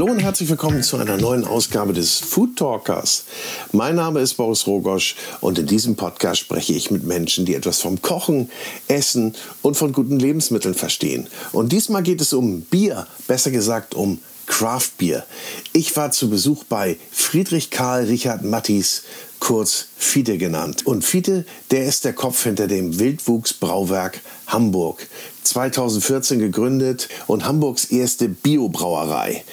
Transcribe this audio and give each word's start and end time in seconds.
Hallo 0.00 0.12
und 0.12 0.20
herzlich 0.20 0.48
willkommen 0.48 0.82
zu 0.82 0.96
einer 0.96 1.18
neuen 1.18 1.44
Ausgabe 1.44 1.92
des 1.92 2.20
Food 2.20 2.56
Talkers. 2.56 3.26
Mein 3.72 3.96
Name 3.96 4.20
ist 4.20 4.32
Boris 4.32 4.66
Rogosch 4.66 5.14
und 5.42 5.58
in 5.58 5.66
diesem 5.66 5.94
Podcast 5.94 6.40
spreche 6.40 6.72
ich 6.72 6.90
mit 6.90 7.04
Menschen, 7.04 7.44
die 7.44 7.54
etwas 7.54 7.82
vom 7.82 8.00
Kochen, 8.00 8.50
Essen 8.88 9.34
und 9.60 9.76
von 9.76 9.92
guten 9.92 10.18
Lebensmitteln 10.18 10.74
verstehen. 10.74 11.28
Und 11.52 11.72
diesmal 11.72 12.02
geht 12.02 12.22
es 12.22 12.32
um 12.32 12.62
Bier, 12.62 13.06
besser 13.28 13.50
gesagt 13.50 13.94
um 13.94 14.20
Craft 14.46 14.92
Beer. 14.96 15.26
Ich 15.74 15.94
war 15.98 16.10
zu 16.12 16.30
Besuch 16.30 16.64
bei 16.64 16.96
Friedrich 17.10 17.68
Karl 17.68 18.04
Richard 18.04 18.42
Mattis, 18.42 19.02
kurz 19.38 19.88
Fiete 19.98 20.38
genannt. 20.38 20.86
Und 20.86 21.04
Fiete, 21.04 21.44
der 21.72 21.84
ist 21.84 22.06
der 22.06 22.14
Kopf 22.14 22.44
hinter 22.44 22.68
dem 22.68 22.98
Wildwuchsbrauwerk 22.98 24.22
Hamburg. 24.46 25.06
2014 25.44 26.38
gegründet 26.38 27.10
und 27.26 27.44
Hamburgs 27.44 27.84
erste 27.84 28.30
Biobrauerei. 28.30 29.44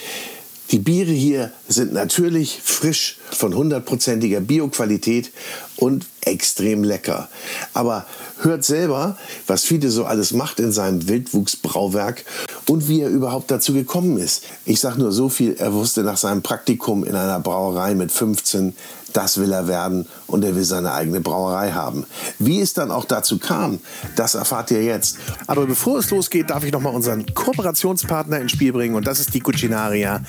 Die 0.71 0.80
Biere 0.80 1.12
hier 1.12 1.52
sind 1.70 1.94
natürlich 1.94 2.59
frisch, 2.62 3.17
von 3.31 3.55
hundertprozentiger 3.55 4.41
Bioqualität 4.41 5.31
und 5.77 6.05
extrem 6.21 6.84
lecker. 6.84 7.30
Aber 7.73 8.05
hört 8.40 8.66
selber, 8.66 9.17
was 9.45 9.63
Fiete 9.63 9.90
so 9.90 10.03
alles 10.03 10.34
macht 10.34 10.59
in 10.59 10.73
seinem 10.73 11.07
Wildwuchsbrauwerk 11.07 12.26
und 12.67 12.90
wie 12.90 13.02
er 13.02 13.09
überhaupt 13.09 13.49
dazu 13.49 13.73
gekommen 13.73 14.17
ist. 14.17 14.43
Ich 14.66 14.81
sage 14.81 14.99
nur 14.99 15.13
so 15.13 15.30
viel, 15.30 15.55
er 15.57 15.73
wusste 15.73 16.03
nach 16.03 16.17
seinem 16.17 16.41
Praktikum 16.41 17.05
in 17.05 17.15
einer 17.15 17.40
Brauerei 17.40 17.95
mit 17.95 18.12
15, 18.12 18.76
das 19.13 19.38
will 19.38 19.54
er 19.54 19.70
werden 19.70 20.05
und 20.27 20.44
er 20.44 20.55
will 20.55 20.63
seine 20.63 20.94
eigene 20.94 21.22
Brauerei 21.22 21.72
haben. 21.72 22.05
Wie 22.40 22.62
es 22.62 22.73
dann 22.73 22.91
auch 22.91 23.05
dazu 23.05 23.40
kam, 23.40 23.80
das 24.16 24.35
erfahrt 24.35 24.72
ihr 24.72 24.84
jetzt. 24.84 25.18
Aber 25.48 25.65
bevor 25.65 25.99
es 25.99 26.10
losgeht, 26.12 26.49
darf 26.49 26.63
ich 26.63 26.71
noch 26.71 26.82
mal 26.82 26.90
unseren 26.90 27.26
Kooperationspartner 27.34 28.40
ins 28.40 28.51
Spiel 28.51 28.74
bringen 28.74 28.96
und 28.96 29.07
das 29.07 29.20
ist 29.20 29.34
die 29.34 29.40
Cucinaria, 29.40 30.21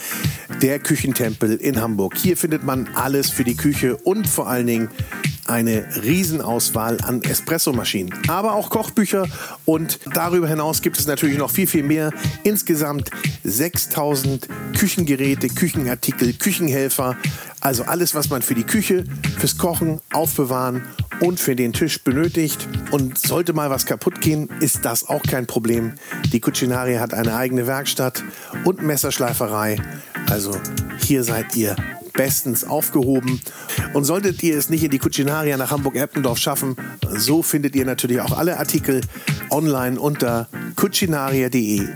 der 0.62 0.78
Küchentempel 0.78 1.56
in 1.56 1.80
Hamburg. 1.80 2.16
Hier 2.16 2.36
findet 2.36 2.64
man 2.64 2.88
alles 2.94 3.30
für 3.30 3.44
die 3.44 3.56
Küche 3.56 3.96
und 3.96 4.26
vor 4.26 4.48
allen 4.48 4.66
Dingen 4.66 4.88
eine 5.48 5.86
Riesenauswahl 6.02 6.98
an 7.02 7.22
Espressomaschinen, 7.22 8.12
aber 8.28 8.52
auch 8.52 8.68
Kochbücher 8.68 9.26
und 9.64 9.98
darüber 10.12 10.46
hinaus 10.46 10.82
gibt 10.82 10.98
es 10.98 11.06
natürlich 11.06 11.38
noch 11.38 11.50
viel, 11.50 11.66
viel 11.66 11.82
mehr. 11.82 12.12
Insgesamt 12.44 13.10
6000 13.44 14.46
Küchengeräte, 14.78 15.48
Küchenartikel, 15.48 16.34
Küchenhelfer, 16.34 17.16
also 17.60 17.84
alles, 17.84 18.14
was 18.14 18.30
man 18.30 18.42
für 18.42 18.54
die 18.54 18.64
Küche, 18.64 19.04
fürs 19.38 19.58
Kochen, 19.58 19.87
Aufbewahren 20.12 20.86
und 21.20 21.40
für 21.40 21.56
den 21.56 21.72
Tisch 21.72 22.02
benötigt. 22.02 22.68
Und 22.90 23.18
sollte 23.18 23.52
mal 23.52 23.70
was 23.70 23.86
kaputt 23.86 24.20
gehen, 24.20 24.48
ist 24.60 24.84
das 24.84 25.08
auch 25.08 25.22
kein 25.22 25.46
Problem. 25.46 25.94
Die 26.32 26.40
Cucinaria 26.40 27.00
hat 27.00 27.14
eine 27.14 27.34
eigene 27.34 27.66
Werkstatt 27.66 28.24
und 28.64 28.82
Messerschleiferei. 28.82 29.80
Also 30.28 30.54
hier 30.98 31.24
seid 31.24 31.56
ihr 31.56 31.76
bestens 32.12 32.64
aufgehoben. 32.64 33.40
Und 33.94 34.04
solltet 34.04 34.42
ihr 34.42 34.58
es 34.58 34.68
nicht 34.68 34.82
in 34.82 34.90
die 34.90 34.98
Cucinaria 34.98 35.56
nach 35.56 35.70
Hamburg-Eppendorf 35.70 36.38
schaffen, 36.38 36.76
so 37.08 37.42
findet 37.42 37.76
ihr 37.76 37.84
natürlich 37.84 38.20
auch 38.20 38.36
alle 38.36 38.58
Artikel 38.58 39.00
online 39.50 39.98
unter 39.98 40.48
cucinaria.de. 40.76 41.88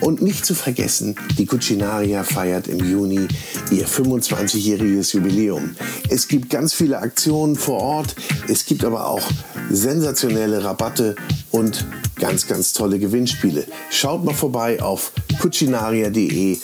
Und 0.00 0.22
nicht 0.22 0.46
zu 0.46 0.54
vergessen, 0.54 1.16
die 1.38 1.46
Cucinaria 1.46 2.24
feiert 2.24 2.68
im 2.68 2.78
Juni 2.78 3.28
ihr 3.70 3.86
25-jähriges 3.86 5.14
Jubiläum. 5.14 5.76
Es 6.08 6.26
gibt 6.26 6.48
ganz 6.48 6.72
viele 6.72 6.98
Aktionen 6.98 7.56
vor 7.56 7.80
Ort, 7.80 8.16
es 8.48 8.64
gibt 8.64 8.84
aber 8.84 9.06
auch 9.06 9.22
sensationelle 9.70 10.64
Rabatte 10.64 11.16
und 11.50 11.86
ganz, 12.16 12.46
ganz 12.46 12.72
tolle 12.72 12.98
Gewinnspiele. 12.98 13.66
Schaut 13.90 14.24
mal 14.24 14.34
vorbei 14.34 14.82
auf 14.82 15.12
cucinaria.de 15.40 16.58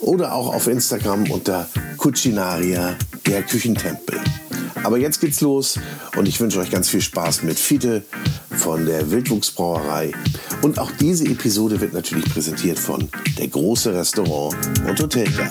oder 0.00 0.34
auch 0.34 0.52
auf 0.54 0.66
Instagram 0.66 1.30
unter 1.30 1.68
Cucinaria, 1.96 2.96
der 3.26 3.42
Küchentempel. 3.42 4.20
Aber 4.82 4.98
jetzt 4.98 5.20
geht's 5.20 5.40
los 5.40 5.78
und 6.16 6.28
ich 6.28 6.40
wünsche 6.40 6.60
euch 6.60 6.70
ganz 6.70 6.90
viel 6.90 7.00
Spaß 7.00 7.42
mit 7.42 7.58
Fiete 7.58 8.04
von 8.50 8.84
der 8.84 9.10
Wildwuchsbrauerei. 9.10 10.12
Und 10.64 10.78
auch 10.78 10.90
diese 10.92 11.26
Episode 11.26 11.78
wird 11.78 11.92
natürlich 11.92 12.24
präsentiert 12.24 12.78
von 12.78 13.06
der 13.36 13.48
große 13.48 13.92
Restaurant 13.92 14.56
und 14.88 14.98
Hotelguide. 14.98 15.50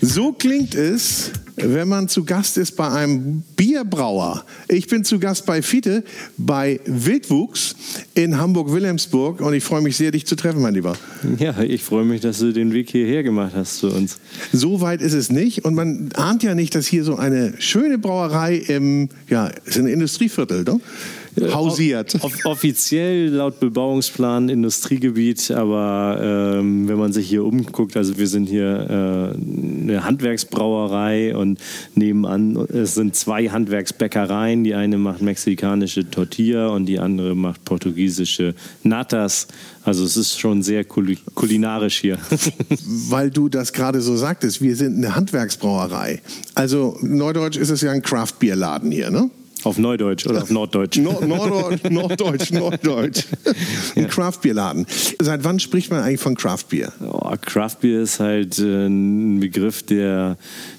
So 0.00 0.32
klingt 0.32 0.74
es, 0.74 1.30
wenn 1.62 1.88
man 1.88 2.08
zu 2.08 2.24
Gast 2.24 2.58
ist 2.58 2.72
bei 2.76 2.88
einem 2.88 3.42
Bierbrauer. 3.56 4.44
Ich 4.68 4.86
bin 4.86 5.04
zu 5.04 5.18
Gast 5.18 5.46
bei 5.46 5.62
Fiete 5.62 6.04
bei 6.36 6.80
Wildwuchs 6.86 7.76
in 8.14 8.38
Hamburg-Wilhelmsburg 8.38 9.40
und 9.40 9.54
ich 9.54 9.64
freue 9.64 9.80
mich 9.80 9.96
sehr, 9.96 10.10
dich 10.10 10.26
zu 10.26 10.36
treffen, 10.36 10.62
mein 10.62 10.74
Lieber. 10.74 10.96
Ja, 11.38 11.60
ich 11.60 11.82
freue 11.82 12.04
mich, 12.04 12.20
dass 12.20 12.38
du 12.38 12.52
den 12.52 12.72
Weg 12.72 12.90
hierher 12.90 13.22
gemacht 13.22 13.52
hast 13.54 13.78
zu 13.78 13.88
uns. 13.88 14.18
So 14.52 14.80
weit 14.80 15.02
ist 15.02 15.14
es 15.14 15.30
nicht 15.30 15.64
und 15.64 15.74
man 15.74 16.10
ahnt 16.14 16.42
ja 16.42 16.54
nicht, 16.54 16.74
dass 16.74 16.86
hier 16.86 17.04
so 17.04 17.16
eine 17.16 17.54
schöne 17.58 17.98
Brauerei 17.98 18.56
im, 18.56 19.08
ja, 19.28 19.48
ist 19.64 19.78
ein 19.78 19.86
Industrieviertel, 19.86 20.64
doch? 20.64 20.80
Hausiert. 21.52 22.16
Off 22.22 22.44
offiziell 22.44 23.28
laut 23.28 23.60
Bebauungsplan 23.60 24.48
Industriegebiet, 24.48 25.50
aber 25.50 26.18
ähm, 26.22 26.88
wenn 26.88 26.98
man 26.98 27.12
sich 27.12 27.28
hier 27.28 27.44
umguckt, 27.44 27.96
also 27.96 28.18
wir 28.18 28.26
sind 28.26 28.48
hier 28.48 29.34
äh, 29.36 29.82
eine 29.82 30.04
Handwerksbrauerei 30.04 31.36
und 31.36 31.58
nebenan 31.94 32.56
es 32.56 32.94
sind 32.94 33.14
zwei 33.14 33.48
Handwerksbäckereien. 33.48 34.64
Die 34.64 34.74
eine 34.74 34.98
macht 34.98 35.22
mexikanische 35.22 36.10
Tortilla 36.10 36.68
und 36.68 36.86
die 36.86 36.98
andere 36.98 37.34
macht 37.34 37.64
portugiesische 37.64 38.54
Natas. 38.82 39.48
Also 39.84 40.04
es 40.04 40.16
ist 40.16 40.38
schon 40.38 40.62
sehr 40.62 40.84
kulinarisch 40.84 42.00
hier. 42.00 42.18
Weil 43.08 43.30
du 43.30 43.48
das 43.48 43.72
gerade 43.72 44.00
so 44.00 44.16
sagtest, 44.16 44.60
wir 44.60 44.76
sind 44.76 44.96
eine 44.96 45.14
Handwerksbrauerei. 45.14 46.20
Also 46.54 46.98
Neudeutsch 47.00 47.56
ist 47.56 47.70
es 47.70 47.80
ja 47.80 47.92
ein 47.92 48.02
Craft-Bier-Laden 48.02 48.90
hier, 48.90 49.10
ne? 49.10 49.30
Auf 49.64 49.78
Neudeutsch 49.78 50.26
oder 50.26 50.42
auf 50.42 50.50
Norddeutsch? 50.50 50.98
Nord 50.98 51.26
Norddeutsch, 51.26 51.90
Norddeutsch, 51.90 52.52
Norddeutsch. 52.52 53.24
Ein 53.96 54.02
ja. 54.02 54.08
Craftbierladen. 54.08 54.86
Seit 55.20 55.44
wann 55.44 55.58
spricht 55.58 55.90
man 55.90 56.02
eigentlich 56.02 56.20
von 56.20 56.36
Craftbier? 56.36 56.92
Oh, 57.00 57.32
Craftbier 57.40 58.02
ist 58.02 58.20
halt 58.20 58.58
äh, 58.58 58.86
ein 58.86 59.40
Begriff, 59.40 59.82
der, 59.82 60.36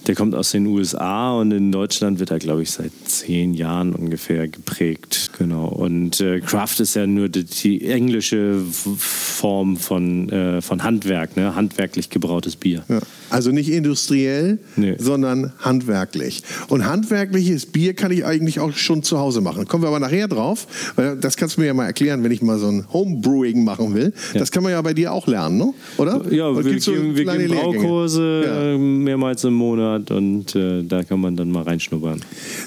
der 0.07 0.15
kommt 0.15 0.33
aus 0.33 0.51
den 0.51 0.65
USA 0.65 1.33
und 1.33 1.51
in 1.51 1.71
Deutschland 1.71 2.19
wird 2.19 2.31
er, 2.31 2.39
glaube 2.39 2.63
ich, 2.63 2.71
seit 2.71 2.91
zehn 3.05 3.53
Jahren 3.53 3.93
ungefähr 3.93 4.47
geprägt. 4.47 5.31
Genau. 5.37 5.67
Und 5.67 6.21
äh, 6.21 6.39
Craft 6.39 6.79
ist 6.79 6.95
ja 6.95 7.05
nur 7.05 7.29
die, 7.29 7.43
die 7.43 7.85
englische 7.85 8.61
Form 8.97 9.77
von, 9.77 10.29
äh, 10.29 10.61
von 10.61 10.83
Handwerk, 10.83 11.37
ne? 11.37 11.55
handwerklich 11.55 12.09
gebrautes 12.09 12.55
Bier. 12.55 12.83
Ja. 12.87 12.99
Also 13.29 13.51
nicht 13.51 13.69
industriell, 13.69 14.59
nee. 14.75 14.95
sondern 14.97 15.53
handwerklich. 15.59 16.43
Und 16.69 16.85
handwerkliches 16.85 17.65
Bier 17.67 17.93
kann 17.93 18.11
ich 18.11 18.25
eigentlich 18.25 18.59
auch 18.59 18.73
schon 18.73 19.03
zu 19.03 19.19
Hause 19.19 19.41
machen. 19.41 19.67
Kommen 19.67 19.83
wir 19.83 19.89
aber 19.89 19.99
nachher 19.99 20.27
drauf, 20.27 20.65
weil 20.95 21.17
das 21.17 21.37
kannst 21.37 21.57
du 21.57 21.61
mir 21.61 21.67
ja 21.67 21.73
mal 21.73 21.85
erklären, 21.85 22.23
wenn 22.23 22.31
ich 22.31 22.41
mal 22.41 22.57
so 22.57 22.67
ein 22.67 22.85
Homebrewing 22.91 23.63
machen 23.63 23.93
will. 23.93 24.13
Ja. 24.33 24.39
Das 24.39 24.51
kann 24.51 24.63
man 24.63 24.71
ja 24.71 24.81
bei 24.81 24.93
dir 24.93 25.13
auch 25.13 25.27
lernen, 25.27 25.57
ne? 25.57 25.73
oder? 25.97 26.21
Ja, 26.31 26.55
wir, 26.55 26.63
geben, 26.63 26.79
so 26.79 26.93
wir 26.93 27.25
geben 27.25 27.47
Braukurse 27.49 28.43
ja. 28.45 28.63
Ähm, 28.73 29.03
mehrmals 29.03 29.43
im 29.43 29.53
Monat 29.53 29.88
und 29.97 30.55
äh, 30.55 30.83
da 30.83 31.03
kann 31.03 31.19
man 31.19 31.35
dann 31.35 31.51
mal 31.51 31.63
reinschnuppern. 31.63 32.21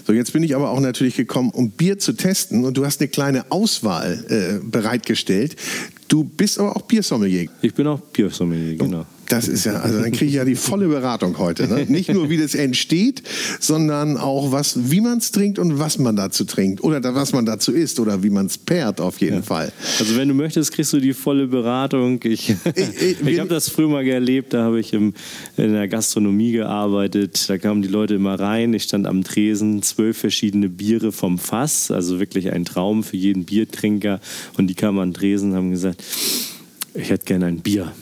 So, 0.07 0.13
jetzt 0.13 0.33
bin 0.33 0.43
ich 0.43 0.55
aber 0.55 0.71
auch 0.71 0.81
natürlich 0.81 1.17
gekommen, 1.17 1.51
um 1.51 1.71
Bier 1.71 1.99
zu 1.99 2.13
testen 2.13 2.65
und 2.65 2.77
du 2.77 2.85
hast 2.85 3.01
eine 3.01 3.09
kleine 3.09 3.51
Auswahl 3.51 4.25
äh, 4.29 4.65
bereitgestellt. 4.65 5.57
Du 6.09 6.25
bist 6.25 6.59
aber 6.59 6.77
auch 6.77 6.83
Biersommelier. 6.83 7.49
Ich 7.63 7.75
bin 7.75 7.87
auch 7.87 8.01
Biersommelier, 8.01 8.77
genau. 8.77 9.07
Das 9.33 9.49
ist 9.49 9.65
ja, 9.65 9.81
also 9.81 9.99
dann 9.99 10.13
kriege 10.13 10.27
ich 10.27 10.35
ja 10.35 10.45
die 10.45 10.57
volle 10.57 10.89
Beratung 10.89 11.39
heute. 11.39 11.67
Ne? 11.67 11.87
Nicht 11.89 12.13
nur, 12.13 12.29
wie 12.29 12.37
das 12.37 12.55
entsteht, 12.55 13.23
sondern 13.61 14.19
auch, 14.19 14.53
was, 14.53 14.91
wie 14.91 15.01
man 15.01 15.17
es 15.17 15.33
trinkt 15.33 15.59
und 15.59 15.79
was 15.79 15.99
man 15.99 16.17
dazu 16.17 16.45
trinkt. 16.45 16.85
Oder 16.85 17.03
was 17.15 17.33
man 17.33 17.47
dazu 17.47 17.73
isst 17.73 17.99
oder 17.99 18.23
wie 18.23 18.29
man 18.29 18.45
es 18.45 18.59
pairt, 18.59 19.01
auf 19.01 19.23
jeden 19.23 19.37
ja. 19.37 19.43
Fall. 19.43 19.73
Also, 19.99 20.17
wenn 20.17 20.29
du 20.29 20.35
möchtest, 20.35 20.73
kriegst 20.73 20.93
du 20.93 21.01
die 21.01 21.15
volle 21.15 21.47
Beratung. 21.47 22.21
Ich, 22.25 22.51
ich, 22.51 22.57
ich, 22.77 23.21
ich 23.27 23.39
habe 23.39 23.49
das 23.49 23.71
früher 23.71 23.89
mal 23.89 24.07
erlebt, 24.07 24.53
da 24.53 24.65
habe 24.65 24.81
ich 24.81 24.93
im, 24.93 25.15
in 25.57 25.73
der 25.73 25.89
Gastronomie 25.89 26.53
gearbeitet. 26.53 27.49
Da 27.49 27.57
kamen 27.57 27.81
die 27.81 27.89
Leute 27.89 28.17
immer 28.17 28.39
rein. 28.39 28.75
Ich 28.75 28.83
stand 28.83 29.07
am 29.07 29.25
Tresen, 29.25 29.81
zwölf 29.81 30.19
verschiedene 30.19 30.69
Biere 30.69 31.11
vom 31.11 31.39
Fass, 31.39 31.91
also 31.91 32.21
wirklich 32.21 32.53
ein 32.53 32.67
Traum 32.67 33.03
für 33.03 33.17
jeden 33.17 33.45
Biertrinker. 33.45 34.21
Und 34.59 34.67
die 34.67 34.75
kamen 34.75 34.99
an 34.99 35.09
den 35.09 35.15
Tresen 35.15 35.53
und 35.53 35.57
haben 35.57 35.71
gesagt, 35.71 36.05
ich 36.93 37.09
hätte 37.09 37.25
gerne 37.25 37.47
ein 37.47 37.61
Bier. 37.61 37.93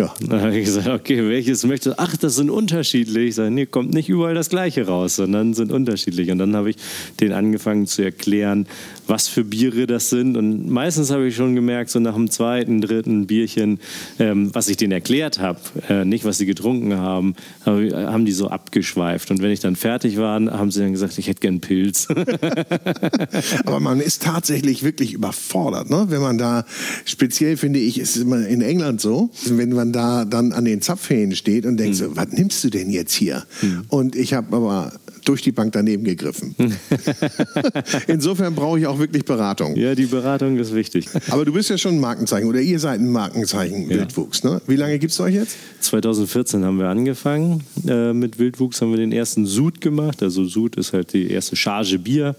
Ja. 0.00 0.14
Dann 0.26 0.40
habe 0.40 0.56
ich 0.56 0.64
gesagt, 0.64 0.88
okay, 0.88 1.28
welches 1.28 1.62
möchtest 1.66 1.98
du? 1.98 2.02
Ach, 2.02 2.16
das 2.16 2.36
sind 2.36 2.48
unterschiedlich. 2.48 3.28
Ich 3.28 3.34
sage, 3.34 3.50
nee, 3.50 3.66
kommt 3.66 3.92
nicht 3.92 4.08
überall 4.08 4.34
das 4.34 4.48
Gleiche 4.48 4.86
raus, 4.86 5.16
sondern 5.16 5.52
sind 5.52 5.70
unterschiedlich. 5.70 6.30
Und 6.30 6.38
dann 6.38 6.56
habe 6.56 6.70
ich 6.70 6.76
den 7.20 7.32
angefangen 7.32 7.86
zu 7.86 8.02
erklären, 8.02 8.66
was 9.10 9.28
für 9.28 9.44
Biere 9.44 9.86
das 9.86 10.08
sind. 10.08 10.36
Und 10.36 10.70
meistens 10.70 11.10
habe 11.10 11.26
ich 11.26 11.36
schon 11.36 11.54
gemerkt, 11.54 11.90
so 11.90 11.98
nach 11.98 12.14
dem 12.14 12.30
zweiten, 12.30 12.80
dritten 12.80 13.26
Bierchen, 13.26 13.80
ähm, 14.18 14.54
was 14.54 14.68
ich 14.68 14.76
denen 14.76 14.92
erklärt 14.92 15.40
habe, 15.40 15.58
äh, 15.88 16.04
nicht 16.04 16.24
was 16.24 16.38
sie 16.38 16.46
getrunken 16.46 16.96
haben, 16.96 17.34
haben 17.66 18.24
die 18.24 18.32
so 18.32 18.48
abgeschweift. 18.48 19.30
Und 19.30 19.42
wenn 19.42 19.50
ich 19.50 19.60
dann 19.60 19.76
fertig 19.76 20.16
war, 20.16 20.40
haben 20.40 20.70
sie 20.70 20.80
dann 20.80 20.92
gesagt, 20.92 21.18
ich 21.18 21.26
hätte 21.26 21.40
gern 21.40 21.60
Pilz. 21.60 22.06
Aber 23.64 23.80
man 23.80 24.00
ist 24.00 24.22
tatsächlich 24.22 24.84
wirklich 24.84 25.12
überfordert, 25.12 25.90
ne? 25.90 26.06
wenn 26.08 26.20
man 26.20 26.38
da, 26.38 26.64
speziell 27.04 27.56
finde 27.56 27.80
ich, 27.80 27.98
ist 27.98 28.16
es 28.16 28.22
immer 28.22 28.46
in 28.46 28.62
England 28.62 29.00
so, 29.00 29.30
wenn 29.46 29.70
man 29.70 29.92
da 29.92 30.24
dann 30.24 30.52
an 30.52 30.64
den 30.64 30.80
Zapfhähnen 30.80 31.34
steht 31.34 31.66
und 31.66 31.78
denkt, 31.78 31.98
mhm. 31.98 32.04
so, 32.04 32.16
was 32.16 32.28
nimmst 32.28 32.62
du 32.62 32.70
denn 32.70 32.90
jetzt 32.90 33.12
hier? 33.12 33.44
Mhm. 33.60 33.84
Und 33.88 34.16
ich 34.16 34.34
habe 34.34 34.56
aber 34.56 34.92
durch 35.24 35.42
die 35.42 35.52
Bank 35.52 35.72
daneben 35.72 36.04
gegriffen. 36.04 36.54
Insofern 38.06 38.54
brauche 38.54 38.78
ich 38.78 38.86
auch 38.86 38.98
wirklich 38.98 39.24
Beratung. 39.24 39.76
Ja, 39.76 39.94
die 39.94 40.06
Beratung 40.06 40.58
ist 40.58 40.74
wichtig. 40.74 41.08
Aber 41.28 41.44
du 41.44 41.52
bist 41.52 41.70
ja 41.70 41.78
schon 41.78 41.94
ein 41.94 42.00
Markenzeichen 42.00 42.48
oder 42.48 42.60
ihr 42.60 42.78
seid 42.78 43.00
ein 43.00 43.10
Markenzeichen 43.10 43.90
ja. 43.90 43.98
Wildwuchs. 43.98 44.44
Ne? 44.44 44.60
Wie 44.66 44.76
lange 44.76 44.98
gibt 44.98 45.12
es 45.12 45.20
euch 45.20 45.34
jetzt? 45.34 45.56
2014 45.80 46.64
haben 46.64 46.78
wir 46.78 46.88
angefangen 46.88 47.64
äh, 47.86 48.12
mit 48.12 48.38
Wildwuchs, 48.38 48.80
haben 48.80 48.90
wir 48.90 48.98
den 48.98 49.12
ersten 49.12 49.46
Sud 49.46 49.80
gemacht. 49.80 50.22
Also 50.22 50.44
Sud 50.44 50.76
ist 50.76 50.92
halt 50.92 51.12
die 51.12 51.30
erste 51.30 51.56
Charge 51.56 51.98
Bier. 51.98 52.36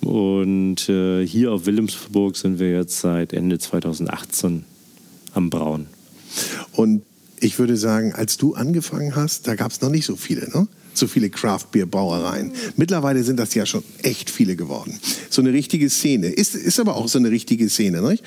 Und 0.00 0.88
äh, 0.88 1.26
hier 1.26 1.52
auf 1.52 1.66
Wilhelmsburg 1.66 2.36
sind 2.36 2.58
wir 2.58 2.72
jetzt 2.72 3.00
seit 3.00 3.32
Ende 3.32 3.58
2018 3.58 4.64
am 5.34 5.50
Brauen. 5.50 5.86
Und 6.72 7.02
ich 7.40 7.58
würde 7.58 7.76
sagen, 7.76 8.12
als 8.12 8.36
du 8.36 8.54
angefangen 8.54 9.16
hast, 9.16 9.46
da 9.46 9.54
gab 9.54 9.72
es 9.72 9.80
noch 9.80 9.90
nicht 9.90 10.04
so 10.04 10.16
viele, 10.16 10.48
ne? 10.50 10.68
So 11.00 11.08
viele 11.08 11.30
Craft-Bier-Brauereien. 11.30 12.52
Mittlerweile 12.76 13.24
sind 13.24 13.38
das 13.38 13.54
ja 13.54 13.66
schon 13.66 13.82
echt 14.02 14.30
viele 14.30 14.54
geworden. 14.54 14.98
So 15.28 15.42
eine 15.42 15.52
richtige 15.52 15.90
Szene. 15.90 16.28
Ist, 16.28 16.54
ist 16.54 16.78
aber 16.78 16.96
auch 16.96 17.08
so 17.08 17.18
eine 17.18 17.30
richtige 17.30 17.68
Szene, 17.68 18.00
nicht? 18.02 18.22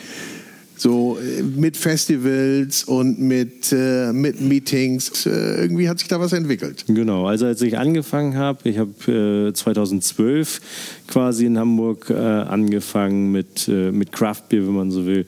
So 0.76 1.18
äh, 1.18 1.44
mit 1.44 1.78
Festivals 1.78 2.84
und 2.84 3.20
mit, 3.20 3.72
äh, 3.72 4.12
mit 4.12 4.42
Meetings. 4.42 5.26
Äh, 5.26 5.62
irgendwie 5.62 5.88
hat 5.88 6.00
sich 6.00 6.08
da 6.08 6.20
was 6.20 6.34
entwickelt. 6.34 6.84
Genau, 6.88 7.28
also 7.28 7.46
als 7.46 7.62
ich 7.62 7.78
angefangen 7.78 8.36
habe, 8.36 8.68
ich 8.68 8.80
habe 8.80 9.50
äh, 9.50 9.54
2012 9.54 10.60
quasi 11.08 11.46
in 11.46 11.58
Hamburg 11.58 12.10
äh, 12.10 12.16
angefangen 12.16 13.32
mit, 13.32 13.68
äh, 13.68 13.92
mit 13.92 14.12
Craft 14.12 14.50
Beer, 14.50 14.68
wenn 14.68 14.74
man 14.74 14.92
so 14.92 15.06
will 15.06 15.26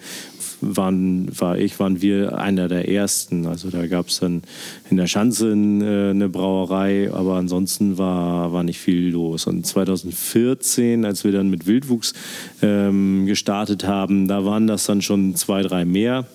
waren, 0.76 1.28
war 1.40 1.58
ich, 1.58 1.80
waren 1.80 2.02
wir 2.02 2.38
einer 2.38 2.68
der 2.68 2.90
ersten. 2.90 3.46
Also 3.46 3.70
da 3.70 3.88
gab 3.88 4.08
es 4.08 4.20
dann 4.20 4.44
in 4.90 4.98
der 4.98 5.08
Schanze 5.08 5.50
äh, 5.50 6.10
eine 6.12 6.30
Brauerei, 6.30 7.12
aber 7.12 7.36
ansonsten 7.36 7.98
war, 7.98 8.54
war 8.54 8.64
nicht 8.64 8.80
viel 8.80 9.10
los. 9.10 9.48
Und 9.48 9.66
2014, 9.66 11.06
als 11.06 11.24
wir 11.24 11.32
dann 11.32 11.50
mit 11.50 11.68
Wildwuchs 11.68 12.14
ähm, 12.62 13.26
gestartet 13.26 13.86
haben, 13.86 14.28
da 14.28 14.46
waren 14.46 14.68
das 14.68 14.86
dann 14.86 15.02
schon 15.02 15.36
zwei, 15.36 15.62
drei 15.62 15.86
mehr. 15.86 16.26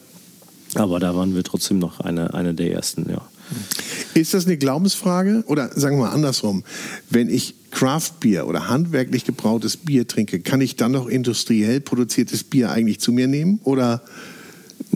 Aber 0.75 1.00
da 1.00 1.17
waren 1.17 1.35
wir 1.35 1.43
trotzdem 1.43 1.79
noch 1.79 2.00
eine, 2.00 2.35
eine 2.35 2.55
der 2.55 2.73
ersten, 2.73 3.11
ja. 3.11 3.23
Ist 4.14 4.35
das 4.35 4.47
eine 4.47 4.56
Glaubensfrage? 4.56 5.44
Oder 5.47 5.70
sagen 5.75 5.99
wir 5.99 6.06
mal 6.06 6.12
andersrum, 6.12 6.64
wenn 7.08 7.29
ich 7.29 7.55
Craft-Bier 7.70 8.47
oder 8.47 8.69
handwerklich 8.69 9.25
gebrautes 9.25 9.76
Bier 9.76 10.06
trinke, 10.06 10.41
kann 10.41 10.61
ich 10.61 10.76
dann 10.76 10.93
noch 10.93 11.06
industriell 11.06 11.81
produziertes 11.81 12.44
Bier 12.44 12.70
eigentlich 12.70 13.00
zu 13.00 13.12
mir 13.12 13.29
nehmen? 13.29 13.61
Oder 13.64 14.02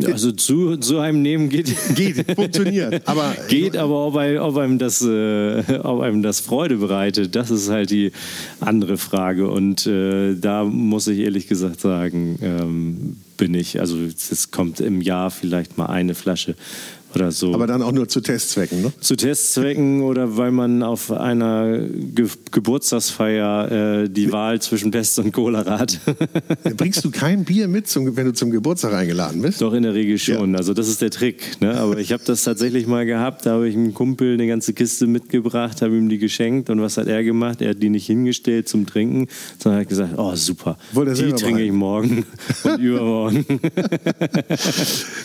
also 0.02 0.32
zu, 0.32 0.76
zu 0.78 0.98
einem 0.98 1.22
nehmen 1.22 1.48
geht. 1.48 1.72
Geht, 1.94 2.34
funktioniert. 2.34 3.02
Aber 3.06 3.34
geht, 3.48 3.76
aber 3.76 4.06
ob, 4.06 4.16
einem, 4.16 4.42
ob, 4.42 4.56
einem 4.56 4.78
das, 4.78 5.02
äh, 5.02 5.62
ob 5.82 6.00
einem 6.00 6.22
das 6.22 6.40
Freude 6.40 6.76
bereitet, 6.78 7.36
das 7.36 7.50
ist 7.50 7.68
halt 7.68 7.90
die 7.90 8.10
andere 8.60 8.98
Frage. 8.98 9.48
Und 9.48 9.86
äh, 9.86 10.34
da 10.34 10.64
muss 10.64 11.06
ich 11.06 11.20
ehrlich 11.20 11.46
gesagt 11.46 11.80
sagen, 11.80 12.38
ähm, 12.42 13.16
bin 13.36 13.54
ich, 13.54 13.80
also 13.80 13.98
es 13.98 14.50
kommt 14.50 14.80
im 14.80 15.00
Jahr 15.00 15.30
vielleicht 15.30 15.78
mal 15.78 15.86
eine 15.86 16.14
Flasche 16.14 16.56
oder 17.16 17.32
so. 17.32 17.54
Aber 17.54 17.66
dann 17.66 17.82
auch 17.82 17.92
nur 17.92 18.08
zu 18.08 18.20
Testzwecken, 18.20 18.82
ne? 18.82 18.92
Zu 19.00 19.16
Testzwecken 19.16 20.02
oder 20.02 20.36
weil 20.36 20.50
man 20.50 20.82
auf 20.82 21.10
einer 21.10 21.78
Ge 21.78 22.28
Geburtstagsfeier 22.50 24.04
äh, 24.04 24.08
die 24.08 24.32
Wahl 24.32 24.60
zwischen 24.60 24.90
Pest 24.90 25.18
und 25.18 25.32
Cholera 25.32 25.78
hat. 25.78 26.00
Bringst 26.76 27.04
du 27.04 27.10
kein 27.10 27.44
Bier 27.44 27.68
mit, 27.68 27.88
zum, 27.88 28.16
wenn 28.16 28.26
du 28.26 28.32
zum 28.32 28.50
Geburtstag 28.50 28.94
eingeladen 28.94 29.42
bist? 29.42 29.60
Doch, 29.60 29.72
in 29.74 29.82
der 29.82 29.94
Regel 29.94 30.18
schon. 30.18 30.52
Ja. 30.52 30.58
Also 30.58 30.74
das 30.74 30.88
ist 30.88 31.02
der 31.02 31.10
Trick. 31.10 31.60
Ne? 31.60 31.74
Aber 31.78 31.98
ich 31.98 32.12
habe 32.12 32.22
das 32.24 32.44
tatsächlich 32.44 32.86
mal 32.86 33.06
gehabt. 33.06 33.46
Da 33.46 33.54
habe 33.54 33.68
ich 33.68 33.74
einem 33.74 33.94
Kumpel 33.94 34.34
eine 34.34 34.46
ganze 34.46 34.72
Kiste 34.72 35.06
mitgebracht, 35.06 35.82
habe 35.82 35.96
ihm 35.96 36.08
die 36.08 36.18
geschenkt. 36.18 36.70
Und 36.70 36.80
was 36.80 36.96
hat 36.96 37.06
er 37.06 37.22
gemacht? 37.24 37.60
Er 37.60 37.70
hat 37.70 37.82
die 37.82 37.90
nicht 37.90 38.06
hingestellt 38.06 38.68
zum 38.68 38.86
Trinken, 38.86 39.28
sondern 39.58 39.80
hat 39.80 39.88
gesagt, 39.88 40.14
oh 40.16 40.34
super, 40.34 40.76
die 40.94 41.32
trinke 41.32 41.62
ich 41.62 41.72
morgen 41.72 42.24
und 42.64 42.78
übermorgen. 42.80 43.46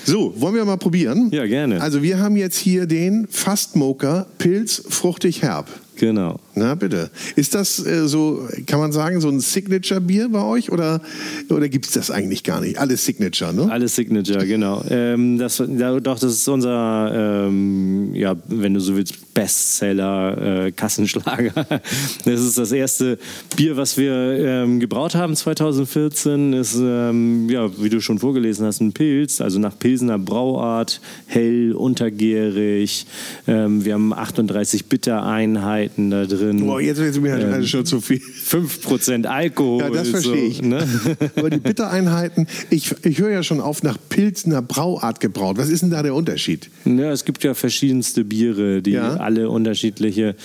so, 0.06 0.33
wollen 0.38 0.56
wir 0.56 0.65
mal 0.65 0.77
probieren? 0.77 1.30
Ja, 1.31 1.45
gerne. 1.45 1.79
Also 1.80 2.04
wir 2.04 2.20
haben 2.20 2.36
jetzt 2.36 2.58
hier 2.58 2.88
den 2.88 3.28
Fastmoker 3.30 4.28
Pilz 4.38 4.84
fruchtig 4.90 5.42
herb. 5.42 5.68
Genau. 6.00 6.40
Na 6.56 6.75
bitte. 6.75 7.12
Ist 7.36 7.56
das 7.56 7.86
äh, 7.86 8.07
so, 8.07 8.48
kann 8.66 8.80
man 8.80 8.94
sagen, 8.94 9.19
so 9.19 9.28
ein 9.28 9.42
Signature-Bier 9.42 10.30
bei 10.30 10.42
euch 10.42 10.72
oder, 10.72 11.01
oder 11.50 11.68
gibt 11.68 11.88
es 11.88 11.92
das 11.92 12.10
eigentlich 12.10 12.46
gar 12.46 12.62
nicht? 12.62 12.78
Alles 12.78 13.04
Signature, 13.04 13.54
ne? 13.54 13.69
Alles 13.69 13.96
Signature, 13.96 14.48
genau. 14.48 14.81
Ähm, 14.90 15.38
das, 15.38 15.57
ja, 15.57 16.00
doch, 16.00 16.18
das 16.18 16.31
ist 16.31 16.48
unser, 16.48 17.48
ähm, 17.48 18.16
ja, 18.16 18.36
wenn 18.48 18.74
du 18.74 18.80
so 18.80 18.96
willst, 18.96 19.34
Bestseller, 19.34 20.66
äh, 20.66 20.72
Kassenschlager. 20.72 21.54
Das 22.25 22.42
ist 22.42 22.57
das 22.57 22.72
erste 22.72 23.18
Bier, 23.56 23.78
was 23.78 23.98
wir 23.98 24.13
ähm, 24.13 24.80
gebraut 24.80 25.16
haben 25.16 25.36
2014. 25.36 26.54
Ist, 26.54 26.75
ähm, 26.80 27.50
ja, 27.50 27.69
wie 27.81 27.90
du 27.90 28.01
schon 28.01 28.19
vorgelesen 28.19 28.66
hast, 28.66 28.81
ein 28.81 28.92
Pilz, 28.92 29.42
also 29.42 29.60
nach 29.60 29.78
Pilsener 29.78 30.19
Brauart, 30.19 31.01
hell, 31.28 31.74
untergärig. 31.74 33.06
Ähm, 33.48 33.86
wir 33.86 33.94
haben 33.94 34.13
38 34.13 34.88
Bittereinheiten 34.88 35.88
da 35.97 36.25
drin. 36.25 36.65
Boah, 36.65 36.81
jetzt 36.81 36.97
wird 36.97 37.12
es 37.12 37.19
mir 37.19 37.33
halt 37.33 37.44
ähm, 37.44 37.65
schon 37.65 37.86
zu 37.86 38.01
viel. 38.01 38.19
5% 38.19 39.25
Alkohol. 39.25 39.81
Ja, 39.81 39.89
das 39.89 40.09
verstehe 40.09 40.33
so, 40.33 40.47
ich. 40.47 40.62
Ne? 40.62 40.88
Aber 41.36 41.50
die 41.50 41.57
Bittereinheiten, 41.57 42.47
ich, 42.69 42.94
ich 43.06 43.19
höre 43.19 43.31
ja 43.31 43.44
schon 43.44 43.62
auf 43.62 43.83
nach 43.83 43.97
Pilsener 44.09 44.62
Brauart 44.62 45.19
gebraut. 45.19 45.57
Was 45.57 45.69
ist 45.69 45.81
denn 45.81 45.91
da 45.91 46.03
der 46.03 46.15
Unterschied? 46.15 46.69
Ja, 46.86 47.12
es 47.12 47.25
gibt 47.25 47.44
ja 47.44 47.53
verschiedenste 47.53 48.24
Biere, 48.24 48.81
die 48.81 48.91
ja. 48.91 49.15
alle 49.15 49.50
unterschiedliche 49.50 50.36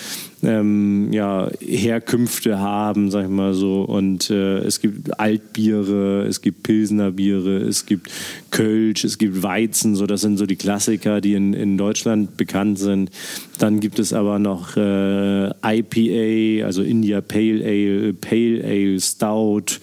ähm, 0.46 1.12
ja, 1.12 1.50
Herkünfte 1.61 2.58
haben, 2.58 3.11
sag 3.11 3.25
ich 3.25 3.31
mal 3.31 3.55
so. 3.55 3.82
Und 3.82 4.31
äh, 4.31 4.58
es 4.58 4.81
gibt 4.81 5.19
Altbiere, 5.19 6.25
es 6.29 6.41
gibt 6.41 6.62
Pilsner 6.62 7.11
Biere, 7.12 7.58
es 7.58 7.87
gibt 7.87 8.11
Kölsch, 8.50 9.05
es 9.05 9.19
gibt 9.19 9.43
Weizen, 9.43 9.96
so 9.96 10.06
das 10.06 10.20
sind 10.20 10.37
so 10.37 10.46
die 10.46 10.56
Klassiker, 10.56 11.20
die 11.20 11.35
in, 11.35 11.55
in 11.55 11.77
Deutschland 11.77 12.36
bekannt 12.36 12.79
sind. 12.79 13.10
Dann 13.58 13.81
gibt 13.81 13.98
es 13.98 14.13
aber 14.13 14.39
noch 14.39 14.77
äh, 14.77 15.51
IPA, 15.63 16.67
also 16.67 16.82
India 16.82 17.20
Pale 17.20 17.65
Ale, 17.65 18.13
Pale 18.13 18.63
Ale, 18.65 19.01
Stout 19.01 19.81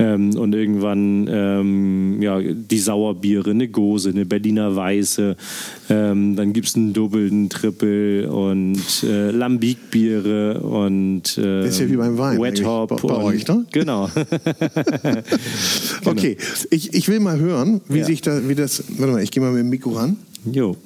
ähm, 0.00 0.36
und 0.36 0.54
irgendwann 0.54 1.28
ähm, 1.30 2.22
ja, 2.22 2.40
die 2.40 2.78
Sauerbiere, 2.78 3.50
eine 3.50 3.68
Gose, 3.68 4.10
eine 4.10 4.24
Berliner 4.24 4.74
Weiße. 4.74 5.36
Ähm, 5.88 6.36
dann 6.36 6.52
gibt 6.52 6.68
es 6.68 6.76
einen 6.76 6.92
Doppel, 6.92 7.30
einen 7.30 7.48
Triple 7.48 8.30
und 8.30 9.04
äh, 9.04 9.30
Lambic-Biere 9.30 10.60
und 10.60 11.36
äh, 11.38 11.66
ist 11.68 11.80
ja 11.80 11.90
wie 11.90 11.96
beim 11.96 12.16
Wein 12.18 12.40
Wet 12.40 12.64
Hop. 12.64 12.88
Bei, 12.88 13.08
bei 13.08 13.22
euch, 13.22 13.46
ne? 13.46 13.66
Genau. 13.72 14.08
genau. 15.02 15.20
Okay, 16.04 16.36
ich, 16.70 16.94
ich 16.94 17.08
will 17.08 17.20
mal 17.20 17.38
hören, 17.38 17.80
wie 17.88 17.98
ja. 17.98 18.04
sich 18.04 18.22
da, 18.22 18.48
wie 18.48 18.54
das. 18.54 18.84
Warte 18.98 19.12
mal, 19.12 19.22
ich 19.22 19.30
gehe 19.30 19.42
mal 19.42 19.52
mit 19.52 19.60
dem 19.60 19.68
Mikro 19.68 19.90
ran. 19.90 20.16
Jo. 20.50 20.76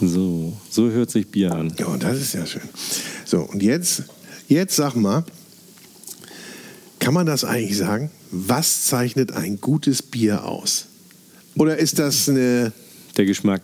So, 0.00 0.52
so 0.68 0.90
hört 0.90 1.10
sich 1.10 1.28
Bier 1.28 1.52
an. 1.52 1.72
Ja, 1.78 1.96
das 1.96 2.18
ist 2.18 2.34
ja 2.34 2.44
schön. 2.44 2.62
So, 3.32 3.40
und 3.40 3.62
jetzt, 3.62 4.02
jetzt 4.46 4.76
sag 4.76 4.94
mal, 4.94 5.24
kann 6.98 7.14
man 7.14 7.24
das 7.24 7.44
eigentlich 7.44 7.78
sagen? 7.78 8.10
Was 8.30 8.84
zeichnet 8.84 9.32
ein 9.32 9.58
gutes 9.58 10.02
Bier 10.02 10.44
aus? 10.44 10.84
Oder 11.56 11.78
ist 11.78 11.98
das 11.98 12.28
eine. 12.28 12.74
Der 13.16 13.24
Geschmack. 13.24 13.62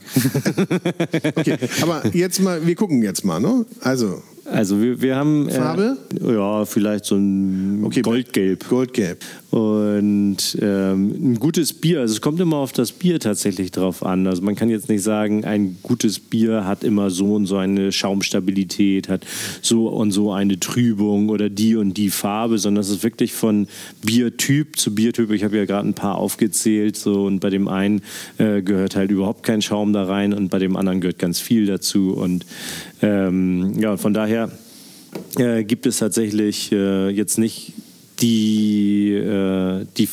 okay, 1.37 1.59
aber 1.83 2.03
jetzt 2.15 2.41
mal, 2.41 2.67
wir 2.67 2.75
gucken 2.77 3.03
jetzt 3.03 3.27
mal, 3.27 3.41
ne? 3.41 3.67
Also. 3.81 4.23
Also 4.51 4.81
wir, 4.81 5.01
wir 5.01 5.17
haben. 5.17 5.51
Farbe? 5.51 5.97
Äh, 6.21 6.35
ja, 6.35 6.65
vielleicht 6.65 7.05
so 7.05 7.17
ein 7.17 7.85
okay, 7.85 8.03
Goldgelb. 8.03 8.69
Goldgelb. 8.69 9.25
Und 9.51 10.59
ähm, 10.61 11.33
ein 11.33 11.35
gutes 11.39 11.73
Bier, 11.73 12.01
also 12.01 12.13
es 12.13 12.21
kommt 12.21 12.39
immer 12.39 12.57
auf 12.57 12.73
das 12.73 12.93
Bier 12.93 13.19
tatsächlich 13.19 13.71
drauf 13.71 14.05
an. 14.05 14.27
Also 14.27 14.43
man 14.43 14.57
kann 14.57 14.69
jetzt 14.69 14.91
nicht 14.91 15.03
sagen, 15.03 15.47
ein 15.47 15.79
gutes 15.83 16.19
Bier 16.19 16.67
hat 16.67 16.85
immer 16.85 17.09
so 17.09 17.35
und 17.35 17.47
so 17.47 17.57
eine 17.57 17.91
Schaumstabilität, 17.91 19.09
hat 19.09 19.27
so 19.63 19.89
und 19.89 20.11
so 20.11 20.33
eine 20.33 20.61
Trübung 20.61 21.31
oder 21.31 21.49
die 21.49 21.77
und 21.77 21.95
die 21.95 22.11
Farbe, 22.11 22.59
sondern 22.59 22.83
es 22.83 22.91
ist 22.91 23.03
wirklich 23.03 23.33
von 23.33 23.69
Biertyp 24.03 24.79
zu 24.79 24.95
Biertyp. 24.95 25.31
Ich 25.31 25.45
habe 25.45 25.57
ja 25.57 25.65
gerade 25.65 25.89
ein 25.89 25.95
paar 25.95 26.17
aufgezählt, 26.17 26.97
so 26.97 27.25
und 27.25 27.41
bei 27.41 27.49
dem 27.49 27.69
einen 27.69 28.03
äh, 28.37 28.61
gehört 28.61 28.97
halt 28.97 29.11
überhaupt 29.11 29.45
kein 29.45 29.63
Schaum 29.63 29.95
da 29.95 30.05
rein 30.05 30.35
und 30.35 30.51
bei 30.51 30.59
dem 30.59 30.77
anderen 30.77 31.01
gehört 31.01 31.19
ganz 31.19 31.41
viel 31.41 31.65
dazu. 31.65 32.13
Und 32.13 32.45
ähm, 33.03 33.73
ja, 33.79 33.97
von 33.97 34.13
daher 34.13 34.51
äh, 35.37 35.65
gibt 35.65 35.87
es 35.87 35.99
tatsächlich 35.99 36.73
äh, 36.73 37.09
jetzt 37.11 37.39
nicht 37.39 37.73
die, 38.21 39.13
äh, 39.13 39.87
die, 39.97 40.09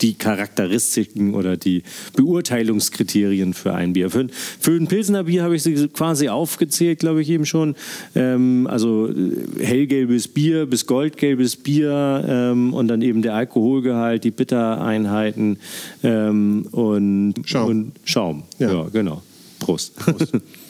die 0.00 0.14
Charakteristiken 0.14 1.34
oder 1.34 1.56
die 1.56 1.82
Beurteilungskriterien 2.16 3.54
für 3.54 3.74
ein 3.74 3.92
Bier. 3.92 4.10
Für, 4.10 4.26
für 4.58 4.72
ein 4.72 4.86
Pilsener 4.86 5.24
Bier 5.24 5.42
habe 5.42 5.56
ich 5.56 5.62
sie 5.62 5.88
quasi 5.88 6.28
aufgezählt, 6.28 7.00
glaube 7.00 7.22
ich 7.22 7.30
eben 7.30 7.46
schon. 7.46 7.76
Ähm, 8.14 8.66
also 8.70 9.08
äh, 9.08 9.64
hellgelbes 9.64 10.28
Bier 10.28 10.66
bis 10.66 10.86
goldgelbes 10.86 11.56
Bier 11.56 12.24
ähm, 12.26 12.72
und 12.72 12.88
dann 12.88 13.02
eben 13.02 13.22
der 13.22 13.34
Alkoholgehalt, 13.34 14.24
die 14.24 14.30
Bittereinheiten 14.30 15.58
ähm, 16.02 16.66
und 16.72 17.34
Schaum. 17.44 17.68
Und 17.68 17.92
Schaum. 18.04 18.42
Ja. 18.58 18.72
ja, 18.72 18.88
genau. 18.92 19.22
Prost. 19.58 19.96
Prost. 19.96 20.32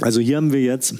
Also 0.00 0.20
hier 0.20 0.36
haben 0.36 0.52
wir 0.52 0.62
jetzt 0.62 0.94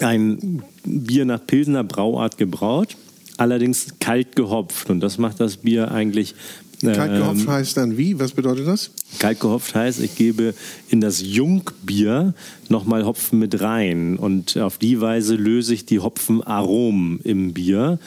ein 0.00 0.62
Bier 0.84 1.24
nach 1.24 1.44
Pilsener 1.44 1.84
Brauart 1.84 2.38
gebraut, 2.38 2.96
allerdings 3.36 3.94
kalt 3.98 4.36
gehopft. 4.36 4.90
Und 4.90 5.00
das 5.00 5.18
macht 5.18 5.40
das 5.40 5.58
Bier 5.58 5.90
eigentlich. 5.90 6.34
Kalt 6.82 7.12
gehopft 7.12 7.42
ähm, 7.42 7.50
heißt 7.50 7.76
dann 7.76 7.98
wie? 7.98 8.18
Was 8.18 8.32
bedeutet 8.32 8.66
das? 8.66 8.90
Kalt 9.18 9.40
gehopft 9.40 9.74
heißt, 9.74 10.00
ich 10.00 10.16
gebe 10.16 10.54
in 10.88 11.00
das 11.02 11.20
Jungbier 11.20 12.32
nochmal 12.68 13.04
Hopfen 13.04 13.38
mit 13.38 13.60
rein. 13.60 14.16
Und 14.16 14.56
auf 14.56 14.78
die 14.78 15.00
Weise 15.00 15.34
löse 15.34 15.74
ich 15.74 15.84
die 15.84 15.98
Hopfenaromen 15.98 17.20
im 17.22 17.52
Bier 17.52 17.98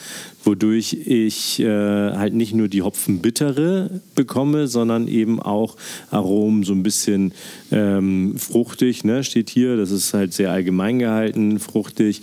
wodurch 0.44 0.92
ich 0.92 1.60
äh, 1.60 1.66
halt 1.66 2.34
nicht 2.34 2.54
nur 2.54 2.68
die 2.68 2.82
Hopfenbittere 2.82 4.00
bekomme, 4.14 4.68
sondern 4.68 5.08
eben 5.08 5.40
auch 5.40 5.76
Aromen 6.10 6.64
so 6.64 6.72
ein 6.72 6.82
bisschen 6.82 7.32
ähm, 7.72 8.36
fruchtig, 8.38 9.04
ne, 9.04 9.24
steht 9.24 9.50
hier. 9.50 9.76
Das 9.76 9.90
ist 9.90 10.14
halt 10.14 10.32
sehr 10.32 10.50
allgemein 10.50 10.98
gehalten, 10.98 11.58
fruchtig, 11.58 12.22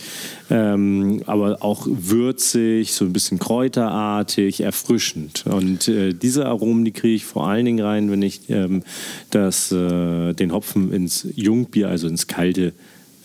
ähm, 0.50 1.22
aber 1.26 1.58
auch 1.62 1.88
würzig, 1.90 2.94
so 2.94 3.06
ein 3.06 3.14
bisschen 3.14 3.40
kräuterartig, 3.40 4.62
erfrischend. 4.62 5.46
Und 5.48 5.88
äh, 5.88 6.14
diese 6.14 6.46
Aromen, 6.46 6.86
die 6.86 6.92
kriege 6.92 7.16
ich 7.16 7.26
vor 7.26 7.48
allen 7.48 7.66
Dingen 7.66 7.84
rein, 7.84 8.12
wenn 8.12 8.22
ich 8.22 8.50
ähm, 8.50 8.84
das, 9.32 9.72
äh, 9.72 10.34
den 10.34 10.54
Hopfen 10.54 10.94
ins 10.94 11.28
Jungbier, 11.36 11.90
also 11.90 12.08
ins 12.08 12.28
kalte 12.28 12.74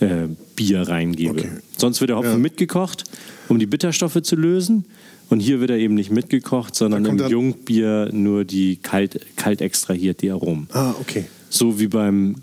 äh, 0.01 0.29
Bier 0.55 0.83
reingebe. 0.83 1.41
Okay. 1.41 1.51
Sonst 1.77 2.01
wird 2.01 2.11
der 2.11 2.17
Hopfen 2.17 2.33
ja. 2.33 2.39
mitgekocht 2.39 3.05
um 3.49 3.59
die 3.59 3.67
Bitterstoffe 3.67 4.21
zu 4.23 4.37
lösen. 4.37 4.85
Und 5.29 5.41
hier 5.41 5.61
wird 5.61 5.71
er 5.71 5.77
eben 5.77 5.95
nicht 5.95 6.11
mitgekocht, 6.11 6.77
sondern 6.77 7.05
im 7.05 7.19
Jungbier 7.19 8.11
nur 8.13 8.45
die 8.45 8.77
kalt, 8.77 9.21
kalt 9.37 9.61
extrahiert, 9.61 10.23
die 10.23 10.31
Aromen. 10.31 10.69
Ah, 10.73 10.95
okay. 11.01 11.25
So 11.51 11.81
wie 11.81 11.89
beim 11.89 12.37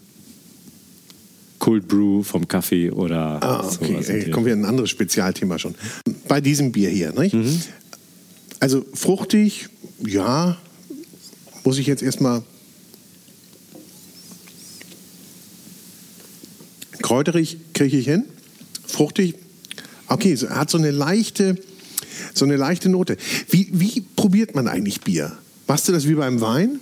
Cold 1.59 1.87
Brew 1.87 2.23
vom 2.23 2.45
Kaffee 2.45 2.91
oder 2.91 3.41
ah, 3.41 3.65
okay. 3.65 3.97
Ey, 4.05 4.31
kommen 4.31 4.45
wir 4.45 4.53
in 4.53 4.63
ein 4.63 4.65
anderes 4.65 4.89
Spezialthema 4.89 5.57
schon. 5.57 5.75
Bei 6.27 6.41
diesem 6.41 6.73
Bier 6.73 6.89
hier, 6.89 7.13
nicht? 7.13 7.33
Mhm. 7.33 7.61
Also 8.59 8.85
fruchtig, 8.93 9.69
ja, 10.05 10.57
muss 11.63 11.77
ich 11.77 11.87
jetzt 11.87 12.03
erstmal 12.03 12.43
kräuterig 17.01 17.57
kriege 17.73 17.97
ich 17.97 18.05
hin. 18.05 18.25
Fruchtig 18.85 19.35
Okay, 20.07 20.35
so, 20.35 20.49
hat 20.49 20.69
so 20.69 20.77
eine 20.77 20.91
leichte, 20.91 21.57
so 22.33 22.45
eine 22.45 22.55
leichte 22.55 22.89
Note. 22.89 23.17
Wie, 23.49 23.69
wie 23.71 24.01
probiert 24.15 24.55
man 24.55 24.67
eigentlich 24.67 25.01
Bier? 25.01 25.31
Machst 25.67 25.87
du 25.87 25.91
das 25.91 26.07
wie 26.07 26.15
beim 26.15 26.41
Wein? 26.41 26.79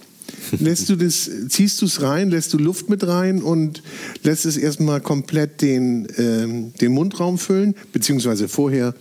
Lässt 0.60 0.90
du 0.90 0.96
das, 0.96 1.30
ziehst 1.50 1.82
du 1.82 1.86
es 1.86 2.01
rein, 2.01 2.30
lässt 2.30 2.54
du 2.54 2.58
Luft 2.58 2.90
mit 2.90 3.06
rein 3.06 3.42
und 3.42 3.84
lässt 4.24 4.46
es 4.46 4.58
erstmal 4.58 5.01
komplett 5.01 5.62
den, 5.62 6.08
ähm, 6.18 6.74
den 6.80 6.92
Mundraum 6.94 7.38
füllen, 7.38 7.75
beziehungsweise 7.92 8.48
vorher 8.48 8.94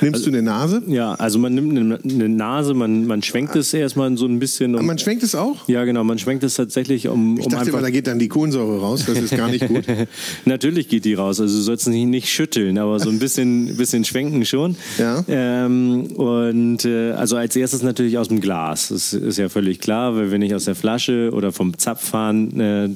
Nimmst 0.00 0.20
also, 0.20 0.30
du 0.30 0.36
eine 0.36 0.42
Nase? 0.42 0.82
Ja, 0.86 1.14
also 1.14 1.38
man 1.38 1.54
nimmt 1.54 1.76
eine, 1.76 1.98
eine 2.02 2.28
Nase, 2.28 2.74
man, 2.74 3.06
man 3.06 3.22
schwenkt 3.22 3.54
es 3.56 3.72
erstmal 3.74 4.16
so 4.16 4.26
ein 4.26 4.38
bisschen. 4.38 4.74
Um, 4.74 4.86
man 4.86 4.98
schwenkt 4.98 5.22
es 5.22 5.34
auch? 5.34 5.68
Ja, 5.68 5.84
genau, 5.84 6.04
man 6.04 6.18
schwenkt 6.18 6.44
es 6.44 6.54
tatsächlich 6.54 7.08
um. 7.08 7.38
Ich 7.38 7.46
dachte, 7.46 7.56
um 7.56 7.60
einfach, 7.60 7.82
da 7.82 7.90
geht 7.90 8.06
dann 8.06 8.18
die 8.18 8.28
Kohlensäure 8.28 8.80
raus, 8.80 9.04
das 9.06 9.18
ist 9.18 9.36
gar 9.36 9.48
nicht 9.48 9.66
gut. 9.68 9.84
Natürlich 10.44 10.88
geht 10.88 11.04
die 11.04 11.14
raus, 11.14 11.40
also 11.40 11.54
du 11.54 11.62
sollst 11.62 11.88
nicht, 11.88 12.06
nicht 12.06 12.28
schütteln, 12.28 12.78
aber 12.78 12.98
so 12.98 13.10
ein 13.10 13.18
bisschen, 13.18 13.76
bisschen 13.76 14.04
schwenken 14.04 14.44
schon. 14.44 14.76
Ja. 14.98 15.24
Ähm, 15.28 16.06
und 16.14 16.84
äh, 16.84 17.12
also 17.12 17.36
als 17.36 17.56
erstes 17.56 17.82
natürlich 17.82 18.18
aus 18.18 18.28
dem 18.28 18.40
Glas. 18.40 18.88
Das 18.88 19.12
ist 19.12 19.38
ja 19.38 19.48
völlig 19.48 19.80
klar, 19.80 20.16
weil 20.16 20.30
wenn 20.30 20.42
ich 20.42 20.54
aus 20.54 20.64
der 20.64 20.74
Flasche 20.74 21.30
oder 21.32 21.52
vom 21.52 21.76
Zapfhahn 21.76 22.60
äh, 22.60 22.88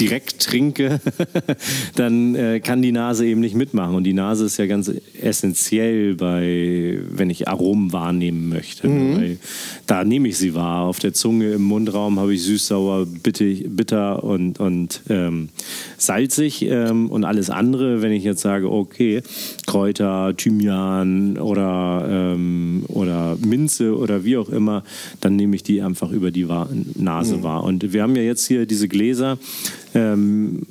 direkt 0.00 0.40
trinke, 0.40 1.00
dann 1.94 2.34
äh, 2.34 2.60
kann 2.60 2.82
die 2.82 2.92
Nase 2.92 3.26
eben 3.26 3.40
nicht 3.40 3.54
mitmachen. 3.54 3.94
Und 3.94 4.04
die 4.04 4.14
Nase 4.14 4.46
ist 4.46 4.56
ja 4.56 4.66
ganz 4.66 4.90
essentiell 5.20 6.14
bei, 6.14 6.98
wenn 7.10 7.30
ich 7.30 7.48
Aromen 7.48 7.92
wahrnehmen 7.92 8.48
möchte. 8.48 8.88
Mhm. 8.88 9.16
Weil 9.16 9.38
da 9.86 10.04
nehme 10.04 10.28
ich 10.28 10.38
sie 10.38 10.54
wahr. 10.54 10.84
Auf 10.84 10.98
der 10.98 11.12
Zunge, 11.12 11.52
im 11.52 11.62
Mundraum 11.62 12.18
habe 12.18 12.34
ich 12.34 12.42
süß, 12.42 12.66
sauer, 12.66 13.06
bitter 13.06 14.24
und, 14.24 14.58
und 14.58 15.02
ähm, 15.08 15.50
salzig. 15.98 16.62
Ähm, 16.62 17.10
und 17.10 17.24
alles 17.24 17.50
andere, 17.50 18.02
wenn 18.02 18.12
ich 18.12 18.24
jetzt 18.24 18.40
sage, 18.40 18.70
okay, 18.70 19.22
Kräuter, 19.66 20.34
Thymian 20.36 21.38
oder, 21.38 22.06
ähm, 22.10 22.84
oder 22.88 23.36
Minze 23.44 23.96
oder 23.96 24.24
wie 24.24 24.36
auch 24.36 24.48
immer, 24.48 24.82
dann 25.20 25.36
nehme 25.36 25.56
ich 25.56 25.62
die 25.62 25.82
einfach 25.82 26.10
über 26.10 26.30
die 26.30 26.46
Nase 26.94 27.36
mhm. 27.36 27.42
wahr. 27.42 27.64
Und 27.64 27.92
wir 27.92 28.02
haben 28.02 28.16
ja 28.16 28.22
jetzt 28.22 28.46
hier 28.46 28.66
diese 28.66 28.88
Gläser, 28.88 29.38
ähm, 29.94 30.62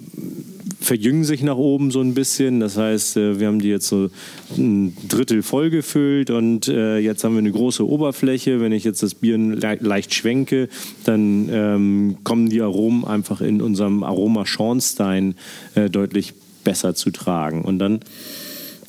verjüngen 0.81 1.23
sich 1.23 1.43
nach 1.43 1.57
oben 1.57 1.91
so 1.91 2.01
ein 2.01 2.13
bisschen. 2.13 2.59
Das 2.59 2.77
heißt, 2.77 3.17
äh, 3.17 3.39
wir 3.39 3.47
haben 3.47 3.59
die 3.59 3.69
jetzt 3.69 3.87
so 3.87 4.09
ein 4.57 4.95
Drittel 5.07 5.43
vollgefüllt 5.43 6.29
und 6.29 6.67
äh, 6.67 6.97
jetzt 6.97 7.23
haben 7.23 7.33
wir 7.33 7.39
eine 7.39 7.51
große 7.51 7.87
Oberfläche. 7.87 8.61
Wenn 8.61 8.71
ich 8.71 8.83
jetzt 8.83 9.03
das 9.03 9.15
Bier 9.15 9.37
leicht 9.37 10.13
schwenke, 10.13 10.69
dann 11.03 11.49
ähm, 11.51 12.17
kommen 12.23 12.49
die 12.49 12.61
Aromen 12.61 13.05
einfach 13.05 13.41
in 13.41 13.61
unserem 13.61 14.03
Aroma-Schornstein 14.03 15.35
äh, 15.75 15.89
deutlich 15.89 16.33
besser 16.63 16.95
zu 16.95 17.11
tragen. 17.11 17.63
Und 17.63 17.79
dann 17.79 17.99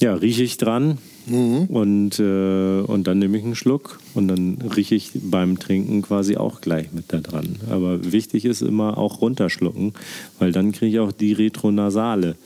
ja, 0.01 0.15
rieche 0.15 0.43
ich 0.43 0.57
dran 0.57 0.99
Mhm. 1.31 1.65
Und, 1.67 2.19
äh, 2.19 2.81
und 2.81 3.07
dann 3.07 3.19
nehme 3.19 3.39
ich 3.39 3.45
einen 3.45 3.55
Schluck 3.55 4.01
und 4.15 4.29
dann 4.29 4.59
rieche 4.77 4.95
ich 4.95 5.13
beim 5.15 5.59
Trinken 5.59 6.03
quasi 6.03 6.37
auch 6.37 6.61
gleich 6.61 6.93
mit 6.93 7.07
da 7.09 7.19
dran. 7.19 7.57
Aber 7.71 8.13
wichtig 8.13 8.45
ist 8.45 8.63
immer 8.63 8.99
auch 8.99 9.21
runterschlucken, 9.21 9.93
weil 10.39 10.53
dann 10.53 10.73
kriege 10.73 10.93
ich 10.93 10.99
auch 10.99 11.13
die 11.13 11.33
retronasale, 11.33 12.37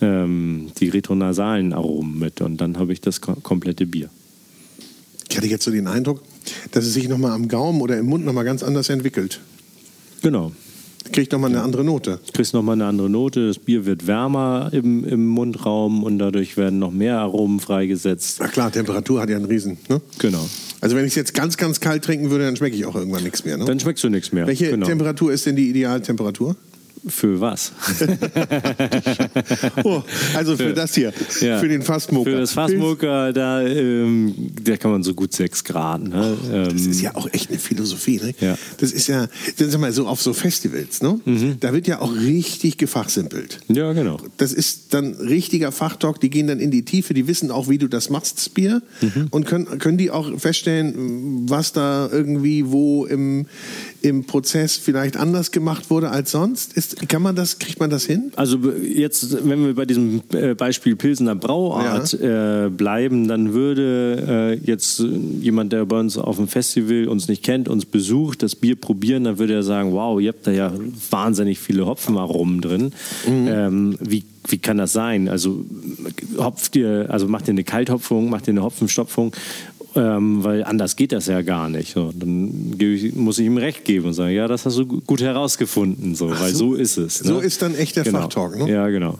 ähm, 0.00 0.68
die 0.80 0.88
retronasalen 0.88 1.72
Aromen 1.74 2.18
mit 2.18 2.40
und 2.40 2.60
dann 2.60 2.78
habe 2.78 2.92
ich 2.92 3.00
das 3.00 3.20
komplette 3.20 3.86
Bier. 3.86 4.08
Ich 5.28 5.36
hatte 5.36 5.48
jetzt 5.48 5.64
so 5.64 5.70
den 5.70 5.86
Eindruck, 5.86 6.22
dass 6.70 6.86
es 6.86 6.94
sich 6.94 7.08
nochmal 7.08 7.32
am 7.32 7.48
Gaumen 7.48 7.82
oder 7.82 7.98
im 7.98 8.06
Mund 8.06 8.24
nochmal 8.24 8.44
ganz 8.44 8.62
anders 8.62 8.88
entwickelt. 8.88 9.40
Genau. 10.22 10.52
Kriegt 11.12 11.32
nochmal 11.32 11.50
eine 11.50 11.62
andere 11.62 11.84
Note. 11.84 12.18
Kriegst 12.32 12.54
nochmal 12.54 12.74
eine 12.74 12.86
andere 12.86 13.10
Note. 13.10 13.48
Das 13.48 13.58
Bier 13.58 13.86
wird 13.86 14.06
wärmer 14.06 14.70
im, 14.72 15.04
im 15.04 15.26
Mundraum 15.26 16.02
und 16.02 16.18
dadurch 16.18 16.56
werden 16.56 16.78
noch 16.78 16.90
mehr 16.90 17.18
Aromen 17.18 17.60
freigesetzt. 17.60 18.38
Na 18.40 18.48
klar, 18.48 18.72
Temperatur 18.72 19.20
hat 19.20 19.30
ja 19.30 19.36
einen 19.36 19.46
Riesen. 19.46 19.78
Ne? 19.88 20.00
Genau. 20.18 20.46
Also 20.80 20.96
wenn 20.96 21.04
ich 21.04 21.12
es 21.12 21.16
jetzt 21.16 21.34
ganz, 21.34 21.56
ganz 21.56 21.80
kalt 21.80 22.04
trinken 22.04 22.30
würde, 22.30 22.44
dann 22.44 22.56
schmecke 22.56 22.76
ich 22.76 22.84
auch 22.86 22.94
irgendwann 22.94 23.22
nichts 23.22 23.44
mehr. 23.44 23.56
Ne? 23.56 23.64
Dann 23.64 23.80
schmeckst 23.80 24.04
du 24.04 24.08
nichts 24.08 24.32
mehr. 24.32 24.46
Welche 24.46 24.70
genau. 24.70 24.86
Temperatur 24.86 25.32
ist 25.32 25.46
denn 25.46 25.56
die 25.56 25.68
Idealtemperatur? 25.70 26.56
Für 27.08 27.40
was? 27.40 27.72
oh, 29.84 30.02
also 30.34 30.56
für, 30.56 30.68
für, 30.68 30.74
das 30.74 30.94
hier, 30.94 31.12
ja. 31.40 31.58
für 31.58 31.68
den 31.68 31.82
Fassmoker. 31.82 32.30
Für 32.30 32.38
das 32.38 32.52
Fassmoker, 32.52 33.32
da, 33.32 33.62
ähm, 33.62 34.34
da 34.62 34.76
kann 34.76 34.90
man 34.90 35.02
so 35.04 35.14
gut 35.14 35.32
6 35.32 35.62
Grad. 35.64 36.02
Ne? 36.02 36.36
Oh, 36.48 36.70
das 36.70 36.86
ist 36.86 37.00
ja 37.00 37.14
auch 37.14 37.28
echt 37.32 37.50
eine 37.50 37.60
Philosophie. 37.60 38.20
Ne? 38.20 38.34
Ja. 38.40 38.58
Das 38.78 38.90
ist 38.90 39.06
ja, 39.06 39.28
sag 39.56 39.80
mal, 39.80 39.92
so 39.92 40.08
auf 40.08 40.20
so 40.20 40.32
Festivals, 40.32 41.00
ne? 41.00 41.20
Mhm. 41.24 41.60
da 41.60 41.72
wird 41.72 41.86
ja 41.86 42.00
auch 42.00 42.12
richtig 42.14 42.76
gefachsimpelt. 42.76 43.60
Ja, 43.68 43.92
genau. 43.92 44.18
Das 44.36 44.52
ist 44.52 44.92
dann 44.94 45.14
richtiger 45.14 45.70
Fachtalk, 45.70 46.20
die 46.20 46.30
gehen 46.30 46.48
dann 46.48 46.58
in 46.58 46.70
die 46.70 46.84
Tiefe, 46.84 47.14
die 47.14 47.28
wissen 47.28 47.50
auch, 47.50 47.68
wie 47.68 47.78
du 47.78 47.88
das 47.88 48.10
machst, 48.10 48.54
Bier, 48.54 48.82
mhm. 49.00 49.28
und 49.30 49.46
können, 49.46 49.78
können 49.78 49.98
die 49.98 50.10
auch 50.10 50.38
feststellen, 50.38 51.48
was 51.48 51.72
da 51.72 52.08
irgendwie 52.10 52.66
wo 52.66 53.06
im, 53.06 53.46
im 54.02 54.24
Prozess 54.24 54.76
vielleicht 54.76 55.16
anders 55.16 55.52
gemacht 55.52 55.90
wurde 55.90 56.10
als 56.10 56.30
sonst. 56.32 56.72
Ist, 56.72 56.95
kann 57.08 57.22
man 57.22 57.36
das, 57.36 57.58
kriegt 57.58 57.78
man 57.78 57.90
das 57.90 58.04
hin? 58.04 58.32
Also 58.36 58.58
jetzt, 58.72 59.46
wenn 59.46 59.64
wir 59.64 59.74
bei 59.74 59.84
diesem 59.84 60.22
äh, 60.32 60.54
Beispiel 60.54 60.96
Pilsener 60.96 61.34
Brauart 61.34 62.12
ja. 62.12 62.66
äh, 62.66 62.70
bleiben, 62.70 63.28
dann 63.28 63.52
würde 63.52 64.58
äh, 64.62 64.66
jetzt 64.66 65.04
jemand, 65.40 65.72
der 65.72 65.84
bei 65.84 66.00
uns 66.00 66.16
auf 66.16 66.36
dem 66.36 66.48
Festival 66.48 67.08
uns 67.08 67.28
nicht 67.28 67.42
kennt, 67.42 67.68
uns 67.68 67.84
besucht, 67.84 68.42
das 68.42 68.56
Bier 68.56 68.76
probieren, 68.76 69.24
dann 69.24 69.38
würde 69.38 69.54
er 69.54 69.62
sagen, 69.62 69.92
wow, 69.92 70.20
ihr 70.20 70.28
habt 70.28 70.46
da 70.46 70.50
ja 70.50 70.72
wahnsinnig 71.10 71.58
viele 71.58 71.86
Hopfenaromen 71.86 72.60
drin. 72.60 72.92
Mhm. 73.26 73.48
Ähm, 73.48 73.98
wie 74.00 74.24
wie 74.48 74.58
kann 74.58 74.78
das 74.78 74.92
sein? 74.92 75.28
Also 75.28 75.64
hopft 76.38 76.76
ihr, 76.76 77.06
also 77.08 77.26
macht 77.26 77.48
ihr 77.48 77.52
eine 77.52 77.64
Kalthopfung, 77.64 78.30
macht 78.30 78.46
ihr 78.46 78.52
eine 78.52 78.62
Hopfenstopfung 78.62 79.32
ähm, 79.96 80.44
weil 80.44 80.64
anders 80.64 80.96
geht 80.96 81.12
das 81.12 81.26
ja 81.26 81.42
gar 81.42 81.68
nicht. 81.68 81.94
So, 81.94 82.12
dann 82.14 82.76
ich, 82.78 83.14
muss 83.14 83.38
ich 83.38 83.46
ihm 83.46 83.56
recht 83.56 83.84
geben 83.84 84.06
und 84.06 84.14
sagen, 84.14 84.34
ja, 84.34 84.46
das 84.46 84.66
hast 84.66 84.78
du 84.78 84.86
gut 84.86 85.20
herausgefunden, 85.20 86.14
so, 86.14 86.30
weil 86.30 86.52
so, 86.52 86.70
so, 86.70 86.74
ist 86.74 86.96
es. 86.96 87.24
Ne? 87.24 87.30
So 87.30 87.40
ist 87.40 87.62
dann 87.62 87.74
echt 87.74 87.96
der 87.96 88.04
genau. 88.04 88.22
Fachtalk, 88.22 88.58
ne? 88.58 88.70
Ja, 88.70 88.88
genau. 88.88 89.18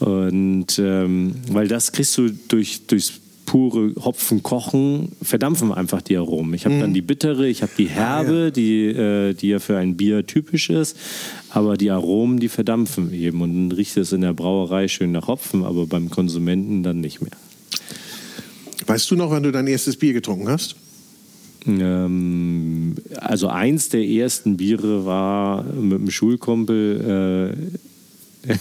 Und 0.00 0.78
ähm, 0.78 1.34
weil 1.50 1.68
das 1.68 1.92
kriegst 1.92 2.16
du 2.16 2.30
durch, 2.30 2.86
durchs 2.86 3.20
pure 3.48 3.94
Hopfen 4.04 4.42
kochen, 4.42 5.12
verdampfen 5.22 5.72
einfach 5.72 6.02
die 6.02 6.16
Aromen. 6.16 6.52
Ich 6.52 6.66
habe 6.66 6.74
mhm. 6.74 6.80
dann 6.80 6.94
die 6.94 7.00
bittere, 7.00 7.48
ich 7.48 7.62
habe 7.62 7.72
die 7.76 7.88
herbe, 7.88 8.30
ah, 8.30 8.44
ja. 8.44 8.50
die, 8.50 8.86
äh, 8.86 9.32
die 9.32 9.48
ja 9.48 9.58
für 9.58 9.78
ein 9.78 9.96
Bier 9.96 10.26
typisch 10.26 10.68
ist, 10.68 10.96
aber 11.50 11.76
die 11.78 11.90
Aromen, 11.90 12.40
die 12.40 12.48
verdampfen 12.48 13.12
eben 13.12 13.40
und 13.40 13.70
dann 13.70 13.72
riecht 13.76 13.96
es 13.96 14.12
in 14.12 14.20
der 14.20 14.34
Brauerei 14.34 14.86
schön 14.86 15.12
nach 15.12 15.28
Hopfen, 15.28 15.64
aber 15.64 15.86
beim 15.86 16.10
Konsumenten 16.10 16.82
dann 16.82 17.00
nicht 17.00 17.22
mehr. 17.22 17.32
Weißt 18.86 19.10
du 19.10 19.16
noch, 19.16 19.30
wann 19.30 19.42
du 19.42 19.52
dein 19.52 19.66
erstes 19.66 19.96
Bier 19.96 20.12
getrunken 20.12 20.48
hast? 20.48 20.76
Ähm, 21.66 22.96
also 23.16 23.48
eins 23.48 23.88
der 23.88 24.04
ersten 24.04 24.56
Biere 24.56 25.04
war 25.04 25.64
mit 25.64 25.98
einem 25.98 26.10
Schulkumpel. 26.10 27.54
Äh, 28.46 28.52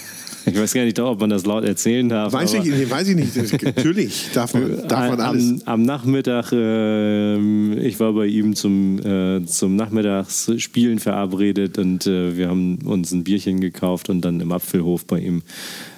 ich 0.46 0.58
weiß 0.58 0.74
gar 0.74 0.84
nicht, 0.84 1.00
ob 1.00 1.20
man 1.20 1.30
das 1.30 1.46
laut 1.46 1.64
erzählen 1.64 2.10
darf. 2.10 2.34
Weiß, 2.34 2.54
ich, 2.54 2.90
weiß 2.90 3.10
ich 3.10 3.16
nicht. 3.16 3.64
Natürlich 3.64 4.30
darf 4.34 4.54
man, 4.54 4.88
darf 4.88 5.10
man 5.10 5.20
alles. 5.20 5.44
Am, 5.44 5.62
am 5.66 5.82
Nachmittag, 5.84 6.52
äh, 6.52 7.76
ich 7.80 8.00
war 8.00 8.14
bei 8.14 8.26
ihm 8.26 8.56
zum, 8.56 9.00
äh, 9.06 9.46
zum 9.46 9.76
Nachmittagsspielen 9.76 11.00
verabredet 11.00 11.78
und 11.78 12.08
äh, 12.08 12.36
wir 12.36 12.50
haben 12.50 12.80
uns 12.84 13.12
ein 13.12 13.24
Bierchen 13.24 13.62
gekauft 13.62 14.10
und 14.10 14.22
dann 14.22 14.40
im 14.40 14.52
Apfelhof 14.52 15.06
bei 15.06 15.20
ihm 15.20 15.44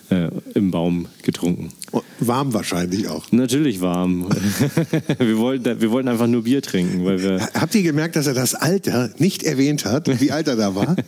äh, 0.09 0.29
im 0.53 0.71
Baum 0.71 1.07
getrunken. 1.23 1.71
Warm 2.19 2.53
wahrscheinlich 2.53 3.07
auch. 3.07 3.31
Natürlich 3.31 3.81
warm. 3.81 4.27
wir, 5.19 5.37
wollten, 5.37 5.81
wir 5.81 5.91
wollten 5.91 6.07
einfach 6.07 6.27
nur 6.27 6.43
Bier 6.43 6.61
trinken. 6.61 7.05
Weil 7.05 7.21
wir 7.21 7.49
Habt 7.53 7.73
ihr 7.75 7.83
gemerkt, 7.83 8.15
dass 8.15 8.27
er 8.27 8.33
das 8.33 8.55
Alter 8.55 9.09
nicht 9.17 9.43
erwähnt 9.43 9.85
hat, 9.85 10.19
wie 10.19 10.31
alt 10.31 10.47
er 10.47 10.55
da 10.55 10.75
war? 10.75 10.95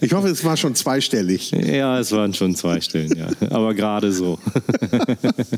Ich 0.00 0.12
hoffe, 0.12 0.28
es 0.28 0.44
war 0.44 0.56
schon 0.56 0.74
zweistellig. 0.74 1.50
Ja, 1.50 1.98
es 1.98 2.12
waren 2.12 2.32
schon 2.34 2.54
zweistellig, 2.54 3.12
ja. 3.16 3.28
Aber 3.50 3.74
gerade 3.74 4.12
so. 4.12 4.38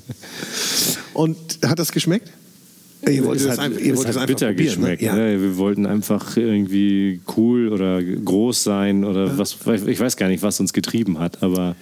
Und 1.14 1.36
hat 1.64 1.78
das 1.78 1.92
geschmeckt? 1.92 2.30
Ihr 3.08 3.24
wollt 3.24 3.40
es, 3.40 3.46
es, 3.46 3.58
hat, 3.58 3.72
ihr 3.78 3.96
wollt 3.96 4.08
es, 4.08 4.16
es 4.16 4.26
bitter 4.26 4.48
ne? 4.48 4.54
geschmeckt. 4.54 5.02
Ne? 5.02 5.08
Ja. 5.08 5.16
Ja, 5.16 5.40
wir 5.40 5.56
wollten 5.56 5.86
einfach 5.86 6.36
irgendwie 6.36 7.20
cool 7.36 7.68
oder 7.68 8.02
groß 8.02 8.62
sein 8.62 9.04
oder 9.04 9.38
was. 9.38 9.56
Ich 9.86 10.00
weiß 10.00 10.16
gar 10.16 10.28
nicht, 10.28 10.42
was 10.42 10.60
uns 10.60 10.72
getrieben 10.72 11.18
hat, 11.18 11.42
aber 11.42 11.76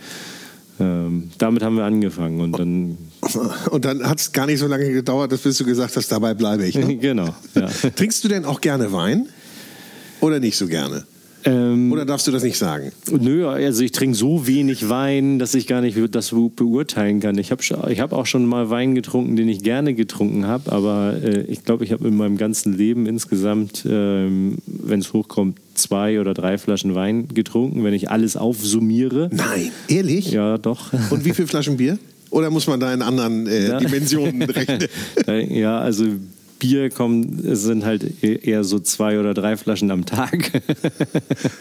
ähm, 0.80 1.30
damit 1.38 1.62
haben 1.62 1.76
wir 1.76 1.84
angefangen 1.84 2.40
und 2.40 2.58
dann. 2.58 2.98
Und 3.70 3.84
dann 3.84 4.08
hat 4.08 4.20
es 4.20 4.32
gar 4.32 4.46
nicht 4.46 4.58
so 4.60 4.66
lange 4.66 4.90
gedauert, 4.90 5.32
dass 5.32 5.42
bis 5.42 5.58
du 5.58 5.64
gesagt 5.64 5.96
hast, 5.96 6.10
dabei 6.10 6.32
bleibe 6.34 6.64
ich. 6.66 6.76
Ne? 6.76 6.96
genau. 7.00 7.34
Ja. 7.54 7.66
Trinkst 7.66 8.24
du 8.24 8.28
denn 8.28 8.44
auch 8.44 8.60
gerne 8.60 8.90
Wein? 8.92 9.28
Oder 10.20 10.40
nicht 10.40 10.56
so 10.56 10.66
gerne? 10.66 11.04
Ähm, 11.44 11.92
Oder 11.92 12.04
darfst 12.04 12.26
du 12.26 12.32
das 12.32 12.42
nicht 12.42 12.58
sagen? 12.58 12.92
Nö, 13.10 13.46
also 13.46 13.82
ich 13.82 13.92
trinke 13.92 14.16
so 14.16 14.46
wenig 14.46 14.88
Wein, 14.88 15.38
dass 15.38 15.54
ich 15.54 15.66
gar 15.66 15.80
nicht 15.80 15.96
das 16.10 16.34
beurteilen 16.56 17.20
kann. 17.20 17.38
Ich 17.38 17.50
habe 17.50 17.62
ich 17.90 18.00
hab 18.00 18.12
auch 18.12 18.26
schon 18.26 18.46
mal 18.46 18.70
Wein 18.70 18.94
getrunken, 18.94 19.36
den 19.36 19.48
ich 19.48 19.62
gerne 19.62 19.94
getrunken 19.94 20.46
habe, 20.46 20.72
aber 20.72 21.14
äh, 21.22 21.42
ich 21.42 21.64
glaube, 21.64 21.84
ich 21.84 21.92
habe 21.92 22.06
in 22.08 22.16
meinem 22.16 22.36
ganzen 22.36 22.76
Leben 22.76 23.06
insgesamt, 23.06 23.84
äh, 23.84 23.88
wenn 23.88 25.00
es 25.00 25.12
hochkommt, 25.12 25.58
zwei 25.74 26.20
oder 26.20 26.34
drei 26.34 26.58
Flaschen 26.58 26.94
Wein 26.94 27.28
getrunken, 27.28 27.84
wenn 27.84 27.94
ich 27.94 28.10
alles 28.10 28.36
aufsummiere. 28.36 29.30
Nein, 29.32 29.70
ehrlich? 29.88 30.30
Ja, 30.32 30.58
doch. 30.58 30.92
Und 31.10 31.24
wie 31.24 31.32
viele 31.32 31.48
Flaschen 31.48 31.76
Bier? 31.76 31.98
Oder 32.30 32.50
muss 32.50 32.66
man 32.66 32.78
da 32.78 32.92
in 32.92 33.00
anderen 33.02 33.46
äh. 33.46 33.78
Dimensionen 33.78 34.42
rechnen? 34.50 34.88
ja, 35.50 35.78
also 35.78 36.04
Bier 36.58 36.90
kommen, 36.90 37.40
sind 37.56 37.84
halt 37.84 38.22
eher 38.22 38.64
so 38.64 38.78
zwei 38.78 39.18
oder 39.20 39.34
drei 39.34 39.56
Flaschen 39.56 39.90
am 39.90 40.06
Tag. 40.06 40.50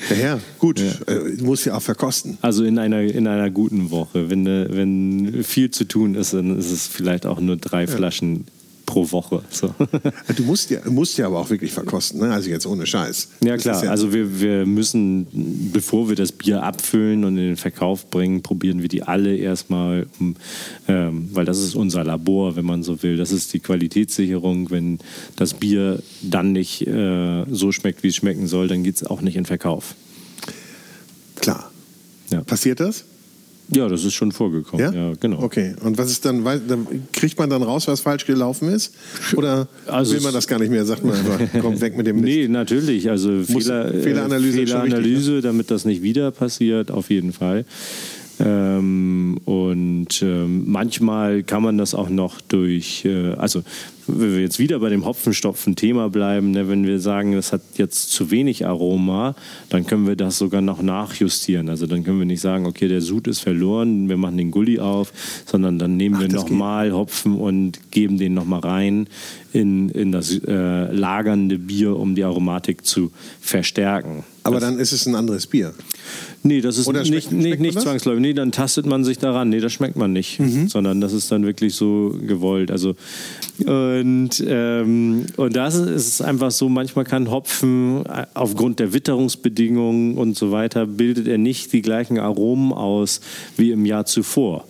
ja, 0.10 0.16
ja, 0.16 0.40
gut. 0.60 0.80
Ja. 0.80 1.14
Äh, 1.14 1.42
muss 1.42 1.66
ja 1.66 1.76
auch 1.76 1.82
verkosten. 1.82 2.38
Also 2.42 2.64
in 2.64 2.80
einer, 2.80 3.02
in 3.02 3.28
einer 3.28 3.50
guten 3.50 3.92
Woche. 3.92 4.30
Wenn, 4.30 4.46
wenn 4.46 5.44
viel 5.44 5.72
zu 5.72 5.86
tun 5.86 6.16
ist, 6.16 6.34
dann 6.34 6.58
ist 6.58 6.72
es 6.72 6.88
vielleicht 6.88 7.26
auch 7.26 7.40
nur 7.40 7.58
drei 7.58 7.82
ja. 7.82 7.88
Flaschen 7.88 8.46
pro 8.88 9.12
Woche. 9.12 9.44
So. 9.52 9.76
Du 10.36 10.44
musst 10.44 10.72
ja, 10.72 10.80
musst 10.90 11.18
ja 11.18 11.28
aber 11.28 11.40
auch 11.40 11.50
wirklich 11.50 11.72
verkosten, 11.72 12.22
ne? 12.22 12.32
also 12.32 12.50
jetzt 12.50 12.66
ohne 12.66 12.88
Scheiß. 12.88 13.30
Ja 13.44 13.58
klar, 13.58 13.84
ja 13.84 13.92
also 13.92 14.14
wir, 14.14 14.40
wir 14.40 14.66
müssen, 14.66 15.28
bevor 15.72 16.10
wir 16.10 16.16
das 16.16 16.32
Bier 16.32 16.64
abfüllen 16.64 17.24
und 17.24 17.38
in 17.38 17.44
den 17.44 17.58
Verkauf 17.58 18.10
bringen, 18.10 18.42
probieren 18.42 18.82
wir 18.82 18.88
die 18.88 19.04
alle 19.04 19.36
erstmal, 19.36 20.08
ähm, 20.88 21.30
weil 21.32 21.46
das 21.46 21.60
ist 21.60 21.76
unser 21.76 22.04
Labor, 22.04 22.56
wenn 22.56 22.66
man 22.66 22.82
so 22.82 23.04
will. 23.04 23.18
Das 23.18 23.32
ist 23.32 23.54
die 23.54 23.60
Qualitätssicherung. 23.60 24.72
Wenn 24.72 25.00
das 25.36 25.54
Bier 25.54 26.02
dann 26.22 26.54
nicht 26.54 26.88
äh, 26.88 27.46
so 27.50 27.72
schmeckt, 27.72 28.04
wie 28.04 28.08
es 28.08 28.16
schmecken 28.16 28.48
soll, 28.48 28.68
dann 28.68 28.84
geht 28.84 28.96
es 28.96 29.04
auch 29.04 29.22
nicht 29.22 29.36
in 29.36 29.44
den 29.44 29.48
Verkauf. 29.48 29.96
Klar. 31.36 31.72
Ja. 32.32 32.42
Passiert 32.42 32.80
das? 32.80 33.06
Ja, 33.70 33.90
das 33.90 34.06
ist 34.06 34.14
schon 34.14 34.32
vorgekommen. 34.32 34.94
Ja? 34.94 35.10
ja, 35.10 35.14
genau. 35.20 35.42
Okay. 35.42 35.76
Und 35.84 35.98
was 35.98 36.10
ist 36.10 36.24
dann, 36.26 36.46
kriegt 37.12 37.38
man 37.38 37.50
dann 37.50 37.64
raus, 37.64 37.88
was 37.88 38.00
falsch 38.00 38.26
gelaufen 38.26 38.70
ist? 38.70 38.94
Oder 39.36 39.68
also 39.86 40.14
will 40.14 40.22
man 40.22 40.34
das 40.34 40.48
gar 40.48 40.60
nicht 40.60 40.70
mehr? 40.70 40.86
Sagt 40.86 41.04
man 41.04 41.16
einfach, 41.16 41.40
komm 41.62 41.80
weg 41.82 41.98
mit 41.98 42.08
dem 42.08 42.22
Mist. 42.22 42.26
Nee, 42.26 42.48
natürlich. 42.48 43.10
Also 43.10 43.44
Fehler, 43.44 43.94
Fehleranalyse, 43.94 44.58
Fehleranalyse 44.58 45.28
wichtig, 45.28 45.44
damit 45.44 45.72
das 45.72 45.86
nicht 45.86 46.02
wieder 46.02 46.32
passiert, 46.32 46.92
auf 46.92 47.10
jeden 47.10 47.34
Fall. 47.34 47.66
Ähm, 48.40 49.40
und 49.46 50.22
ähm, 50.22 50.70
manchmal 50.72 51.44
kann 51.44 51.64
man 51.64 51.78
das 51.78 51.96
auch 51.96 52.10
noch 52.10 52.40
durch, 52.42 53.04
äh, 53.06 53.34
also 53.34 53.64
wenn 54.08 54.34
wir 54.34 54.42
jetzt 54.42 54.60
wieder 54.60 54.80
bei 54.80 54.90
dem 54.90 55.06
Hopfenstopfen-Thema 55.06 56.10
bleiben, 56.10 56.52
ne, 56.52 56.70
wenn 56.70 56.86
wir 56.86 57.00
sagen, 57.00 57.34
das 57.34 57.52
hat 57.52 57.62
jetzt 57.76 58.12
zu 58.12 58.32
wenig 58.32 58.66
Aroma, 58.66 59.36
dann 59.70 59.86
können 59.86 60.08
wir 60.08 60.16
das 60.16 60.38
sogar 60.38 60.62
noch 60.62 60.82
nachjustieren. 60.82 61.68
Also 61.68 61.88
dann 61.88 62.04
können 62.04 62.20
wir 62.20 62.26
nicht 62.26 62.42
sagen, 62.42 62.66
okay, 62.66 62.88
der 62.88 63.02
Sud 63.02 63.28
ist 63.28 63.40
verloren, 63.40 64.08
wir 64.08 64.18
machen 64.18 64.38
den 64.38 64.52
Gully 64.52 64.80
auf, 64.80 65.12
sondern 65.46 65.78
dann 65.80 65.98
nehmen 65.98 66.16
Ach, 66.18 66.22
wir 66.22 66.30
nochmal 66.30 66.94
Hopfen 66.94 67.36
und 67.36 67.92
geben 67.92 68.18
den 68.18 68.34
nochmal 68.34 68.62
rein 68.62 69.08
in, 69.52 69.90
in 69.90 70.12
das 70.12 70.32
äh, 70.46 70.92
lagernde 70.92 71.58
Bier, 71.58 71.98
um 71.98 72.16
die 72.16 72.24
Aromatik 72.24 72.86
zu 72.86 73.12
verstärken. 73.42 74.24
Aber 74.48 74.60
dann 74.60 74.80
ist 74.80 74.92
es 74.92 75.06
ein 75.06 75.16
anderes 75.16 75.48
Bier. 75.48 75.74
Nee, 76.44 76.62
das 76.62 76.78
ist 76.78 76.92
nicht, 76.92 77.08
schmeckt, 77.08 77.32
nicht, 77.32 77.60
nicht 77.60 77.82
zwangsläufig. 77.82 78.22
Nee, 78.22 78.34
dann 78.34 78.52
tastet 78.52 78.86
man 78.86 79.04
sich 79.04 79.18
daran. 79.18 79.50
Nee, 79.50 79.60
das 79.60 79.74
schmeckt 79.74 79.96
man 79.96 80.14
nicht. 80.14 80.40
Mhm. 80.40 80.70
Sondern 80.70 81.02
das 81.02 81.14
ist 81.14 81.32
dann 81.32 81.46
wirklich 81.46 81.76
so 81.76 82.16
gewollt. 82.22 82.72
Also 82.72 82.96
und, 83.66 84.44
ähm, 84.48 85.26
und 85.36 85.56
das 85.56 85.76
ist 85.76 86.08
es 86.08 86.22
einfach 86.22 86.52
so, 86.52 86.70
manchmal 86.70 87.06
kann 87.06 87.32
Hopfen 87.32 88.06
äh, 88.06 88.26
aufgrund 88.34 88.80
der 88.80 88.94
Witterungsbedingungen 88.94 90.18
und 90.18 90.38
so 90.38 90.52
weiter, 90.52 90.86
bildet 90.86 91.28
er 91.28 91.38
nicht 91.38 91.74
die 91.74 91.82
gleichen 91.82 92.20
Aromen 92.20 92.72
aus 92.72 93.20
wie 93.58 93.72
im 93.72 93.86
Jahr 93.86 94.06
zuvor. 94.06 94.66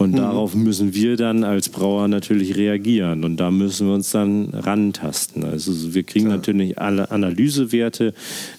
Und 0.00 0.12
mhm. 0.12 0.16
darauf 0.16 0.54
müssen 0.54 0.94
wir 0.94 1.18
dann 1.18 1.44
als 1.44 1.68
Brauer 1.68 2.08
natürlich 2.08 2.56
reagieren. 2.56 3.22
Und 3.22 3.36
da 3.36 3.50
müssen 3.50 3.86
wir 3.86 3.92
uns 3.92 4.10
dann 4.10 4.48
rantasten. 4.48 5.44
Also 5.44 5.92
wir 5.92 6.04
kriegen 6.04 6.24
Klar. 6.24 6.38
natürlich 6.38 6.78
alle 6.78 7.10
Analysewerte 7.10 8.14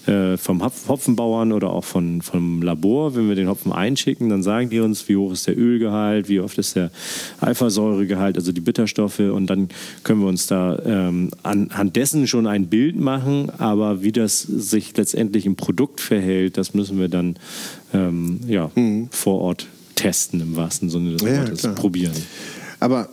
äh, 0.06 0.38
vom 0.38 0.64
Hopfenbauern 0.64 1.52
oder 1.52 1.72
auch 1.72 1.84
von, 1.84 2.22
vom 2.22 2.62
Labor. 2.62 3.16
Wenn 3.16 3.28
wir 3.28 3.34
den 3.34 3.50
Hopfen 3.50 3.72
einschicken, 3.72 4.30
dann 4.30 4.44
sagen 4.44 4.70
die 4.70 4.82
uns, 4.82 5.10
wie 5.10 5.16
hoch 5.16 5.34
ist 5.34 5.48
der 5.48 5.58
Ölgehalt, 5.58 6.30
wie 6.30 6.40
oft 6.40 6.60
ist 6.60 6.76
der 6.76 6.92
Alphasäuregehalt, 7.40 8.38
also 8.38 8.52
die 8.52 8.62
Bitterstoffe. 8.62 9.22
Und 9.22 9.48
dann 9.48 9.70
können 10.04 10.22
wir 10.22 10.28
uns 10.28 10.46
da 10.46 10.78
ähm, 10.86 11.32
anhand 11.42 11.96
dessen 11.96 12.28
schon 12.28 12.46
ein 12.46 12.68
Bild 12.68 13.00
machen. 13.00 13.50
Aber 13.58 14.04
wie 14.04 14.12
das 14.12 14.44
sich 14.44 14.96
letztendlich 14.96 15.48
im 15.48 15.56
Produkt 15.56 16.02
verhält, 16.02 16.60
das 16.60 16.76
müssen 16.76 17.00
wir 17.00 17.10
dann 17.10 17.38
ähm, 17.96 18.42
ja, 18.48 18.70
mhm. 18.76 19.08
vor 19.10 19.42
Ort 19.42 19.66
testen 20.02 20.42
im 20.42 20.56
wahrsten 20.56 20.90
Sinne 20.90 21.12
des 21.12 21.22
Wortes, 21.22 21.62
ja, 21.64 21.72
probieren. 21.74 22.14
Aber 22.80 23.10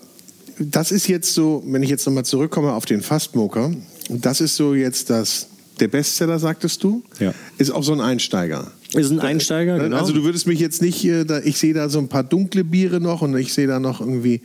das 0.58 0.90
ist 0.90 1.06
jetzt 1.08 1.34
so, 1.34 1.62
wenn 1.66 1.82
ich 1.82 1.90
jetzt 1.90 2.06
nochmal 2.06 2.24
zurückkomme 2.24 2.72
auf 2.72 2.86
den 2.86 3.02
Fastmoker, 3.02 3.72
das 4.08 4.40
ist 4.40 4.56
so 4.56 4.74
jetzt 4.74 5.10
das, 5.10 5.46
der 5.80 5.88
Bestseller, 5.88 6.38
sagtest 6.38 6.82
du? 6.82 7.02
Ja. 7.20 7.34
Ist 7.58 7.70
auch 7.70 7.82
so 7.82 7.92
ein 7.92 8.00
Einsteiger. 8.00 8.72
Ist 8.94 9.10
ein 9.10 9.20
Einsteiger, 9.20 9.74
also 9.74 9.84
genau. 9.84 9.98
Also 9.98 10.12
du 10.14 10.24
würdest 10.24 10.46
mich 10.46 10.58
jetzt 10.58 10.80
nicht, 10.80 11.04
äh, 11.04 11.40
ich 11.44 11.58
sehe 11.58 11.74
da 11.74 11.90
so 11.90 11.98
ein 11.98 12.08
paar 12.08 12.24
dunkle 12.24 12.64
Biere 12.64 13.00
noch 13.00 13.20
und 13.20 13.36
ich 13.36 13.52
sehe 13.52 13.66
da 13.66 13.78
noch 13.78 14.00
irgendwie 14.00 14.40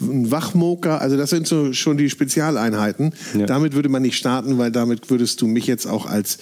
einen 0.00 0.30
Wachmoker. 0.30 1.00
Also 1.00 1.16
das 1.16 1.30
sind 1.30 1.48
so 1.48 1.72
schon 1.72 1.96
die 1.98 2.08
Spezialeinheiten. 2.08 3.12
Ja. 3.36 3.46
Damit 3.46 3.74
würde 3.74 3.88
man 3.88 4.02
nicht 4.02 4.16
starten, 4.16 4.56
weil 4.56 4.70
damit 4.70 5.10
würdest 5.10 5.40
du 5.40 5.48
mich 5.48 5.66
jetzt 5.66 5.86
auch 5.86 6.06
als 6.06 6.38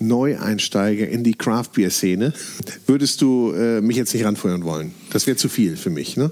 Neueinsteiger 0.00 1.08
in 1.08 1.24
die 1.24 1.34
Craft 1.34 1.70
Beer 1.74 1.90
Szene, 1.90 2.32
würdest 2.86 3.22
du 3.22 3.52
äh, 3.52 3.80
mich 3.80 3.96
jetzt 3.96 4.14
nicht 4.14 4.24
ranfeuern 4.24 4.64
wollen. 4.64 4.92
Das 5.10 5.26
wäre 5.26 5.36
zu 5.36 5.48
viel 5.48 5.76
für 5.76 5.90
mich, 5.90 6.16
ne? 6.16 6.30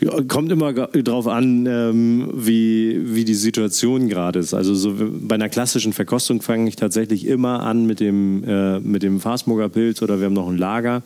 Ja, 0.00 0.12
kommt 0.28 0.52
immer 0.52 0.72
darauf 0.72 1.26
an, 1.26 1.66
ähm, 1.66 2.30
wie, 2.34 3.14
wie 3.14 3.24
die 3.24 3.34
Situation 3.34 4.08
gerade 4.08 4.40
ist. 4.40 4.52
Also 4.52 4.74
so 4.74 4.94
bei 4.94 5.36
einer 5.36 5.48
klassischen 5.48 5.92
Verkostung 5.92 6.42
fange 6.42 6.68
ich 6.68 6.76
tatsächlich 6.76 7.26
immer 7.26 7.62
an 7.62 7.86
mit 7.86 8.00
dem, 8.00 8.44
äh, 8.44 8.78
mit 8.80 9.02
dem 9.02 9.20
Fastmoger 9.20 9.68
Pilz 9.68 10.02
oder 10.02 10.18
wir 10.18 10.26
haben 10.26 10.34
noch 10.34 10.48
ein 10.48 10.58
Lager. 10.58 11.02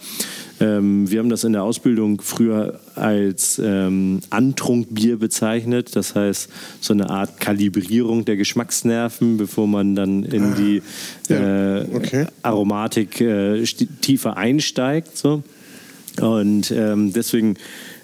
Ähm, 0.61 1.09
wir 1.11 1.21
haben 1.21 1.29
das 1.29 1.45
in 1.45 1.53
der 1.53 1.63
Ausbildung 1.63 2.21
früher 2.21 2.81
als 2.97 3.61
ähm, 3.65 4.21
Antrunkbier 4.31 5.19
bezeichnet. 5.19 5.95
Das 5.95 6.17
heißt, 6.17 6.51
so 6.81 6.93
eine 6.93 7.09
Art 7.11 7.41
Kalibrierung 7.41 8.25
der 8.25 8.37
Geschmacksnerven, 8.37 9.37
bevor 9.37 9.69
man 9.69 9.95
dann 9.95 10.25
in 10.25 10.55
die 10.57 10.83
äh, 11.33 11.85
okay. 11.95 12.27
Aromatik 12.43 13.21
äh, 13.21 13.63
tiefer 14.01 14.37
einsteigt. 14.37 15.17
So. 15.17 15.43
Und 16.21 16.71
ähm, 16.73 17.13
deswegen 17.13 17.57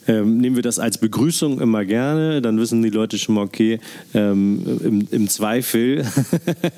ähm, 0.08 0.38
nehmen 0.38 0.56
wir 0.56 0.62
das 0.62 0.78
als 0.78 0.98
Begrüßung 0.98 1.60
immer 1.60 1.84
gerne. 1.84 2.40
Dann 2.42 2.58
wissen 2.58 2.82
die 2.82 2.90
Leute 2.90 3.18
schon 3.18 3.34
mal, 3.34 3.44
okay, 3.44 3.80
ähm, 4.14 4.62
im, 4.82 5.08
im, 5.10 5.28
Zweifel 5.28 6.04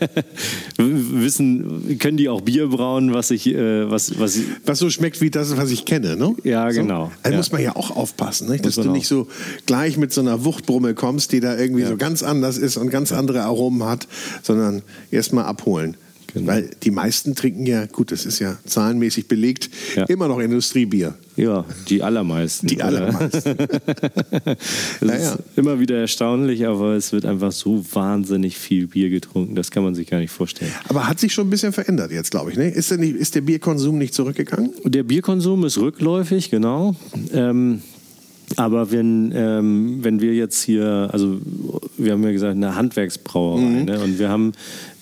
wissen, 0.79 1.99
können 1.99 2.17
die 2.17 2.29
auch 2.29 2.41
Bier 2.41 2.69
brauen, 2.69 3.12
was 3.12 3.31
ich, 3.31 3.47
äh, 3.47 3.91
was, 3.91 4.19
was, 4.19 4.38
was 4.64 4.79
so 4.79 4.91
schmeckt 4.91 5.21
wie 5.21 5.31
das, 5.31 5.57
was 5.57 5.71
ich 5.71 5.85
kenne, 5.85 6.17
ne? 6.17 6.35
Ja, 6.45 6.71
so? 6.71 6.81
genau. 6.81 7.12
Also 7.23 7.33
ja. 7.33 7.37
muss 7.37 7.53
man 7.53 7.62
ja 7.62 7.77
auch 7.77 7.91
aufpassen, 7.95 8.49
nicht? 8.51 8.64
dass 8.64 8.77
du 8.77 8.91
nicht 8.91 9.09
so 9.09 9.29
gleich 9.67 9.97
mit 9.97 10.12
so 10.12 10.21
einer 10.21 10.45
Wuchtbrumme 10.45 10.95
kommst, 10.95 11.33
die 11.33 11.41
da 11.41 11.57
irgendwie 11.57 11.83
ja. 11.83 11.88
so 11.88 11.97
ganz 11.97 12.23
anders 12.23 12.59
ist 12.59 12.77
und 12.77 12.91
ganz 12.91 13.12
andere 13.12 13.43
Aromen 13.43 13.85
hat, 13.85 14.09
sondern 14.43 14.83
erstmal 15.11 15.45
abholen. 15.45 15.97
Genau. 16.35 16.47
Weil 16.47 16.71
die 16.83 16.91
meisten 16.91 17.35
trinken 17.35 17.64
ja, 17.64 17.87
gut, 17.87 18.12
das 18.12 18.27
ist 18.27 18.38
ja 18.38 18.59
zahlenmäßig 18.67 19.29
belegt, 19.29 19.71
ja. 19.97 20.05
immer 20.05 20.29
noch 20.29 20.41
Industriebier. 20.41 21.14
Ja, 21.37 21.64
die 21.88 22.03
allermeisten. 22.03 22.67
Die 22.67 22.83
allermeisten. 22.83 23.57
das 24.45 24.57
naja. 25.01 25.35
ist 25.35 25.38
immer 25.57 25.81
wieder 25.81 25.97
erstaunlich, 25.97 26.67
aber 26.67 26.97
es 26.97 27.12
wird 27.12 27.25
einfach 27.25 27.53
so 27.53 27.83
wahnsinnig 27.93 28.59
viel 28.59 28.88
Bier 28.88 29.09
getrunken, 29.09 29.55
das 29.55 29.71
kann 29.71 29.83
man 29.83 29.95
sich 29.95 30.07
gar 30.07 30.19
nicht 30.19 30.31
vorstellen. 30.31 30.73
Aber 30.88 31.09
hat 31.09 31.19
sich 31.19 31.33
schon 31.33 31.47
ein 31.47 31.51
bisschen 31.51 31.73
verändert 31.73 32.11
jetzt, 32.11 32.31
glaube 32.31 32.51
ich. 32.51 32.59
Ne? 32.59 32.69
Ist, 32.69 32.91
der 32.91 32.99
nicht, 32.99 33.17
ist 33.17 33.35
der 33.35 33.41
Bierkonsum 33.41 33.97
nicht 33.97 34.12
zurückgegangen? 34.12 34.73
Der 34.85 35.05
Bierkonsum 35.05 35.64
ist 35.64 35.79
rückläufig, 35.79 36.51
genau. 36.51 36.95
Ähm, 37.33 37.81
aber 38.57 38.91
wenn, 38.91 39.33
ähm, 39.35 39.99
wenn 40.03 40.21
wir 40.21 40.35
jetzt 40.35 40.62
hier, 40.62 41.09
also 41.12 41.38
wir 41.99 42.13
haben 42.13 42.25
ja 42.25 42.33
gesagt, 42.33 42.57
eine 42.57 42.75
Handwerksbrauerei, 42.75 43.61
mhm. 43.61 43.85
ne? 43.85 44.01
und 44.01 44.19
wir 44.19 44.29
haben 44.29 44.53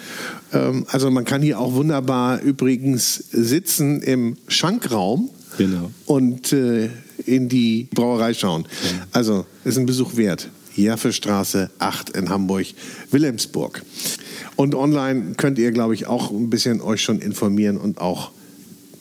Ähm, 0.52 0.86
also 0.90 1.10
man 1.12 1.24
kann 1.24 1.42
hier 1.42 1.60
auch 1.60 1.74
wunderbar 1.74 2.42
übrigens 2.42 3.16
sitzen 3.32 4.02
im 4.02 4.38
Schankraum. 4.48 5.30
Genau. 5.58 5.92
Und 6.06 6.52
äh, 6.54 6.90
in 7.26 7.50
die 7.50 7.88
Brauerei 7.94 8.34
schauen. 8.34 8.66
Also 9.12 9.46
ist 9.64 9.78
ein 9.78 9.86
Besuch 9.86 10.16
wert. 10.16 10.50
Jaffestraße 10.76 11.70
8 11.80 12.12
in 12.12 12.30
Hamburg, 12.30 12.68
Wilhelmsburg. 13.12 13.84
Und 14.56 14.76
online 14.76 15.34
könnt 15.38 15.60
ihr, 15.60 15.72
glaube 15.72 15.94
ich, 15.94 16.08
auch 16.08 16.32
ein 16.32 16.50
bisschen 16.50 16.82
euch 16.82 17.02
schon 17.02 17.20
informieren 17.20 17.78
und 17.78 18.00
auch, 18.00 18.32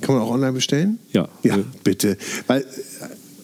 kann 0.01 0.15
man 0.15 0.25
auch 0.25 0.31
online 0.31 0.53
bestellen? 0.53 0.99
Ja. 1.13 1.29
Ja, 1.43 1.59
bitte. 1.85 2.17
Weil 2.47 2.63
äh, 2.63 2.65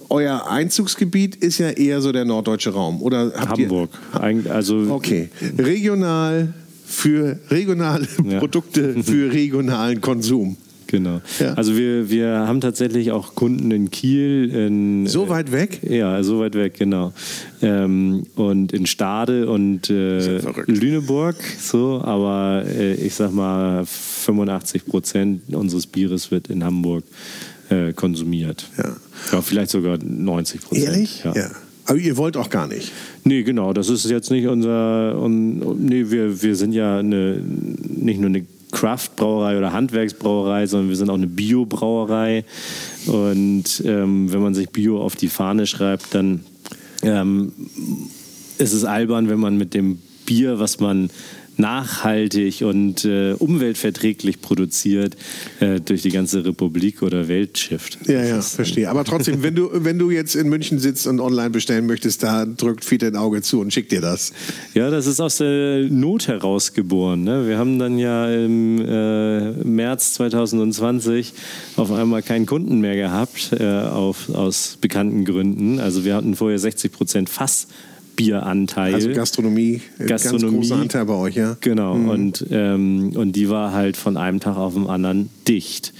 euer 0.08 0.48
Einzugsgebiet 0.48 1.36
ist 1.36 1.58
ja 1.58 1.70
eher 1.70 2.00
so 2.00 2.12
der 2.12 2.24
norddeutsche 2.24 2.70
Raum, 2.70 3.02
oder? 3.02 3.32
Hamburg. 3.34 3.90
Ihr, 4.14 4.52
also 4.52 4.76
okay. 4.90 5.28
Regional 5.58 6.54
für 6.86 7.38
regionale 7.50 8.06
ja. 8.24 8.38
Produkte 8.38 9.02
für 9.02 9.32
regionalen 9.32 10.00
Konsum. 10.00 10.56
Genau. 10.86 11.20
Ja. 11.38 11.54
Also 11.54 11.76
wir, 11.76 12.10
wir 12.10 12.28
haben 12.46 12.60
tatsächlich 12.60 13.10
auch 13.10 13.34
Kunden 13.34 13.70
in 13.70 13.90
Kiel. 13.90 14.50
In, 14.54 15.06
so 15.06 15.28
weit 15.28 15.52
weg? 15.52 15.80
Ja, 15.82 16.22
so 16.22 16.40
weit 16.40 16.54
weg, 16.54 16.74
genau. 16.78 17.12
Ähm, 17.62 18.26
und 18.36 18.72
in 18.72 18.86
Stade 18.86 19.48
und 19.50 19.90
äh, 19.90 20.40
Lüneburg, 20.66 21.36
so, 21.60 22.00
aber 22.02 22.64
äh, 22.66 22.94
ich 22.94 23.14
sag 23.14 23.32
mal, 23.32 23.84
85 23.86 24.86
Prozent 24.86 25.42
unseres 25.54 25.86
Bieres 25.86 26.30
wird 26.30 26.48
in 26.48 26.64
Hamburg 26.64 27.04
äh, 27.68 27.92
konsumiert. 27.92 28.68
Ja. 28.78 28.96
ja. 29.32 29.42
Vielleicht 29.42 29.70
sogar 29.70 29.98
90 29.98 30.60
Prozent. 30.60 30.86
Ehrlich? 30.86 31.24
Ja. 31.24 31.34
ja. 31.34 31.50
Aber 31.86 31.98
ihr 31.98 32.16
wollt 32.16 32.36
auch 32.36 32.50
gar 32.50 32.66
nicht. 32.66 32.90
Nee, 33.24 33.44
genau. 33.44 33.72
Das 33.72 33.88
ist 33.88 34.08
jetzt 34.10 34.30
nicht 34.30 34.48
unser. 34.48 35.20
Un, 35.20 35.86
nee, 35.86 36.10
wir, 36.10 36.42
wir 36.42 36.56
sind 36.56 36.72
ja 36.72 36.98
eine, 36.98 37.40
nicht 37.40 38.18
nur 38.18 38.28
eine 38.28 38.44
Craft-Brauerei 38.76 39.56
oder 39.56 39.72
Handwerksbrauerei, 39.72 40.66
sondern 40.66 40.90
wir 40.90 40.96
sind 40.96 41.08
auch 41.08 41.14
eine 41.14 41.26
Bio-Brauerei. 41.26 42.44
Und 43.06 43.82
ähm, 43.86 44.30
wenn 44.30 44.42
man 44.42 44.54
sich 44.54 44.68
Bio 44.68 45.00
auf 45.00 45.16
die 45.16 45.28
Fahne 45.28 45.66
schreibt, 45.66 46.14
dann 46.14 46.44
ähm, 47.02 47.52
ist 48.58 48.74
es 48.74 48.84
albern, 48.84 49.30
wenn 49.30 49.38
man 49.38 49.56
mit 49.56 49.72
dem 49.72 49.98
Bier, 50.26 50.58
was 50.58 50.78
man 50.78 51.08
nachhaltig 51.58 52.62
und 52.62 53.04
äh, 53.04 53.32
umweltverträglich 53.32 54.40
produziert 54.40 55.16
äh, 55.60 55.80
durch 55.80 56.02
die 56.02 56.10
ganze 56.10 56.44
Republik 56.44 57.02
oder 57.02 57.28
Welt 57.28 57.58
schifft. 57.58 57.98
Ja, 58.06 58.22
ja, 58.22 58.40
verstehe. 58.42 58.90
Aber 58.90 59.04
trotzdem, 59.04 59.42
wenn 59.42 59.54
du, 59.54 59.70
wenn 59.72 59.98
du 59.98 60.10
jetzt 60.10 60.34
in 60.34 60.48
München 60.48 60.78
sitzt 60.78 61.06
und 61.06 61.20
online 61.20 61.50
bestellen 61.50 61.86
möchtest, 61.86 62.22
da 62.22 62.44
drückt 62.44 62.84
Fiete 62.84 63.06
ein 63.06 63.16
Auge 63.16 63.42
zu 63.42 63.60
und 63.60 63.72
schickt 63.72 63.92
dir 63.92 64.00
das. 64.00 64.32
Ja, 64.74 64.90
das 64.90 65.06
ist 65.06 65.20
aus 65.20 65.38
der 65.38 65.84
Not 65.88 66.28
heraus 66.28 66.72
geboren. 66.72 67.24
Ne? 67.24 67.46
Wir 67.48 67.58
haben 67.58 67.78
dann 67.78 67.98
ja 67.98 68.30
im 68.32 68.80
äh, 68.80 69.52
März 69.64 70.14
2020 70.14 71.32
auf 71.76 71.90
einmal 71.92 72.22
keinen 72.22 72.46
Kunden 72.46 72.80
mehr 72.80 72.96
gehabt, 72.96 73.52
äh, 73.58 73.64
auf, 73.64 74.28
aus 74.30 74.78
bekannten 74.80 75.24
Gründen. 75.24 75.80
Also 75.80 76.04
wir 76.04 76.14
hatten 76.14 76.34
vorher 76.36 76.58
60 76.58 76.92
Prozent 76.92 77.30
Fass 77.30 77.68
Bieranteil. 78.16 78.94
Also 78.94 79.12
Gastronomie, 79.12 79.82
Gastronomie 79.98 80.42
ganz 80.42 80.68
großer 80.68 80.76
Anteil 80.76 81.04
bei 81.04 81.14
euch, 81.14 81.36
ja? 81.36 81.56
Genau, 81.60 81.94
mhm. 81.94 82.08
und, 82.08 82.46
ähm, 82.50 83.12
und 83.14 83.32
die 83.32 83.48
war 83.48 83.72
halt 83.72 83.96
von 83.96 84.16
einem 84.16 84.40
Tag 84.40 84.56
auf 84.56 84.74
den 84.74 84.86
anderen 84.86 85.28
dicht. 85.46 85.92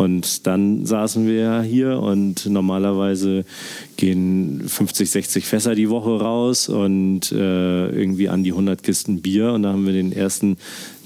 Und 0.00 0.46
dann 0.46 0.86
saßen 0.86 1.26
wir 1.26 1.60
hier 1.60 1.98
und 1.98 2.46
normalerweise 2.46 3.44
gehen 3.98 4.62
50, 4.66 5.10
60 5.10 5.44
Fässer 5.44 5.74
die 5.74 5.90
Woche 5.90 6.18
raus 6.18 6.70
und 6.70 7.30
äh, 7.32 7.90
irgendwie 7.90 8.30
an 8.30 8.42
die 8.42 8.52
100 8.52 8.82
Kisten 8.82 9.20
Bier. 9.20 9.52
Und 9.52 9.62
da 9.62 9.72
haben 9.74 9.84
wir 9.84 9.92
den 9.92 10.12
ersten 10.12 10.56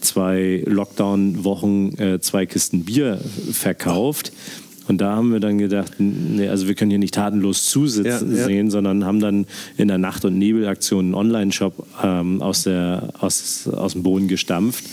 zwei 0.00 0.62
Lockdown-Wochen 0.64 1.98
äh, 1.98 2.20
zwei 2.20 2.46
Kisten 2.46 2.84
Bier 2.84 3.18
verkauft. 3.50 4.30
Oh 4.32 4.63
und 4.86 5.00
da 5.00 5.16
haben 5.16 5.32
wir 5.32 5.40
dann 5.40 5.58
gedacht, 5.58 5.94
nee, 5.98 6.48
also 6.48 6.68
wir 6.68 6.74
können 6.74 6.90
hier 6.90 6.98
nicht 6.98 7.14
tatenlos 7.14 7.66
zusitzen 7.66 8.36
ja, 8.36 8.44
sehen, 8.44 8.70
sondern 8.70 9.04
haben 9.04 9.20
dann 9.20 9.46
in 9.76 9.88
der 9.88 9.98
Nacht- 9.98 10.24
und 10.24 10.38
Nebelaktion 10.38 11.06
einen 11.06 11.14
Online-Shop 11.14 11.86
ähm, 12.02 12.42
aus, 12.42 12.66
aus, 12.66 13.68
aus 13.68 13.92
dem 13.92 14.02
Boden 14.02 14.28
gestampft 14.28 14.84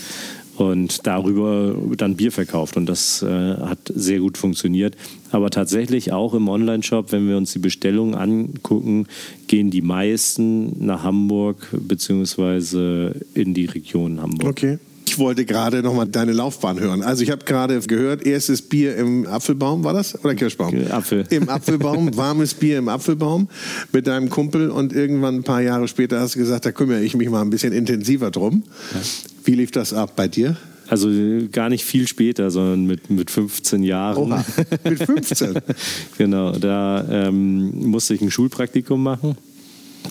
und 0.56 1.06
darüber 1.06 1.74
dann 1.96 2.16
Bier 2.16 2.32
verkauft. 2.32 2.76
Und 2.76 2.86
das 2.86 3.22
äh, 3.22 3.26
hat 3.28 3.92
sehr 3.94 4.20
gut 4.20 4.38
funktioniert. 4.38 4.96
Aber 5.30 5.50
tatsächlich 5.50 6.12
auch 6.12 6.34
im 6.34 6.48
Online-Shop, 6.48 7.12
wenn 7.12 7.28
wir 7.28 7.36
uns 7.36 7.52
die 7.52 7.58
Bestellungen 7.58 8.14
angucken, 8.14 9.06
gehen 9.46 9.70
die 9.70 9.82
meisten 9.82 10.84
nach 10.84 11.02
Hamburg 11.02 11.68
beziehungsweise 11.72 13.14
in 13.34 13.54
die 13.54 13.66
Region 13.66 14.20
Hamburg. 14.20 14.50
Okay. 14.50 14.78
Ich 15.12 15.18
wollte 15.18 15.44
gerade 15.44 15.82
nochmal 15.82 16.06
deine 16.06 16.32
Laufbahn 16.32 16.80
hören. 16.80 17.02
Also 17.02 17.22
ich 17.22 17.30
habe 17.30 17.44
gerade 17.44 17.78
gehört, 17.80 18.24
erstes 18.24 18.62
Bier 18.62 18.96
im 18.96 19.26
Apfelbaum, 19.26 19.84
war 19.84 19.92
das? 19.92 20.24
Oder 20.24 20.34
Kirschbaum? 20.34 20.74
Apfel. 20.90 21.26
Im 21.28 21.50
Apfelbaum, 21.50 22.16
warmes 22.16 22.54
Bier 22.54 22.78
im 22.78 22.88
Apfelbaum 22.88 23.48
mit 23.92 24.06
deinem 24.06 24.30
Kumpel 24.30 24.70
und 24.70 24.94
irgendwann 24.94 25.34
ein 25.34 25.42
paar 25.42 25.60
Jahre 25.60 25.86
später 25.86 26.18
hast 26.18 26.34
du 26.34 26.38
gesagt, 26.38 26.64
da 26.64 26.72
kümmere 26.72 27.02
ich 27.02 27.14
mich 27.14 27.28
mal 27.28 27.42
ein 27.42 27.50
bisschen 27.50 27.74
intensiver 27.74 28.30
drum. 28.30 28.62
Ja. 28.94 29.00
Wie 29.44 29.54
lief 29.54 29.70
das 29.70 29.92
ab 29.92 30.16
bei 30.16 30.28
dir? 30.28 30.56
Also 30.88 31.10
gar 31.52 31.68
nicht 31.68 31.84
viel 31.84 32.08
später, 32.08 32.50
sondern 32.50 32.86
mit, 32.86 33.10
mit 33.10 33.30
15 33.30 33.82
Jahren. 33.82 34.16
Oha, 34.16 34.42
mit 34.82 34.98
15? 34.98 35.58
genau, 36.16 36.52
da 36.52 37.04
ähm, 37.10 37.90
musste 37.90 38.14
ich 38.14 38.22
ein 38.22 38.30
Schulpraktikum 38.30 39.02
machen. 39.02 39.36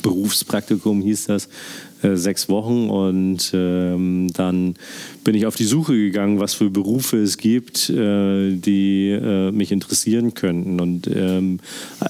Berufspraktikum 0.01 1.01
hieß 1.01 1.25
das. 1.27 1.49
Äh, 2.03 2.17
sechs 2.17 2.49
Wochen 2.49 2.89
und 2.89 3.51
ähm, 3.53 4.27
dann 4.33 4.75
bin 5.23 5.35
ich 5.35 5.45
auf 5.45 5.55
die 5.55 5.65
Suche 5.65 5.93
gegangen, 5.93 6.39
was 6.39 6.55
für 6.55 6.71
Berufe 6.71 7.17
es 7.17 7.37
gibt, 7.37 7.91
äh, 7.91 8.55
die 8.55 9.09
äh, 9.09 9.51
mich 9.51 9.71
interessieren 9.71 10.33
könnten. 10.33 10.79
Und 10.79 11.07
ähm, 11.07 11.59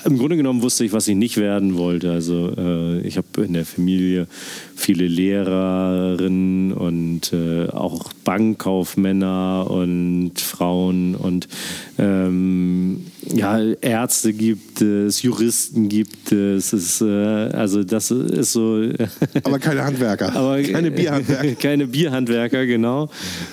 im 0.05 0.17
Grunde 0.17 0.37
genommen 0.37 0.61
wusste 0.61 0.85
ich, 0.85 0.93
was 0.93 1.09
ich 1.09 1.15
nicht 1.15 1.35
werden 1.37 1.77
wollte. 1.77 2.11
Also 2.11 2.53
äh, 2.57 3.01
ich 3.01 3.17
habe 3.17 3.43
in 3.43 3.51
der 3.51 3.65
Familie 3.65 4.27
viele 4.75 5.07
Lehrerinnen 5.07 6.71
und 6.71 7.33
äh, 7.33 7.67
auch 7.67 8.13
Bankkaufmänner 8.23 9.69
und 9.69 10.39
Frauen 10.39 11.15
und 11.15 11.49
ähm, 11.99 13.07
ja, 13.23 13.59
Ärzte 13.81 14.33
gibt 14.33 14.81
es, 14.81 15.21
Juristen 15.21 15.89
gibt 15.89 16.31
es. 16.31 16.73
es 16.73 17.01
ist, 17.01 17.01
also 17.01 17.83
das 17.83 18.11
ist 18.11 18.53
so. 18.53 18.81
Aber 19.43 19.59
keine 19.59 19.81
keine 19.81 19.85
Handwerker. 19.85 20.35
Aber, 20.35 20.61
keine 20.61 20.91
Bierhandwerker. 20.91 21.55
keine 21.59 21.87
Bierhandwerker, 21.87 22.65
genau. 22.65 23.09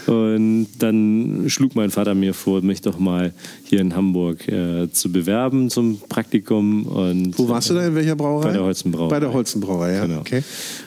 Und 0.06 0.68
dann 0.78 1.44
schlug 1.48 1.74
mein 1.74 1.90
Vater 1.90 2.14
mir 2.14 2.34
vor, 2.34 2.62
mich 2.62 2.80
doch 2.80 2.98
mal 2.98 3.32
hier 3.64 3.80
in 3.80 3.94
Hamburg 3.94 4.46
äh, 4.48 4.90
zu 4.90 5.10
bewerben 5.10 5.70
zum 5.70 6.00
Praktikum. 6.08 6.86
Und, 6.86 7.38
Wo 7.38 7.48
warst 7.48 7.70
du 7.70 7.74
da? 7.74 7.86
In 7.86 7.94
welcher 7.94 8.16
Brauerei? 8.16 8.48
Bei 8.48 8.52
der 8.52 8.62
Holzenbrauerei. 8.62 9.10
Bei 9.10 9.20
der 9.20 9.32
Holzenbrauerei, 9.32 9.94
ja. 9.94 10.06
Genau. 10.06 10.20
Okay. 10.20 10.42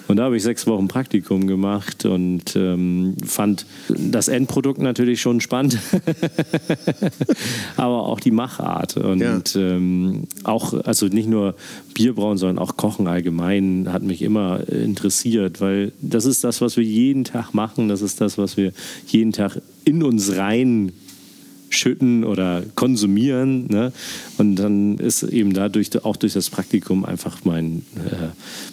Und 0.07 0.17
da 0.17 0.23
habe 0.23 0.37
ich 0.37 0.43
sechs 0.43 0.67
Wochen 0.67 0.87
Praktikum 0.87 1.47
gemacht 1.47 2.05
und 2.05 2.55
ähm, 2.55 3.15
fand 3.25 3.65
das 3.87 4.27
Endprodukt 4.27 4.79
natürlich 4.79 5.21
schon 5.21 5.41
spannend, 5.41 5.79
aber 7.77 8.07
auch 8.07 8.19
die 8.19 8.31
Machart. 8.31 8.97
Und 8.97 9.19
ja. 9.21 9.41
ähm, 9.55 10.27
auch, 10.43 10.73
also 10.85 11.07
nicht 11.07 11.29
nur 11.29 11.55
Bierbrauen, 11.93 12.37
sondern 12.37 12.59
auch 12.59 12.77
Kochen 12.77 13.07
allgemein 13.07 13.87
hat 13.91 14.03
mich 14.03 14.21
immer 14.21 14.67
interessiert, 14.67 15.61
weil 15.61 15.91
das 16.01 16.25
ist 16.25 16.43
das, 16.43 16.61
was 16.61 16.77
wir 16.77 16.83
jeden 16.83 17.23
Tag 17.23 17.53
machen, 17.53 17.87
das 17.87 18.01
ist 18.01 18.21
das, 18.21 18.37
was 18.37 18.57
wir 18.57 18.73
jeden 19.07 19.31
Tag 19.31 19.61
in 19.85 20.03
uns 20.03 20.35
rein 20.35 20.91
schütten 21.71 22.23
oder 22.23 22.63
konsumieren. 22.75 23.67
Ne? 23.67 23.91
Und 24.37 24.55
dann 24.55 24.97
ist 24.97 25.23
eben 25.23 25.53
dadurch, 25.53 25.89
auch 26.03 26.15
durch 26.15 26.33
das 26.33 26.49
Praktikum, 26.49 27.05
einfach 27.05 27.39
mein, 27.43 27.83
äh, 27.95 28.27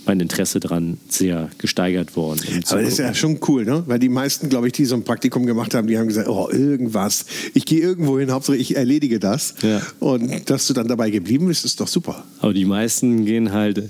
mein 0.06 0.20
Interesse 0.20 0.60
daran 0.60 0.98
sehr 1.08 1.48
gesteigert 1.58 2.16
worden. 2.16 2.40
Aber 2.68 2.82
das 2.82 2.92
ist 2.92 2.98
ja 2.98 3.14
schon 3.14 3.38
cool, 3.48 3.64
ne? 3.64 3.84
weil 3.86 3.98
die 3.98 4.08
meisten, 4.08 4.48
glaube 4.48 4.66
ich, 4.66 4.72
die 4.72 4.84
so 4.84 4.94
ein 4.94 5.04
Praktikum 5.04 5.46
gemacht 5.46 5.74
haben, 5.74 5.86
die 5.86 5.98
haben 5.98 6.08
gesagt, 6.08 6.28
oh, 6.28 6.48
irgendwas, 6.50 7.26
ich 7.54 7.64
gehe 7.64 7.80
irgendwo 7.80 8.18
hin, 8.18 8.30
Hauptsache 8.30 8.56
ich 8.56 8.76
erledige 8.76 9.18
das. 9.18 9.54
Ja. 9.62 9.80
Und 10.00 10.50
dass 10.50 10.66
du 10.66 10.74
dann 10.74 10.88
dabei 10.88 11.10
geblieben 11.10 11.46
bist, 11.46 11.64
ist 11.64 11.80
doch 11.80 11.88
super. 11.88 12.24
Aber 12.40 12.52
die 12.52 12.64
meisten 12.64 13.24
gehen 13.24 13.52
halt 13.52 13.88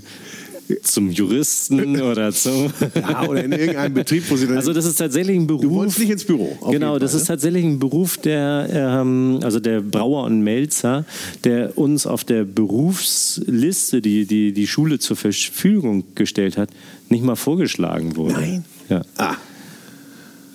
zum 0.82 1.10
Juristen 1.10 2.00
oder 2.00 2.32
zum. 2.32 2.72
ja, 2.94 3.26
oder 3.26 3.44
in 3.44 3.52
irgendeinem 3.52 3.94
Betrieb, 3.94 4.24
wo 4.28 4.36
sie 4.36 4.46
dann. 4.46 4.56
Also, 4.56 4.72
das 4.72 4.84
ist 4.84 4.96
tatsächlich 4.96 5.36
ein 5.36 5.46
Beruf. 5.46 5.62
Du 5.62 5.70
wolltest 5.70 5.98
nicht 5.98 6.10
ins 6.10 6.24
Büro. 6.24 6.56
Genau, 6.70 6.98
das 6.98 7.12
Fall, 7.12 7.20
ist 7.20 7.28
ne? 7.28 7.34
tatsächlich 7.34 7.64
ein 7.64 7.78
Beruf, 7.78 8.18
der, 8.18 8.68
ähm, 8.72 9.40
also 9.42 9.60
der 9.60 9.80
Brauer 9.80 10.24
und 10.24 10.42
Melzer, 10.42 11.04
der 11.44 11.76
uns 11.78 12.06
auf 12.06 12.24
der 12.24 12.44
Berufsliste, 12.44 14.00
die, 14.00 14.26
die 14.26 14.52
die 14.52 14.66
Schule 14.66 14.98
zur 14.98 15.16
Verfügung 15.16 16.04
gestellt 16.14 16.56
hat, 16.56 16.70
nicht 17.08 17.24
mal 17.24 17.36
vorgeschlagen 17.36 18.16
wurde. 18.16 18.34
Nein. 18.34 18.64
Ja. 18.88 19.02
Ah. 19.16 19.36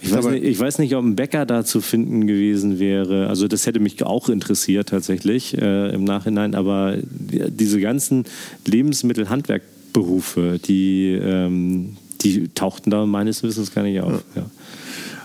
Ich 0.04 0.12
weiß, 0.12 0.26
nicht, 0.26 0.44
ich 0.44 0.60
weiß, 0.60 0.80
nicht, 0.80 0.96
ob 0.96 1.06
ein 1.06 1.16
Bäcker 1.16 1.46
da 1.46 1.64
zu 1.64 1.80
finden 1.80 2.28
gewesen 2.28 2.78
wäre. 2.78 3.28
Also 3.28 3.48
das 3.48 3.66
hätte 3.66 3.80
mich 3.80 4.04
auch 4.04 4.28
interessiert 4.28 4.90
tatsächlich 4.90 5.58
äh, 5.58 5.94
im 5.94 6.04
Nachhinein. 6.04 6.56
Aber 6.56 6.98
diese 7.00 7.80
ganzen 7.80 8.26
Lebensmittelhandwerk 8.66 9.62
Berufe, 9.94 10.60
die, 10.60 11.12
ähm, 11.12 11.98
die 12.22 12.50
tauchten 12.50 12.90
da 12.90 13.06
meines 13.06 13.44
Wissens 13.44 13.74
gar 13.74 13.84
nicht 13.84 14.02
auf. 14.02 14.24
Ja. 14.36 14.42
Ja. 14.42 14.50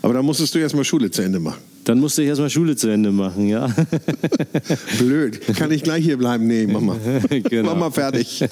Aber 0.02 0.14
da 0.14 0.22
musstest 0.22 0.54
du 0.54 0.58
erstmal 0.58 0.84
Schule 0.84 1.10
zu 1.10 1.22
Ende 1.22 1.40
machen. 1.40 1.60
Dann 1.84 2.00
musste 2.00 2.22
ich 2.22 2.28
erstmal 2.28 2.50
Schule 2.50 2.76
zu 2.76 2.88
Ende 2.88 3.12
machen, 3.12 3.48
ja. 3.48 3.74
Blöd. 4.98 5.40
Kann 5.56 5.70
ich 5.70 5.82
gleich 5.82 6.04
hier 6.04 6.18
bleiben? 6.18 6.46
Nee, 6.46 6.66
mach 6.66 6.82
mal. 6.82 6.98
Genau. 7.48 7.70
Mach 7.70 7.78
mal 7.78 7.90
fertig. 7.90 8.44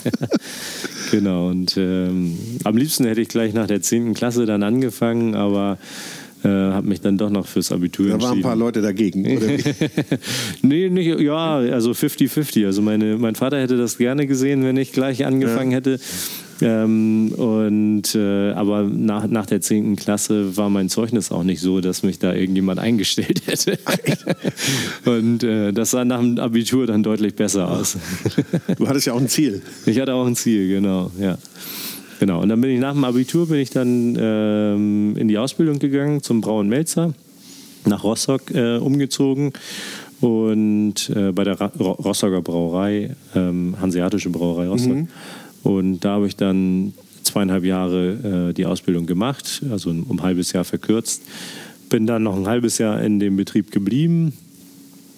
genau. 1.11 1.49
Und 1.49 1.77
ähm, 1.77 2.39
am 2.65 2.77
liebsten 2.79 3.05
hätte 3.05 3.21
ich 3.21 3.29
gleich 3.29 3.53
nach 3.53 3.67
der 3.67 3.83
10. 3.83 4.15
Klasse 4.15 4.47
dann 4.47 4.63
angefangen, 4.63 5.35
aber 5.35 5.77
äh, 6.47 6.73
habe 6.73 6.87
mich 6.87 7.01
dann 7.01 7.19
doch 7.19 7.31
noch 7.31 7.47
fürs 7.47 7.73
Abitur 7.73 8.07
da 8.07 8.15
entschieden. 8.15 8.21
Da 8.21 8.29
waren 8.29 8.39
ein 8.39 8.43
paar 8.43 8.57
Leute 8.57 8.83
dagegen, 8.83 9.27
oder 9.37 9.47
nee, 10.63 10.89
nicht, 10.89 11.21
ja, 11.21 11.57
also 11.57 11.91
50-50. 11.91 12.67
Also 12.67 12.83
meine, 12.83 13.17
mein 13.19 13.35
Vater 13.35 13.61
hätte 13.61 13.77
das 13.77 13.99
gerne 13.99 14.27
gesehen, 14.27 14.65
wenn 14.65 14.77
ich 14.77 14.93
gleich 14.93 15.27
angefangen 15.27 15.73
ja. 15.73 15.77
hätte. 15.79 15.99
Ähm, 16.63 17.33
und 17.33 18.15
äh, 18.15 18.53
aber 18.53 18.85
nach, 18.85 19.27
nach 19.27 19.47
der 19.47 19.61
10. 19.61 19.97
Klasse 19.97 20.57
war 20.57 20.71
mein 20.71 20.89
Zeugnis 20.89 21.31
auch 21.31 21.43
nicht 21.43 21.61
so, 21.61 21.81
dass 21.81 22.03
mich 22.03 22.19
da 22.19 22.33
irgendjemand 22.33 22.81
eingestellt 22.81 23.43
hätte. 23.47 23.79
und 25.05 25.43
äh, 25.43 25.73
das 25.73 25.91
sah 25.91 26.05
nach 26.05 26.21
dem 26.21 26.39
Abitur 26.39 26.87
dann 26.87 27.03
deutlich 27.03 27.35
besser 27.35 27.71
aus. 27.71 27.99
du 28.79 28.89
hattest 28.89 29.07
ja 29.07 29.13
auch 29.13 29.21
ein 29.21 29.29
Ziel. 29.29 29.61
Ich 29.85 30.01
hatte 30.01 30.15
auch 30.15 30.27
ein 30.27 30.37
Ziel, 30.37 30.69
genau, 30.69 31.11
ja. 31.21 31.37
Genau, 32.19 32.41
und 32.43 32.49
dann 32.49 32.61
bin 32.61 32.71
ich 32.71 32.81
nach 32.81 32.95
dem 32.95 33.05
Abitur 33.05 33.49
bin 33.49 33.59
ich 33.59 33.71
dann 33.71 34.17
ähm, 34.19 35.17
in 35.17 35.29
die 35.29 35.39
Ausbildung 35.39 35.79
gegangen 35.79 36.23
zum 36.23 36.41
Brauen 36.41 36.69
Melzer, 36.69 37.13
nach 37.85 38.05
Rostock 38.05 38.55
äh, 38.55 38.79
umgezogen 38.79 39.53
und 40.21 41.11
äh, 41.11 41.33
bei 41.33 41.45
der 41.45 41.61
Ra 41.61 41.67
Rostocker 41.79 42.41
Brauerei, 42.41 43.15
ähm, 43.35 43.77
Hanseatische 43.81 44.31
Brauerei 44.31 44.69
Rostock. 44.69 44.97
Mhm. 44.97 45.09
Und 45.63 46.01
da 46.01 46.13
habe 46.13 46.27
ich 46.27 46.37
dann 46.37 46.95
zweieinhalb 47.23 47.65
Jahre 47.65 48.49
äh, 48.51 48.55
die 48.55 48.67
Ausbildung 48.67 49.07
gemacht, 49.07 49.63
also 49.71 49.91
um 49.91 50.11
ein 50.11 50.23
halbes 50.23 50.53
Jahr 50.53 50.65
verkürzt. 50.65 51.23
Bin 51.91 52.07
dann 52.07 52.23
noch 52.23 52.37
ein 52.37 52.47
halbes 52.47 52.79
Jahr 52.79 53.03
in 53.03 53.21
dem 53.21 53.37
Betrieb 53.37 53.71
geblieben, 53.71 54.33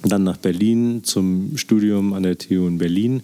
dann 0.03 0.25
nach 0.25 0.37
Berlin 0.37 1.03
zum 1.05 1.57
Studium 1.57 2.13
an 2.13 2.23
der 2.23 2.39
TU 2.39 2.67
in 2.67 2.79
Berlin 2.79 3.23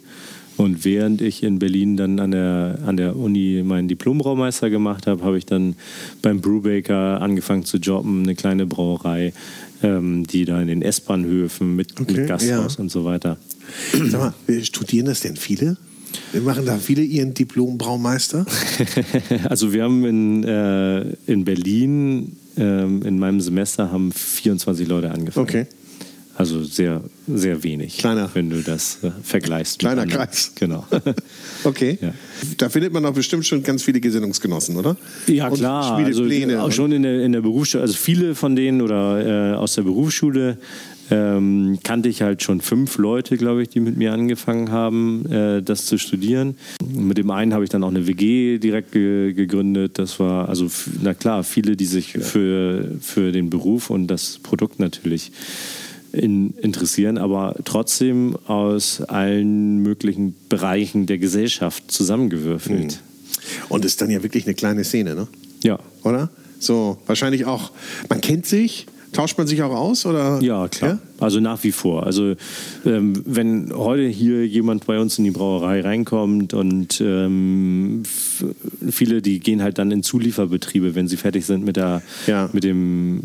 und 0.56 0.84
während 0.84 1.20
ich 1.20 1.42
in 1.42 1.58
Berlin 1.58 1.96
dann 1.96 2.20
an 2.20 2.30
der, 2.30 2.78
an 2.86 2.96
der 2.96 3.16
Uni 3.16 3.62
meinen 3.64 3.88
Diplombraumeister 3.88 4.70
gemacht 4.70 5.06
habe, 5.06 5.24
habe 5.24 5.36
ich 5.38 5.46
dann 5.46 5.74
beim 6.22 6.40
Brewbaker 6.40 7.20
angefangen 7.20 7.64
zu 7.64 7.78
jobben, 7.78 8.22
eine 8.22 8.34
kleine 8.34 8.66
Brauerei, 8.66 9.32
ähm, 9.82 10.26
die 10.26 10.44
da 10.44 10.60
in 10.60 10.68
den 10.68 10.82
S-Bahnhöfen 10.82 11.74
mit, 11.74 12.00
okay, 12.00 12.12
mit 12.12 12.28
Gasthaus 12.28 12.76
ja. 12.76 12.80
und 12.80 12.90
so 12.90 13.04
weiter. 13.04 13.36
Sag 13.92 14.20
mal, 14.48 14.64
studieren 14.64 15.06
das 15.06 15.20
denn 15.20 15.36
viele? 15.36 15.76
Machen 16.44 16.64
da 16.66 16.78
viele 16.78 17.02
ihren 17.02 17.34
Diplombraumeister? 17.34 18.46
also 19.48 19.72
wir 19.72 19.82
haben 19.82 20.04
in, 20.04 20.44
äh, 20.44 21.00
in 21.26 21.44
Berlin 21.44 22.36
ähm, 22.56 23.02
in 23.02 23.18
meinem 23.18 23.40
Semester 23.40 23.90
haben 23.90 24.12
24 24.12 24.86
Leute 24.86 25.10
angefangen. 25.10 25.48
Okay. 25.48 25.66
Also 26.36 26.64
sehr, 26.64 27.00
sehr 27.28 27.62
wenig, 27.62 27.98
Kleiner. 27.98 28.28
wenn 28.34 28.50
du 28.50 28.60
das 28.60 28.98
äh, 29.04 29.10
vergleichst. 29.22 29.78
Kleiner 29.78 30.04
Kreis. 30.04 30.50
Genau. 30.56 30.84
okay. 31.64 31.96
Ja. 32.00 32.12
Da 32.58 32.68
findet 32.68 32.92
man 32.92 33.04
doch 33.04 33.14
bestimmt 33.14 33.46
schon 33.46 33.62
ganz 33.62 33.84
viele 33.84 34.00
Gesinnungsgenossen, 34.00 34.76
oder? 34.76 34.96
Ja, 35.28 35.48
Und 35.48 35.58
klar. 35.58 35.96
Also, 35.96 36.24
auch 36.58 36.72
schon 36.72 36.90
in 36.90 37.04
der, 37.04 37.22
in 37.22 37.32
der 37.32 37.40
Berufsschule. 37.40 37.82
Also 37.82 37.94
viele 37.94 38.34
von 38.34 38.56
denen 38.56 38.82
oder 38.82 39.52
äh, 39.52 39.54
aus 39.54 39.74
der 39.76 39.82
Berufsschule 39.82 40.58
ähm, 41.10 41.78
kannte 41.84 42.08
ich 42.08 42.22
halt 42.22 42.42
schon 42.42 42.60
fünf 42.60 42.98
Leute, 42.98 43.36
glaube 43.36 43.62
ich, 43.62 43.68
die 43.68 43.80
mit 43.80 43.96
mir 43.96 44.12
angefangen 44.12 44.70
haben, 44.70 45.26
äh, 45.30 45.62
das 45.62 45.86
zu 45.86 45.98
studieren. 45.98 46.56
Mit 46.84 47.18
dem 47.18 47.30
einen 47.30 47.52
habe 47.52 47.64
ich 47.64 47.70
dann 47.70 47.84
auch 47.84 47.90
eine 47.90 48.06
WG 48.06 48.58
direkt 48.58 48.92
ge 48.92 49.32
gegründet. 49.34 49.98
Das 49.98 50.18
war, 50.18 50.48
also, 50.48 50.68
na 51.02 51.14
klar, 51.14 51.44
viele, 51.44 51.76
die 51.76 51.86
sich 51.86 52.12
für, 52.12 52.90
für 53.00 53.32
den 53.32 53.50
Beruf 53.50 53.90
und 53.90 54.08
das 54.08 54.40
Produkt 54.42 54.80
natürlich 54.80 55.30
in, 56.14 56.54
interessieren, 56.58 57.18
aber 57.18 57.56
trotzdem 57.64 58.36
aus 58.46 59.00
allen 59.02 59.78
möglichen 59.78 60.34
Bereichen 60.48 61.06
der 61.06 61.18
Gesellschaft 61.18 61.90
zusammengewürfelt. 61.90 63.00
Mhm. 63.00 63.66
Und 63.68 63.84
ist 63.84 64.00
dann 64.00 64.10
ja 64.10 64.22
wirklich 64.22 64.46
eine 64.46 64.54
kleine 64.54 64.84
Szene, 64.84 65.14
ne? 65.14 65.28
Ja. 65.62 65.78
Oder? 66.02 66.30
So, 66.58 66.98
wahrscheinlich 67.06 67.44
auch, 67.44 67.72
man 68.08 68.20
kennt 68.20 68.46
sich, 68.46 68.86
tauscht 69.14 69.38
man 69.38 69.46
sich 69.46 69.62
auch 69.62 69.74
aus? 69.74 70.04
Oder? 70.04 70.40
Ja, 70.42 70.68
klar. 70.68 70.92
Ja? 70.92 70.98
Also 71.20 71.40
nach 71.40 71.62
wie 71.64 71.72
vor. 71.72 72.04
Also 72.04 72.34
ähm, 72.84 73.22
wenn 73.24 73.72
heute 73.74 74.06
hier 74.06 74.46
jemand 74.46 74.86
bei 74.86 74.98
uns 74.98 75.18
in 75.18 75.24
die 75.24 75.30
Brauerei 75.30 75.80
reinkommt 75.80 76.52
und 76.52 77.00
ähm, 77.00 78.02
viele, 78.90 79.22
die 79.22 79.40
gehen 79.40 79.62
halt 79.62 79.78
dann 79.78 79.90
in 79.90 80.02
Zulieferbetriebe, 80.02 80.94
wenn 80.94 81.08
sie 81.08 81.16
fertig 81.16 81.46
sind 81.46 81.64
mit 81.64 81.76
der, 81.76 82.02
ja. 82.26 82.50
mit 82.52 82.64
dem, 82.64 83.22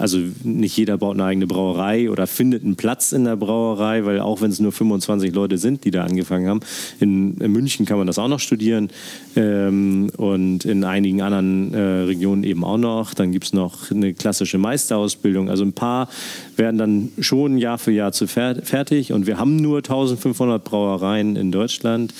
also 0.00 0.18
nicht 0.42 0.76
jeder 0.76 0.96
baut 0.96 1.14
eine 1.14 1.24
eigene 1.24 1.46
Brauerei 1.46 2.10
oder 2.10 2.26
findet 2.26 2.64
einen 2.64 2.76
Platz 2.76 3.12
in 3.12 3.24
der 3.24 3.36
Brauerei, 3.36 4.04
weil 4.06 4.20
auch 4.20 4.40
wenn 4.40 4.50
es 4.50 4.58
nur 4.58 4.72
25 4.72 5.34
Leute 5.34 5.58
sind, 5.58 5.84
die 5.84 5.90
da 5.90 6.04
angefangen 6.04 6.48
haben, 6.48 6.60
in, 7.00 7.36
in 7.36 7.52
München 7.52 7.84
kann 7.84 7.98
man 7.98 8.06
das 8.06 8.18
auch 8.18 8.28
noch 8.28 8.40
studieren 8.40 8.88
ähm, 9.36 10.10
und 10.16 10.64
in 10.64 10.84
einigen 10.84 11.20
anderen 11.20 11.74
äh, 11.74 11.80
Regionen 11.80 12.44
eben 12.44 12.64
auch 12.64 12.78
noch. 12.78 13.12
Dann 13.12 13.30
gibt 13.30 13.44
es 13.44 13.52
noch 13.52 13.90
eine 13.90 14.14
klassische 14.14 14.56
Meisterausbildung. 14.56 15.50
Also 15.50 15.64
ein 15.64 15.74
paar 15.74 16.08
werden 16.56 16.78
dann 16.78 17.12
schon 17.18 17.58
Jahr 17.58 17.78
für 17.78 17.92
Jahr 17.92 18.12
zu 18.12 18.26
fertig 18.26 19.12
und 19.12 19.26
wir 19.26 19.38
haben 19.38 19.56
nur 19.56 19.78
1500 19.78 20.64
Brauereien 20.64 21.36
in 21.36 21.52
Deutschland 21.52 22.14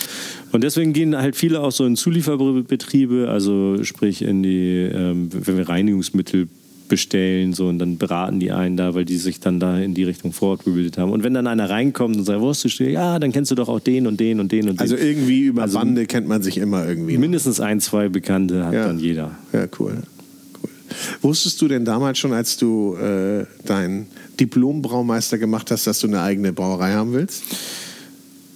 und 0.52 0.64
deswegen 0.64 0.92
gehen 0.92 1.16
halt 1.16 1.36
viele 1.36 1.60
auch 1.60 1.72
so 1.72 1.86
in 1.86 1.96
Zulieferbetriebe, 1.96 3.28
also 3.28 3.82
sprich 3.84 4.22
in 4.22 4.42
die, 4.42 4.90
ähm, 4.92 5.30
wenn 5.32 5.56
wir 5.56 5.68
Reinigungsmittel 5.68 6.48
bestellen 6.90 7.54
so 7.54 7.68
und 7.68 7.78
dann 7.78 7.96
beraten 7.96 8.38
die 8.38 8.52
einen 8.52 8.76
da, 8.76 8.94
weil 8.94 9.06
die 9.06 9.16
sich 9.16 9.40
dann 9.40 9.58
da 9.58 9.78
in 9.78 9.94
die 9.94 10.04
Richtung 10.04 10.34
fortgebildet 10.34 10.98
haben. 10.98 11.10
Und 11.10 11.22
wenn 11.24 11.32
dann 11.32 11.46
einer 11.46 11.70
reinkommt 11.70 12.16
und 12.16 12.24
sagt, 12.24 12.40
wo 12.42 12.50
hast 12.50 12.62
du 12.64 12.68
stehen? 12.68 12.92
Ja, 12.92 13.18
dann 13.18 13.32
kennst 13.32 13.50
du 13.50 13.54
doch 13.54 13.70
auch 13.70 13.80
den 13.80 14.06
und 14.06 14.20
den 14.20 14.38
und 14.40 14.52
den 14.52 14.68
und 14.68 14.74
den. 14.74 14.80
Also 14.80 14.96
irgendwie 14.96 15.44
über 15.44 15.62
also 15.62 15.78
Bande 15.78 16.04
kennt 16.04 16.28
man 16.28 16.42
sich 16.42 16.58
immer 16.58 16.86
irgendwie. 16.86 17.16
Mindestens 17.16 17.60
ein, 17.60 17.80
zwei 17.80 18.10
Bekannte 18.10 18.66
hat 18.66 18.74
ja. 18.74 18.86
dann 18.86 18.98
jeder. 18.98 19.30
Ja, 19.54 19.66
cool. 19.78 19.94
cool. 19.96 20.02
Wusstest 21.22 21.62
du 21.62 21.68
denn 21.68 21.86
damals 21.86 22.18
schon, 22.18 22.34
als 22.34 22.58
du 22.58 22.96
äh, 22.96 23.46
dein 23.64 24.06
Diplom-Braumeister 24.38 25.38
gemacht 25.38 25.70
hast, 25.70 25.86
dass 25.86 26.00
du 26.00 26.08
eine 26.08 26.20
eigene 26.20 26.52
Brauerei 26.52 26.92
haben 26.92 27.14
willst? 27.14 27.44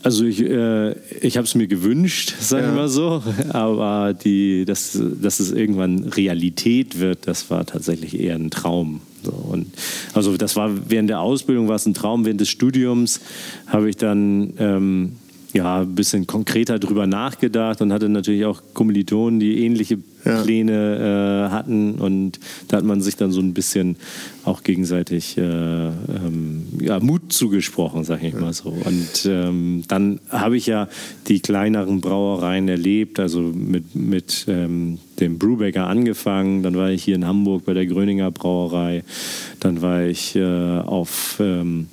Also 0.04 0.26
ich, 0.26 0.40
äh, 0.42 0.92
ich 1.22 1.38
habe 1.38 1.46
es 1.46 1.54
mir 1.54 1.66
gewünscht, 1.66 2.34
sagen 2.40 2.64
wir 2.64 2.68
ja. 2.68 2.76
mal 2.76 2.88
so, 2.88 3.22
aber 3.48 4.12
die, 4.12 4.66
dass, 4.66 5.00
dass 5.20 5.40
es 5.40 5.50
irgendwann 5.50 6.04
Realität 6.04 7.00
wird, 7.00 7.26
das 7.26 7.50
war 7.50 7.64
tatsächlich 7.64 8.20
eher 8.20 8.34
ein 8.34 8.50
Traum. 8.50 9.00
So, 9.22 9.32
und 9.32 9.72
also 10.12 10.36
das 10.36 10.56
war 10.56 10.70
während 10.90 11.08
der 11.08 11.20
Ausbildung 11.20 11.68
war 11.68 11.76
es 11.76 11.86
ein 11.86 11.94
Traum, 11.94 12.26
während 12.26 12.42
des 12.42 12.50
Studiums 12.50 13.20
habe 13.66 13.88
ich 13.88 13.96
dann 13.96 14.52
ähm, 14.58 15.16
ja, 15.54 15.82
ein 15.82 15.94
bisschen 15.94 16.26
konkreter 16.26 16.80
drüber 16.80 17.06
nachgedacht 17.06 17.80
und 17.80 17.92
hatte 17.92 18.08
natürlich 18.08 18.44
auch 18.44 18.60
Kommilitonen, 18.74 19.38
die 19.38 19.64
ähnliche 19.64 19.98
ja. 20.24 20.42
Pläne 20.42 21.46
äh, 21.46 21.50
hatten 21.52 21.94
und 21.94 22.40
da 22.66 22.78
hat 22.78 22.84
man 22.84 23.00
sich 23.00 23.14
dann 23.14 23.30
so 23.30 23.40
ein 23.40 23.54
bisschen 23.54 23.94
auch 24.44 24.64
gegenseitig 24.64 25.38
äh, 25.38 25.42
ähm, 25.42 26.66
ja, 26.80 26.98
Mut 26.98 27.32
zugesprochen, 27.32 28.02
sag 28.02 28.24
ich 28.24 28.34
ja. 28.34 28.40
mal 28.40 28.52
so. 28.52 28.70
Und 28.70 29.26
ähm, 29.26 29.84
dann 29.86 30.18
habe 30.28 30.56
ich 30.56 30.66
ja 30.66 30.88
die 31.28 31.38
kleineren 31.38 32.00
Brauereien 32.00 32.66
erlebt, 32.66 33.20
also 33.20 33.40
mit, 33.40 33.94
mit 33.94 34.46
ähm, 34.48 34.98
dem 35.20 35.38
Brewbaker 35.38 35.86
angefangen, 35.86 36.64
dann 36.64 36.74
war 36.76 36.90
ich 36.90 37.04
hier 37.04 37.14
in 37.14 37.26
Hamburg 37.26 37.64
bei 37.64 37.74
der 37.74 37.86
Gröninger 37.86 38.32
Brauerei, 38.32 39.04
dann 39.60 39.82
war 39.82 40.02
ich 40.02 40.34
äh, 40.34 40.80
auf 40.80 41.36
ähm, 41.38 41.86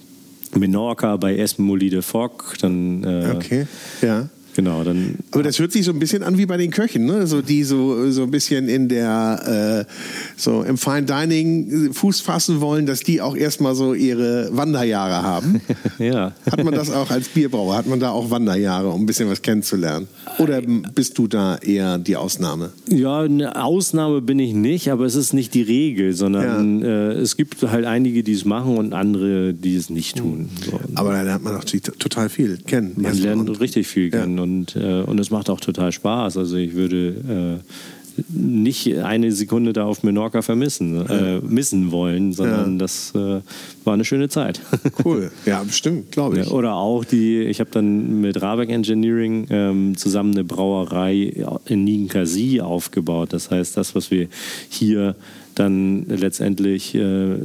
Menorca 0.57 1.17
bei 1.17 1.37
Esmoli 1.37 1.89
de 1.89 2.01
Foc. 2.01 2.55
Dann, 2.61 3.03
äh, 3.03 3.33
okay, 3.35 3.67
ja. 4.01 4.29
Genau, 4.55 4.83
dann. 4.83 5.15
Aber 5.31 5.43
das 5.43 5.59
hört 5.59 5.71
sich 5.71 5.85
so 5.85 5.91
ein 5.91 5.99
bisschen 5.99 6.23
an 6.23 6.37
wie 6.37 6.45
bei 6.45 6.57
den 6.57 6.71
Köchen, 6.71 7.05
ne? 7.05 7.25
So, 7.27 7.41
die 7.41 7.63
so, 7.63 8.11
so 8.11 8.23
ein 8.23 8.31
bisschen 8.31 8.67
in 8.67 8.89
der, 8.89 9.85
äh, 9.87 9.91
so 10.35 10.63
im 10.63 10.77
Fine 10.77 11.03
Dining 11.03 11.93
Fuß 11.93 12.21
fassen 12.21 12.61
wollen, 12.61 12.85
dass 12.85 13.01
die 13.01 13.21
auch 13.21 13.35
erstmal 13.35 13.75
so 13.75 13.93
ihre 13.93 14.49
Wanderjahre 14.51 15.23
haben. 15.23 15.61
ja. 15.99 16.33
Hat 16.49 16.63
man 16.63 16.73
das 16.73 16.91
auch 16.91 17.09
als 17.11 17.29
Bierbrauer? 17.29 17.75
Hat 17.75 17.87
man 17.87 17.99
da 17.99 18.11
auch 18.11 18.29
Wanderjahre, 18.29 18.89
um 18.89 19.03
ein 19.03 19.05
bisschen 19.05 19.29
was 19.29 19.41
kennenzulernen? 19.41 20.07
Oder 20.37 20.61
bist 20.61 21.17
du 21.17 21.27
da 21.27 21.57
eher 21.57 21.97
die 21.97 22.17
Ausnahme? 22.17 22.71
Ja, 22.89 23.21
eine 23.21 23.61
Ausnahme 23.63 24.21
bin 24.21 24.39
ich 24.39 24.53
nicht, 24.53 24.91
aber 24.91 25.05
es 25.05 25.15
ist 25.15 25.33
nicht 25.33 25.53
die 25.53 25.61
Regel, 25.61 26.13
sondern 26.13 26.81
ja. 26.81 26.87
äh, 26.87 27.11
es 27.13 27.37
gibt 27.37 27.61
halt 27.63 27.85
einige, 27.85 28.23
die 28.23 28.33
es 28.33 28.45
machen 28.45 28.77
und 28.77 28.93
andere, 28.93 29.53
die 29.53 29.75
es 29.75 29.89
nicht 29.89 30.17
tun. 30.17 30.49
So. 30.65 30.79
Aber 30.95 31.13
da 31.13 31.21
lernt 31.21 31.43
man 31.43 31.55
auch 31.55 31.63
total 31.63 32.29
viel 32.29 32.57
kennen. 32.57 32.93
Man 32.97 33.17
lernt 33.17 33.59
richtig 33.59 33.87
viel 33.87 34.09
kennen. 34.09 34.37
Ja 34.37 34.40
und, 34.41 34.75
äh, 34.75 35.01
und 35.01 35.19
es 35.19 35.31
macht 35.31 35.49
auch 35.49 35.59
total 35.59 35.91
Spaß. 35.91 36.37
Also 36.37 36.57
ich 36.57 36.73
würde 36.73 37.61
äh, 37.61 38.23
nicht 38.29 38.97
eine 38.97 39.31
Sekunde 39.31 39.73
da 39.73 39.85
auf 39.85 40.03
Menorca 40.03 40.41
vermissen, 40.41 41.05
äh, 41.07 41.39
missen 41.39 41.91
wollen, 41.91 42.33
sondern 42.33 42.73
ja. 42.73 42.77
das 42.79 43.13
äh, 43.15 43.41
war 43.83 43.93
eine 43.93 44.05
schöne 44.05 44.29
Zeit. 44.29 44.61
Cool, 45.03 45.31
ja, 45.45 45.63
bestimmt, 45.63 46.11
glaube 46.11 46.39
ich. 46.39 46.51
Oder 46.51 46.75
auch 46.75 47.05
die, 47.05 47.41
ich 47.41 47.59
habe 47.59 47.69
dann 47.71 48.21
mit 48.21 48.41
Rabeck 48.41 48.69
Engineering 48.69 49.47
ähm, 49.49 49.97
zusammen 49.97 50.33
eine 50.33 50.43
Brauerei 50.43 51.33
in 51.65 51.83
Ninkasi 51.83 52.61
aufgebaut. 52.61 53.33
Das 53.33 53.49
heißt, 53.49 53.77
das, 53.77 53.95
was 53.95 54.11
wir 54.11 54.27
hier 54.69 55.15
dann 55.55 56.05
letztendlich 56.07 56.93
äh, 56.93 57.35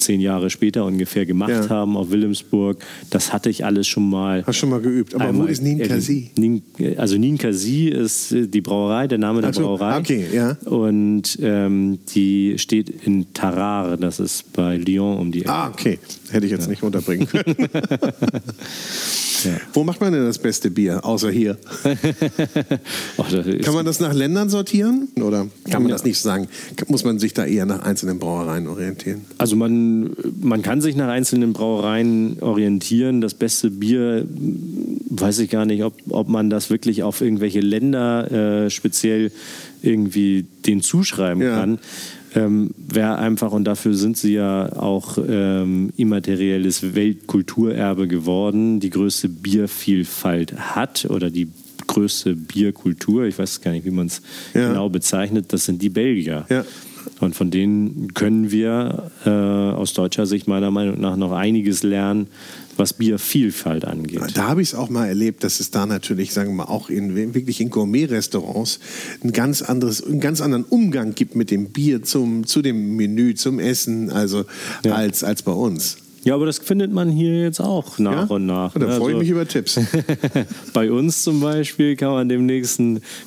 zehn 0.00 0.20
Jahre 0.20 0.50
später 0.50 0.84
ungefähr 0.84 1.26
gemacht 1.26 1.50
ja. 1.50 1.68
haben 1.68 1.96
auf 1.96 2.10
Wilhelmsburg. 2.10 2.84
Das 3.10 3.32
hatte 3.32 3.50
ich 3.50 3.64
alles 3.64 3.86
schon 3.86 4.08
mal. 4.08 4.44
Hast 4.46 4.56
schon 4.56 4.70
mal 4.70 4.80
geübt. 4.80 5.14
Aber 5.14 5.34
wo 5.36 5.44
ist 5.44 5.62
Ninkasi? 5.62 6.30
Also 6.96 7.16
Ninkasi 7.16 7.88
ist 7.88 8.34
die 8.36 8.60
Brauerei, 8.60 9.06
der 9.06 9.18
Name 9.18 9.40
der 9.40 9.52
so, 9.52 9.62
Brauerei. 9.62 9.98
Okay, 9.98 10.26
ja. 10.32 10.56
Und 10.64 11.38
ähm, 11.42 11.98
die 12.14 12.58
steht 12.58 12.90
in 13.06 13.32
Tarare, 13.32 13.96
das 13.96 14.20
ist 14.20 14.52
bei 14.52 14.76
Lyon 14.76 15.18
um 15.18 15.32
die 15.32 15.40
Ecke. 15.40 15.50
Ah, 15.50 15.68
okay. 15.68 15.98
Hätte 16.30 16.46
ich 16.46 16.52
jetzt 16.52 16.64
ja. 16.64 16.70
nicht 16.70 16.82
unterbringen 16.82 17.26
können. 17.26 17.56
Ja. 19.44 19.52
Wo 19.72 19.84
macht 19.84 20.00
man 20.00 20.12
denn 20.12 20.24
das 20.24 20.38
beste 20.38 20.70
Bier, 20.70 21.04
außer 21.04 21.30
hier? 21.30 21.56
oh, 23.16 23.24
kann 23.62 23.74
man 23.74 23.86
das 23.86 24.00
nach 24.00 24.12
Ländern 24.12 24.48
sortieren? 24.48 25.08
Oder 25.16 25.46
kann 25.70 25.82
man 25.82 25.90
das 25.90 26.04
nicht 26.04 26.18
sagen? 26.18 26.48
Muss 26.88 27.04
man 27.04 27.18
sich 27.18 27.32
da 27.32 27.44
eher 27.44 27.66
nach 27.66 27.82
einzelnen 27.82 28.18
Brauereien 28.18 28.66
orientieren? 28.66 29.22
Also 29.38 29.56
man, 29.56 29.89
man 30.40 30.62
kann 30.62 30.80
sich 30.80 30.96
nach 30.96 31.08
einzelnen 31.08 31.52
Brauereien 31.52 32.38
orientieren. 32.40 33.20
Das 33.20 33.34
beste 33.34 33.70
Bier, 33.70 34.26
weiß 35.10 35.38
ich 35.40 35.50
gar 35.50 35.64
nicht, 35.64 35.84
ob, 35.84 35.94
ob 36.08 36.28
man 36.28 36.50
das 36.50 36.70
wirklich 36.70 37.02
auf 37.02 37.20
irgendwelche 37.20 37.60
Länder 37.60 38.64
äh, 38.64 38.70
speziell 38.70 39.32
irgendwie 39.82 40.46
den 40.66 40.82
zuschreiben 40.82 41.42
ja. 41.42 41.58
kann 41.58 41.78
ähm, 42.34 42.70
wäre 42.76 43.18
einfach, 43.18 43.52
und 43.52 43.64
dafür 43.64 43.94
sind 43.94 44.16
sie 44.16 44.34
ja 44.34 44.72
auch 44.76 45.18
ähm, 45.18 45.92
immaterielles 45.96 46.94
Weltkulturerbe 46.94 48.08
geworden, 48.08 48.80
die 48.80 48.90
größte 48.90 49.28
Biervielfalt 49.28 50.54
hat 50.74 51.06
oder 51.08 51.30
die 51.30 51.48
größte 51.86 52.36
Bierkultur, 52.36 53.24
ich 53.24 53.38
weiß 53.38 53.60
gar 53.62 53.72
nicht, 53.72 53.84
wie 53.84 53.90
man 53.90 54.06
es 54.06 54.22
ja. 54.54 54.68
genau 54.68 54.88
bezeichnet, 54.88 55.46
das 55.52 55.64
sind 55.64 55.82
die 55.82 55.88
Belgier. 55.88 56.46
Ja. 56.48 56.64
Und 57.20 57.34
von 57.34 57.50
denen 57.50 58.14
können 58.14 58.50
wir 58.50 59.10
äh, 59.24 59.30
aus 59.30 59.92
deutscher 59.92 60.26
Sicht 60.26 60.48
meiner 60.48 60.70
Meinung 60.70 61.00
nach 61.00 61.16
noch 61.16 61.32
einiges 61.32 61.82
lernen, 61.82 62.28
was 62.76 62.94
Biervielfalt 62.94 63.84
angeht. 63.84 64.22
Da 64.34 64.48
habe 64.48 64.62
ich 64.62 64.68
es 64.68 64.74
auch 64.74 64.88
mal 64.88 65.06
erlebt, 65.06 65.44
dass 65.44 65.60
es 65.60 65.70
da 65.70 65.86
natürlich, 65.86 66.32
sagen 66.32 66.50
wir 66.50 66.56
mal, 66.56 66.64
auch 66.64 66.88
in, 66.88 67.14
wirklich 67.34 67.60
in 67.60 67.70
Gourmet-Restaurants 67.70 68.80
ein 69.22 69.32
ganz 69.32 69.62
anderes, 69.62 70.02
einen 70.02 70.20
ganz 70.20 70.40
anderen 70.40 70.64
Umgang 70.64 71.14
gibt 71.14 71.36
mit 71.36 71.50
dem 71.50 71.70
Bier 71.70 72.02
zum, 72.02 72.46
zu 72.46 72.62
dem 72.62 72.96
Menü, 72.96 73.34
zum 73.34 73.58
Essen, 73.58 74.10
also 74.10 74.44
ja. 74.84 74.94
als, 74.94 75.22
als 75.22 75.42
bei 75.42 75.52
uns. 75.52 75.98
Ja, 76.22 76.34
aber 76.34 76.46
das 76.46 76.58
findet 76.58 76.92
man 76.92 77.08
hier 77.10 77.42
jetzt 77.42 77.60
auch 77.60 77.98
nach 77.98 78.28
ja? 78.28 78.34
und 78.34 78.46
nach. 78.46 78.74
Da 78.74 78.80
freue 78.80 78.94
ich 78.96 79.02
also, 79.02 79.18
mich 79.18 79.28
über 79.30 79.48
Tipps. 79.48 79.80
bei 80.74 80.90
uns 80.90 81.22
zum 81.22 81.40
Beispiel 81.40 81.96
kann 81.96 82.10
man 82.10 82.28
demnächst 82.28 82.80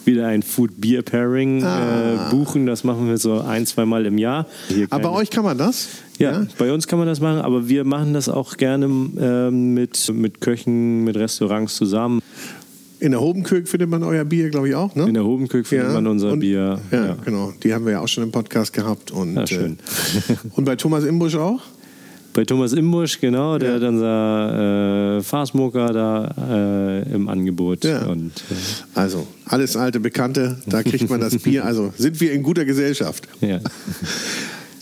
wieder 0.05 0.27
ein 0.27 0.43
Food-Beer-Pairing 0.43 1.63
ah. 1.63 2.29
äh, 2.29 2.31
buchen. 2.31 2.65
Das 2.67 2.83
machen 2.83 3.07
wir 3.07 3.17
so 3.17 3.41
ein, 3.41 3.65
zwei 3.65 3.85
Mal 3.85 4.05
im 4.05 4.17
Jahr. 4.17 4.45
aber 4.91 5.09
bei 5.09 5.17
euch 5.17 5.31
kann 5.31 5.43
man 5.43 5.57
das? 5.57 5.87
Ja, 6.19 6.31
ja, 6.31 6.47
bei 6.59 6.71
uns 6.71 6.87
kann 6.87 6.99
man 6.99 7.07
das 7.07 7.19
machen, 7.19 7.39
aber 7.39 7.67
wir 7.67 7.83
machen 7.83 8.13
das 8.13 8.29
auch 8.29 8.57
gerne 8.57 8.85
äh, 8.85 9.49
mit, 9.49 10.13
mit 10.13 10.41
Köchen, 10.41 11.03
mit 11.03 11.17
Restaurants 11.17 11.75
zusammen. 11.75 12.21
In 12.99 13.11
der 13.11 13.19
Hobenkirk 13.19 13.67
findet 13.67 13.89
man 13.89 14.03
euer 14.03 14.23
Bier, 14.23 14.49
glaube 14.49 14.69
ich, 14.69 14.75
auch, 14.75 14.95
ne? 14.95 15.07
In 15.07 15.15
der 15.15 15.25
Hobenkirk 15.25 15.67
findet 15.67 15.87
ja. 15.87 15.93
man 15.93 16.07
unser 16.07 16.31
und, 16.31 16.39
Bier. 16.39 16.79
Ja, 16.91 17.05
ja, 17.05 17.17
genau. 17.25 17.51
Die 17.63 17.73
haben 17.73 17.83
wir 17.83 17.93
ja 17.93 17.99
auch 17.99 18.07
schon 18.07 18.23
im 18.23 18.31
Podcast 18.31 18.71
gehabt. 18.71 19.11
Und, 19.11 19.35
ja, 19.35 19.47
schön. 19.47 19.79
Äh, 20.29 20.35
und 20.55 20.63
bei 20.63 20.75
Thomas 20.75 21.03
Imbusch 21.03 21.35
auch? 21.35 21.59
Bei 22.33 22.43
Thomas 22.43 22.73
Imbusch, 22.73 23.19
genau, 23.19 23.59
der 23.59 23.69
ja. 23.69 23.75
hat 23.75 23.83
unser 23.83 25.17
äh, 25.17 25.21
Fastmoker 25.21 25.93
da 25.93 27.03
äh, 27.05 27.13
im 27.13 27.29
Angebot. 27.29 27.83
Ja. 27.83 28.05
Und, 28.05 28.31
äh, 28.49 28.99
also, 28.99 29.27
alles 29.45 29.77
alte 29.77 29.99
Bekannte, 29.99 30.57
da 30.65 30.81
kriegt 30.81 31.09
man 31.09 31.19
das 31.19 31.37
Bier. 31.37 31.63
Also 31.63 31.93
sind 31.95 32.19
wir 32.19 32.33
in 32.33 32.41
guter 32.41 32.65
Gesellschaft. 32.65 33.27
Ja. 33.41 33.59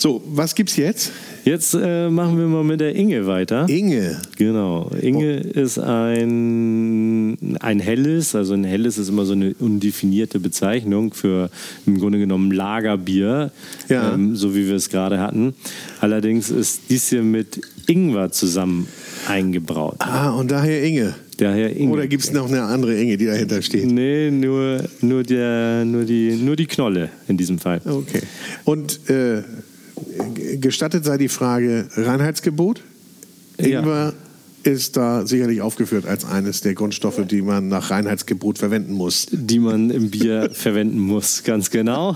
So, 0.01 0.19
was 0.25 0.55
gibt's 0.55 0.77
jetzt? 0.77 1.11
Jetzt 1.45 1.75
äh, 1.79 2.09
machen 2.09 2.39
wir 2.39 2.47
mal 2.47 2.63
mit 2.63 2.81
der 2.81 2.95
Inge 2.95 3.27
weiter. 3.27 3.69
Inge. 3.69 4.19
Genau. 4.35 4.89
Inge 4.99 5.43
oh. 5.45 5.59
ist 5.59 5.77
ein, 5.77 7.37
ein 7.59 7.79
helles, 7.79 8.33
also 8.33 8.55
ein 8.55 8.63
helles 8.63 8.97
ist 8.97 9.09
immer 9.09 9.25
so 9.25 9.33
eine 9.33 9.53
undefinierte 9.59 10.39
Bezeichnung 10.39 11.13
für 11.13 11.51
im 11.85 11.99
Grunde 11.99 12.17
genommen 12.17 12.49
Lagerbier, 12.49 13.51
ja. 13.89 14.15
ähm, 14.15 14.35
so 14.35 14.55
wie 14.55 14.65
wir 14.65 14.73
es 14.73 14.89
gerade 14.89 15.19
hatten. 15.19 15.53
Allerdings 15.99 16.49
ist 16.49 16.81
dies 16.89 17.09
hier 17.09 17.21
mit 17.21 17.61
Ingwer 17.85 18.31
zusammen 18.31 18.87
eingebraut. 19.27 19.97
Ah, 19.99 20.31
und 20.31 20.49
daher 20.49 20.83
Inge. 20.83 21.13
Daher 21.37 21.75
Inge. 21.75 21.91
Oder 21.91 22.07
gibt 22.07 22.23
es 22.23 22.33
noch 22.33 22.47
eine 22.47 22.63
andere 22.63 22.99
Inge, 22.99 23.17
die 23.17 23.27
dahinter 23.27 23.61
steht? 23.61 23.85
Nee, 23.85 24.31
nur, 24.31 24.83
nur, 25.01 25.21
der, 25.21 25.85
nur, 25.85 26.05
die, 26.05 26.31
nur 26.37 26.55
die 26.55 26.65
Knolle 26.65 27.09
in 27.27 27.37
diesem 27.37 27.59
Fall. 27.59 27.81
Okay. 27.85 28.21
Und 28.65 29.07
äh, 29.07 29.43
gestattet 30.59 31.05
sei 31.05 31.17
die 31.17 31.29
Frage: 31.29 31.87
Reinheitsgebot? 31.95 32.81
Ingwer 33.57 34.13
ja. 34.65 34.71
ist 34.71 34.97
da 34.97 35.25
sicherlich 35.25 35.61
aufgeführt 35.61 36.05
als 36.05 36.25
eines 36.25 36.61
der 36.61 36.73
Grundstoffe, 36.73 37.25
die 37.25 37.41
man 37.41 37.67
nach 37.67 37.91
Reinheitsgebot 37.91 38.57
verwenden 38.57 38.93
muss. 38.93 39.27
Die 39.31 39.59
man 39.59 39.89
im 39.89 40.09
Bier 40.09 40.49
verwenden 40.53 40.99
muss, 40.99 41.43
ganz 41.43 41.69
genau. 41.69 42.15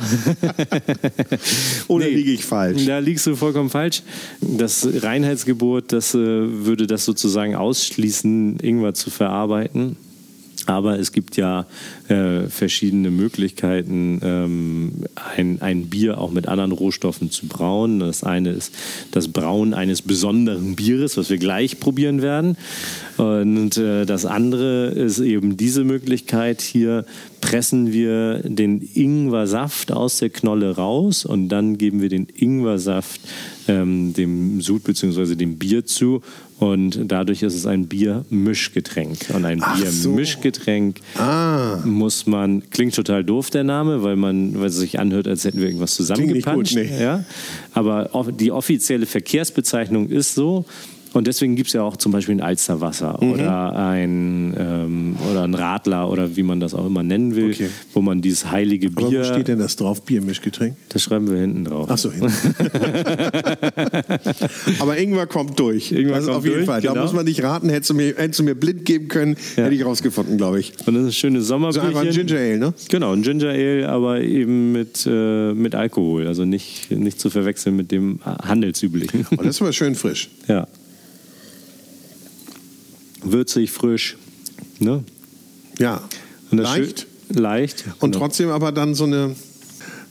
Oder 1.88 2.06
nee, 2.06 2.14
liege 2.16 2.32
ich 2.32 2.46
falsch? 2.46 2.86
Da 2.86 3.00
liegst 3.00 3.28
du 3.28 3.36
vollkommen 3.36 3.70
falsch. 3.70 4.04
Das 4.42 4.88
Reinheitsgebot, 5.02 5.92
das 5.92 6.14
äh, 6.16 6.18
würde 6.18 6.88
das 6.88 7.06
sozusagen 7.06 7.56
ausschließen, 7.56 8.60
Ingwer 8.60 8.94
zu 8.94 9.10
verarbeiten. 9.10 9.98
Aber 10.66 11.00
es 11.00 11.12
gibt 11.12 11.38
ja 11.38 11.66
äh, 12.08 12.48
verschiedene 12.48 13.12
Möglichkeiten, 13.12 14.20
ähm, 14.24 14.92
ein, 15.38 15.62
ein 15.62 15.88
Bier 15.88 16.20
auch 16.20 16.32
mit 16.32 16.48
anderen 16.48 16.72
Rohstoffen 16.72 17.32
zu 17.32 17.48
brauen. 17.48 18.00
Das 18.00 18.24
eine 18.24 18.52
ist 18.52 18.74
das 19.12 19.28
Brauen 19.28 19.74
eines 19.74 20.02
besonderen 20.02 20.76
Bieres, 20.76 21.18
was 21.18 21.30
wir 21.30 21.38
gleich 21.38 21.80
probieren 21.80 22.22
werden. 22.22 22.58
Und 23.18 23.78
äh, 23.78 24.06
das 24.06 24.26
andere 24.26 24.88
ist 24.88 25.20
eben 25.20 25.56
diese 25.58 25.84
Möglichkeit. 25.84 26.62
Hier 26.62 27.06
pressen 27.42 27.94
wir 27.94 28.40
den 28.40 28.82
Ingwersaft 28.82 29.92
aus 29.92 30.18
der 30.18 30.30
Knolle 30.30 30.76
raus 30.76 31.26
und 31.26 31.50
dann 31.50 31.78
geben 31.78 32.02
wir 32.02 32.10
den 32.10 32.28
Ingwersaft 32.36 33.22
ähm, 33.68 34.14
dem 34.14 34.62
Sud 34.62 34.84
bzw. 34.84 35.36
dem 35.36 35.58
Bier 35.58 35.86
zu 35.86 36.22
und 36.58 37.12
dadurch 37.12 37.44
ist 37.44 37.54
es 37.54 37.66
ein 37.66 37.88
Biermischgetränk. 37.88 39.18
Und 39.34 39.44
ein 39.44 39.60
Biermischgetränk 39.60 41.02
so. 41.14 41.22
ah. 41.22 41.82
muss 41.84 42.28
man, 42.28 42.70
klingt 42.70 42.96
total 42.96 43.26
doof 43.26 43.50
der 43.50 43.66
Name, 43.66 44.04
weil 44.04 44.16
man, 44.16 44.58
weil 44.60 44.68
es 44.68 44.78
sich 44.78 44.98
anhört, 45.00 45.28
als 45.28 45.44
hätten 45.44 45.60
wir 45.60 45.68
irgendwas 45.68 45.96
zusammengepanscht. 45.96 46.76
Gut, 46.76 46.84
nee. 46.84 47.02
ja? 47.02 47.26
Aber 47.74 48.10
die 48.32 48.52
offizielle 48.52 49.06
Verkehrsbezeichnung 49.06 50.08
ist 50.10 50.36
so, 50.36 50.66
und 51.16 51.28
deswegen 51.28 51.56
gibt 51.56 51.68
es 51.68 51.74
ja 51.74 51.82
auch 51.82 51.96
zum 51.96 52.12
Beispiel 52.12 52.36
ein 52.36 52.42
Alsterwasser 52.42 53.18
mhm. 53.22 53.32
oder, 53.32 53.74
ein, 53.74 54.54
ähm, 54.60 55.16
oder 55.32 55.44
ein 55.44 55.54
Radler 55.54 56.12
oder 56.12 56.36
wie 56.36 56.44
man 56.44 56.60
das 56.60 56.74
auch 56.74 56.86
immer 56.86 57.04
nennen 57.04 57.38
will, 57.38 57.52
okay. 57.52 57.70
wo 57.94 58.02
man 58.02 58.22
dieses 58.22 58.52
heilige 58.52 58.90
Bier. 58.90 59.06
Aber 59.06 59.20
wo 59.20 59.24
steht 59.24 59.48
denn 59.48 59.60
das 59.60 59.78
drauf, 59.78 60.02
Biermischgetränk? 60.02 60.76
Das 60.90 61.04
schreiben 61.04 61.32
wir 61.32 61.38
hinten 61.38 61.64
drauf. 61.64 61.88
Ach 61.90 61.98
so, 61.98 62.12
hinten. 62.12 62.30
Aber 64.80 64.98
Ingwer 64.98 65.26
kommt 65.26 65.58
durch. 65.58 65.94
Ingwer 65.94 66.16
also 66.16 66.28
kommt 66.28 66.40
auf 66.40 66.44
jeden 66.44 66.58
durch, 66.58 66.66
Fall. 66.66 66.82
Genau. 66.82 66.96
Da 66.96 67.04
muss 67.04 67.14
man 67.14 67.24
nicht 67.24 67.42
raten. 67.42 67.70
Hättest 67.70 67.92
du 67.92 67.94
mir, 67.94 68.14
hättest 68.18 68.42
du 68.42 68.44
mir 68.44 68.56
blind 68.56 68.84
geben 68.84 69.08
können, 69.08 69.38
ja. 69.56 69.64
hätte 69.64 69.76
ich 69.76 69.86
rausgefunden, 69.86 70.36
glaube 70.36 70.60
ich. 70.60 70.74
Und 70.86 70.96
das 70.96 71.04
ist 71.04 71.10
ein 71.10 71.14
schönes 71.14 71.48
Sommerbier. 71.48 71.82
So 71.82 71.88
einfach 71.88 72.02
ein 72.02 72.10
Ginger 72.10 72.38
Ale, 72.38 72.58
ne? 72.58 72.74
Genau, 72.90 73.14
ein 73.14 73.22
Ginger 73.22 73.52
Ale, 73.52 73.88
aber 73.88 74.20
eben 74.20 74.74
mit, 74.74 75.08
äh, 75.10 75.54
mit 75.54 75.76
Alkohol. 75.76 76.28
Also 76.28 76.44
nicht, 76.44 76.92
nicht 76.92 77.22
zu 77.22 77.30
verwechseln 77.30 77.78
mit 77.78 77.94
dem 77.94 78.20
handelsüblichen. 78.26 79.26
Und 79.30 79.46
das 79.46 79.56
ist 79.56 79.62
aber 79.62 79.72
schön 79.72 79.96
frisch. 79.96 80.30
Ja 80.50 80.68
würzig, 83.32 83.72
frisch. 83.72 84.18
Ne? 84.80 85.04
Ja, 85.80 86.02
leicht. 86.52 87.08
Leicht. 87.30 87.86
Und 88.00 88.12
genau. 88.12 88.26
trotzdem 88.26 88.50
aber 88.50 88.72
dann 88.72 88.94
so 88.94 89.06
eine, 89.06 89.36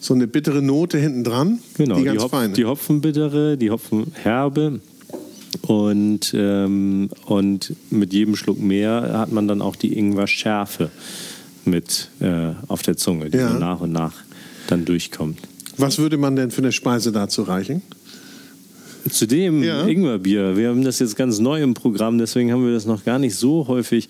so 0.00 0.14
eine 0.14 0.26
bittere 0.26 0.62
Note 0.62 0.98
hinten 0.98 1.24
dran. 1.24 1.60
Genau, 1.76 1.96
die, 1.96 2.04
ganz 2.04 2.18
die, 2.18 2.24
Hopf, 2.24 2.30
feine. 2.30 2.54
die 2.54 2.64
Hopfenbittere, 2.64 3.56
die 3.56 3.70
Hopfenherbe. 3.70 4.80
Und, 5.62 6.34
ähm, 6.36 7.08
und 7.26 7.74
mit 7.90 8.12
jedem 8.12 8.34
Schluck 8.34 8.60
mehr 8.60 9.18
hat 9.18 9.30
man 9.30 9.46
dann 9.46 9.62
auch 9.62 9.76
die 9.76 9.96
Ingwer-Schärfe 9.96 10.90
mit 11.64 12.10
äh, 12.20 12.50
auf 12.66 12.82
der 12.82 12.96
Zunge, 12.96 13.30
die 13.30 13.38
ja. 13.38 13.52
so 13.52 13.58
nach 13.58 13.80
und 13.80 13.92
nach 13.92 14.14
dann 14.66 14.84
durchkommt. 14.84 15.38
Was 15.76 15.98
würde 15.98 16.16
man 16.16 16.36
denn 16.36 16.50
für 16.50 16.62
eine 16.62 16.72
Speise 16.72 17.12
dazu 17.12 17.42
reichen? 17.42 17.82
Zu 19.10 19.26
dem 19.26 19.62
ja. 19.62 19.86
Ingwerbier. 19.86 20.56
Wir 20.56 20.68
haben 20.68 20.82
das 20.82 20.98
jetzt 20.98 21.16
ganz 21.16 21.38
neu 21.38 21.62
im 21.62 21.74
Programm, 21.74 22.18
deswegen 22.18 22.52
haben 22.52 22.64
wir 22.64 22.72
das 22.72 22.86
noch 22.86 23.04
gar 23.04 23.18
nicht 23.18 23.36
so 23.36 23.68
häufig 23.68 24.08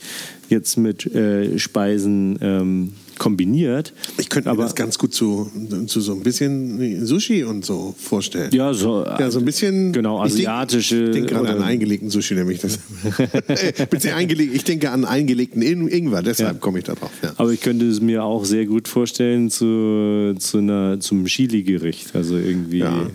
jetzt 0.49 0.77
mit 0.77 1.07
äh, 1.15 1.59
Speisen 1.59 2.39
ähm, 2.41 2.93
kombiniert. 3.19 3.93
Ich 4.19 4.29
könnte 4.29 4.49
mir 4.49 4.53
aber, 4.53 4.65
das 4.65 4.75
ganz 4.75 4.99
gut 4.99 5.15
zu, 5.15 5.51
zu 5.87 6.01
so 6.01 6.13
ein 6.13 6.23
bisschen 6.23 7.05
Sushi 7.07 7.45
und 7.45 7.65
so 7.65 7.95
vorstellen. 7.99 8.51
Ja, 8.53 8.75
so, 8.75 9.05
ja, 9.05 9.31
so 9.31 9.39
ein 9.39 9.45
bisschen. 9.45 9.93
Genau, 9.93 10.21
asiatische. 10.21 11.07
Ich 11.07 11.11
denke 11.13 11.35
gerade 11.35 11.51
an 11.51 11.63
eingelegten 11.63 12.11
Sushi, 12.11 12.35
nämlich 12.35 12.61
das. 12.61 12.79
ich 14.29 14.65
denke 14.65 14.91
an 14.91 15.05
eingelegten 15.05 15.63
Ingwer, 15.63 16.23
deshalb 16.23 16.55
ja. 16.55 16.59
komme 16.59 16.79
ich 16.79 16.85
da 16.85 16.95
drauf. 16.95 17.11
Ja. 17.23 17.33
Aber 17.37 17.51
ich 17.51 17.61
könnte 17.61 17.89
es 17.89 18.01
mir 18.01 18.25
auch 18.25 18.45
sehr 18.45 18.67
gut 18.67 18.89
vorstellen 18.89 19.51
zu, 19.51 20.35
zu 20.39 20.59
einer, 20.59 21.01
zum 21.01 21.27
Chili-Gericht. 21.27 22.15
Also 22.15 22.37
irgendwie. 22.37 22.79
Ja. 22.79 23.07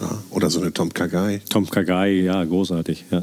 Ja, 0.00 0.22
oder 0.30 0.50
so 0.50 0.60
eine 0.60 0.72
Tom 0.72 0.92
Kagai. 0.92 1.42
Tom 1.48 1.68
Kagai, 1.68 2.22
ja, 2.22 2.42
großartig. 2.42 3.04
Ja. 3.10 3.22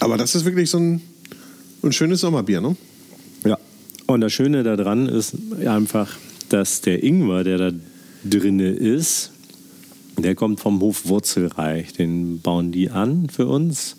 Aber 0.00 0.16
das 0.16 0.34
ist 0.34 0.44
wirklich 0.44 0.70
so 0.70 0.78
ein, 0.78 1.00
ein 1.82 1.92
schönes 1.92 2.20
Sommerbier, 2.20 2.60
ne? 2.60 2.76
Ja. 3.44 3.58
Und 4.06 4.20
das 4.20 4.32
Schöne 4.32 4.62
daran 4.62 5.08
ist 5.08 5.34
einfach, 5.66 6.16
dass 6.48 6.80
der 6.80 7.02
Ingwer, 7.02 7.44
der 7.44 7.58
da 7.58 7.72
drinne 8.24 8.68
ist, 8.70 9.32
der 10.16 10.34
kommt 10.34 10.60
vom 10.60 10.80
Hof 10.80 11.06
Wurzelreich. 11.06 11.92
Den 11.92 12.40
bauen 12.40 12.72
die 12.72 12.90
an 12.90 13.28
für 13.28 13.46
uns. 13.46 13.96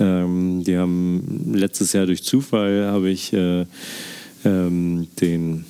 Ähm, 0.00 0.62
die 0.64 0.76
haben 0.76 1.52
letztes 1.54 1.92
Jahr 1.92 2.06
durch 2.06 2.22
Zufall 2.22 2.86
habe 2.86 3.10
ich 3.10 3.32
äh, 3.32 3.66
ähm, 4.44 5.08
den 5.20 5.64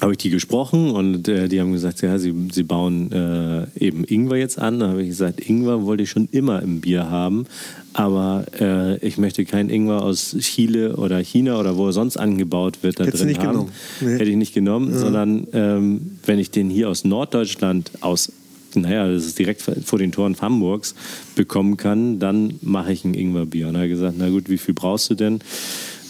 habe 0.00 0.12
ich 0.12 0.18
die 0.18 0.30
gesprochen 0.30 0.90
und 0.90 1.28
äh, 1.28 1.48
die 1.48 1.60
haben 1.60 1.72
gesagt, 1.72 2.02
ja, 2.02 2.18
sie, 2.18 2.34
sie 2.52 2.62
bauen 2.62 3.10
äh, 3.12 3.66
eben 3.78 4.04
Ingwer 4.04 4.36
jetzt 4.38 4.58
an. 4.58 4.80
Da 4.80 4.88
habe 4.88 5.02
ich 5.02 5.08
gesagt, 5.08 5.40
Ingwer 5.40 5.84
wollte 5.84 6.04
ich 6.04 6.10
schon 6.10 6.28
immer 6.30 6.62
im 6.62 6.80
Bier 6.80 7.10
haben, 7.10 7.46
aber 7.92 8.46
äh, 8.60 8.98
ich 8.98 9.18
möchte 9.18 9.44
keinen 9.44 9.70
Ingwer 9.70 10.02
aus 10.02 10.36
Chile 10.38 10.96
oder 10.96 11.18
China 11.18 11.58
oder 11.58 11.76
wo 11.76 11.86
er 11.86 11.92
sonst 11.92 12.16
angebaut 12.16 12.78
wird 12.82 13.00
da 13.00 13.04
Hättest 13.04 13.24
drin 13.24 13.38
haben. 13.38 13.68
Nee. 14.00 14.14
Hätte 14.14 14.30
ich 14.30 14.36
nicht 14.36 14.54
genommen, 14.54 14.92
ja. 14.92 14.98
sondern 14.98 15.46
ähm, 15.52 16.18
wenn 16.24 16.38
ich 16.38 16.50
den 16.50 16.70
hier 16.70 16.88
aus 16.88 17.04
Norddeutschland 17.04 17.90
aus 18.00 18.32
naja, 18.74 19.10
das 19.10 19.24
ist 19.24 19.38
direkt 19.38 19.62
vor 19.62 19.98
den 19.98 20.12
Toren 20.12 20.36
Hamburgs, 20.40 20.94
bekommen 21.34 21.76
kann, 21.76 22.18
dann 22.18 22.58
mache 22.60 22.92
ich 22.92 23.04
ein 23.04 23.14
Ingwerbier. 23.14 23.68
Und 23.68 23.76
er 23.76 23.82
hat 23.82 23.88
gesagt, 23.88 24.14
na 24.18 24.28
gut, 24.28 24.50
wie 24.50 24.58
viel 24.58 24.74
brauchst 24.74 25.10
du 25.10 25.14
denn? 25.14 25.40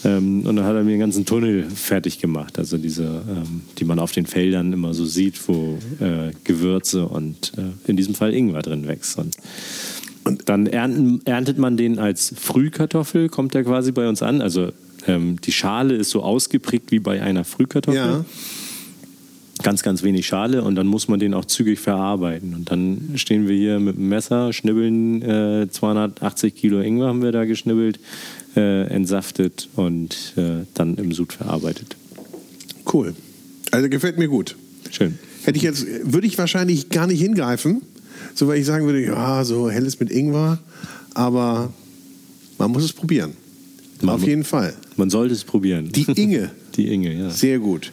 Ähm, 0.05 0.45
und 0.45 0.55
dann 0.55 0.65
hat 0.65 0.75
er 0.75 0.83
mir 0.83 0.91
den 0.91 0.99
ganzen 0.99 1.25
Tunnel 1.25 1.63
fertig 1.63 2.19
gemacht, 2.19 2.57
also 2.57 2.77
diese, 2.77 3.03
ähm, 3.03 3.61
die 3.77 3.85
man 3.85 3.99
auf 3.99 4.11
den 4.11 4.25
Feldern 4.25 4.71
immer 4.71 4.93
so 4.93 5.05
sieht, 5.05 5.47
wo 5.47 5.77
äh, 5.99 6.31
Gewürze 6.43 7.05
und 7.05 7.51
äh, 7.57 7.89
in 7.89 7.97
diesem 7.97 8.15
Fall 8.15 8.33
Ingwer 8.33 8.61
drin 8.61 8.87
wächst. 8.87 9.17
Und, 9.17 9.35
und 10.23 10.47
dann 10.47 10.67
ernten, 10.67 11.21
erntet 11.25 11.57
man 11.57 11.75
den 11.75 11.99
als 11.99 12.33
Frühkartoffel, 12.37 13.29
kommt 13.29 13.55
er 13.55 13.63
quasi 13.63 13.91
bei 13.91 14.07
uns 14.07 14.21
an. 14.21 14.41
Also 14.41 14.71
ähm, 15.07 15.39
die 15.41 15.51
Schale 15.51 15.95
ist 15.95 16.11
so 16.11 16.23
ausgeprägt 16.23 16.91
wie 16.91 16.99
bei 16.99 17.21
einer 17.21 17.43
Frühkartoffel. 17.43 17.99
Ja. 17.99 18.25
Ganz, 19.61 19.83
ganz 19.83 20.03
wenig 20.03 20.25
Schale 20.25 20.63
und 20.63 20.75
dann 20.75 20.87
muss 20.87 21.09
man 21.09 21.19
den 21.19 21.33
auch 21.33 21.43
zügig 21.43 21.79
verarbeiten. 21.79 22.53
Und 22.53 22.71
dann 22.71 23.11
stehen 23.15 23.49
wir 23.49 23.57
hier 23.57 23.79
mit 23.81 23.97
dem 23.97 24.07
Messer, 24.07 24.53
schnibbeln 24.53 25.21
äh, 25.21 25.67
280 25.69 26.55
Kilo 26.55 26.79
Ingwer 26.79 27.07
haben 27.07 27.21
wir 27.21 27.33
da 27.33 27.43
geschnibbelt, 27.43 27.99
äh, 28.59 28.93
entsaftet 28.93 29.69
und 29.75 30.33
äh, 30.35 30.65
dann 30.73 30.95
im 30.97 31.13
Sud 31.13 31.33
verarbeitet. 31.33 31.95
Cool. 32.91 33.15
Also 33.71 33.87
gefällt 33.87 34.17
mir 34.17 34.27
gut. 34.27 34.57
Schön. 34.91 35.17
Hätte 35.43 35.57
ich 35.57 35.63
jetzt, 35.63 35.85
würde 36.03 36.27
ich 36.27 36.37
wahrscheinlich 36.37 36.89
gar 36.89 37.07
nicht 37.07 37.21
hingreifen, 37.21 37.81
so 38.35 38.47
weil 38.47 38.59
ich 38.59 38.65
sagen 38.65 38.85
würde, 38.85 39.03
ja, 39.03 39.45
so 39.45 39.69
helles 39.69 39.99
mit 39.99 40.11
Ingwer, 40.11 40.59
aber 41.13 41.71
man 42.57 42.71
muss 42.71 42.83
es 42.83 42.91
probieren. 42.91 43.33
Man, 44.01 44.15
Auf 44.15 44.25
jeden 44.25 44.43
Fall. 44.43 44.73
Man 44.97 45.09
sollte 45.09 45.33
es 45.33 45.43
probieren. 45.43 45.89
Die 45.91 46.05
Inge. 46.15 46.51
Die 46.75 46.91
Inge, 46.93 47.13
ja. 47.13 47.29
Sehr 47.29 47.59
gut. 47.59 47.91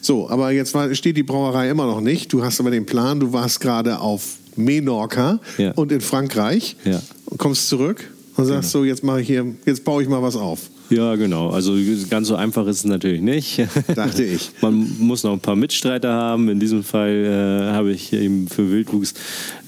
So, 0.00 0.28
aber 0.28 0.50
jetzt 0.50 0.74
war, 0.74 0.92
steht 0.94 1.16
die 1.16 1.22
Brauerei 1.22 1.70
immer 1.70 1.86
noch 1.86 2.00
nicht. 2.00 2.32
Du 2.32 2.44
hast 2.44 2.60
aber 2.60 2.70
den 2.70 2.86
Plan, 2.86 3.20
du 3.20 3.32
warst 3.32 3.60
gerade 3.60 4.00
auf 4.00 4.38
Menorca 4.56 5.40
ja. 5.58 5.72
und 5.72 5.92
in 5.92 6.00
Frankreich 6.00 6.76
ja. 6.84 7.00
und 7.26 7.38
kommst 7.38 7.68
zurück 7.68 8.11
und 8.36 8.44
sagst 8.46 8.72
genau. 8.72 8.82
so, 8.82 8.84
jetzt 8.84 9.04
mache 9.04 9.20
ich 9.20 9.26
hier, 9.26 9.54
jetzt 9.66 9.84
baue 9.84 10.02
ich 10.02 10.08
mal 10.08 10.22
was 10.22 10.36
auf. 10.36 10.70
Ja, 10.92 11.16
genau. 11.16 11.50
Also 11.50 11.74
ganz 12.10 12.28
so 12.28 12.36
einfach 12.36 12.66
ist 12.66 12.78
es 12.78 12.84
natürlich 12.84 13.22
nicht. 13.22 13.66
Dachte 13.94 14.24
ich. 14.24 14.50
Man 14.60 14.96
muss 14.98 15.22
noch 15.24 15.32
ein 15.32 15.40
paar 15.40 15.56
Mitstreiter 15.56 16.12
haben. 16.12 16.48
In 16.48 16.60
diesem 16.60 16.84
Fall 16.84 17.24
äh, 17.24 17.72
habe 17.72 17.92
ich 17.92 18.12
eben 18.12 18.46
für 18.48 18.70
Wildwuchs 18.70 19.14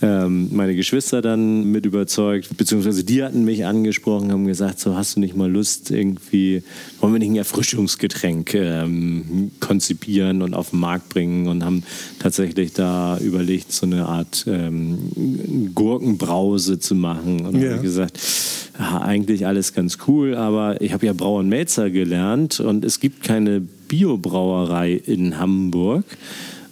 ähm, 0.02 0.50
meine 0.52 0.76
Geschwister 0.76 1.22
dann 1.22 1.64
mit 1.70 1.86
überzeugt, 1.86 2.56
beziehungsweise 2.56 3.04
die 3.04 3.22
hatten 3.24 3.44
mich 3.44 3.64
angesprochen, 3.64 4.32
haben 4.32 4.46
gesagt, 4.46 4.78
so 4.78 4.96
hast 4.96 5.16
du 5.16 5.20
nicht 5.20 5.34
mal 5.34 5.50
Lust, 5.50 5.90
irgendwie, 5.90 6.62
wollen 7.00 7.14
wir 7.14 7.18
nicht 7.20 7.30
ein 7.30 7.36
Erfrischungsgetränk 7.36 8.54
ähm, 8.54 9.50
konzipieren 9.60 10.42
und 10.42 10.52
auf 10.52 10.70
den 10.70 10.80
Markt 10.80 11.08
bringen 11.08 11.48
und 11.48 11.64
haben 11.64 11.84
tatsächlich 12.18 12.74
da 12.74 13.18
überlegt, 13.18 13.72
so 13.72 13.86
eine 13.86 14.06
Art 14.06 14.44
ähm, 14.46 15.70
Gurkenbrause 15.74 16.78
zu 16.78 16.94
machen. 16.94 17.46
Und 17.46 17.60
ja. 17.60 17.72
haben 17.72 17.82
gesagt, 17.82 18.18
ja, 18.78 19.00
eigentlich 19.00 19.46
alles 19.46 19.72
ganz 19.72 19.98
cool, 20.08 20.34
aber 20.34 20.80
ich 20.80 20.92
habe 20.92 21.06
ja 21.06 21.12
Brauer 21.12 21.40
und 21.40 21.48
Melzer 21.48 21.90
gelernt 21.90 22.60
und 22.60 22.84
es 22.84 23.00
gibt 23.00 23.22
keine 23.22 23.60
Biobrauerei 23.60 24.92
in 24.92 25.38
Hamburg. 25.38 26.04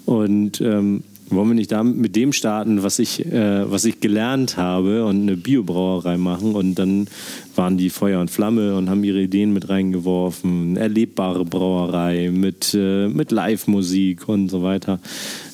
Und 0.05 0.61
ähm, 0.61 1.05
wollen 1.31 1.49
wir 1.49 1.55
nicht 1.55 1.73
da 1.73 1.83
mit 1.83 2.17
dem 2.17 2.33
starten, 2.33 2.83
was 2.83 2.99
ich, 2.99 3.25
äh, 3.27 3.71
was 3.71 3.85
ich 3.85 4.01
gelernt 4.01 4.57
habe 4.57 5.05
und 5.07 5.23
eine 5.23 5.37
Biobrauerei 5.37 6.17
machen? 6.17 6.55
Und 6.55 6.75
dann 6.75 7.07
waren 7.55 7.77
die 7.79 7.91
Feuer 7.91 8.21
und 8.21 8.31
Flamme 8.31 8.77
und 8.77 8.91
haben 8.91 9.05
ihre 9.05 9.23
Ideen 9.23 9.53
mit 9.53 9.69
reingeworfen. 9.69 10.77
Erlebbare 10.77 11.45
Brauerei 11.45 12.31
mit, 12.31 12.75
äh, 12.75 13.09
mit 13.09 13.31
Live-Musik 13.31 14.29
und 14.29 14.51
so 14.51 14.63
weiter. 14.63 15.01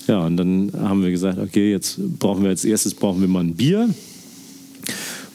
Ja, 0.07 0.25
und 0.25 0.37
dann 0.37 0.73
haben 0.79 1.03
wir 1.03 1.11
gesagt, 1.11 1.39
okay, 1.39 1.71
jetzt 1.71 2.01
brauchen 2.19 2.43
wir 2.43 2.51
als 2.51 2.65
erstes 2.65 2.95
brauchen 2.95 3.21
wir 3.21 3.29
mal 3.29 3.45
ein 3.45 3.55
Bier. 3.55 3.91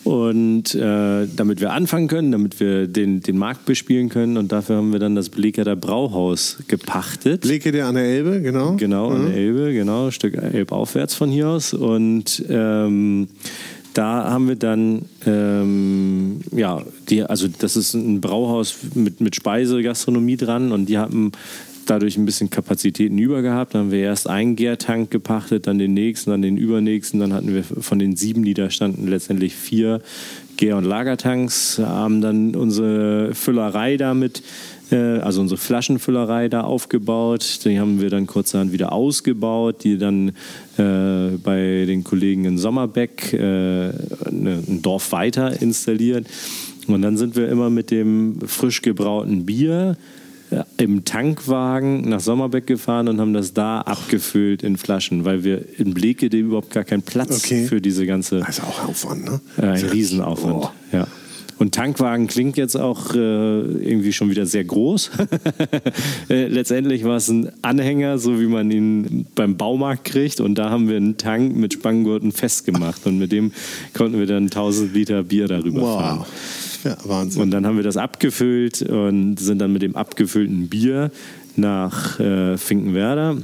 Und 0.04 0.76
äh, 0.76 1.28
damit 1.36 1.62
wir 1.62 1.72
anfangen 1.72 2.08
können, 2.08 2.32
damit 2.32 2.60
wir 2.60 2.88
den, 2.88 3.22
den 3.22 3.38
Markt 3.38 3.66
bespielen 3.66 4.10
können. 4.10 4.38
Und 4.38 4.52
dafür 4.52 4.78
haben 4.78 4.92
wir 4.92 5.00
dann 5.00 5.16
das 5.16 5.30
Bleketer 5.30 5.76
Brauhaus 5.76 6.58
gepachtet. 6.68 7.42
Blekede 7.42 7.86
an 7.86 7.96
der 7.96 8.06
Elbe, 8.06 8.42
genau. 8.42 8.76
Genau, 8.76 9.10
mhm. 9.10 9.16
an 9.16 9.26
der 9.28 9.36
Elbe, 9.36 9.74
genau, 9.74 10.08
ein 10.08 10.12
Stück 10.12 10.36
Elbaufwärts 10.36 11.16
von 11.16 11.30
hier 11.30 11.48
aus. 11.48 11.74
Und 11.74 12.44
ähm, 12.50 13.30
da 13.94 14.30
haben 14.30 14.48
wir 14.48 14.56
dann, 14.56 15.04
ähm, 15.26 16.42
ja, 16.52 16.82
die, 17.10 17.24
also 17.24 17.48
das 17.48 17.78
ist 17.78 17.94
ein 17.94 18.22
Brauhaus 18.22 18.76
mit, 18.96 19.22
mit 19.22 19.36
Speisegastronomie 19.36 20.38
dran 20.38 20.72
und 20.72 20.88
die 20.88 20.98
haben 20.98 21.32
dadurch 21.86 22.18
ein 22.18 22.26
bisschen 22.26 22.50
Kapazitäten 22.50 23.18
über 23.18 23.42
gehabt. 23.42 23.74
Dann 23.74 23.84
haben 23.84 23.92
wir 23.92 24.00
erst 24.00 24.30
einen 24.30 24.56
Gärtank 24.56 25.12
gepachtet, 25.12 25.68
dann 25.68 25.78
den 25.78 25.94
nächsten, 25.94 26.32
dann 26.32 26.42
den 26.42 26.58
übernächsten. 26.58 27.20
Dann 27.20 27.34
hatten 27.34 27.54
wir 27.54 27.64
von 27.64 28.00
den 28.00 28.16
sieben, 28.16 28.44
die 28.44 28.54
da 28.54 28.70
standen, 28.70 29.08
letztendlich 29.08 29.56
vier 29.56 30.02
Gär- 30.58 30.78
und 30.78 30.86
Lagertanks. 30.86 31.80
Haben 31.80 32.22
dann 32.22 32.56
unsere 32.56 33.34
Füllerei 33.34 33.98
damit 33.98 34.44
äh, 34.94 35.20
also 35.20 35.42
unsere 35.42 35.58
Flaschenfüllerei 35.58 36.50
da 36.50 36.62
aufgebaut. 36.62 37.60
Die 37.66 37.80
haben 37.80 38.02
wir 38.02 38.10
dann 38.10 38.28
kurzerhand 38.28 38.72
wieder 38.72 38.92
ausgebaut, 38.92 39.84
die 39.84 39.98
dann 39.98 40.30
äh, 40.78 41.38
bei 41.44 41.86
den 41.86 42.04
Kollegen 42.04 42.46
in 42.46 42.58
Sommerbeck, 42.58 43.34
äh, 43.34 43.38
ne, 43.38 43.94
ein 44.32 44.82
Dorf 44.82 45.12
weiter 45.12 45.62
installiert. 45.62 46.28
Und 46.88 47.02
dann 47.02 47.18
sind 47.18 47.36
wir 47.36 47.50
immer 47.50 47.70
mit 47.70 47.92
dem 47.92 48.40
frisch 48.46 48.82
gebrauten 48.82 49.46
Bier 49.46 49.98
im 50.78 51.06
Tankwagen 51.06 52.10
nach 52.10 52.20
Sommerbeck 52.20 52.68
gefahren 52.68 53.08
und 53.08 53.20
haben 53.20 53.34
das 53.34 53.54
da 53.54 53.82
abgefüllt 53.82 54.64
in 54.64 54.78
Flaschen, 54.78 55.26
weil 55.26 55.44
wir 55.44 55.80
in 55.80 55.94
Blekede 55.94 56.38
überhaupt 56.38 56.72
gar 56.72 56.84
keinen 56.84 57.04
Platz 57.04 57.44
okay. 57.44 57.66
für 57.66 57.82
diese 57.82 58.06
ganze. 58.06 58.46
Also 58.46 58.64
auch 58.64 58.88
Aufwand, 58.88 59.26
ne? 59.26 59.42
Äh, 59.58 59.62
ein 59.62 59.86
Riesenaufwand, 59.86 60.56
oh. 60.56 60.70
ja. 60.92 61.08
Und 61.60 61.76
Tankwagen 61.76 62.28
klingt 62.28 62.58
jetzt 62.58 62.76
auch 62.76 63.14
äh, 63.14 63.18
irgendwie 63.18 64.12
schon 64.12 64.30
wieder 64.30 64.46
sehr 64.46 64.64
groß. 64.64 65.12
äh, 66.30 66.48
letztendlich 66.48 67.04
war 67.04 67.18
es 67.18 67.30
ein 67.30 67.52
Anhänger, 67.62 68.18
so 68.18 68.40
wie 68.40 68.48
man 68.48 68.72
ihn 68.72 69.28
beim 69.36 69.56
Baumarkt 69.56 70.04
kriegt. 70.04 70.42
Und 70.42 70.56
da 70.56 70.70
haben 70.70 70.90
wir 70.90 70.98
einen 70.98 71.18
Tank 71.18 71.56
mit 71.56 71.74
Spanngurten 71.74 72.32
festgemacht. 72.32 73.06
Und 73.06 73.20
mit 73.20 73.32
dem 73.32 73.54
konnten 73.94 74.20
wir 74.20 74.26
dann 74.26 74.46
1000 74.46 74.94
Liter 74.94 75.24
Bier 75.24 75.48
darüber 75.48 75.82
wow. 75.82 76.02
fahren. 76.02 76.26
Ja, 76.84 76.98
Wahnsinn. 77.04 77.42
Und 77.42 77.52
dann 77.52 77.66
haben 77.66 77.78
wir 77.78 77.84
das 77.84 77.98
abgefüllt 77.98 78.82
und 78.82 79.38
sind 79.38 79.60
dann 79.60 79.74
mit 79.74 79.82
dem 79.82 79.96
abgefüllten 79.96 80.70
Bier 80.70 81.12
nach 81.56 82.20
äh, 82.20 82.58
Finkenwerder 82.58 83.38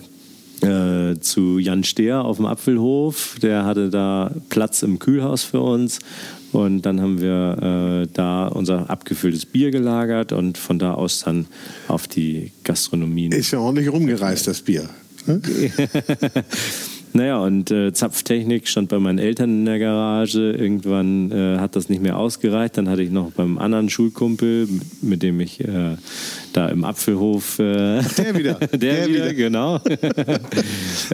äh, 0.61 1.19
zu 1.19 1.59
Jan 1.59 1.83
Stehr 1.83 2.23
auf 2.23 2.37
dem 2.37 2.45
Apfelhof. 2.45 3.37
Der 3.41 3.65
hatte 3.65 3.89
da 3.89 4.31
Platz 4.49 4.83
im 4.83 4.99
Kühlhaus 4.99 5.43
für 5.43 5.61
uns. 5.61 5.99
Und 6.51 6.81
dann 6.81 6.99
haben 6.99 7.21
wir 7.21 8.03
äh, 8.03 8.07
da 8.11 8.47
unser 8.47 8.89
abgefülltes 8.89 9.45
Bier 9.45 9.71
gelagert 9.71 10.31
und 10.31 10.57
von 10.57 10.79
da 10.79 10.93
aus 10.93 11.21
dann 11.21 11.45
auf 11.87 12.07
die 12.07 12.51
Gastronomie. 12.63 13.29
Ist 13.29 13.51
ja 13.51 13.59
ordentlich 13.59 13.91
rumgereist, 13.91 14.47
das 14.47 14.61
Bier. 14.61 14.89
Ne? 15.27 15.41
Naja, 17.13 17.39
und 17.39 17.71
äh, 17.71 17.91
Zapftechnik 17.91 18.67
stand 18.67 18.89
bei 18.89 18.99
meinen 18.99 19.17
Eltern 19.17 19.49
in 19.49 19.65
der 19.65 19.79
Garage. 19.79 20.51
Irgendwann 20.51 21.31
äh, 21.31 21.57
hat 21.57 21.75
das 21.75 21.89
nicht 21.89 22.01
mehr 22.01 22.17
ausgereicht. 22.17 22.77
Dann 22.77 22.87
hatte 22.87 23.01
ich 23.01 23.09
noch 23.09 23.31
beim 23.31 23.57
anderen 23.57 23.89
Schulkumpel, 23.89 24.67
mit, 24.67 25.03
mit 25.03 25.23
dem 25.23 25.39
ich 25.39 25.59
äh, 25.61 25.95
da 26.53 26.69
im 26.69 26.83
Apfelhof. 26.83 27.57
Äh, 27.57 28.01
der 28.17 28.37
wieder. 28.37 28.53
der, 28.59 28.77
der 28.77 29.07
wieder, 29.07 29.25
wieder, 29.25 29.33
genau. 29.33 29.73
hat 29.79 29.89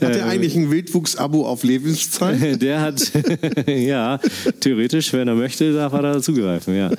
der 0.02 0.26
eigentlich 0.28 0.56
ein 0.56 0.70
Wildwuchs-Abo 0.70 1.46
auf 1.46 1.64
Lebenszeit? 1.64 2.62
der 2.62 2.82
hat, 2.82 3.12
ja, 3.66 4.20
theoretisch, 4.60 5.14
wenn 5.14 5.28
er 5.30 5.36
möchte, 5.36 5.74
darf 5.74 5.94
er 5.94 6.02
da 6.02 6.22
zugreifen, 6.22 6.76
ja. 6.76 6.92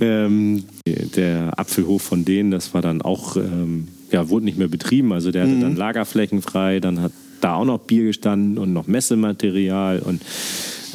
Ähm, 0.00 0.64
der 0.86 1.58
Apfelhof 1.58 2.02
von 2.02 2.24
denen, 2.24 2.50
das 2.50 2.74
war 2.74 2.82
dann 2.82 3.00
auch, 3.00 3.36
ähm, 3.36 3.88
ja, 4.10 4.28
wurde 4.28 4.44
nicht 4.44 4.58
mehr 4.58 4.68
betrieben. 4.68 5.12
Also 5.12 5.30
der 5.30 5.42
hatte 5.42 5.52
mhm. 5.52 5.60
dann 5.60 5.76
Lagerflächen 5.76 6.42
frei, 6.42 6.80
dann 6.80 7.00
hat 7.00 7.12
da 7.40 7.54
auch 7.54 7.64
noch 7.64 7.80
Bier 7.80 8.04
gestanden 8.04 8.58
und 8.58 8.72
noch 8.72 8.86
Messematerial 8.86 10.00
und 10.00 10.22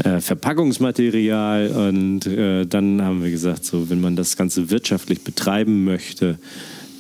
äh, 0.04 0.20
Verpackungsmaterial. 0.20 1.68
Und 1.70 2.26
äh, 2.26 2.66
dann 2.66 3.02
haben 3.02 3.24
wir 3.24 3.32
gesagt, 3.32 3.66
so, 3.66 3.90
wenn 3.90 4.02
man 4.02 4.16
das 4.16 4.38
Ganze 4.38 4.70
wirtschaftlich 4.70 5.24
betreiben 5.24 5.84
möchte, 5.84 6.38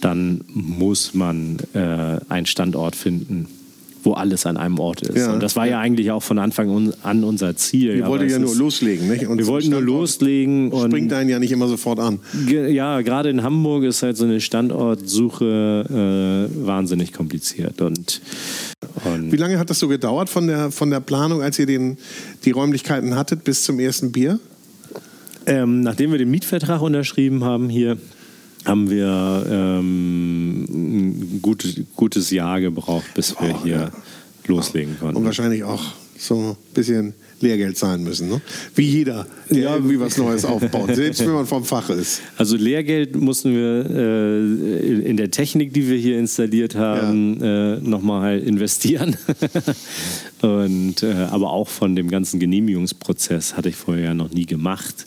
dann 0.02 0.44
muss 0.48 1.14
man 1.14 1.58
äh, 1.74 2.18
einen 2.30 2.46
Standort 2.46 2.96
finden, 2.96 3.48
wo 4.04 4.14
alles 4.14 4.45
an 4.45 4.58
einem 4.58 4.80
Ort 4.80 5.01
ist. 5.01 5.18
Ja. 5.18 5.34
Und 5.34 5.41
das 5.41 5.56
war 5.56 5.68
ja 5.68 5.80
eigentlich 5.80 6.12
auch 6.12 6.24
von 6.24 6.39
Anfang 6.39 6.93
an 7.04 7.24
unser 7.24 7.56
Ziel. 7.56 7.95
Wir 7.95 8.08
wollten 8.08 8.30
ja 8.30 8.39
nur 8.39 8.56
loslegen, 8.56 9.08
nicht? 9.08 9.28
Und 9.28 9.38
wir 9.38 9.47
wollten 9.47 9.70
nur 9.70 9.82
loslegen. 9.82 10.72
Und 10.72 10.91
springt 10.91 11.14
einen 11.14 11.30
ja 11.30 11.39
nicht 11.39 11.51
immer 11.51 11.68
sofort 11.68 11.99
an. 11.99 12.20
Ja, 12.47 13.01
gerade 13.01 13.30
in 13.30 13.43
Hamburg 13.43 13.84
ist 13.84 14.04
halt 14.04 14.18
so 14.18 14.26
eine 14.26 14.41
Standortsuche 14.41 15.86
äh, 15.89 16.66
wahnsinnig 16.66 17.14
kompliziert. 17.14 17.82
Und, 17.82 18.22
und 19.06 19.32
Wie 19.32 19.38
lange 19.38 19.60
hat 19.60 19.70
das 19.70 19.80
so 19.80 19.88
gedauert 19.88 20.30
von 20.30 20.47
der, 20.47 20.72
von 20.72 20.89
der 20.89 20.99
Planung, 20.99 21.41
als 21.41 21.60
ihr 21.60 21.66
den, 21.66 21.97
die 22.45 22.51
Räumlichkeiten 22.51 23.16
hattet, 23.16 23.43
bis 23.43 23.64
zum 23.64 23.80
ersten 23.80 24.12
Bier? 24.12 24.39
Ähm, 25.45 25.82
nachdem 25.82 26.12
wir 26.12 26.18
den 26.18 26.32
Mietvertrag 26.32 26.82
unterschrieben 26.82 27.43
haben 27.43 27.70
hier, 27.70 27.97
haben 28.66 28.89
wir 28.89 29.45
ähm, 29.49 30.64
ein 30.64 31.39
gutes, 31.41 31.76
gutes 31.95 32.32
Jahr 32.32 32.61
gebraucht, 32.61 33.14
bis 33.14 33.36
wir 33.39 33.55
oh, 33.55 33.64
hier 33.64 33.76
ja. 33.76 33.91
loslegen 34.47 34.97
konnten. 34.99 35.18
Und 35.18 35.26
wahrscheinlich 35.26 35.64
auch 35.64 35.84
so 36.18 36.51
ein 36.51 36.74
bisschen 36.74 37.14
Lehrgeld 37.43 37.78
zahlen 37.78 38.03
müssen, 38.03 38.30
ne? 38.30 38.41
Wie 38.74 38.84
jeder, 38.84 39.28
der 39.49 39.57
ja, 39.57 39.76
irgendwie 39.76 39.99
was 39.99 40.18
Neues 40.18 40.45
aufbaut, 40.45 40.89
selbst 40.95 41.20
wenn 41.20 41.34
man 41.34 41.45
vom 41.45 41.64
Fach 41.66 41.89
ist. 41.89 42.22
Also 42.38 42.55
Lehrgeld 42.55 43.16
mussten 43.16 43.53
wir 43.53 43.86
äh, 43.89 45.09
in 45.09 45.18
der 45.18 45.30
Technik, 45.30 45.74
die 45.74 45.88
wir 45.88 45.97
hier 45.97 46.18
installiert 46.18 46.76
haben, 46.76 47.39
ja. 47.39 47.76
äh, 47.76 47.80
nochmal 47.82 48.39
investieren. 48.39 49.18
Und, 50.41 51.03
äh, 51.03 51.14
aber 51.30 51.51
auch 51.51 51.68
von 51.68 51.95
dem 51.95 52.09
ganzen 52.09 52.39
Genehmigungsprozess 52.39 53.55
hatte 53.55 53.70
ich 53.70 53.76
vorher 53.76 54.05
ja 54.05 54.14
noch 54.14 54.32
nie 54.32 54.45
gemacht, 54.45 55.05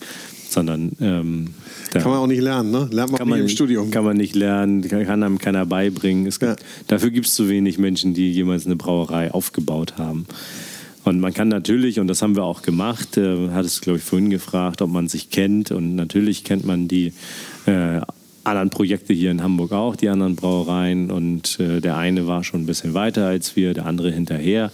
sondern 0.56 0.92
ähm, 1.02 1.48
kann 1.92 2.10
man 2.10 2.14
auch 2.14 2.26
nicht 2.26 2.40
lernen, 2.40 2.70
ne? 2.70 2.88
Lernt 2.90 3.12
man, 3.12 3.28
man 3.28 3.38
nicht 3.38 3.50
im 3.50 3.54
Studium. 3.54 3.90
Kann 3.90 4.04
man 4.04 4.16
nicht 4.16 4.34
lernen, 4.34 4.80
kann 4.88 5.22
einem 5.22 5.38
keiner 5.38 5.66
beibringen. 5.66 6.24
Gibt, 6.24 6.40
ja. 6.40 6.56
Dafür 6.86 7.10
gibt 7.10 7.26
es 7.26 7.34
zu 7.34 7.50
wenig 7.50 7.76
Menschen, 7.76 8.14
die 8.14 8.32
jemals 8.32 8.64
eine 8.64 8.74
Brauerei 8.74 9.30
aufgebaut 9.30 9.98
haben. 9.98 10.26
Und 11.04 11.20
man 11.20 11.34
kann 11.34 11.48
natürlich, 11.48 12.00
und 12.00 12.08
das 12.08 12.22
haben 12.22 12.36
wir 12.36 12.44
auch 12.44 12.62
gemacht, 12.62 13.18
äh, 13.18 13.50
hat 13.50 13.66
es, 13.66 13.82
glaube 13.82 13.98
ich, 13.98 14.04
vorhin 14.04 14.30
gefragt, 14.30 14.80
ob 14.80 14.90
man 14.90 15.08
sich 15.08 15.28
kennt. 15.28 15.70
Und 15.70 15.94
natürlich 15.94 16.42
kennt 16.42 16.64
man 16.64 16.88
die 16.88 17.12
äh, 17.66 18.00
anderen 18.46 18.70
Projekte 18.70 19.12
hier 19.12 19.30
in 19.30 19.42
Hamburg 19.42 19.72
auch, 19.72 19.96
die 19.96 20.08
anderen 20.08 20.36
Brauereien. 20.36 21.10
Und 21.10 21.58
äh, 21.60 21.80
der 21.80 21.96
eine 21.96 22.26
war 22.26 22.44
schon 22.44 22.62
ein 22.62 22.66
bisschen 22.66 22.94
weiter 22.94 23.26
als 23.26 23.56
wir, 23.56 23.74
der 23.74 23.86
andere 23.86 24.10
hinterher. 24.10 24.70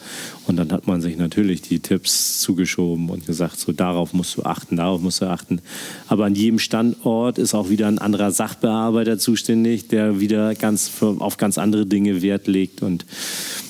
Und 0.47 0.57
dann 0.57 0.73
hat 0.73 0.87
man 0.87 1.01
sich 1.01 1.17
natürlich 1.17 1.63
die 1.63 1.81
Tipps 1.81 2.41
zugeschoben 2.41 3.09
und 3.09 3.27
gesagt, 3.27 3.59
so 3.59 3.73
darauf 3.73 4.13
musst 4.13 4.37
du 4.37 4.43
achten, 4.43 4.77
darauf 4.77 5.01
musst 5.01 5.23
du 5.23 5.27
achten. 5.27 5.61
Aber 6.09 6.27
an 6.27 6.35
jedem 6.35 6.59
Standort 6.59 7.39
ist 7.39 7.55
auch 7.55 7.71
wieder 7.71 7.89
ein 7.89 7.99
anderer 7.99 8.31
Sachbearbeiter 8.31 9.19
zuständig, 9.19 9.89
der 9.89 10.21
wieder 10.21 10.55
ganz 10.55 10.91
auf 11.01 11.37
ganz 11.37 11.59
andere 11.59 11.87
Dinge 11.87 12.23
Wert 12.23 12.47
legt. 12.47 12.83
Und 12.83 13.07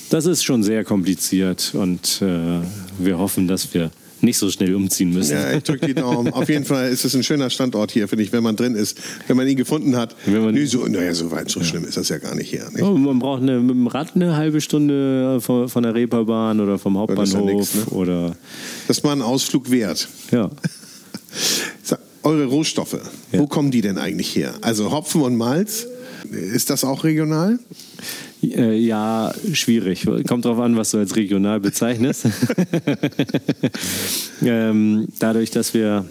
das 0.09 0.25
ist 0.25 0.43
schon 0.43 0.63
sehr 0.63 0.83
kompliziert. 0.83 1.73
Und 1.73 2.21
äh, 2.21 2.61
wir 2.99 3.17
hoffen, 3.17 3.47
dass 3.47 3.73
wir 3.73 3.91
nicht 4.23 4.37
so 4.37 4.49
schnell 4.49 4.73
umziehen 4.75 5.11
müssen. 5.11 5.33
Ja, 5.33 5.51
ich 5.53 5.63
drücke 5.63 5.87
die 5.87 5.93
Daumen. 5.93 6.33
Auf 6.33 6.49
jeden 6.49 6.65
Fall 6.65 6.89
ist 6.89 7.05
es 7.05 7.15
ein 7.15 7.23
schöner 7.23 7.49
Standort 7.49 7.91
hier, 7.91 8.07
finde 8.07 8.23
ich, 8.23 8.31
wenn 8.31 8.43
man 8.43 8.55
drin 8.55 8.75
ist, 8.75 8.97
wenn 9.27 9.37
man 9.37 9.47
ihn 9.47 9.57
gefunden 9.57 9.95
hat. 9.95 10.15
Wenn 10.25 10.43
man, 10.43 10.53
nee, 10.53 10.65
so, 10.65 10.85
naja, 10.85 11.13
so 11.13 11.31
weit, 11.31 11.49
so 11.49 11.59
ja. 11.59 11.65
schlimm 11.65 11.85
ist 11.85 11.97
das 11.97 12.09
ja 12.09 12.17
gar 12.17 12.35
nicht 12.35 12.49
hier. 12.49 12.69
Nicht? 12.71 12.81
Oh, 12.81 12.97
man 12.97 13.19
braucht 13.19 13.41
eine, 13.41 13.59
mit 13.59 13.75
dem 13.75 13.87
Rad 13.87 14.15
eine 14.15 14.35
halbe 14.35 14.61
Stunde 14.61 15.39
von, 15.41 15.69
von 15.69 15.83
der 15.83 15.93
Reeperbahn 15.93 16.59
oder 16.59 16.79
vom 16.79 16.97
Hauptbahnhof. 16.97 17.33
Das, 17.33 17.33
ja 17.33 17.41
nix, 17.41 17.75
ne? 17.75 17.85
oder 17.95 18.35
das 18.87 19.03
war 19.03 19.11
ein 19.13 19.21
Ausflug 19.21 19.69
wert. 19.69 20.07
Ja. 20.31 20.49
Eure 22.23 22.45
Rohstoffe, 22.45 22.93
ja. 23.33 23.39
wo 23.39 23.47
kommen 23.47 23.69
die 23.69 23.81
denn 23.81 23.97
eigentlich 23.97 24.33
her? 24.33 24.53
Also 24.61 24.91
Hopfen 24.91 25.21
und 25.21 25.35
Malz, 25.35 25.87
ist 26.33 26.69
das 26.69 26.83
auch 26.83 27.03
regional? 27.03 27.59
Äh, 28.41 28.77
ja, 28.77 29.33
schwierig. 29.53 30.05
Kommt 30.27 30.45
darauf 30.45 30.59
an, 30.59 30.75
was 30.75 30.91
du 30.91 30.97
als 30.97 31.15
regional 31.15 31.59
bezeichnest. 31.59 32.27
ähm, 34.41 35.07
dadurch, 35.19 35.51
dass 35.51 35.73
wir 35.73 36.05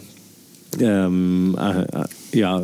ähm, 0.79 1.57
äh, 1.59 2.37
ja, 2.37 2.63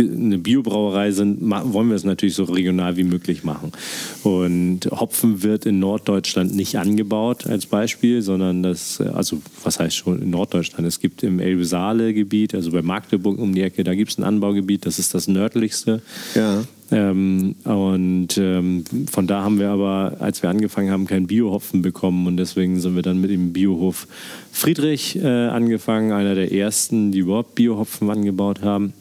eine 0.00 0.38
Biobrauerei 0.38 1.10
sind, 1.10 1.38
wollen 1.40 1.88
wir 1.88 1.96
es 1.96 2.04
natürlich 2.04 2.34
so 2.34 2.44
regional 2.44 2.96
wie 2.96 3.04
möglich 3.04 3.44
machen. 3.44 3.72
Und 4.22 4.80
Hopfen 4.90 5.42
wird 5.42 5.66
in 5.66 5.78
Norddeutschland 5.78 6.54
nicht 6.54 6.76
angebaut 6.76 7.46
als 7.46 7.66
Beispiel, 7.66 8.22
sondern 8.22 8.62
das, 8.62 9.00
also 9.00 9.40
was 9.62 9.78
heißt 9.78 9.96
schon 9.96 10.22
in 10.22 10.30
Norddeutschland? 10.30 10.86
Es 10.86 11.00
gibt 11.00 11.22
im 11.22 11.40
Elbe-Saale-Gebiet, 11.40 12.54
also 12.54 12.70
bei 12.70 12.82
Magdeburg 12.82 13.38
um 13.38 13.54
die 13.54 13.62
Ecke, 13.62 13.84
da 13.84 13.94
gibt 13.94 14.10
es 14.12 14.18
ein 14.18 14.24
Anbaugebiet, 14.24 14.86
das 14.86 14.98
ist 14.98 15.14
das 15.14 15.28
nördlichste. 15.28 16.02
Ja. 16.34 16.64
Ähm, 16.92 17.54
und 17.64 18.36
ähm, 18.38 18.84
von 19.10 19.26
da 19.26 19.42
haben 19.42 19.58
wir 19.58 19.70
aber, 19.70 20.16
als 20.18 20.42
wir 20.42 20.50
angefangen 20.50 20.90
haben, 20.90 21.06
keinen 21.06 21.28
Biohopfen 21.28 21.82
bekommen 21.82 22.26
und 22.26 22.36
deswegen 22.36 22.80
sind 22.80 22.96
wir 22.96 23.02
dann 23.02 23.20
mit 23.20 23.30
dem 23.30 23.52
Biohof 23.52 24.08
Friedrich 24.50 25.16
äh, 25.16 25.26
angefangen, 25.26 26.12
einer 26.12 26.34
der 26.34 26.52
ersten, 26.52 27.12
die 27.12 27.20
überhaupt 27.20 27.54
Biohopfen 27.54 28.10
angebaut 28.10 28.62
haben. 28.62 28.92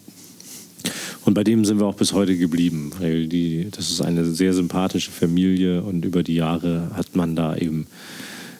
Und 1.25 1.33
bei 1.33 1.43
dem 1.43 1.65
sind 1.65 1.79
wir 1.79 1.85
auch 1.85 1.95
bis 1.95 2.13
heute 2.13 2.37
geblieben, 2.37 2.91
weil 2.99 3.27
die, 3.27 3.67
das 3.71 3.89
ist 3.89 4.01
eine 4.01 4.25
sehr 4.25 4.53
sympathische 4.53 5.11
Familie 5.11 5.83
und 5.83 6.05
über 6.05 6.23
die 6.23 6.35
Jahre 6.35 6.91
hat 6.93 7.15
man 7.15 7.35
da 7.35 7.55
eben 7.55 7.87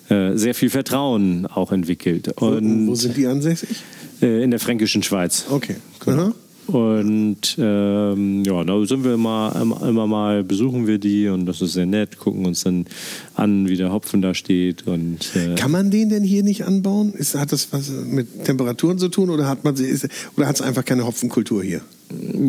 äh, 0.10 0.36
sehr 0.36 0.56
viel 0.56 0.70
Vertrauen 0.70 1.46
auch 1.46 1.72
entwickelt. 1.72 2.30
Und, 2.42 2.88
wo, 2.88 2.92
wo 2.92 2.96
sind 2.96 3.16
die 3.18 3.28
ansässig? 3.28 3.84
Äh, 4.22 4.44
in 4.44 4.52
der 4.52 4.60
fränkischen 4.60 5.04
Schweiz. 5.04 5.46
Okay, 5.50 5.76
genau. 6.00 6.34
Und 6.70 7.56
ähm, 7.58 8.44
ja, 8.44 8.64
da 8.64 8.86
sind 8.86 9.04
wir 9.04 9.16
immer, 9.16 9.56
immer 9.82 10.06
mal, 10.06 10.44
besuchen 10.44 10.86
wir 10.86 11.00
die 11.00 11.28
und 11.28 11.48
das 11.48 11.62
ist 11.62 11.74
sehr 11.74 11.88
nett, 11.88 12.20
gucken 12.20 12.46
uns 12.46 12.64
dann 12.64 12.86
an, 13.34 13.68
wie 13.68 13.76
der 13.76 13.92
Hopfen 13.92 14.22
da 14.22 14.36
steht. 14.36 14.86
Und, 14.86 15.36
äh 15.36 15.56
Kann 15.56 15.72
man 15.72 15.90
den 15.90 16.10
denn 16.10 16.24
hier 16.24 16.44
nicht 16.44 16.66
anbauen? 16.66 17.14
Ist, 17.14 17.34
hat 17.34 17.52
das 17.52 17.70
was 17.72 17.90
mit 17.90 18.46
Temperaturen 18.46 19.00
zu 19.00 19.10
tun 19.10 19.32
oder 19.32 19.48
hat 19.48 19.64
man 19.64 19.76
ist, 19.76 20.08
oder 20.38 20.46
hat 20.46 20.58
es 20.58 20.62
einfach 20.62 20.86
keine 20.86 21.08
Hopfenkultur 21.08 21.64
hier? 21.64 21.82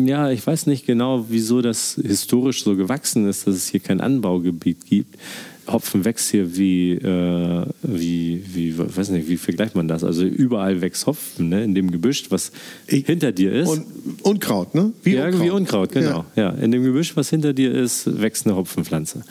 Ja, 0.05 0.31
ich 0.31 0.45
weiß 0.45 0.65
nicht 0.67 0.85
genau, 0.85 1.25
wieso 1.29 1.61
das 1.61 1.99
historisch 2.01 2.63
so 2.63 2.75
gewachsen 2.75 3.27
ist, 3.27 3.45
dass 3.45 3.55
es 3.55 3.67
hier 3.67 3.79
kein 3.79 4.01
Anbaugebiet 4.01 4.85
gibt. 4.85 5.17
Hopfen 5.67 6.03
wächst 6.03 6.31
hier 6.31 6.57
wie, 6.57 6.93
äh, 6.93 7.65
wie, 7.83 8.43
wie, 8.53 8.77
weiß 8.77 9.09
nicht, 9.09 9.29
wie 9.29 9.37
vergleicht 9.37 9.75
man 9.75 9.87
das? 9.87 10.03
Also 10.03 10.23
überall 10.23 10.81
wächst 10.81 11.05
Hopfen, 11.05 11.49
ne? 11.49 11.63
in 11.63 11.75
dem 11.75 11.91
Gebüsch, 11.91 12.25
was 12.29 12.51
ich, 12.87 13.05
hinter 13.05 13.31
dir 13.31 13.53
ist. 13.53 13.69
Und 13.69 13.85
Unkraut, 14.23 14.73
ne? 14.73 14.91
Wie 15.03 15.13
ja, 15.13 15.25
Unkraut. 15.25 15.43
wie 15.43 15.49
Unkraut, 15.51 15.91
genau. 15.91 16.25
Ja. 16.35 16.43
ja. 16.43 16.49
In 16.49 16.71
dem 16.71 16.83
Gebüsch, 16.83 17.15
was 17.15 17.29
hinter 17.29 17.53
dir 17.53 17.71
ist, 17.71 18.21
wächst 18.21 18.47
eine 18.47 18.55
Hopfenpflanze. 18.55 19.23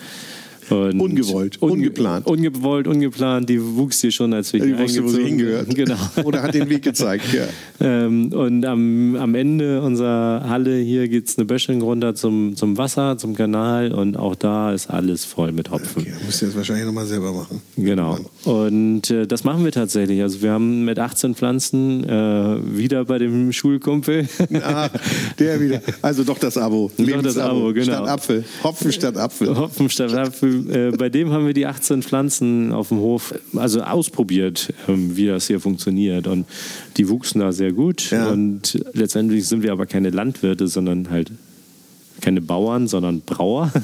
Und 0.70 1.00
ungewollt, 1.00 1.60
unge 1.60 1.72
ungeplant. 1.72 2.26
Ungewollt, 2.26 2.86
ungeplant. 2.86 3.48
Die 3.48 3.60
wuchs 3.60 4.00
hier 4.00 4.12
schon, 4.12 4.32
als 4.32 4.52
wir 4.52 4.64
hier 4.64 4.78
wusste, 4.78 5.04
wo 5.04 5.08
sie 5.08 5.24
hingehört. 5.24 5.68
Genau. 5.80 5.96
Oder 6.24 6.42
hat 6.42 6.54
den 6.54 6.68
Weg 6.68 6.82
gezeigt, 6.82 7.32
ja. 7.32 7.44
ähm, 7.80 8.32
und 8.32 8.66
am, 8.66 9.16
am 9.16 9.34
Ende 9.34 9.80
unserer 9.80 10.44
Halle 10.46 10.76
hier 10.76 11.08
geht 11.08 11.28
es 11.28 11.38
eine 11.38 11.46
Böschung 11.46 11.80
runter 11.80 12.14
zum, 12.14 12.54
zum 12.54 12.76
Wasser, 12.76 13.16
zum 13.16 13.34
Kanal. 13.34 13.92
Und 13.92 14.16
auch 14.16 14.34
da 14.34 14.72
ist 14.72 14.90
alles 14.90 15.24
voll 15.24 15.52
mit 15.52 15.70
Hopfen. 15.70 16.02
Okay, 16.02 16.12
musst 16.24 16.42
du 16.42 16.46
jetzt 16.46 16.56
wahrscheinlich 16.56 16.84
nochmal 16.84 17.06
selber 17.06 17.32
machen. 17.32 17.62
Genau. 17.76 18.18
Und 18.44 19.10
äh, 19.10 19.26
das 19.26 19.44
machen 19.44 19.64
wir 19.64 19.72
tatsächlich. 19.72 20.20
Also 20.20 20.42
wir 20.42 20.52
haben 20.52 20.84
mit 20.84 20.98
18 20.98 21.34
Pflanzen 21.34 22.04
äh, 22.04 22.76
wieder 22.76 23.04
bei 23.06 23.18
dem 23.18 23.52
Schulkumpel. 23.52 24.28
ah, 24.62 24.90
der 25.38 25.60
wieder. 25.60 25.80
Also 26.02 26.24
doch 26.24 26.38
das 26.38 26.58
Abo. 26.58 26.90
Doch 26.98 27.22
das 27.22 27.38
Abo, 27.38 27.72
genau. 27.72 27.84
Statt 27.84 28.08
Apfel. 28.08 28.44
Hopfen 28.62 28.92
statt 28.92 29.16
Apfel. 29.16 29.56
Hopfen 29.56 29.88
statt 29.88 30.12
Apfel 30.14 30.59
äh, 30.68 30.90
bei 30.96 31.08
dem 31.08 31.30
haben 31.32 31.46
wir 31.46 31.54
die 31.54 31.66
18 31.66 32.02
Pflanzen 32.02 32.72
auf 32.72 32.88
dem 32.88 32.98
Hof 32.98 33.34
also 33.54 33.82
ausprobiert, 33.82 34.72
ähm, 34.88 35.16
wie 35.16 35.26
das 35.26 35.46
hier 35.46 35.60
funktioniert. 35.60 36.26
Und 36.26 36.46
die 36.96 37.08
wuchsen 37.08 37.40
da 37.40 37.52
sehr 37.52 37.72
gut. 37.72 38.10
Ja. 38.10 38.30
Und 38.30 38.78
letztendlich 38.92 39.46
sind 39.46 39.62
wir 39.62 39.72
aber 39.72 39.86
keine 39.86 40.10
Landwirte, 40.10 40.68
sondern 40.68 41.10
halt 41.10 41.30
keine 42.20 42.40
Bauern, 42.40 42.88
sondern 42.88 43.22
Brauer. 43.22 43.72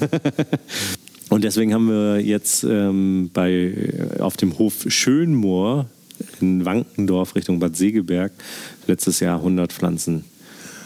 Und 1.28 1.42
deswegen 1.42 1.74
haben 1.74 1.88
wir 1.88 2.20
jetzt 2.20 2.62
ähm, 2.62 3.30
bei, 3.34 3.92
auf 4.20 4.36
dem 4.36 4.58
Hof 4.58 4.84
Schönmoor 4.86 5.86
in 6.40 6.64
Wankendorf 6.64 7.34
Richtung 7.34 7.58
Bad 7.58 7.76
Segeberg 7.76 8.32
letztes 8.86 9.18
Jahr 9.18 9.38
100 9.38 9.72
Pflanzen 9.72 10.24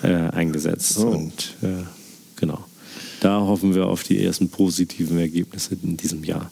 äh, 0.03 0.09
eingesetzt. 0.09 0.99
Oh. 0.99 1.09
Und 1.09 1.57
äh, 1.63 1.85
genau 2.37 2.65
da 3.21 3.41
hoffen 3.41 3.75
wir 3.75 3.87
auf 3.87 4.03
die 4.03 4.23
ersten 4.23 4.49
positiven 4.49 5.19
Ergebnisse 5.19 5.77
in 5.83 5.97
diesem 5.97 6.25
Jahr. 6.25 6.51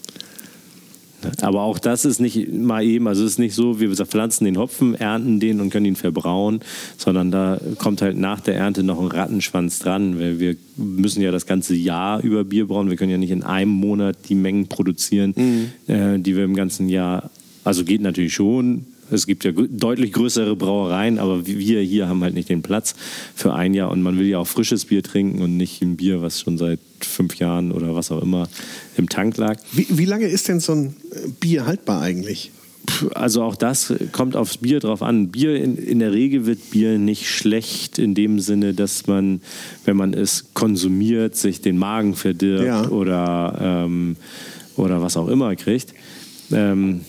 Aber 1.40 1.62
auch 1.62 1.78
das 1.78 2.04
ist 2.04 2.20
nicht 2.20 2.52
mal 2.52 2.84
eben, 2.84 3.08
also 3.08 3.24
es 3.24 3.32
ist 3.32 3.38
nicht 3.38 3.54
so, 3.54 3.80
wir 3.80 3.90
pflanzen 4.06 4.44
den 4.44 4.56
Hopfen, 4.56 4.94
ernten 4.94 5.40
den 5.40 5.60
und 5.60 5.70
können 5.70 5.86
ihn 5.86 5.96
verbrauen, 5.96 6.60
sondern 6.96 7.32
da 7.32 7.60
kommt 7.78 8.02
halt 8.02 8.16
nach 8.16 8.40
der 8.40 8.54
Ernte 8.54 8.84
noch 8.84 9.00
ein 9.00 9.08
Rattenschwanz 9.08 9.80
dran, 9.80 10.20
weil 10.20 10.38
wir 10.38 10.56
müssen 10.76 11.20
ja 11.20 11.32
das 11.32 11.46
ganze 11.46 11.74
Jahr 11.74 12.22
über 12.22 12.44
Bier 12.44 12.68
brauen. 12.68 12.88
Wir 12.88 12.96
können 12.96 13.10
ja 13.10 13.18
nicht 13.18 13.32
in 13.32 13.42
einem 13.42 13.72
Monat 13.72 14.16
die 14.28 14.36
Mengen 14.36 14.68
produzieren, 14.68 15.34
mhm. 15.36 15.92
äh, 15.92 16.18
die 16.20 16.36
wir 16.36 16.44
im 16.44 16.54
ganzen 16.54 16.88
Jahr, 16.88 17.30
also 17.64 17.84
geht 17.84 18.00
natürlich 18.00 18.34
schon, 18.34 18.86
es 19.10 19.26
gibt 19.26 19.44
ja 19.44 19.52
deutlich 19.52 20.12
größere 20.12 20.56
Brauereien, 20.56 21.18
aber 21.18 21.46
wir 21.46 21.80
hier 21.80 22.08
haben 22.08 22.22
halt 22.22 22.34
nicht 22.34 22.48
den 22.48 22.62
Platz 22.62 22.94
für 23.34 23.54
ein 23.54 23.74
Jahr 23.74 23.90
und 23.90 24.02
man 24.02 24.18
will 24.18 24.26
ja 24.26 24.38
auch 24.38 24.46
frisches 24.46 24.84
Bier 24.86 25.02
trinken 25.02 25.42
und 25.42 25.56
nicht 25.56 25.82
ein 25.82 25.96
Bier, 25.96 26.22
was 26.22 26.40
schon 26.40 26.58
seit 26.58 26.80
fünf 27.00 27.36
Jahren 27.36 27.72
oder 27.72 27.94
was 27.94 28.10
auch 28.10 28.22
immer 28.22 28.48
im 28.96 29.08
Tank 29.08 29.36
lag. 29.36 29.58
Wie, 29.72 29.86
wie 29.90 30.04
lange 30.04 30.26
ist 30.26 30.48
denn 30.48 30.60
so 30.60 30.72
ein 30.72 30.96
äh, 31.12 31.28
Bier 31.40 31.66
haltbar 31.66 32.02
eigentlich? 32.02 32.50
Also 33.14 33.42
auch 33.42 33.54
das 33.54 33.92
kommt 34.12 34.34
aufs 34.34 34.58
Bier 34.58 34.80
drauf 34.80 35.02
an. 35.02 35.28
Bier 35.28 35.62
in, 35.62 35.76
in, 35.76 35.98
der 35.98 36.12
Regel 36.12 36.46
wird 36.46 36.70
Bier 36.70 36.98
nicht 36.98 37.28
schlecht 37.28 37.98
in 37.98 38.14
dem 38.14 38.40
Sinne, 38.40 38.72
dass 38.72 39.06
man, 39.06 39.40
wenn 39.84 39.96
man 39.96 40.14
es 40.14 40.46
konsumiert, 40.54 41.36
sich 41.36 41.60
den 41.60 41.76
Magen 41.76 42.14
verdirbt 42.14 42.64
ja. 42.64 42.88
oder, 42.88 43.58
ähm, 43.60 44.16
oder 44.76 45.02
was 45.02 45.16
auch 45.16 45.28
immer 45.28 45.54
kriegt. 45.56 45.92
Ähm, 46.50 47.02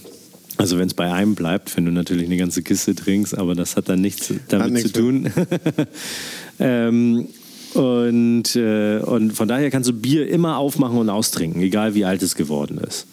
also 0.59 0.77
wenn 0.77 0.87
es 0.87 0.93
bei 0.93 1.09
einem 1.09 1.35
bleibt, 1.35 1.77
wenn 1.77 1.85
du 1.85 1.91
natürlich 1.91 2.25
eine 2.25 2.35
ganze 2.35 2.61
Kiste 2.63 2.93
trinkst, 2.93 3.37
aber 3.37 3.55
das 3.55 3.77
hat 3.77 3.87
dann 3.87 4.01
nichts 4.01 4.33
damit 4.49 4.73
nichts 4.73 4.91
zu 4.91 4.99
tun. 4.99 5.31
ähm, 6.59 7.29
und, 7.75 8.55
äh, 8.57 8.99
und 8.99 9.31
von 9.31 9.47
daher 9.47 9.71
kannst 9.71 9.87
du 9.87 9.93
Bier 9.93 10.27
immer 10.27 10.57
aufmachen 10.57 10.97
und 10.97 11.09
austrinken, 11.09 11.61
egal 11.61 11.95
wie 11.95 12.03
alt 12.03 12.21
es 12.23 12.35
geworden 12.35 12.77
ist. 12.77 13.07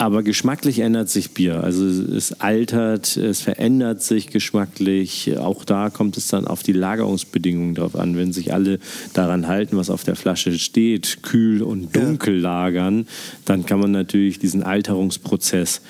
Aber 0.00 0.22
geschmacklich 0.22 0.78
ändert 0.78 1.10
sich 1.10 1.32
Bier. 1.32 1.62
Also 1.62 1.84
es 1.84 2.40
altert, 2.40 3.18
es 3.18 3.42
verändert 3.42 4.02
sich 4.02 4.28
geschmacklich. 4.28 5.36
Auch 5.36 5.66
da 5.66 5.90
kommt 5.90 6.16
es 6.16 6.28
dann 6.28 6.46
auf 6.46 6.62
die 6.62 6.72
Lagerungsbedingungen 6.72 7.74
drauf 7.74 7.94
an. 7.94 8.16
Wenn 8.16 8.32
sich 8.32 8.54
alle 8.54 8.78
daran 9.12 9.46
halten, 9.46 9.76
was 9.76 9.90
auf 9.90 10.02
der 10.02 10.16
Flasche 10.16 10.58
steht, 10.58 11.22
kühl 11.22 11.62
und 11.62 11.94
dunkel 11.94 12.36
ja. 12.36 12.40
lagern, 12.40 13.06
dann 13.44 13.66
kann 13.66 13.78
man 13.78 13.90
natürlich 13.90 14.38
diesen 14.38 14.62
Alterungsprozess 14.62 15.82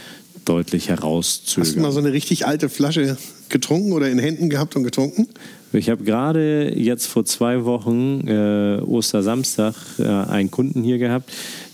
deutlich 0.45 0.89
herauszögern. 0.89 1.65
Hast 1.65 1.77
du 1.77 1.81
mal 1.81 1.93
so 1.93 2.01
eine 2.01 2.13
richtig 2.13 2.49
alte 2.49 2.69
Flasche 2.69 3.17
getrunken 3.49 3.93
oder 3.93 4.11
in 4.11 4.19
Händen 4.19 4.51
gehabt 4.51 4.75
und 4.75 4.83
getrunken? 4.83 5.29
Ich 5.73 5.89
habe 5.89 6.03
gerade 6.03 6.77
jetzt 6.77 7.07
vor 7.07 7.25
zwei 7.25 7.65
Wochen, 7.65 8.27
äh, 8.27 8.81
Ostersamstag, 8.81 9.77
äh, 10.01 10.05
einen 10.05 10.51
Kunden 10.51 10.83
hier 10.83 10.99
gehabt, 10.99 11.31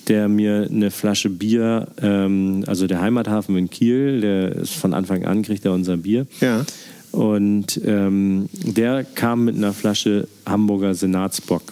der 0.08 0.28
mir 0.28 0.68
eine 0.70 0.90
Flasche 0.90 1.30
Bier, 1.30 1.88
ähm, 2.00 2.64
also 2.66 2.86
der 2.86 3.00
Heimathafen 3.00 3.56
in 3.56 3.70
Kiel, 3.70 4.20
der 4.20 4.52
ist 4.56 4.74
von 4.74 4.94
Anfang 4.94 5.24
an, 5.24 5.42
kriegt 5.42 5.64
er 5.64 5.72
unser 5.72 5.96
Bier. 5.96 6.26
Ja. 6.40 6.64
Und 7.12 7.80
ähm, 7.84 8.48
der 8.52 9.04
kam 9.04 9.46
mit 9.46 9.56
einer 9.56 9.72
Flasche 9.72 10.28
Hamburger 10.44 10.94
Senatsbock 10.94 11.62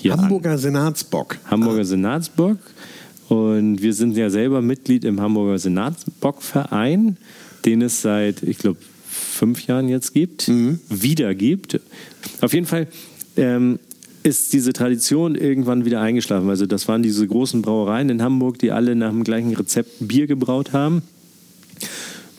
hier 0.00 0.16
Hamburger 0.16 0.52
an. 0.52 0.58
Senatsbock. 0.58 1.38
Hamburger 1.46 1.80
ah. 1.80 1.84
Senatsbock. 1.84 2.58
Und 3.28 3.80
wir 3.80 3.94
sind 3.94 4.16
ja 4.16 4.28
selber 4.30 4.60
Mitglied 4.60 5.04
im 5.04 5.20
Hamburger 5.20 5.58
Senatsbockverein, 5.58 7.16
den 7.64 7.82
es 7.82 8.02
seit, 8.02 8.42
ich 8.42 8.58
glaube, 8.58 8.78
fünf 9.08 9.66
Jahren 9.66 9.88
jetzt 9.88 10.12
gibt, 10.12 10.48
mhm. 10.48 10.80
wieder 10.88 11.34
gibt. 11.34 11.80
Auf 12.40 12.52
jeden 12.52 12.66
Fall 12.66 12.88
ähm, 13.36 13.78
ist 14.22 14.52
diese 14.52 14.72
Tradition 14.72 15.34
irgendwann 15.34 15.84
wieder 15.84 16.00
eingeschlafen. 16.00 16.48
Also 16.50 16.66
das 16.66 16.88
waren 16.88 17.02
diese 17.02 17.26
großen 17.26 17.62
Brauereien 17.62 18.08
in 18.10 18.22
Hamburg, 18.22 18.58
die 18.58 18.72
alle 18.72 18.94
nach 18.94 19.10
dem 19.10 19.24
gleichen 19.24 19.54
Rezept 19.54 19.90
Bier 20.00 20.26
gebraut 20.26 20.72
haben. 20.72 21.02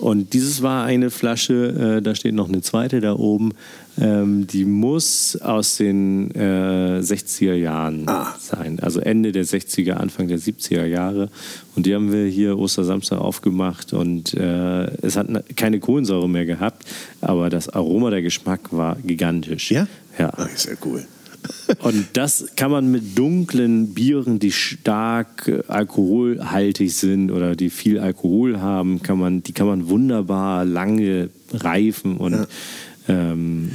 Und 0.01 0.33
dieses 0.33 0.63
war 0.63 0.83
eine 0.83 1.11
Flasche, 1.11 1.97
äh, 1.97 2.01
da 2.01 2.15
steht 2.15 2.33
noch 2.33 2.49
eine 2.49 2.61
zweite 2.61 3.01
da 3.01 3.13
oben, 3.13 3.51
ähm, 3.99 4.47
die 4.47 4.65
muss 4.65 5.39
aus 5.39 5.77
den 5.77 6.31
äh, 6.31 7.01
60er 7.01 7.53
Jahren 7.53 8.09
ah. 8.09 8.35
sein. 8.39 8.79
Also 8.79 8.99
Ende 8.99 9.31
der 9.31 9.45
60er, 9.45 9.91
Anfang 9.91 10.27
der 10.27 10.39
70er 10.39 10.85
Jahre. 10.85 11.29
Und 11.75 11.85
die 11.85 11.93
haben 11.93 12.11
wir 12.11 12.25
hier 12.25 12.57
Ostersamstag 12.57 13.19
aufgemacht 13.19 13.93
und 13.93 14.33
äh, 14.33 14.85
es 15.05 15.17
hat 15.17 15.27
keine 15.55 15.79
Kohlensäure 15.79 16.27
mehr 16.27 16.47
gehabt, 16.47 16.83
aber 17.21 17.51
das 17.51 17.69
Aroma, 17.69 18.09
der 18.09 18.23
Geschmack 18.23 18.71
war 18.71 18.97
gigantisch. 19.05 19.69
Ja? 19.69 19.85
Ja. 20.17 20.33
Ach, 20.35 20.49
sehr 20.55 20.77
cool. 20.83 21.05
Und 21.79 22.05
das 22.13 22.47
kann 22.55 22.71
man 22.71 22.91
mit 22.91 23.17
dunklen 23.17 23.93
Bieren, 23.93 24.39
die 24.39 24.51
stark 24.51 25.47
äh, 25.47 25.63
alkoholhaltig 25.67 26.93
sind 26.93 27.31
oder 27.31 27.55
die 27.55 27.69
viel 27.69 27.99
Alkohol 27.99 28.59
haben, 28.59 29.01
kann 29.01 29.17
man, 29.17 29.43
die 29.43 29.53
kann 29.53 29.67
man 29.67 29.89
wunderbar 29.89 30.65
lange 30.65 31.29
reifen 31.53 32.17
und 32.17 32.33
ja. 32.33 32.47
ähm, 33.07 33.71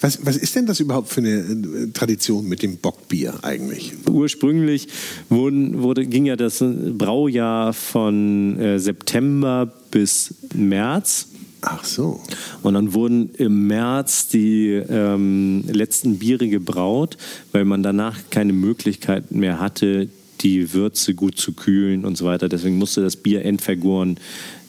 was, 0.00 0.24
was, 0.24 0.36
ist 0.36 0.56
denn 0.56 0.64
das 0.64 0.80
überhaupt 0.80 1.10
für 1.10 1.20
eine 1.20 1.30
äh, 1.30 1.90
Tradition 1.92 2.48
mit 2.48 2.62
dem 2.62 2.78
Bockbier 2.78 3.34
eigentlich? 3.42 3.92
Ursprünglich 4.08 4.88
wurden, 5.28 5.82
wurde, 5.82 6.06
ging 6.06 6.24
ja 6.24 6.36
das 6.36 6.64
Braujahr 6.64 7.74
von 7.74 8.58
äh, 8.58 8.78
September 8.78 9.70
bis 9.90 10.34
März. 10.54 11.28
Ach 11.62 11.84
so. 11.84 12.20
Und 12.62 12.74
dann 12.74 12.94
wurden 12.94 13.30
im 13.34 13.66
März 13.66 14.28
die 14.28 14.70
ähm, 14.70 15.64
letzten 15.70 16.18
Biere 16.18 16.48
gebraut, 16.48 17.16
weil 17.52 17.64
man 17.64 17.82
danach 17.82 18.18
keine 18.30 18.52
Möglichkeit 18.52 19.30
mehr 19.30 19.60
hatte, 19.60 20.08
die 20.40 20.72
Würze 20.72 21.14
gut 21.14 21.36
zu 21.36 21.52
kühlen 21.52 22.04
und 22.04 22.16
so 22.16 22.24
weiter. 22.24 22.48
Deswegen 22.48 22.78
musste 22.78 23.02
das 23.02 23.16
Bier 23.16 23.44
entvergoren 23.44 24.16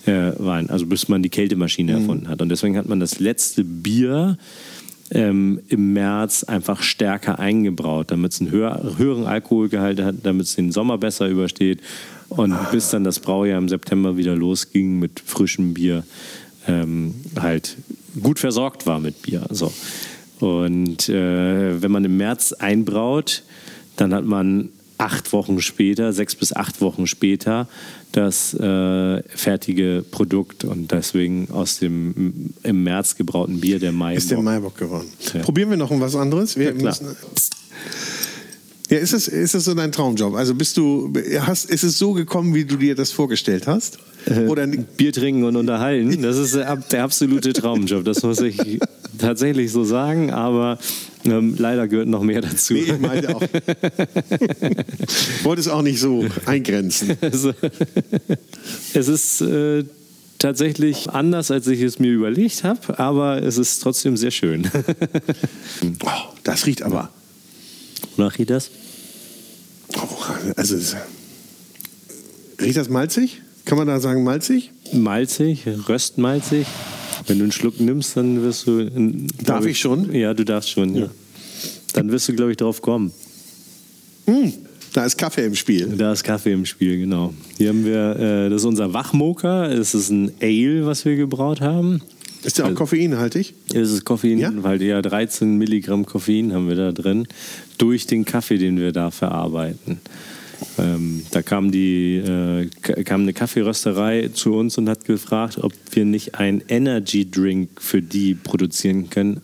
äh, 0.05 0.31
sein, 0.37 0.69
also 0.69 0.85
bis 0.85 1.07
man 1.07 1.23
die 1.23 1.29
Kältemaschine 1.29 1.93
mhm. 1.93 1.99
erfunden 1.99 2.27
hat. 2.27 2.41
Und 2.41 2.49
deswegen 2.49 2.77
hat 2.77 2.89
man 2.89 2.99
das 2.99 3.19
letzte 3.19 3.63
Bier 3.63 4.37
ähm, 5.11 5.61
im 5.67 5.93
März 5.93 6.43
einfach 6.43 6.81
stärker 6.81 7.39
eingebraut, 7.39 8.11
damit 8.11 8.31
es 8.31 8.41
einen 8.41 8.51
höher, 8.51 8.95
höheren 8.97 9.25
Alkoholgehalt 9.25 10.01
hat, 10.01 10.15
damit 10.23 10.47
es 10.47 10.55
den 10.55 10.71
Sommer 10.71 10.97
besser 10.97 11.27
übersteht. 11.27 11.79
Und 12.29 12.53
ah. 12.53 12.69
bis 12.71 12.89
dann 12.89 13.03
das 13.03 13.19
Braujahr 13.19 13.57
im 13.57 13.67
September 13.67 14.15
wieder 14.15 14.35
losging 14.35 14.99
mit 14.99 15.19
frischem 15.19 15.73
Bier, 15.73 16.05
ähm, 16.67 17.15
halt 17.39 17.77
gut 18.21 18.39
versorgt 18.39 18.85
war 18.85 18.99
mit 18.99 19.21
Bier. 19.21 19.45
So. 19.49 19.71
Und 20.39 21.09
äh, 21.09 21.81
wenn 21.81 21.91
man 21.91 22.03
im 22.05 22.17
März 22.17 22.53
einbraut, 22.53 23.43
dann 23.95 24.13
hat 24.13 24.25
man 24.25 24.69
acht 24.97 25.33
Wochen 25.33 25.61
später, 25.61 26.13
sechs 26.13 26.35
bis 26.35 26.53
acht 26.53 26.79
Wochen 26.81 27.07
später, 27.07 27.67
das 28.11 28.53
äh, 28.53 29.23
fertige 29.23 30.03
Produkt 30.09 30.63
und 30.63 30.91
deswegen 30.91 31.49
aus 31.51 31.79
dem 31.79 32.53
im 32.63 32.83
März 32.83 33.15
gebrauten 33.15 33.59
Bier 33.59 33.79
der 33.79 33.91
Maibock. 33.91 34.17
Ist 34.17 34.31
der 34.31 34.41
Maibock 34.41 34.77
geworden. 34.77 35.11
Ja. 35.33 35.41
Probieren 35.41 35.69
wir 35.71 35.77
noch 35.77 35.91
was 35.91 36.15
anderes? 36.15 36.57
Wir 36.57 36.65
ja, 36.65 36.71
klar. 36.73 36.97
Müssen, 37.01 37.17
ja, 38.91 38.97
ist 38.97 39.13
es, 39.13 39.29
ist 39.29 39.55
es 39.55 39.63
so 39.63 39.73
dein 39.73 39.93
Traumjob? 39.93 40.35
Also 40.35 40.53
bist 40.53 40.75
du, 40.75 41.13
hast, 41.39 41.69
ist 41.69 41.83
es 41.83 41.97
so 41.97 42.11
gekommen, 42.11 42.53
wie 42.53 42.65
du 42.65 42.75
dir 42.75 42.93
das 42.93 43.13
vorgestellt 43.13 43.65
hast? 43.65 43.97
Äh, 44.25 44.47
Oder 44.47 44.67
Bier 44.67 45.13
trinken 45.13 45.45
und 45.45 45.55
unterhalten, 45.55 46.21
das 46.21 46.37
ist 46.37 46.55
der, 46.55 46.75
der 46.75 47.05
absolute 47.05 47.53
Traumjob. 47.53 48.03
Das 48.03 48.21
muss 48.21 48.41
ich 48.41 48.81
tatsächlich 49.17 49.71
so 49.71 49.85
sagen, 49.85 50.31
aber 50.31 50.77
ähm, 51.23 51.55
leider 51.57 51.87
gehört 51.87 52.09
noch 52.09 52.21
mehr 52.21 52.41
dazu. 52.41 52.73
Nee, 52.73 52.81
ich 52.81 52.99
meinte 52.99 53.33
auch. 53.33 53.41
wollte 55.43 55.61
es 55.61 55.69
auch 55.69 55.83
nicht 55.83 56.01
so 56.01 56.25
eingrenzen. 56.45 57.17
Also, 57.21 57.53
es 58.93 59.07
ist 59.07 59.39
äh, 59.39 59.85
tatsächlich 60.37 61.09
anders, 61.09 61.49
als 61.49 61.65
ich 61.67 61.81
es 61.81 61.97
mir 61.97 62.11
überlegt 62.11 62.65
habe, 62.65 62.99
aber 62.99 63.41
es 63.41 63.57
ist 63.57 63.79
trotzdem 63.79 64.17
sehr 64.17 64.31
schön. 64.31 64.69
oh, 66.03 66.09
das 66.43 66.65
riecht 66.65 66.81
aber. 66.81 67.09
Wonach 68.17 68.37
riecht 68.37 68.49
das? 68.49 68.69
Also 70.55 70.97
riecht 72.59 72.77
das 72.77 72.89
malzig? 72.89 73.41
Kann 73.65 73.77
man 73.77 73.87
da 73.87 73.99
sagen 73.99 74.23
malzig? 74.23 74.71
Malzig, 74.93 75.65
röstmalzig. 75.87 76.67
Wenn 77.27 77.37
du 77.37 77.43
einen 77.43 77.51
Schluck 77.51 77.79
nimmst, 77.79 78.17
dann 78.17 78.41
wirst 78.41 78.67
du. 78.67 78.89
Darf 79.43 79.65
ich, 79.65 79.71
ich, 79.71 79.79
schon? 79.79 80.13
Ja, 80.13 80.33
du 80.33 80.43
darfst 80.43 80.71
schon. 80.71 80.95
Ja. 80.95 81.09
Dann 81.93 82.11
wirst 82.11 82.27
du, 82.27 82.33
glaube 82.33 82.51
ich, 82.51 82.57
drauf 82.57 82.81
kommen. 82.81 83.11
Mm, 84.25 84.49
da 84.93 85.05
ist 85.05 85.17
Kaffee 85.17 85.45
im 85.45 85.55
Spiel. 85.55 85.87
Da 85.97 86.11
ist 86.11 86.23
Kaffee 86.23 86.53
im 86.53 86.65
Spiel, 86.65 86.97
genau. 86.97 87.33
Hier 87.57 87.69
haben 87.69 87.85
wir, 87.85 88.15
äh, 88.17 88.49
das 88.49 88.61
ist 88.61 88.65
unser 88.65 88.93
Wachmoker. 88.93 89.71
Es 89.71 89.93
ist 89.93 90.09
ein 90.09 90.31
Ale, 90.41 90.85
was 90.85 91.05
wir 91.05 91.15
gebraut 91.15 91.61
haben. 91.61 92.01
Ist 92.43 92.57
der 92.57 92.65
auch 92.65 92.69
also, 92.69 92.77
koffeinhaltig? 92.79 93.53
Es 93.73 93.91
ist 93.91 94.05
koffeinhaltig, 94.05 94.87
ja? 94.87 94.95
ja. 94.95 95.01
13 95.01 95.57
Milligramm 95.57 96.05
Koffein 96.05 96.53
haben 96.53 96.67
wir 96.67 96.75
da 96.75 96.91
drin, 96.91 97.27
durch 97.77 98.07
den 98.07 98.25
Kaffee, 98.25 98.57
den 98.57 98.79
wir 98.79 98.91
da 98.91 99.11
verarbeiten. 99.11 99.99
Ähm, 100.77 101.23
da 101.31 101.41
kam, 101.41 101.71
die, 101.71 102.17
äh, 102.17 102.67
kam 103.03 103.21
eine 103.21 103.33
Kaffeerösterei 103.33 104.29
zu 104.33 104.53
uns 104.53 104.77
und 104.77 104.89
hat 104.89 105.05
gefragt, 105.05 105.57
ob 105.59 105.73
wir 105.91 106.05
nicht 106.05 106.35
einen 106.35 106.61
Energy 106.67 107.29
Drink 107.29 107.81
für 107.81 108.01
die 108.01 108.35
produzieren 108.35 109.09
können 109.09 109.41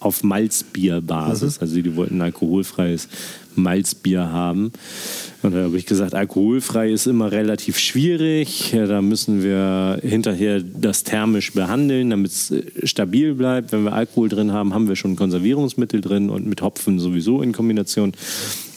auf 0.00 0.22
Malzbierbasis. 0.22 1.56
Mhm. 1.56 1.60
Also 1.60 1.82
die 1.82 1.96
wollten 1.96 2.16
ein 2.16 2.22
alkoholfreies 2.22 3.08
Malzbier 3.58 4.30
haben. 4.30 4.72
Und 5.42 5.54
da 5.54 5.64
habe 5.64 5.76
ich 5.76 5.86
gesagt, 5.86 6.14
alkoholfrei 6.14 6.90
ist 6.90 7.06
immer 7.06 7.30
relativ 7.30 7.78
schwierig. 7.78 8.72
Da 8.72 9.00
müssen 9.02 9.42
wir 9.42 10.00
hinterher 10.02 10.60
das 10.60 11.04
thermisch 11.04 11.52
behandeln, 11.52 12.10
damit 12.10 12.32
es 12.32 12.50
äh, 12.50 12.64
stabil 12.84 13.34
bleibt. 13.34 13.72
Wenn 13.72 13.84
wir 13.84 13.92
Alkohol 13.92 14.28
drin 14.28 14.52
haben, 14.52 14.74
haben 14.74 14.88
wir 14.88 14.96
schon 14.96 15.16
Konservierungsmittel 15.16 16.00
drin 16.00 16.30
und 16.30 16.46
mit 16.46 16.62
Hopfen 16.62 16.98
sowieso 16.98 17.42
in 17.42 17.52
Kombination. 17.52 18.12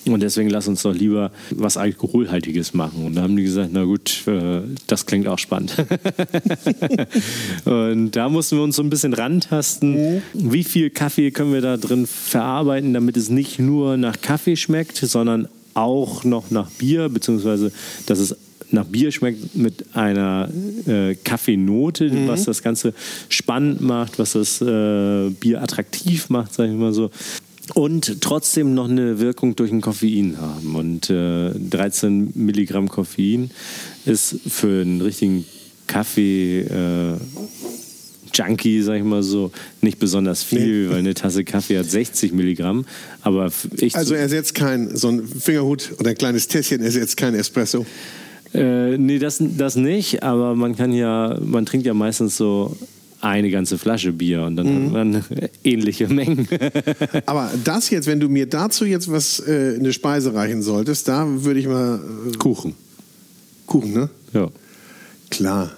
Und 0.06 0.22
deswegen 0.22 0.49
lass 0.49 0.68
uns 0.68 0.82
doch 0.82 0.93
lieber 0.93 1.32
was 1.52 1.78
Alkoholhaltiges 1.78 2.74
machen. 2.74 3.06
Und 3.06 3.16
da 3.16 3.22
haben 3.22 3.36
die 3.36 3.43
gesagt, 3.43 3.70
na 3.72 3.84
gut, 3.84 4.28
äh, 4.28 4.62
das 4.88 5.06
klingt 5.06 5.28
auch 5.28 5.38
spannend. 5.38 5.76
und 7.66 8.12
da 8.12 8.30
mussten 8.30 8.58
wir 8.58 8.64
uns 8.64 8.76
so 8.76 8.84
ein 8.84 8.89
bisschen 8.89 9.14
rantasten. 9.14 10.16
Mhm. 10.16 10.22
Wie 10.34 10.64
viel 10.64 10.89
Kaffee 10.89 11.32
können 11.32 11.54
wir 11.54 11.62
da 11.62 11.78
drin 11.78 12.08
verarbeiten, 12.08 12.93
damit 12.93 13.16
es 13.16 13.30
nicht 13.30 13.60
nur 13.60 13.97
nach 13.97 14.22
Kaffee 14.22 14.56
schmeckt, 14.56 14.97
sondern 14.97 15.47
auch 15.74 16.24
noch 16.24 16.49
nach 16.52 16.70
Bier, 16.72 17.08
beziehungsweise 17.10 17.72
dass 18.08 18.20
es 18.20 18.36
nach 18.74 18.86
Bier 18.86 19.12
schmeckt 19.12 19.56
mit 19.56 19.86
einer 19.93 20.49
äh, 20.88 21.16
Kaffeenote, 21.16 22.10
mhm. 22.10 22.28
was 22.28 22.45
das 22.45 22.64
Ganze 22.64 22.93
spannend 23.30 23.82
macht, 23.82 24.20
was 24.20 24.34
das 24.34 24.62
äh, 24.62 25.30
Bier 25.30 25.62
attraktiv 25.62 26.30
macht, 26.30 26.54
sage 26.54 26.72
ich 26.72 26.78
mal 26.78 26.93
so 26.93 27.12
und 27.74 28.22
trotzdem 28.22 28.74
noch 28.74 28.90
eine 28.90 29.20
Wirkung 29.20 29.56
durch 29.56 29.72
ein 29.72 29.82
Koffein 29.82 30.38
haben. 30.40 30.76
Und 30.76 31.10
äh, 31.10 31.52
13 31.52 32.32
Milligramm 32.36 32.90
Koffein 32.90 33.52
ist 34.06 34.40
für 34.48 34.82
einen 34.82 35.02
richtigen 35.02 35.46
Kaffee 35.88 36.62
äh, 36.62 37.16
Junkie, 38.34 38.82
sag 38.82 38.96
ich 38.96 39.04
mal 39.04 39.24
so, 39.24 39.52
nicht 39.82 40.00
besonders 40.00 40.44
viel, 40.44 40.86
nee. 40.86 40.90
weil 40.90 41.00
eine 41.00 41.14
Tasse 41.14 41.44
Kaffee 41.44 41.78
hat 41.78 41.90
60 41.90 42.34
Milligramm. 42.34 42.86
Aber 43.22 43.52
ich 43.78 43.96
also 43.96 44.14
ersetzt 44.14 44.56
kein, 44.56 44.96
so 44.96 45.10
ein 45.10 45.28
Fingerhut 45.28 45.92
oder 46.00 46.12
ein 46.12 46.18
kleines 46.18 46.48
Tässchen 46.48 46.82
ersetzt 46.82 47.18
kein 47.18 47.36
Espresso. 47.36 47.86
Äh, 48.54 48.98
nee, 48.98 49.20
das, 49.20 49.42
das 49.42 49.76
nicht, 49.76 50.24
aber 50.24 50.56
man 50.56 50.76
kann 50.76 50.92
ja, 50.92 51.38
man 51.42 51.66
trinkt 51.66 51.86
ja 51.86 51.94
meistens 51.94 52.36
so 52.38 52.76
eine 53.22 53.50
ganze 53.52 53.78
Flasche 53.78 54.12
Bier 54.12 54.44
und 54.44 54.56
dann 54.56 54.68
mhm. 54.68 54.86
hat 54.86 54.92
man 54.92 55.24
ähnliche 55.64 56.08
Mengen. 56.08 56.48
Aber 57.26 57.52
das 57.64 57.90
jetzt, 57.90 58.08
wenn 58.08 58.20
du 58.20 58.30
mir 58.30 58.48
dazu 58.48 58.86
jetzt 58.86 59.12
was 59.12 59.40
äh, 59.40 59.76
eine 59.80 59.94
Speise 59.94 60.34
reichen 60.34 60.62
solltest, 60.62 61.08
da 61.08 61.26
würde 61.28 61.60
ich 61.60 61.68
mal 61.68 62.00
äh, 62.28 62.38
Kuchen. 62.38 62.76
Kuchen, 63.66 63.94
ne? 63.94 64.10
Ja. 64.34 64.50
Klar. 65.30 65.72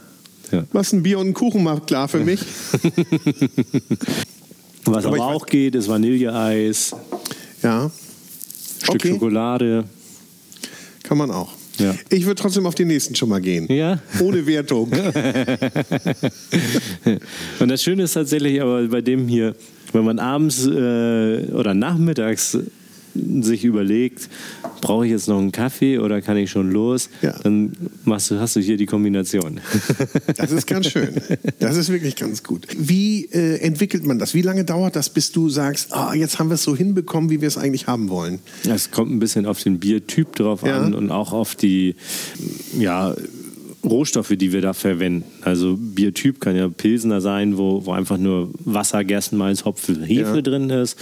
Ja. 0.51 0.63
Was 0.71 0.93
ein 0.93 1.03
Bier 1.03 1.19
und 1.19 1.29
ein 1.29 1.33
Kuchen 1.33 1.63
macht, 1.63 1.87
klar 1.87 2.07
für 2.07 2.19
mich. 2.19 2.39
was 4.85 5.05
aber, 5.05 5.15
aber 5.15 5.25
auch 5.27 5.45
geht, 5.45 5.75
ist 5.75 5.87
Vanilleeis. 5.87 6.95
Ja. 7.61 7.91
Stück 8.81 8.95
okay. 8.95 9.09
Schokolade. 9.13 9.85
Kann 11.03 11.17
man 11.17 11.31
auch. 11.31 11.51
Ja. 11.79 11.95
Ich 12.09 12.25
würde 12.25 12.41
trotzdem 12.41 12.65
auf 12.65 12.75
den 12.75 12.87
nächsten 12.87 13.15
schon 13.15 13.29
mal 13.29 13.41
gehen. 13.41 13.71
Ja. 13.71 13.99
Ohne 14.19 14.45
Wertung. 14.45 14.91
Und 17.59 17.69
das 17.69 17.81
Schöne 17.81 18.03
ist 18.03 18.13
tatsächlich 18.13 18.61
aber 18.61 18.87
bei 18.87 19.01
dem 19.01 19.27
hier, 19.27 19.55
wenn 19.91 20.05
man 20.05 20.19
abends 20.19 20.67
äh, 20.67 20.69
oder 21.51 21.73
nachmittags 21.73 22.59
sich 23.13 23.63
überlegt, 23.63 24.29
brauche 24.81 25.05
ich 25.05 25.11
jetzt 25.11 25.27
noch 25.27 25.39
einen 25.39 25.51
Kaffee 25.51 25.99
oder 25.99 26.21
kann 26.21 26.37
ich 26.37 26.49
schon 26.49 26.71
los, 26.71 27.09
ja. 27.21 27.35
dann 27.43 27.73
machst 28.05 28.31
du, 28.31 28.39
hast 28.39 28.55
du 28.55 28.59
hier 28.59 28.77
die 28.77 28.85
Kombination. 28.85 29.59
Das 30.37 30.51
ist 30.51 30.67
ganz 30.67 30.87
schön. 30.87 31.09
Das 31.59 31.77
ist 31.77 31.89
wirklich 31.89 32.15
ganz 32.15 32.43
gut. 32.43 32.67
Wie 32.77 33.25
äh, 33.25 33.59
entwickelt 33.59 34.05
man 34.05 34.19
das? 34.19 34.33
Wie 34.33 34.41
lange 34.41 34.65
dauert 34.65 34.95
das, 34.95 35.09
bis 35.09 35.31
du 35.31 35.49
sagst, 35.49 35.89
oh, 35.93 36.13
jetzt 36.13 36.39
haben 36.39 36.49
wir 36.49 36.55
es 36.55 36.63
so 36.63 36.75
hinbekommen, 36.75 37.29
wie 37.29 37.41
wir 37.41 37.47
es 37.47 37.57
eigentlich 37.57 37.87
haben 37.87 38.09
wollen? 38.09 38.39
Es 38.67 38.91
kommt 38.91 39.11
ein 39.11 39.19
bisschen 39.19 39.45
auf 39.45 39.61
den 39.61 39.79
Biertyp 39.79 40.35
drauf 40.35 40.63
ja. 40.63 40.79
an 40.79 40.93
und 40.93 41.11
auch 41.11 41.33
auf 41.33 41.55
die, 41.55 41.95
ja, 42.77 43.15
Rohstoffe, 43.83 44.33
die 44.37 44.53
wir 44.53 44.61
da 44.61 44.73
verwenden. 44.73 45.25
Also 45.41 45.75
Biertyp 45.77 46.39
kann 46.39 46.55
ja 46.55 46.69
Pilsener 46.69 47.19
sein, 47.19 47.57
wo, 47.57 47.85
wo 47.85 47.91
einfach 47.91 48.17
nur 48.17 48.49
Wasser, 48.63 49.03
Gerstenmalz, 49.03 49.65
Hopfen, 49.65 50.03
Hefe 50.03 50.35
ja. 50.35 50.41
drin 50.41 50.69
ist. 50.69 50.97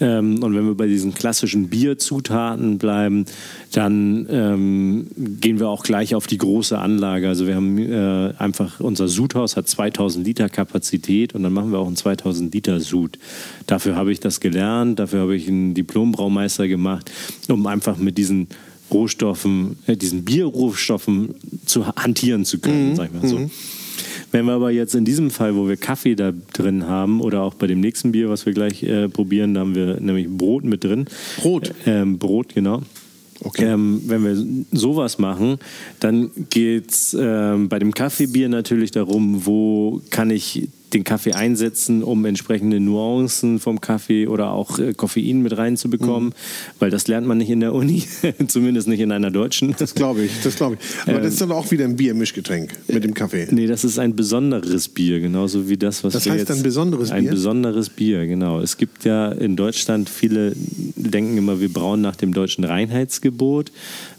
Ähm, 0.00 0.42
und 0.42 0.54
wenn 0.54 0.66
wir 0.66 0.74
bei 0.74 0.86
diesen 0.86 1.12
klassischen 1.12 1.68
Bierzutaten 1.68 2.78
bleiben, 2.78 3.26
dann 3.72 4.26
ähm, 4.30 5.06
gehen 5.16 5.58
wir 5.58 5.68
auch 5.68 5.82
gleich 5.82 6.14
auf 6.14 6.26
die 6.26 6.38
große 6.38 6.78
Anlage. 6.78 7.28
Also 7.28 7.46
wir 7.46 7.54
haben 7.54 7.78
äh, 7.78 8.32
einfach, 8.38 8.80
unser 8.80 9.08
Sudhaus 9.08 9.56
hat 9.56 9.68
2000 9.68 10.26
Liter 10.26 10.48
Kapazität 10.48 11.34
und 11.34 11.42
dann 11.42 11.52
machen 11.52 11.70
wir 11.70 11.78
auch 11.78 11.86
einen 11.86 11.96
2000 11.96 12.52
Liter 12.54 12.80
Sud. 12.80 13.18
Dafür 13.66 13.96
habe 13.96 14.12
ich 14.12 14.20
das 14.20 14.40
gelernt, 14.40 14.98
dafür 14.98 15.20
habe 15.20 15.36
ich 15.36 15.48
einen 15.48 15.74
Diplombraumeister 15.74 16.66
gemacht, 16.66 17.10
um 17.48 17.66
einfach 17.66 17.98
mit 17.98 18.16
diesen 18.16 18.48
Rohstoffen, 18.90 19.78
äh, 19.86 19.96
diesen 19.96 20.24
Bierrohstoffen 20.24 21.34
zu 21.64 21.86
hantieren 21.86 22.44
zu 22.44 22.58
können, 22.58 22.90
mhm. 22.90 22.96
sag 22.96 23.08
ich 23.08 23.22
mal 23.22 23.28
so. 23.28 23.38
Mhm. 23.38 23.50
Wenn 24.32 24.46
wir 24.46 24.52
aber 24.52 24.70
jetzt 24.70 24.94
in 24.94 25.04
diesem 25.04 25.30
Fall, 25.30 25.56
wo 25.56 25.68
wir 25.68 25.76
Kaffee 25.76 26.14
da 26.14 26.32
drin 26.52 26.86
haben 26.86 27.20
oder 27.20 27.42
auch 27.42 27.54
bei 27.54 27.66
dem 27.66 27.80
nächsten 27.80 28.12
Bier, 28.12 28.28
was 28.28 28.44
wir 28.44 28.52
gleich 28.52 28.82
äh, 28.82 29.08
probieren, 29.08 29.54
da 29.54 29.60
haben 29.60 29.74
wir 29.74 30.00
nämlich 30.00 30.28
Brot 30.28 30.64
mit 30.64 30.84
drin. 30.84 31.06
Brot? 31.38 31.72
Ähm, 31.86 32.18
Brot, 32.18 32.54
genau. 32.54 32.82
Okay. 33.40 33.66
Ähm, 33.66 34.02
wenn 34.06 34.24
wir 34.24 34.66
sowas 34.72 35.18
machen, 35.18 35.58
dann 36.00 36.30
geht 36.50 36.90
es 36.90 37.16
ähm, 37.18 37.68
bei 37.68 37.78
dem 37.78 37.92
Kaffeebier 37.92 38.48
natürlich 38.48 38.90
darum, 38.90 39.46
wo 39.46 40.00
kann 40.10 40.30
ich 40.30 40.68
den 40.96 41.04
Kaffee 41.04 41.32
einsetzen, 41.32 42.02
um 42.02 42.24
entsprechende 42.24 42.80
Nuancen 42.80 43.60
vom 43.60 43.80
Kaffee 43.80 44.26
oder 44.26 44.52
auch 44.52 44.78
äh, 44.78 44.94
Koffein 44.94 45.42
mit 45.42 45.56
reinzubekommen, 45.56 46.30
mhm. 46.30 46.34
weil 46.78 46.90
das 46.90 47.06
lernt 47.06 47.26
man 47.26 47.38
nicht 47.38 47.50
in 47.50 47.60
der 47.60 47.74
Uni, 47.74 48.04
zumindest 48.48 48.88
nicht 48.88 49.00
in 49.00 49.12
einer 49.12 49.30
deutschen. 49.30 49.74
Das 49.78 49.94
glaube 49.94 50.22
ich, 50.22 50.32
das 50.42 50.56
glaube 50.56 50.78
ich. 50.80 51.02
Aber 51.02 51.18
ähm, 51.18 51.22
das 51.22 51.34
ist 51.34 51.40
dann 51.42 51.52
auch 51.52 51.70
wieder 51.70 51.84
ein 51.84 51.96
Biermischgetränk 51.96 52.72
mit 52.88 53.04
dem 53.04 53.14
Kaffee. 53.14 53.46
Nee, 53.50 53.66
das 53.66 53.84
ist 53.84 53.98
ein 53.98 54.16
besonderes 54.16 54.88
Bier, 54.88 55.20
genauso 55.20 55.68
wie 55.68 55.76
das, 55.76 56.02
was 56.02 56.14
das 56.14 56.26
heißt 56.26 56.38
jetzt, 56.38 56.50
ein 56.50 56.62
besonderes 56.62 57.10
Bier? 57.10 57.18
Ein 57.18 57.26
besonderes 57.26 57.90
Bier, 57.90 58.26
genau. 58.26 58.60
Es 58.60 58.78
gibt 58.78 59.04
ja 59.04 59.30
in 59.32 59.56
Deutschland, 59.56 60.08
viele 60.08 60.52
denken 60.56 61.36
immer, 61.36 61.60
wir 61.60 61.72
brauen 61.72 62.00
nach 62.00 62.16
dem 62.16 62.32
deutschen 62.32 62.64
Reinheitsgebot, 62.64 63.70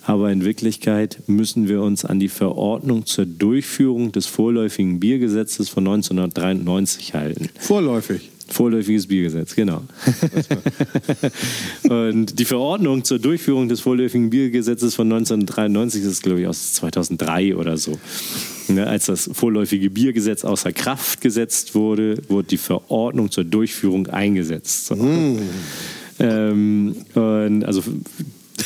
aber 0.08 0.32
in 0.32 0.45
Wirklichkeit 0.45 1.22
müssen 1.28 1.68
wir 1.68 1.82
uns 1.82 2.05
an 2.05 2.18
die 2.18 2.30
Verordnung 2.30 3.05
zur 3.05 3.26
Durchführung 3.26 4.14
des 4.14 4.26
vorläufigen 4.26 5.01
Biergesetzes 5.01 5.68
von 5.68 5.86
1993 5.86 7.14
halten. 7.14 7.49
Vorläufig? 7.60 8.32
Vorläufiges 8.47 9.08
Biergesetz, 9.08 9.53
genau. 9.53 9.84
und 11.89 12.39
die 12.39 12.45
Verordnung 12.45 13.03
zur 13.03 13.20
Durchführung 13.20 13.68
des 13.68 13.82
vorläufigen 13.82 14.30
Biergesetzes 14.30 14.95
von 14.95 15.12
1993 15.12 16.03
ist, 16.05 16.24
glaube 16.24 16.39
ich, 16.39 16.47
aus 16.47 16.72
2003 16.76 17.58
oder 17.58 17.76
so. 17.76 17.99
Ne, 18.70 18.88
als 18.88 19.08
das 19.08 19.30
vorläufige 19.34 19.89
Biergesetz 19.89 20.45
außer 20.45 20.72
Kraft 20.72 21.20
gesetzt 21.20 21.76
wurde, 21.76 22.22
wurde 22.30 22.47
die 22.47 22.58
Verordnung 22.58 23.30
zur 23.30 23.43
Durchführung 23.43 24.08
eingesetzt. 24.08 24.88
So. 24.88 24.95
Mm. 24.95 25.39
Ähm, 26.20 26.95
und 27.14 27.66
also 27.66 27.84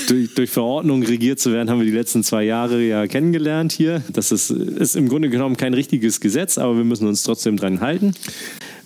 durch, 0.08 0.34
durch, 0.34 0.50
Verordnung 0.50 1.04
regiert 1.04 1.40
zu 1.40 1.52
werden, 1.52 1.70
haben 1.70 1.80
wir 1.80 1.86
die 1.86 1.92
letzten 1.92 2.24
zwei 2.24 2.44
Jahre 2.44 2.82
ja 2.82 3.08
kennengelernt 3.08 3.72
hier. 3.72 4.04
Das 4.12 4.32
ist, 4.32 4.50
ist 4.50 4.96
im 4.96 5.10
Grunde 5.10 5.30
genommen 5.30 5.58
kein 5.58 5.74
richtiges 5.74 6.20
Gesetz, 6.20 6.58
aber 6.58 6.78
wir 6.78 6.84
müssen 6.84 7.08
uns 7.08 7.24
trotzdem 7.24 7.58
dran 7.58 7.82
halten. 7.82 8.14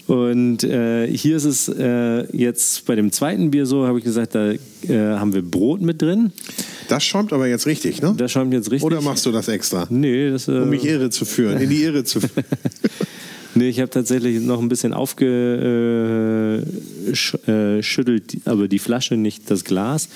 Und 0.08 0.64
äh, 0.64 1.08
hier 1.08 1.36
ist 1.36 1.46
es 1.46 1.68
äh, 1.68 2.26
jetzt 2.36 2.86
bei 2.86 2.96
dem 2.96 3.12
zweiten 3.12 3.50
Bier 3.50 3.66
so, 3.66 3.88
habe 3.88 3.98
ich 3.98 4.04
gesagt, 4.04 4.36
da 4.36 4.52
äh, 4.52 4.58
haben 4.90 5.34
wir 5.34 5.42
Brot 5.42 5.82
mit 5.82 6.02
drin. 6.02 6.32
Das 6.90 7.04
schäumt 7.04 7.34
aber 7.34 7.48
jetzt 7.48 7.66
richtig, 7.66 8.04
ne? 8.04 8.14
Das 8.16 8.32
schäumt 8.32 8.54
jetzt 8.54 8.70
richtig. 8.70 8.84
Oder 8.84 9.02
machst 9.02 9.26
du 9.26 9.32
das 9.32 9.48
extra? 9.48 9.88
Nee, 9.90 10.30
das. 10.30 10.48
um 10.48 10.70
mich 10.70 10.86
irre 10.86 11.10
zu 11.10 11.26
führen, 11.26 11.60
in 11.60 11.70
die 11.70 11.84
Irre 11.84 12.04
zu 12.04 12.20
führen. 12.22 12.46
Nee, 13.56 13.70
ich 13.70 13.80
habe 13.80 13.90
tatsächlich 13.90 14.42
noch 14.42 14.62
ein 14.62 14.68
bisschen 14.68 14.94
aufgeschüttelt, 14.94 16.66
äh, 17.48 18.40
aber 18.44 18.68
die 18.68 18.80
Flasche, 18.80 19.16
nicht 19.16 19.50
das 19.50 19.64
Glas, 19.64 20.10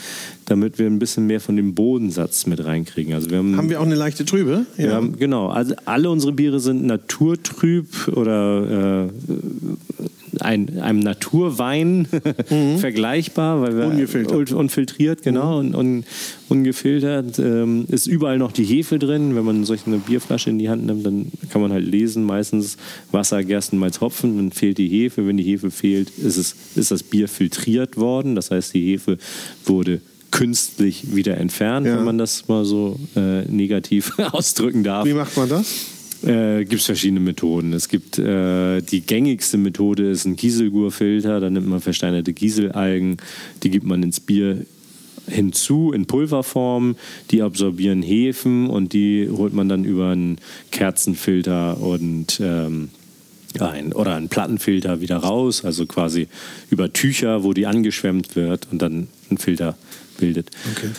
damit 0.50 0.80
wir 0.80 0.88
ein 0.88 1.00
bisschen 1.00 1.28
mehr 1.28 1.40
von 1.40 1.56
dem 1.56 1.76
Bodensatz 1.76 2.46
mit 2.48 2.64
reinkriegen. 2.64 3.14
Also 3.14 3.30
wir 3.30 3.38
haben, 3.38 3.58
haben 3.58 3.70
wir 3.70 3.80
auch 3.80 3.86
eine 3.86 3.96
leichte 3.96 4.26
Trübe? 4.26 4.66
Ja. 4.78 4.94
Haben, 4.94 5.18
genau, 5.18 5.48
also 5.50 5.76
alle 5.86 6.10
unsere 6.10 6.34
Biere 6.34 6.60
sind 6.60 6.84
naturtrüb 6.86 8.08
oder 8.16 9.08
äh, 9.08 10.42
ein, 10.42 10.80
einem 10.80 11.00
Naturwein 11.00 12.08
mhm. 12.50 12.78
vergleichbar, 12.78 13.62
weil 13.62 13.78
wir 13.78 13.86
ungefiltert, 13.86 14.52
unfiltriert, 14.52 15.22
genau, 15.24 15.62
mhm. 15.62 15.70
und, 15.70 15.76
und, 15.76 16.06
ungefiltert 16.50 17.38
ähm, 17.40 17.86
ist 17.90 18.08
überall 18.08 18.38
noch 18.38 18.52
die 18.52 18.64
Hefe 18.64 18.98
drin. 18.98 19.36
Wenn 19.36 19.46
man 19.46 19.66
solch 19.66 19.86
eine 19.86 19.98
Bierflasche 19.98 20.50
in 20.50 20.58
die 20.58 20.70
Hand 20.70 20.86
nimmt, 20.86 21.06
dann 21.06 21.32
kann 21.50 21.62
man 21.62 21.72
halt 21.72 21.86
lesen, 21.86 22.24
meistens 22.24 22.78
Wasser, 23.12 23.44
Gerstenmalz, 23.44 24.02
Hopfen, 24.02 24.38
dann 24.38 24.52
fehlt 24.52 24.78
die 24.80 24.88
Hefe. 24.88 25.28
Wenn 25.28 25.38
die 25.38 25.44
Hefe 25.44 25.70
fehlt, 25.70 26.10
ist, 26.18 26.38
es, 26.38 26.56
ist 26.76 26.92
das 26.92 27.04
Bier 27.04 27.28
filtriert 27.28 27.98
worden. 27.98 28.36
Das 28.36 28.50
heißt, 28.50 28.74
die 28.74 28.94
Hefe 28.94 29.18
wurde 29.66 30.02
künstlich 30.32 31.16
wieder 31.16 31.38
entfernt, 31.38 31.88
ja. 31.88 31.98
wenn 31.98 32.04
man 32.04 32.18
das 32.18 32.48
mal 32.48 32.66
so 32.66 33.00
äh, 33.16 33.44
negativ 33.44 34.18
ausdrücken 34.32 34.84
darf. 34.84 35.06
Wie 35.06 35.14
macht 35.14 35.36
man 35.38 35.50
das? 35.50 35.86
Äh, 36.24 36.66
gibt 36.66 36.82
es 36.82 36.86
verschiedene 36.86 37.22
Methoden. 37.22 37.72
Es 37.72 37.88
gibt 37.88 38.20
äh, 38.20 38.82
die 38.82 39.02
gängigste 39.02 39.58
Methode 39.58 40.10
ist 40.10 40.26
ein 40.26 40.36
Kieselgurfilter. 40.36 41.40
Da 41.40 41.50
nimmt 41.50 41.68
man 41.68 41.80
versteinerte 41.80 42.34
Kieselalgen, 42.34 43.18
die 43.64 43.70
gibt 43.70 43.86
man 43.86 44.04
ins 44.04 44.20
Bier 44.20 44.66
hinzu 45.28 45.92
in 45.94 46.08
Pulverform. 46.08 46.96
Die 47.32 47.42
absorbieren 47.42 48.02
Hefen 48.02 48.70
und 48.70 48.94
die 48.94 49.30
holt 49.32 49.54
man 49.54 49.70
dann 49.70 49.86
über 49.86 50.10
einen 50.10 50.40
Kerzenfilter 50.72 51.80
und 51.80 52.40
ähm, 52.44 52.90
ein, 53.60 53.94
oder 53.94 54.16
einen 54.16 54.30
Plattenfilter 54.30 55.02
wieder 55.02 55.18
raus, 55.18 55.66
also 55.66 55.86
quasi 55.86 56.28
über 56.70 56.94
Tücher, 56.94 57.44
wo 57.44 57.54
die 57.54 57.66
angeschwemmt 57.66 58.36
wird 58.36 58.68
und 58.72 58.82
dann 58.82 59.08
einen 59.30 59.38
Filter 59.38 59.78
bildet. 60.20 60.50
Okay. 60.72 60.90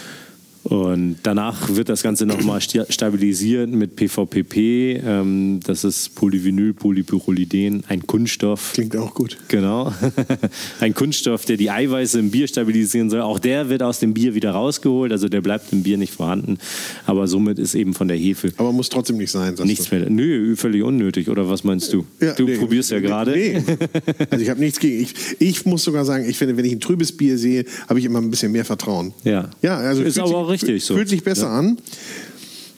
Und 0.62 1.16
danach 1.22 1.74
wird 1.74 1.88
das 1.88 2.02
Ganze 2.02 2.26
nochmal 2.26 2.60
stabilisiert 2.60 3.70
mit 3.70 3.96
PVPP. 3.96 5.00
Ähm, 5.04 5.60
das 5.64 5.84
ist 5.84 6.14
Polyvinyl, 6.14 6.74
Polypyrroliden, 6.74 7.84
ein 7.88 8.06
Kunststoff. 8.06 8.72
Klingt 8.74 8.94
auch 8.96 9.14
gut. 9.14 9.38
Genau. 9.48 9.92
ein 10.80 10.94
Kunststoff, 10.94 11.46
der 11.46 11.56
die 11.56 11.70
Eiweiße 11.70 12.18
im 12.18 12.30
Bier 12.30 12.46
stabilisieren 12.46 13.08
soll. 13.08 13.22
Auch 13.22 13.38
der 13.38 13.70
wird 13.70 13.82
aus 13.82 14.00
dem 14.00 14.12
Bier 14.12 14.34
wieder 14.34 14.50
rausgeholt. 14.50 15.12
Also 15.12 15.28
der 15.28 15.40
bleibt 15.40 15.72
im 15.72 15.82
Bier 15.82 15.96
nicht 15.96 16.12
vorhanden. 16.12 16.58
Aber 17.06 17.26
somit 17.26 17.58
ist 17.58 17.74
eben 17.74 17.94
von 17.94 18.08
der 18.08 18.18
Hefe. 18.18 18.52
Aber 18.58 18.72
muss 18.72 18.90
trotzdem 18.90 19.16
nicht 19.16 19.30
sein. 19.30 19.54
Nichts 19.64 19.88
du. 19.88 19.96
mehr. 19.96 20.10
Nö, 20.10 20.56
völlig 20.56 20.82
unnötig. 20.82 21.30
Oder 21.30 21.48
was 21.48 21.64
meinst 21.64 21.92
du? 21.92 22.04
Ja, 22.20 22.34
du 22.34 22.44
nee, 22.44 22.58
probierst 22.58 22.90
ja 22.90 23.00
gerade. 23.00 23.32
Nee. 23.32 23.62
Also 24.30 24.42
ich 24.42 24.50
habe 24.50 24.60
nichts 24.60 24.78
gegen. 24.78 25.02
Ich, 25.02 25.14
ich 25.38 25.64
muss 25.64 25.84
sogar 25.84 26.04
sagen, 26.04 26.28
ich 26.28 26.36
finde, 26.36 26.56
wenn 26.56 26.64
ich 26.66 26.72
ein 26.72 26.80
trübes 26.80 27.12
Bier 27.12 27.38
sehe, 27.38 27.64
habe 27.88 27.98
ich 27.98 28.04
immer 28.04 28.20
ein 28.20 28.30
bisschen 28.30 28.52
mehr 28.52 28.64
Vertrauen. 28.64 29.14
Ja. 29.24 29.48
Ja, 29.62 29.78
also 29.78 30.02
ist 30.02 30.18
aber 30.18 30.36
auch 30.36 30.49
richtig 30.50 30.84
so. 30.84 30.94
Fühlt 30.94 31.08
sich 31.08 31.22
besser 31.22 31.46
ja. 31.46 31.58
an. 31.58 31.78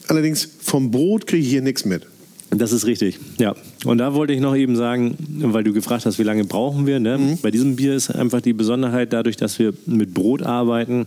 Allerdings 0.07 0.47
vom 0.61 0.91
Brot 0.91 1.27
kriege 1.27 1.43
ich 1.43 1.49
hier 1.49 1.61
nichts 1.61 1.85
mit. 1.85 2.05
Das 2.49 2.71
ist 2.71 2.85
richtig, 2.85 3.17
ja. 3.39 3.55
Und 3.85 3.97
da 3.97 4.13
wollte 4.13 4.33
ich 4.33 4.39
noch 4.39 4.55
eben 4.55 4.75
sagen, 4.75 5.15
weil 5.41 5.63
du 5.63 5.73
gefragt 5.73 6.05
hast, 6.05 6.19
wie 6.19 6.23
lange 6.23 6.43
brauchen 6.43 6.85
wir. 6.85 6.99
Ne? 6.99 7.17
Mhm. 7.17 7.37
Bei 7.41 7.51
diesem 7.51 7.75
Bier 7.75 7.95
ist 7.95 8.11
einfach 8.11 8.41
die 8.41 8.53
Besonderheit, 8.53 9.11
dadurch, 9.11 9.37
dass 9.37 9.57
wir 9.59 9.73
mit 9.85 10.13
Brot 10.13 10.43
arbeiten, 10.43 11.05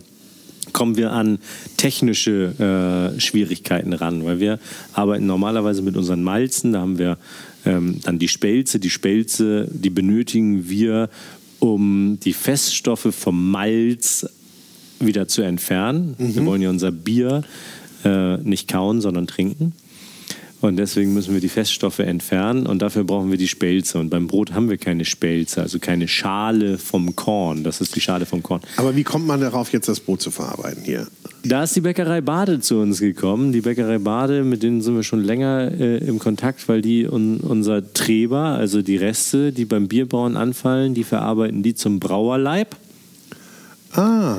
kommen 0.73 0.97
wir 0.97 1.13
an 1.13 1.39
technische 1.77 3.13
äh, 3.15 3.19
Schwierigkeiten 3.19 3.93
ran, 3.93 4.25
weil 4.25 4.39
wir 4.39 4.59
arbeiten 4.93 5.25
normalerweise 5.25 5.81
mit 5.81 5.95
unseren 5.95 6.21
Malzen, 6.21 6.73
da 6.73 6.81
haben 6.81 6.97
wir 6.97 7.17
ähm, 7.65 7.99
dann 8.03 8.19
die 8.19 8.27
Spelze. 8.27 8.79
Die 8.79 8.89
Spelze, 8.89 9.67
die 9.71 9.89
benötigen 9.89 10.69
wir, 10.69 11.09
um 11.59 12.19
die 12.23 12.33
Feststoffe 12.33 13.07
vom 13.11 13.51
Malz 13.51 14.27
wieder 14.99 15.27
zu 15.27 15.41
entfernen. 15.41 16.15
Mhm. 16.17 16.35
Wir 16.35 16.45
wollen 16.45 16.61
ja 16.61 16.69
unser 16.69 16.91
Bier 16.91 17.43
äh, 18.03 18.37
nicht 18.37 18.67
kauen, 18.67 19.01
sondern 19.01 19.27
trinken. 19.27 19.73
Und 20.59 20.77
deswegen 20.77 21.13
müssen 21.13 21.35
wir 21.35 21.41
die 21.41 21.49
Feststoffe 21.49 21.99
entfernen 21.99 22.65
und 22.65 22.81
dafür 22.81 23.03
brauchen 23.03 23.29
wir 23.29 23.37
die 23.37 23.47
Spelze. 23.47 23.99
Und 23.99 24.09
beim 24.09 24.25
Brot 24.25 24.53
haben 24.53 24.69
wir 24.69 24.77
keine 24.77 25.05
Spelze, 25.05 25.61
also 25.61 25.77
keine 25.77 26.07
Schale 26.07 26.79
vom 26.79 27.15
Korn. 27.15 27.63
Das 27.63 27.79
ist 27.79 27.95
die 27.95 28.01
Schale 28.01 28.25
vom 28.25 28.41
Korn. 28.41 28.61
Aber 28.77 28.95
wie 28.95 29.03
kommt 29.03 29.27
man 29.27 29.39
darauf, 29.39 29.71
jetzt 29.71 29.87
das 29.87 29.99
Brot 29.99 30.21
zu 30.21 30.31
verarbeiten 30.31 30.83
hier? 30.83 31.07
Da 31.43 31.63
ist 31.63 31.75
die 31.75 31.81
Bäckerei 31.81 32.21
Bade 32.21 32.59
zu 32.59 32.79
uns 32.79 32.99
gekommen. 32.99 33.51
Die 33.51 33.61
Bäckerei 33.61 33.99
Bade, 33.99 34.43
mit 34.43 34.63
denen 34.63 34.81
sind 34.81 34.95
wir 34.95 35.03
schon 35.03 35.23
länger 35.23 35.71
äh, 35.79 35.97
im 35.97 36.17
Kontakt, 36.17 36.67
weil 36.67 36.81
die 36.81 37.07
un 37.07 37.37
unser 37.37 37.93
Treber, 37.93 38.39
also 38.39 38.81
die 38.81 38.97
Reste, 38.97 39.51
die 39.51 39.65
beim 39.65 39.87
Bierbauen 39.87 40.35
anfallen, 40.35 40.95
die 40.95 41.03
verarbeiten 41.03 41.61
die 41.61 41.75
zum 41.75 41.99
Brauerleib. 41.99 42.75
Ah. 43.93 44.37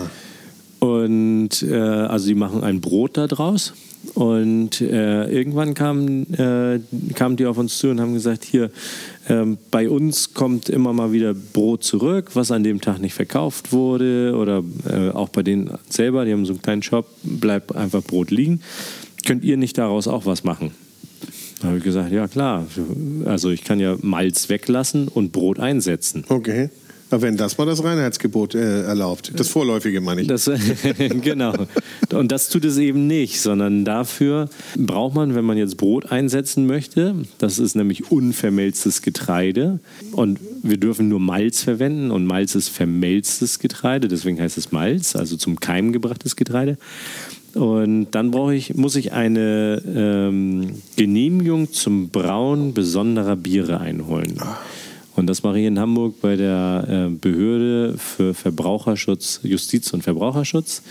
Und 0.79 1.63
äh, 1.63 1.77
also 1.77 2.29
die 2.29 2.35
machen 2.35 2.63
ein 2.63 2.81
Brot 2.81 3.17
daraus. 3.17 3.73
Und 4.15 4.81
äh, 4.81 5.29
irgendwann 5.29 5.75
kamen, 5.75 6.33
äh, 6.35 6.81
kamen 7.15 7.37
die 7.37 7.47
auf 7.47 7.59
uns 7.59 7.79
zu 7.79 7.89
und 7.89 8.01
haben 8.01 8.15
gesagt, 8.15 8.45
hier, 8.45 8.71
ähm, 9.29 9.59
bei 9.71 9.91
uns 9.91 10.35
kommt 10.35 10.69
immer 10.69 10.93
mal 10.93 11.13
wieder 11.13 11.35
Brot 11.35 11.83
zurück, 11.83 12.31
was 12.35 12.53
an 12.53 12.63
dem 12.63 12.81
Tag 12.81 13.01
nicht 13.01 13.15
verkauft 13.15 13.73
wurde. 13.73 14.37
Oder 14.37 14.63
äh, 14.89 15.11
auch 15.11 15.29
bei 15.31 15.43
denen 15.43 15.71
selber, 15.89 16.25
die 16.25 16.33
haben 16.33 16.47
so 16.47 16.53
einen 16.53 16.63
kleinen 16.63 16.83
Shop, 16.83 17.07
bleibt 17.23 17.75
einfach 17.75 18.03
Brot 18.03 18.31
liegen. 18.31 18.61
Könnt 19.27 19.45
ihr 19.45 19.57
nicht 19.57 19.77
daraus 19.77 20.07
auch 20.07 20.27
was 20.27 20.45
machen? 20.45 20.71
Da 21.61 21.69
habe 21.69 21.79
ich 21.79 21.85
gesagt, 21.85 22.13
ja 22.13 22.29
klar, 22.29 22.67
also 23.25 23.51
ich 23.51 23.65
kann 23.65 23.81
ja 23.81 23.97
Malz 24.01 24.49
weglassen 24.49 25.09
und 25.09 25.33
Brot 25.33 25.59
einsetzen. 25.59 26.25
Okay. 26.29 26.71
Aber 27.11 27.23
wenn 27.23 27.37
das 27.37 27.57
mal 27.57 27.65
das 27.65 27.83
Reinheitsgebot 27.83 28.55
äh, 28.55 28.83
erlaubt, 28.83 29.33
das 29.35 29.49
vorläufige 29.49 30.01
meine 30.01 30.23
ich. 30.23 30.27
Das, 30.27 30.51
genau. 30.99 31.55
Und 32.13 32.33
das 32.33 32.49
tut 32.49 32.65
es 32.65 32.77
eben 32.77 33.07
nicht, 33.07 33.41
sondern 33.41 33.85
dafür 33.85 34.49
braucht 34.77 35.15
man, 35.15 35.35
wenn 35.35 35.45
man 35.45 35.57
jetzt 35.57 35.77
Brot 35.77 36.13
einsetzen 36.13 36.67
möchte, 36.67 37.15
das 37.39 37.59
ist 37.59 37.77
nämlich 37.77 38.11
unvermelztes 38.11 39.03
Getreide 39.03 39.81
und 40.13 40.39
wir 40.63 40.77
dürfen 40.77 41.09
nur 41.09 41.21
Malz 41.21 41.63
verwenden 41.63 42.11
und 42.11 42.27
Malz 42.27 42.55
ist 42.55 42.69
vermelztes 42.69 43.59
Getreide, 43.59 44.09
deswegen 44.09 44.41
heißt 44.41 44.59
es 44.59 44.73
Malz, 44.73 45.17
also 45.17 45.37
zum 45.37 45.61
Keim 45.61 45.93
gebrachtes 45.93 46.37
Getreide. 46.37 46.77
Und 47.55 48.09
dann 48.11 48.31
brauche 48.31 48.55
ich, 48.55 48.75
muss 48.75 48.95
ich 48.95 49.13
eine 49.13 49.83
ähm, 49.87 50.83
Genehmigung 50.97 51.73
zum 51.73 52.11
Brauen 52.11 52.75
besonderer 52.75 53.37
Biere 53.37 53.81
einholen. 53.81 54.39
Und 55.19 55.27
das 55.27 55.43
mache 55.43 55.59
ich 55.59 55.67
in 55.67 55.81
Hamburg 55.81 56.21
bei 56.21 56.37
der 56.37 56.85
äh, 56.89 57.11
Behörde 57.11 57.99
für 57.99 58.35
Verbraucherschutz, 58.35 59.41
Justiz 59.43 59.93
und 59.93 60.03
Verbraucherschutz. 60.03 60.83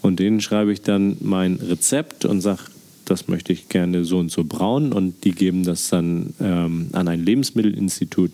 Und 0.00 0.20
denen 0.20 0.40
schreibe 0.40 0.72
ich 0.72 0.80
dann 0.80 1.18
mein 1.20 1.56
Rezept 1.56 2.24
und 2.24 2.40
sage, 2.40 2.60
das 3.04 3.28
möchte 3.28 3.52
ich 3.52 3.68
gerne 3.68 4.06
so 4.06 4.16
und 4.16 4.30
so 4.30 4.42
brauen. 4.42 4.94
Und 4.94 5.24
die 5.24 5.32
geben 5.32 5.64
das 5.64 5.90
dann 5.90 6.32
ähm, 6.40 6.88
an 6.92 7.08
ein 7.08 7.26
Lebensmittelinstitut. 7.26 8.30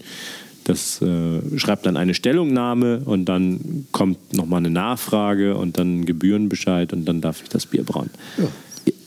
Das 0.62 1.02
äh, 1.02 1.40
schreibt 1.58 1.84
dann 1.84 1.96
eine 1.96 2.14
Stellungnahme 2.14 3.00
und 3.04 3.24
dann 3.24 3.86
kommt 3.90 4.32
nochmal 4.32 4.58
eine 4.58 4.70
Nachfrage 4.70 5.56
und 5.56 5.78
dann 5.78 6.06
Gebührenbescheid 6.06 6.92
und 6.92 7.06
dann 7.06 7.20
darf 7.20 7.42
ich 7.42 7.48
das 7.48 7.66
Bier 7.66 7.82
brauen. 7.82 8.10
Ja. 8.38 8.44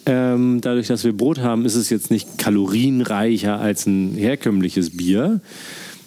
Ähm, 0.05 0.59
dadurch, 0.59 0.87
dass 0.87 1.05
wir 1.05 1.15
Brot 1.15 1.39
haben, 1.39 1.63
ist 1.63 1.75
es 1.75 1.89
jetzt 1.89 2.11
nicht 2.11 2.37
kalorienreicher 2.37 3.61
als 3.61 3.85
ein 3.85 4.15
herkömmliches 4.15 4.97
Bier 4.97 5.39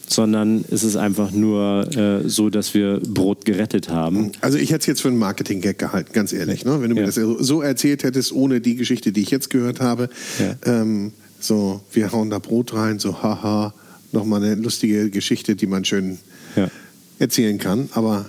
sondern 0.08 0.64
es 0.70 0.84
ist 0.84 0.96
einfach 0.96 1.32
nur 1.32 1.88
äh, 1.96 2.28
so, 2.28 2.50
dass 2.50 2.74
wir 2.74 3.00
Brot 3.00 3.44
gerettet 3.44 3.88
haben. 3.88 4.32
Also 4.40 4.58
ich 4.58 4.70
hätte 4.70 4.80
es 4.80 4.86
jetzt 4.86 5.02
für 5.02 5.08
einen 5.08 5.18
Marketing-Gag 5.18 5.78
gehalten, 5.78 6.12
ganz 6.12 6.32
ehrlich. 6.32 6.64
Ne? 6.64 6.80
Wenn 6.80 6.90
du 6.90 6.94
mir 6.94 7.06
das 7.06 7.14
so 7.14 7.62
erzählt 7.62 8.04
hättest, 8.04 8.32
ohne 8.32 8.60
die 8.60 8.76
Geschichte, 8.76 9.12
die 9.12 9.22
ich 9.22 9.30
jetzt 9.30 9.50
gehört 9.50 9.80
habe, 9.80 10.08
ja. 10.38 10.54
ähm, 10.64 11.12
so, 11.40 11.80
wir 11.92 12.12
hauen 12.12 12.30
da 12.30 12.38
Brot 12.38 12.74
rein, 12.74 12.98
so 12.98 13.22
haha, 13.22 13.74
nochmal 14.12 14.42
eine 14.42 14.54
lustige 14.54 15.10
Geschichte, 15.10 15.56
die 15.56 15.66
man 15.66 15.84
schön 15.84 16.18
ja. 16.54 16.70
erzählen 17.18 17.58
kann. 17.58 17.88
Aber 17.92 18.26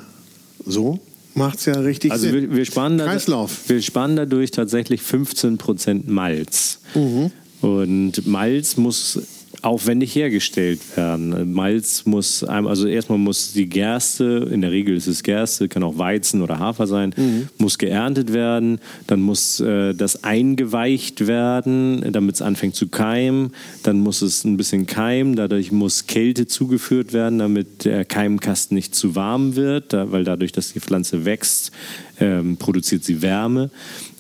so 0.66 1.00
macht 1.34 1.60
es 1.60 1.66
ja 1.66 1.74
richtig 1.74 2.12
also 2.12 2.30
Sinn. 2.30 2.50
Wir, 2.50 2.56
wir, 2.56 2.66
sparen 2.66 2.98
Kreislauf. 2.98 3.70
wir 3.70 3.82
sparen 3.82 4.16
dadurch 4.16 4.52
tatsächlich 4.52 5.02
15% 5.02 6.04
Malz. 6.08 6.80
Mhm. 6.96 7.32
Und 7.62 8.28
Malz 8.28 8.78
muss 8.78 9.20
aufwendig 9.62 10.16
hergestellt 10.16 10.80
werden. 10.96 11.54
Malz 11.54 12.06
muss, 12.06 12.44
also 12.44 12.88
erstmal 12.88 13.18
muss 13.18 13.54
die 13.54 13.68
Gerste, 13.68 14.48
in 14.52 14.62
der 14.62 14.72
Regel 14.72 14.96
ist 14.96 15.08
es 15.08 15.24
Gerste, 15.24 15.68
kann 15.68 15.84
auch 15.84 15.98
Weizen 15.98 16.42
oder 16.42 16.60
Hafer 16.60 16.88
sein, 16.88 17.14
mhm. 17.16 17.50
muss 17.58 17.78
geerntet 17.78 18.34
werden, 18.34 18.80
dann 19.08 19.22
muss 19.22 19.60
äh, 19.60 19.94
das 19.94 20.24
eingeweicht 20.24 21.28
werden, 21.28 22.04
damit 22.12 22.36
es 22.36 22.42
anfängt 22.42 22.76
zu 22.76 22.88
keimen, 22.88 23.52
dann 23.84 24.00
muss 24.00 24.22
es 24.22 24.44
ein 24.44 24.58
bisschen 24.58 24.86
keimen, 24.86 25.36
dadurch 25.36 25.72
muss 25.72 26.08
Kälte 26.08 26.48
zugeführt 26.48 27.14
werden, 27.14 27.40
damit 27.40 27.86
der 27.86 28.06
Keimkasten 28.06 28.76
nicht 28.76 28.96
zu 28.96 29.16
warm 29.16 29.56
wird, 29.56 29.94
weil 29.94 30.24
dadurch, 30.24 30.52
dass 30.52 30.74
die 30.74 30.80
Pflanze 30.80 31.26
wächst, 31.26 31.72
ähm, 32.20 32.58
produziert 32.58 33.04
sie 33.04 33.22
Wärme. 33.22 33.70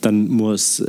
Dann 0.01 0.27
muss 0.27 0.83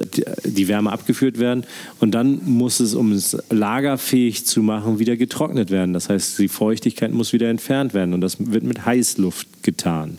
die 0.44 0.68
Wärme 0.68 0.92
abgeführt 0.92 1.38
werden 1.38 1.64
und 1.98 2.12
dann 2.12 2.40
muss 2.44 2.78
es, 2.80 2.94
um 2.94 3.12
es 3.12 3.36
lagerfähig 3.48 4.44
zu 4.44 4.62
machen, 4.62 4.98
wieder 4.98 5.16
getrocknet 5.16 5.70
werden. 5.70 5.94
Das 5.94 6.08
heißt, 6.08 6.38
die 6.38 6.48
Feuchtigkeit 6.48 7.12
muss 7.12 7.32
wieder 7.32 7.48
entfernt 7.48 7.94
werden 7.94 8.12
und 8.12 8.20
das 8.20 8.36
wird 8.38 8.64
mit 8.64 8.84
Heißluft 8.84 9.62
getan. 9.62 10.18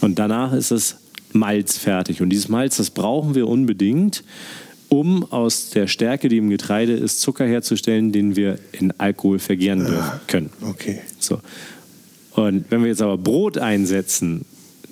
Und 0.00 0.18
danach 0.18 0.52
ist 0.52 0.70
das 0.70 0.96
Malz 1.32 1.78
fertig. 1.78 2.20
Und 2.20 2.30
dieses 2.30 2.48
Malz, 2.48 2.76
das 2.76 2.90
brauchen 2.90 3.34
wir 3.34 3.48
unbedingt, 3.48 4.24
um 4.88 5.30
aus 5.30 5.70
der 5.70 5.86
Stärke, 5.86 6.28
die 6.28 6.38
im 6.38 6.50
Getreide 6.50 6.92
ist, 6.92 7.20
Zucker 7.20 7.46
herzustellen, 7.46 8.12
den 8.12 8.36
wir 8.36 8.58
in 8.72 8.92
Alkohol 8.98 9.38
vergären 9.38 9.86
ah, 9.86 10.20
können. 10.26 10.50
Okay. 10.62 11.00
So. 11.18 11.40
Und 12.32 12.64
wenn 12.70 12.82
wir 12.82 12.88
jetzt 12.88 13.02
aber 13.02 13.16
Brot 13.16 13.58
einsetzen, 13.58 14.44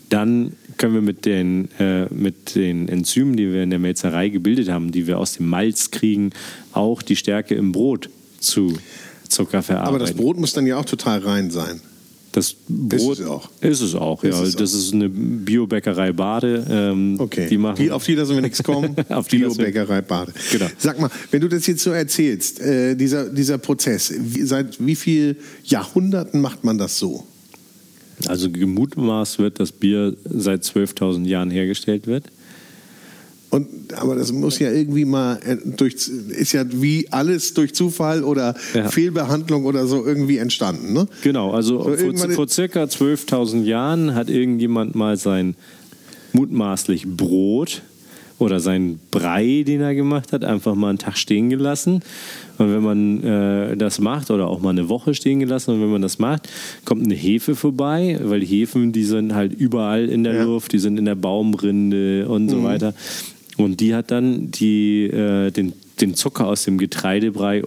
dann 0.09 0.53
können 0.77 0.95
wir 0.95 1.03
mit 1.03 1.25
den, 1.25 1.71
äh, 1.79 2.07
mit 2.13 2.55
den 2.55 2.89
Enzymen, 2.89 3.37
die 3.37 3.53
wir 3.53 3.63
in 3.63 3.71
der 3.71 3.79
Melzerei 3.79 4.29
gebildet 4.29 4.69
haben, 4.69 4.93
die 4.93 5.07
wir 5.07 5.19
aus 5.19 5.35
dem 5.35 5.49
Malz 5.49 5.91
kriegen, 5.91 6.31
auch 6.73 7.03
die 7.03 7.17
Stärke 7.17 7.55
im 7.55 7.73
Brot 7.73 8.09
zu 8.41 8.79
Zucker 9.29 9.63
verarbeiten. 9.63 9.95
Aber 9.95 9.99
das 9.99 10.15
Brot 10.15 10.39
muss 10.39 10.53
dann 10.53 10.67
ja 10.67 10.79
auch 10.79 10.85
total 10.85 11.21
rein 11.21 11.51
sein. 11.51 11.81
Das 12.33 12.55
Brot 12.69 13.15
ist 13.15 13.21
es 13.21 13.27
auch. 13.27 13.51
Ist 13.61 13.81
es 13.81 13.95
auch, 13.95 14.23
ja. 14.23 14.31
Es 14.31 14.55
das 14.55 14.75
auch. 14.75 14.79
ist 14.79 14.93
eine 14.93 15.09
Biobäckerei 15.09 16.13
Bade. 16.13 16.67
Ähm, 16.71 17.17
okay. 17.19 17.49
Die 17.49 17.57
machen 17.57 17.91
auf 17.91 18.05
die 18.05 18.15
lassen 18.15 18.35
wir 18.35 18.43
nichts 18.43 18.63
kommen. 18.63 18.95
auf 19.09 19.29
die 19.29 19.39
Biobäckerei 19.39 20.03
Bade. 20.03 20.33
Genau. 20.53 20.67
Sag 20.77 21.01
mal, 21.01 21.11
wenn 21.31 21.41
du 21.41 21.49
das 21.49 21.67
jetzt 21.67 21.83
so 21.83 21.91
erzählst, 21.91 22.61
äh, 22.61 22.95
dieser, 22.95 23.31
dieser 23.31 23.59
Prozess, 23.59 24.13
wie, 24.17 24.43
seit 24.43 24.85
wie 24.85 24.95
vielen 24.95 25.37
Jahrhunderten 25.65 26.41
macht 26.41 26.65
man 26.65 26.79
das 26.79 26.99
so? 26.99 27.27
Also 28.27 28.51
gemutmaßt 28.51 29.39
wird, 29.39 29.61
dass 29.61 29.73
Bier 29.73 30.17
seit 30.25 30.65
12.000 30.65 31.27
Jahren 31.27 31.51
hergestellt 31.51 32.07
wird. 32.07 32.25
Und, 33.51 33.95
aber 33.95 34.15
das 34.15 34.31
muss 34.31 34.59
ja 34.59 34.71
irgendwie 34.71 35.07
mal 35.07 35.39
äh, 35.43 35.57
durch, 35.65 35.95
ist 36.29 36.53
ja 36.53 36.65
wie 36.71 37.09
alles 37.11 37.55
durch 37.55 37.75
Zufall 37.75 38.23
oder 38.23 38.55
ja. 38.75 38.89
Fehlbehandlung 38.91 39.65
oder 39.65 39.87
so 39.87 40.05
irgendwie 40.05 40.37
entstanden. 40.37 40.93
Ne? 40.93 41.09
Genau, 41.23 41.53
also 41.53 41.83
so 41.83 41.97
vor, 41.97 42.31
vor 42.31 42.49
circa 42.49 42.85
12.000 42.85 43.63
Jahren 43.63 44.15
hat 44.15 44.29
irgendjemand 44.29 44.95
mal 44.95 45.17
sein 45.17 45.55
mutmaßlich 46.33 47.07
Brot 47.07 47.83
oder 48.39 48.61
sein 48.61 49.01
Brei, 49.11 49.65
den 49.67 49.81
er 49.81 49.95
gemacht 49.95 50.33
hat, 50.33 50.45
einfach 50.45 50.75
mal 50.75 50.91
einen 50.91 50.99
Tag 50.99 51.17
stehen 51.17 51.51
gelassen. 51.51 52.01
Und 52.59 52.73
wenn 52.73 52.83
man 52.83 53.25
äh, 53.25 53.77
das 53.77 54.01
macht 54.01 54.31
oder 54.31 54.49
auch 54.49 54.61
mal 54.61 54.71
eine 54.71 54.89
Woche 54.89 55.15
stehen 55.15 55.41
gelassen 55.41 55.75
und 55.75 55.81
wenn 55.81 55.91
man 55.91 56.03
das 56.03 56.19
macht, 56.19 56.49
kommt 56.85 57.05
eine 57.05 57.15
Hefe 57.15 57.57
vorbei, 57.57 58.19
weil 58.23 58.41
die 58.41 58.47
Hefen, 58.47 58.93
die 58.93 59.05
sind 59.05 59.35
halt 59.35 59.53
überall 59.53 60.09
in 60.09 60.25
der 60.25 60.35
ja. 60.35 60.45
Luft, 60.45 60.73
die 60.73 60.79
sind 60.79 60.99
in 60.99 61.05
der 61.05 61.15
Baumrinde 61.15 62.29
und 62.29 62.45
mhm. 62.45 62.51
so 62.51 62.63
weiter. 62.63 62.95
Und 63.57 63.81
die 63.81 63.95
hat 63.95 64.11
dann 64.13 64.51
die, 64.53 65.05
äh, 65.05 65.51
den, 65.51 65.73
den 66.01 66.15
Zucker 66.15 66.47
aus 66.47 66.65
dem 66.65 66.79
Getreidebrei 66.79 67.65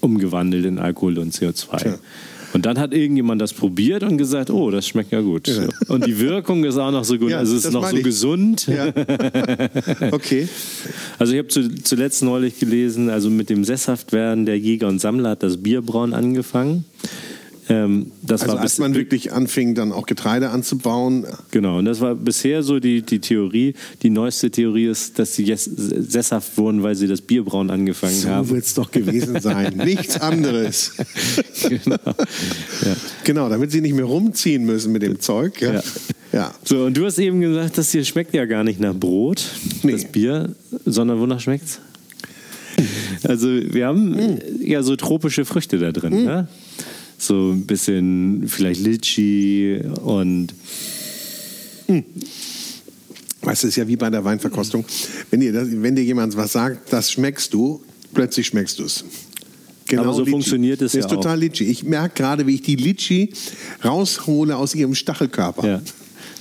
umgewandelt 0.00 0.64
in 0.64 0.78
Alkohol 0.78 1.18
und 1.18 1.32
CO2. 1.32 1.76
Tja. 1.76 1.98
Und 2.52 2.66
dann 2.66 2.78
hat 2.78 2.92
irgendjemand 2.92 3.40
das 3.40 3.52
probiert 3.52 4.02
und 4.02 4.18
gesagt, 4.18 4.50
oh, 4.50 4.70
das 4.70 4.86
schmeckt 4.86 5.12
ja 5.12 5.20
gut. 5.20 5.48
Ja. 5.48 5.68
Und 5.88 6.06
die 6.06 6.18
Wirkung 6.18 6.64
ist 6.64 6.76
auch 6.76 6.90
noch 6.90 7.04
so 7.04 7.18
gut. 7.18 7.30
Ja, 7.30 7.38
also 7.38 7.56
es 7.56 7.64
ist 7.64 7.72
noch 7.72 7.88
so 7.88 7.96
ich. 7.96 8.04
gesund. 8.04 8.66
Ja. 8.66 8.88
okay. 10.12 10.48
Also 11.18 11.32
ich 11.32 11.38
habe 11.38 11.48
zu, 11.48 11.74
zuletzt 11.82 12.22
neulich 12.22 12.58
gelesen, 12.58 13.08
also 13.08 13.30
mit 13.30 13.48
dem 13.48 13.64
Sesshaftwerden 13.64 14.44
der 14.44 14.58
Jäger 14.58 14.88
und 14.88 15.00
Sammler 15.00 15.30
hat 15.30 15.42
das 15.42 15.62
Bierbrauen 15.62 16.12
angefangen. 16.12 16.84
Ähm, 17.72 18.12
das 18.20 18.42
also 18.42 18.54
war 18.54 18.60
als 18.60 18.78
man 18.78 18.94
wirklich 18.94 19.32
anfing, 19.32 19.74
dann 19.74 19.92
auch 19.92 20.04
Getreide 20.04 20.50
anzubauen. 20.50 21.26
Genau, 21.52 21.78
und 21.78 21.86
das 21.86 22.00
war 22.00 22.14
bisher 22.14 22.62
so 22.62 22.80
die, 22.80 23.00
die 23.00 23.20
Theorie. 23.20 23.74
Die 24.02 24.10
neueste 24.10 24.50
Theorie 24.50 24.86
ist, 24.86 25.18
dass 25.18 25.36
sie 25.36 25.44
jetzt 25.44 25.70
sesshaft 25.76 26.58
wurden, 26.58 26.82
weil 26.82 26.94
sie 26.96 27.06
das 27.06 27.22
Bierbrauen 27.22 27.70
angefangen 27.70 28.14
so 28.14 28.28
haben. 28.28 28.48
So 28.48 28.54
wird 28.54 28.64
es 28.64 28.74
doch 28.74 28.90
gewesen 28.90 29.40
sein. 29.40 29.76
Nichts 29.84 30.20
anderes. 30.20 30.92
genau. 31.62 31.96
Ja. 32.04 32.96
genau, 33.24 33.48
damit 33.48 33.72
sie 33.72 33.80
nicht 33.80 33.94
mehr 33.94 34.04
rumziehen 34.04 34.64
müssen 34.64 34.92
mit 34.92 35.02
dem 35.02 35.20
Zeug. 35.20 35.60
Ja. 35.62 35.74
ja. 35.74 35.82
ja. 36.32 36.54
So, 36.64 36.84
und 36.84 36.96
du 36.96 37.06
hast 37.06 37.18
eben 37.18 37.40
gesagt, 37.40 37.78
das 37.78 37.90
hier 37.90 38.04
schmeckt 38.04 38.34
ja 38.34 38.44
gar 38.44 38.64
nicht 38.64 38.80
nach 38.80 38.94
Brot, 38.94 39.44
nee. 39.82 39.92
das 39.92 40.04
Bier, 40.04 40.54
sondern 40.84 41.20
wonach 41.20 41.40
schmeckt 41.40 41.64
es? 41.64 41.80
Also 43.24 43.48
wir 43.48 43.86
haben 43.86 44.10
mm. 44.10 44.38
ja 44.62 44.82
so 44.82 44.96
tropische 44.96 45.44
Früchte 45.44 45.78
da 45.78 45.92
drin. 45.92 46.22
Mm. 46.22 46.24
Ne? 46.24 46.48
So 47.22 47.52
ein 47.52 47.66
bisschen 47.66 48.48
vielleicht 48.48 48.80
Litchi 48.80 49.80
und. 50.02 50.52
Hm. 51.86 52.02
Weißt 53.42 53.62
du, 53.62 53.68
es 53.68 53.74
ist 53.74 53.76
ja 53.76 53.86
wie 53.86 53.94
bei 53.94 54.10
der 54.10 54.24
Weinverkostung. 54.24 54.84
Wenn 55.30 55.38
dir, 55.38 55.52
das, 55.52 55.68
wenn 55.70 55.94
dir 55.94 56.02
jemand 56.02 56.36
was 56.36 56.50
sagt, 56.50 56.92
das 56.92 57.12
schmeckst 57.12 57.54
du, 57.54 57.80
plötzlich 58.12 58.48
schmeckst 58.48 58.80
du 58.80 58.84
es. 58.84 59.04
Genau 59.86 60.02
Aber 60.02 60.14
so 60.14 60.20
Litchi. 60.20 60.30
funktioniert 60.32 60.82
es 60.82 60.92
das 60.92 61.00
ja 61.00 61.06
ist 61.06 61.14
total 61.14 61.38
Litchi. 61.38 61.64
Ich 61.64 61.84
merke 61.84 62.22
gerade, 62.22 62.44
wie 62.44 62.56
ich 62.56 62.62
die 62.62 62.74
Litchi 62.74 63.32
raushole 63.84 64.56
aus 64.56 64.74
ihrem 64.74 64.96
Stachelkörper. 64.96 65.66
Ja. 65.66 65.82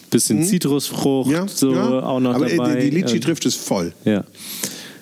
Bisschen 0.10 0.40
hm? 0.40 0.48
Zitrusfrucht, 0.48 1.30
ja, 1.30 1.48
so 1.48 1.74
ja. 1.74 2.02
auch 2.02 2.20
noch 2.20 2.34
Aber 2.34 2.50
dabei. 2.50 2.82
Die, 2.82 2.90
die 2.90 3.02
Litchi 3.02 3.20
trifft 3.20 3.46
es 3.46 3.54
voll. 3.54 3.94
Ja. 4.04 4.24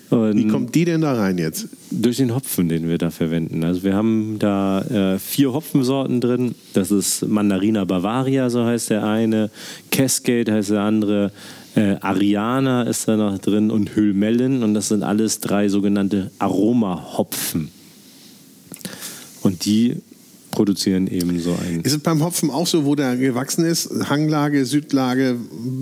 Und 0.09 0.37
Wie 0.37 0.47
kommt 0.47 0.73
die 0.73 0.85
denn 0.85 1.01
da 1.01 1.13
rein 1.13 1.37
jetzt? 1.37 1.67
Durch 1.91 2.17
den 2.17 2.33
Hopfen, 2.33 2.67
den 2.67 2.87
wir 2.87 2.97
da 2.97 3.11
verwenden. 3.11 3.63
Also 3.63 3.83
wir 3.83 3.93
haben 3.93 4.37
da 4.39 4.81
äh, 4.81 5.19
vier 5.19 5.53
Hopfensorten 5.53 6.19
drin. 6.19 6.55
Das 6.73 6.89
ist 6.89 7.27
Mandarina 7.27 7.85
Bavaria, 7.85 8.49
so 8.49 8.65
heißt 8.65 8.89
der 8.89 9.03
eine. 9.03 9.51
Cascade 9.91 10.51
heißt 10.51 10.71
der 10.71 10.81
andere. 10.81 11.31
Äh, 11.75 11.97
Ariana 12.01 12.83
ist 12.83 13.07
da 13.07 13.17
noch 13.17 13.37
drin 13.37 13.69
und 13.69 13.95
Hüllmellen 13.95 14.63
und 14.63 14.73
das 14.73 14.87
sind 14.87 15.03
alles 15.03 15.41
drei 15.41 15.69
sogenannte 15.69 16.31
Aromahopfen. 16.39 17.69
Und 19.43 19.65
die 19.65 20.01
produzieren 20.59 21.07
eben 21.07 21.39
so 21.39 21.51
ein. 21.51 21.79
Ist 21.83 21.93
es 21.93 21.99
beim 21.99 22.21
Hopfen 22.21 22.51
auch 22.51 22.67
so, 22.67 22.83
wo 22.83 22.93
der 22.93 23.15
gewachsen 23.15 23.63
ist? 23.63 23.89
Hanglage, 24.09 24.65
Südlage, 24.65 25.37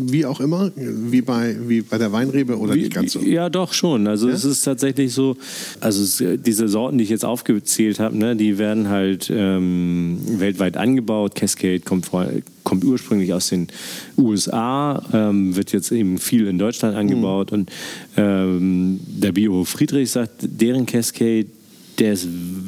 wie 0.05 0.23
auch 0.23 0.39
immer? 0.39 0.71
Wie 0.75 1.23
bei, 1.23 1.55
wie 1.67 1.81
bei 1.81 1.97
der 1.97 2.11
Weinrebe 2.11 2.59
oder 2.59 2.75
Wie, 2.75 2.81
nicht 2.81 2.93
ganz 2.93 3.13
so? 3.13 3.19
Ja, 3.21 3.49
doch 3.49 3.73
schon. 3.73 4.05
Also 4.05 4.29
Ja? 4.29 4.35
es 4.35 4.45
ist 4.45 4.61
tatsächlich 4.61 5.13
so, 5.13 5.35
also 5.79 6.03
es, 6.03 6.23
diese 6.45 6.67
Sorten, 6.67 6.99
die 6.99 7.05
ich 7.05 7.09
jetzt 7.09 7.25
aufgezählt 7.25 7.99
habe, 7.99 8.15
ne, 8.19 8.35
die 8.35 8.59
werden 8.59 8.89
halt 8.89 9.31
ähm, 9.33 10.19
weltweit 10.27 10.77
angebaut. 10.77 11.33
Cascade 11.33 11.79
kommt, 11.79 12.05
vor, 12.05 12.27
kommt 12.63 12.83
ursprünglich 12.83 13.33
aus 13.33 13.49
den 13.49 13.69
USA, 14.15 15.03
ähm, 15.11 15.55
wird 15.55 15.71
jetzt 15.71 15.91
eben 15.91 16.19
viel 16.19 16.45
in 16.45 16.59
Deutschland 16.59 16.95
angebaut. 16.95 17.51
Und 17.51 17.71
ähm, 18.15 18.99
der 19.07 19.31
Biohof 19.31 19.69
Friedrich 19.69 20.11
sagt, 20.11 20.33
deren 20.41 20.85
Cascade, 20.85 21.47
der 21.97 22.13
ist 22.13 22.27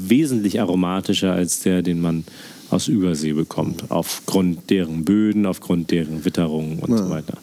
wesentlich 0.09 0.59
aromatischer 0.59 1.33
als 1.33 1.61
der, 1.61 1.81
den 1.81 2.01
man 2.01 2.23
aus 2.69 2.87
Übersee 2.87 3.33
bekommt, 3.33 3.85
aufgrund 3.89 4.69
deren 4.69 5.05
Böden, 5.05 5.45
aufgrund 5.45 5.91
deren 5.91 6.23
Witterung 6.25 6.79
und 6.79 6.97
so 6.97 7.09
weiter. 7.09 7.37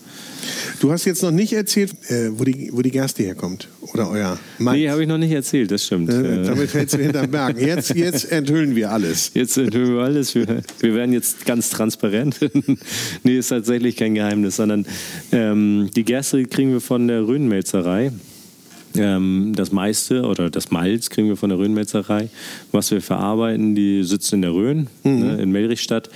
Du 0.81 0.93
hast 0.93 1.05
jetzt 1.05 1.23
noch 1.23 1.31
nicht 1.31 1.53
erzählt, 1.53 1.93
äh, 2.09 2.31
wo, 2.39 2.45
die, 2.45 2.71
wo 2.73 2.83
die 2.83 2.91
Gerste 2.91 3.23
herkommt. 3.23 3.69
Oder 3.93 4.11
euer 4.11 4.39
Malz. 4.59 4.77
Nee, 4.77 4.89
habe 4.89 5.03
ich 5.03 5.09
noch 5.09 5.19
nicht 5.19 5.33
erzählt, 5.33 5.71
das 5.71 5.85
stimmt. 5.85 6.11
Äh, 6.11 6.43
Damit 6.43 6.71
fällst 6.71 6.95
du 6.95 6.99
hinterm 6.99 7.31
Berg. 7.31 7.61
Jetzt, 7.61 7.95
jetzt 7.95 8.31
enthüllen 8.31 8.77
wir 8.77 8.91
alles. 8.91 9.33
Jetzt 9.35 9.57
enthüllen 9.57 9.95
wir 9.95 10.03
alles. 10.03 10.35
Wir, 10.35 10.63
wir 10.81 10.95
werden 10.95 11.13
jetzt 11.13 11.47
ganz 11.47 11.71
transparent. 11.71 12.39
nee, 13.25 13.39
ist 13.39 13.49
tatsächlich 13.49 13.97
kein 13.97 14.15
Geheimnis, 14.15 14.57
sondern 14.57 14.87
ähm, 15.33 15.91
die 15.97 16.05
Gerste 16.05 16.45
kriegen 16.45 16.73
wir 16.73 16.81
von 16.81 17.09
der 17.09 17.27
Rhönmelzerei. 17.27 18.13
Ähm, 18.99 19.53
das 19.55 19.73
meiste 19.73 20.23
oder 20.25 20.51
das 20.51 20.71
Malz 20.71 21.11
kriegen 21.11 21.29
wir 21.29 21.37
von 21.37 21.51
der 21.51 21.59
Rhönmelzerei. 21.59 22.29
Was 22.73 22.91
wir 22.91 23.01
verarbeiten, 23.01 23.75
die 23.75 24.03
sitzt 24.03 24.33
in 24.33 24.43
der 24.43 24.53
Rhön, 24.53 24.89
ne, 25.05 25.39
in 25.41 25.51
Melrichstadt. 25.51 26.11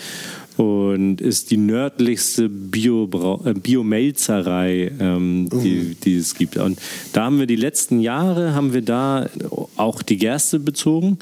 Und 0.56 1.22
ist 1.22 1.50
die 1.50 1.56
nördlichste 1.56 2.50
Bio 2.50 3.08
äh, 3.44 3.54
Biomelzerei, 3.54 4.92
ähm, 5.00 5.48
die, 5.50 5.94
die 5.94 6.16
es 6.16 6.34
gibt. 6.34 6.58
Und 6.58 6.78
da 7.14 7.24
haben 7.24 7.38
wir 7.38 7.46
die 7.46 7.56
letzten 7.56 8.00
Jahre, 8.00 8.52
haben 8.52 8.74
wir 8.74 8.82
da 8.82 9.30
auch 9.76 10.02
die 10.02 10.18
Gerste 10.18 10.58
bezogen. 10.58 11.18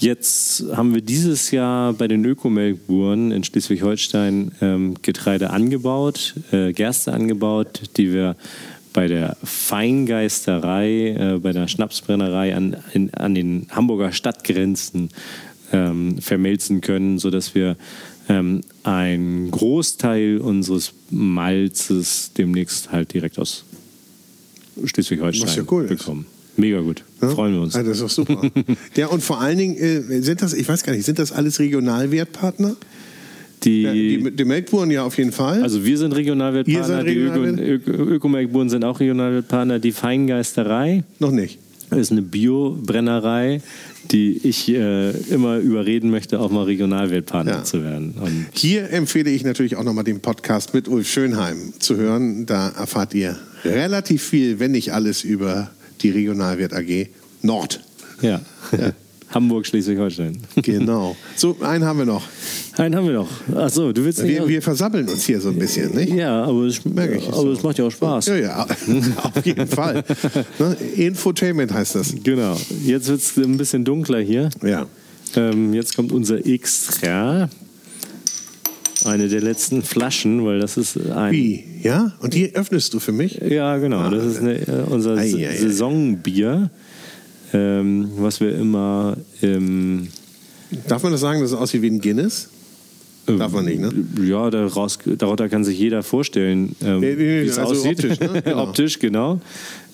Jetzt 0.00 0.64
haben 0.74 0.94
wir 0.94 1.02
dieses 1.02 1.50
Jahr 1.50 1.92
bei 1.92 2.08
den 2.08 2.24
Ökomelkburen 2.24 3.32
in 3.32 3.44
Schleswig-Holstein 3.44 4.50
ähm, 4.62 4.94
Getreide 5.02 5.50
angebaut, 5.50 6.36
äh, 6.52 6.72
Gerste 6.72 7.12
angebaut, 7.12 7.82
die 7.98 8.10
wir 8.10 8.34
bei 8.92 9.06
der 9.06 9.36
Feingeisterei, 9.42 11.08
äh, 11.08 11.38
bei 11.38 11.52
der 11.52 11.68
Schnapsbrennerei 11.68 12.54
an, 12.54 12.76
in, 12.92 13.12
an 13.14 13.34
den 13.34 13.66
Hamburger 13.70 14.12
Stadtgrenzen 14.12 15.10
ähm, 15.72 16.18
vermelzen 16.18 16.80
können, 16.80 17.18
sodass 17.18 17.54
wir 17.54 17.76
ähm, 18.28 18.62
einen 18.82 19.50
Großteil 19.50 20.38
unseres 20.38 20.92
Malzes 21.10 22.32
demnächst 22.36 22.92
halt 22.92 23.12
direkt 23.12 23.38
aus 23.38 23.64
Schleswig-Holstein 24.84 25.56
ja 25.56 25.62
cool 25.70 25.84
ist. 25.84 25.98
bekommen. 25.98 26.26
Mega 26.56 26.80
gut. 26.80 27.04
Ja? 27.22 27.28
Freuen 27.30 27.54
wir 27.54 27.62
uns. 27.62 27.74
Ah, 27.74 27.82
das 27.82 28.00
ist 28.00 28.02
doch 28.02 28.10
super. 28.10 28.50
ja, 28.96 29.06
und 29.06 29.22
vor 29.22 29.40
allen 29.40 29.58
Dingen, 29.58 29.76
äh, 29.76 30.20
sind 30.20 30.42
das, 30.42 30.52
ich 30.52 30.68
weiß 30.68 30.82
gar 30.84 30.92
nicht, 30.92 31.04
sind 31.04 31.18
das 31.18 31.32
alles 31.32 31.58
Regionalwertpartner? 31.58 32.76
Die, 33.64 33.82
Ja, 33.82 33.92
die, 33.92 34.30
die 34.36 34.44
Melkburen 34.44 34.90
ja 34.90 35.04
auf 35.04 35.18
jeden 35.18 35.32
Fall. 35.32 35.62
also 35.62 35.84
wir 35.84 35.98
sind 35.98 36.12
seid 36.14 36.24
die 36.24 37.16
Öko- 37.18 37.42
Regionalwert- 37.42 37.60
Öko- 37.60 37.90
Ökomelkburen 38.10 38.70
sind 38.70 38.84
auch 38.84 39.00
Regionalwertpartner, 39.00 39.78
die 39.78 39.92
Feingeisterei 39.92 41.04
noch 41.18 41.30
nicht. 41.30 41.58
ist 41.90 42.10
eine 42.12 42.22
Biobrennerei, 42.22 43.60
die 44.12 44.38
ich 44.46 44.68
äh, 44.68 45.10
immer 45.32 45.58
überreden 45.58 46.10
möchte, 46.10 46.40
auch 46.40 46.50
mal 46.50 46.62
Regionalwertpartner 46.64 47.52
Ja. 47.52 47.64
zu 47.64 47.82
werden. 47.82 48.14
Und 48.20 48.46
Hier 48.52 48.90
empfehle 48.90 49.30
ich 49.30 49.44
natürlich 49.44 49.76
auch 49.76 49.84
nochmal 49.84 50.04
den 50.04 50.20
Podcast 50.20 50.72
mit 50.72 50.88
Ulf 50.88 51.08
Schönheim 51.08 51.72
zu 51.78 51.96
hören. 51.96 52.46
Da 52.46 52.68
erfahrt 52.70 53.12
ihr 53.14 53.36
relativ 53.64 54.22
viel, 54.22 54.58
wenn 54.58 54.70
nicht 54.72 54.92
alles, 54.94 55.22
über 55.24 55.70
die 56.02 56.10
Regionalwert 56.10 56.72
AG 56.72 57.08
Nord. 57.42 57.80
ja, 58.22 58.40
Hamburg, 59.30 59.66
Schleswig-Holstein. 59.66 60.38
Genau. 60.62 61.16
So, 61.36 61.56
einen 61.62 61.84
haben 61.84 61.98
wir 62.00 62.04
noch. 62.06 62.22
Einen 62.76 62.96
haben 62.96 63.06
wir 63.06 63.14
noch. 63.14 63.28
Achso, 63.54 63.92
du 63.92 64.04
willst 64.04 64.22
nicht. 64.22 64.30
Wir, 64.30 64.46
wir 64.46 64.60
versabbeln 64.60 65.08
uns 65.08 65.24
hier 65.24 65.40
so 65.40 65.48
ein 65.48 65.58
bisschen, 65.58 65.94
nicht? 65.94 66.12
ja, 66.12 66.44
aber 66.44 66.64
es, 66.64 66.84
Merke 66.84 67.16
ich. 67.16 67.28
aber 67.28 67.50
es 67.50 67.62
macht 67.62 67.78
ja 67.78 67.86
auch 67.86 67.90
Spaß. 67.90 68.26
Ja, 68.26 68.36
ja, 68.36 68.66
auf 69.22 69.46
jeden 69.46 69.66
Fall. 69.66 70.04
Ne? 70.58 70.76
Infotainment 70.96 71.72
heißt 71.72 71.94
das. 71.94 72.14
Genau. 72.22 72.56
Jetzt 72.84 73.08
wird 73.08 73.20
es 73.20 73.36
ein 73.36 73.56
bisschen 73.56 73.84
dunkler 73.84 74.20
hier. 74.20 74.50
Ja. 74.62 74.86
Ähm, 75.36 75.72
jetzt 75.72 75.96
kommt 75.96 76.12
unser 76.12 76.44
Extra. 76.44 77.48
Eine 79.04 79.28
der 79.28 79.40
letzten 79.40 79.82
Flaschen, 79.82 80.44
weil 80.44 80.60
das 80.60 80.76
ist 80.76 80.98
ein. 81.10 81.32
Wie? 81.32 81.64
Ja? 81.82 82.12
Und 82.20 82.34
die 82.34 82.54
öffnest 82.54 82.92
du 82.92 83.00
für 83.00 83.12
mich? 83.12 83.40
Ja, 83.40 83.78
genau. 83.78 84.10
Das 84.10 84.24
ist 84.24 84.40
eine, 84.40 84.56
äh, 84.58 84.82
unser 84.90 85.16
ei, 85.16 85.48
ei. 85.48 85.56
Saisonbier, 85.56 86.70
ähm, 87.52 88.10
was 88.16 88.40
wir 88.40 88.54
immer 88.56 89.16
im. 89.40 90.08
Darf 90.88 91.02
man 91.02 91.12
das 91.12 91.20
sagen, 91.20 91.40
dass 91.40 91.50
es 91.50 91.56
aussieht 91.56 91.82
wie 91.82 91.88
ein 91.90 92.00
Guinness? 92.00 92.48
Darf 93.26 93.52
man 93.52 93.64
nicht, 93.64 93.80
ne? 93.80 93.92
Ja, 94.24 94.50
daraus, 94.50 94.98
darunter 95.04 95.48
kann 95.48 95.62
sich 95.62 95.78
jeder 95.78 96.02
vorstellen, 96.02 96.74
ähm, 96.82 97.00
Nee, 97.00 97.14
nee, 97.14 97.22
nee, 97.22 97.42
wie 97.44 97.46
es 97.48 97.58
also 97.58 97.72
aussieht. 97.72 98.02
optisch, 98.04 98.18
ne? 98.20 98.42
Genau. 98.44 98.62
optisch, 98.64 98.98
genau. 98.98 99.40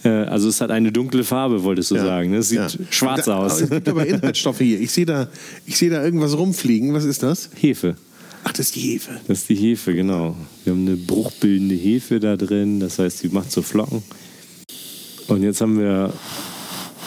Äh, 0.04 0.08
also 0.08 0.48
es 0.48 0.60
hat 0.60 0.70
eine 0.70 0.90
dunkle 0.92 1.22
Farbe, 1.24 1.62
wolltest 1.62 1.90
du 1.90 1.96
sagen. 1.96 2.30
ne? 2.30 2.38
Es 2.38 2.48
sieht 2.48 2.58
Ja. 2.58 2.68
schwarz 2.90 3.26
Da- 3.26 3.36
aus. 3.38 3.60
Es 3.60 3.68
gibt 3.68 3.88
aber 3.88 4.06
Inhaltsstoffe 4.06 4.58
hier. 4.58 4.80
Ich 4.80 4.90
sehe 4.92 5.04
da, 5.04 5.28
ich 5.66 5.76
sehe 5.76 5.90
da 5.90 6.02
irgendwas 6.02 6.36
rumfliegen. 6.38 6.94
Was 6.94 7.04
ist 7.04 7.22
das? 7.22 7.50
Hefe. 7.56 7.96
Ach, 8.44 8.52
das 8.52 8.66
ist 8.66 8.76
die 8.76 8.80
Hefe. 8.80 9.10
Das 9.28 9.38
ist 9.40 9.48
die 9.50 9.56
Hefe, 9.56 9.92
genau. 9.94 10.36
Wir 10.64 10.72
haben 10.72 10.86
eine 10.86 10.96
bruchbildende 10.96 11.74
Hefe 11.74 12.20
da 12.20 12.36
drin, 12.36 12.80
das 12.80 12.98
heißt, 12.98 13.22
die 13.24 13.28
macht 13.28 13.50
so 13.50 13.60
Flocken. 13.60 14.02
Und 15.26 15.42
jetzt 15.42 15.60
haben 15.60 15.78
wir 15.78 16.12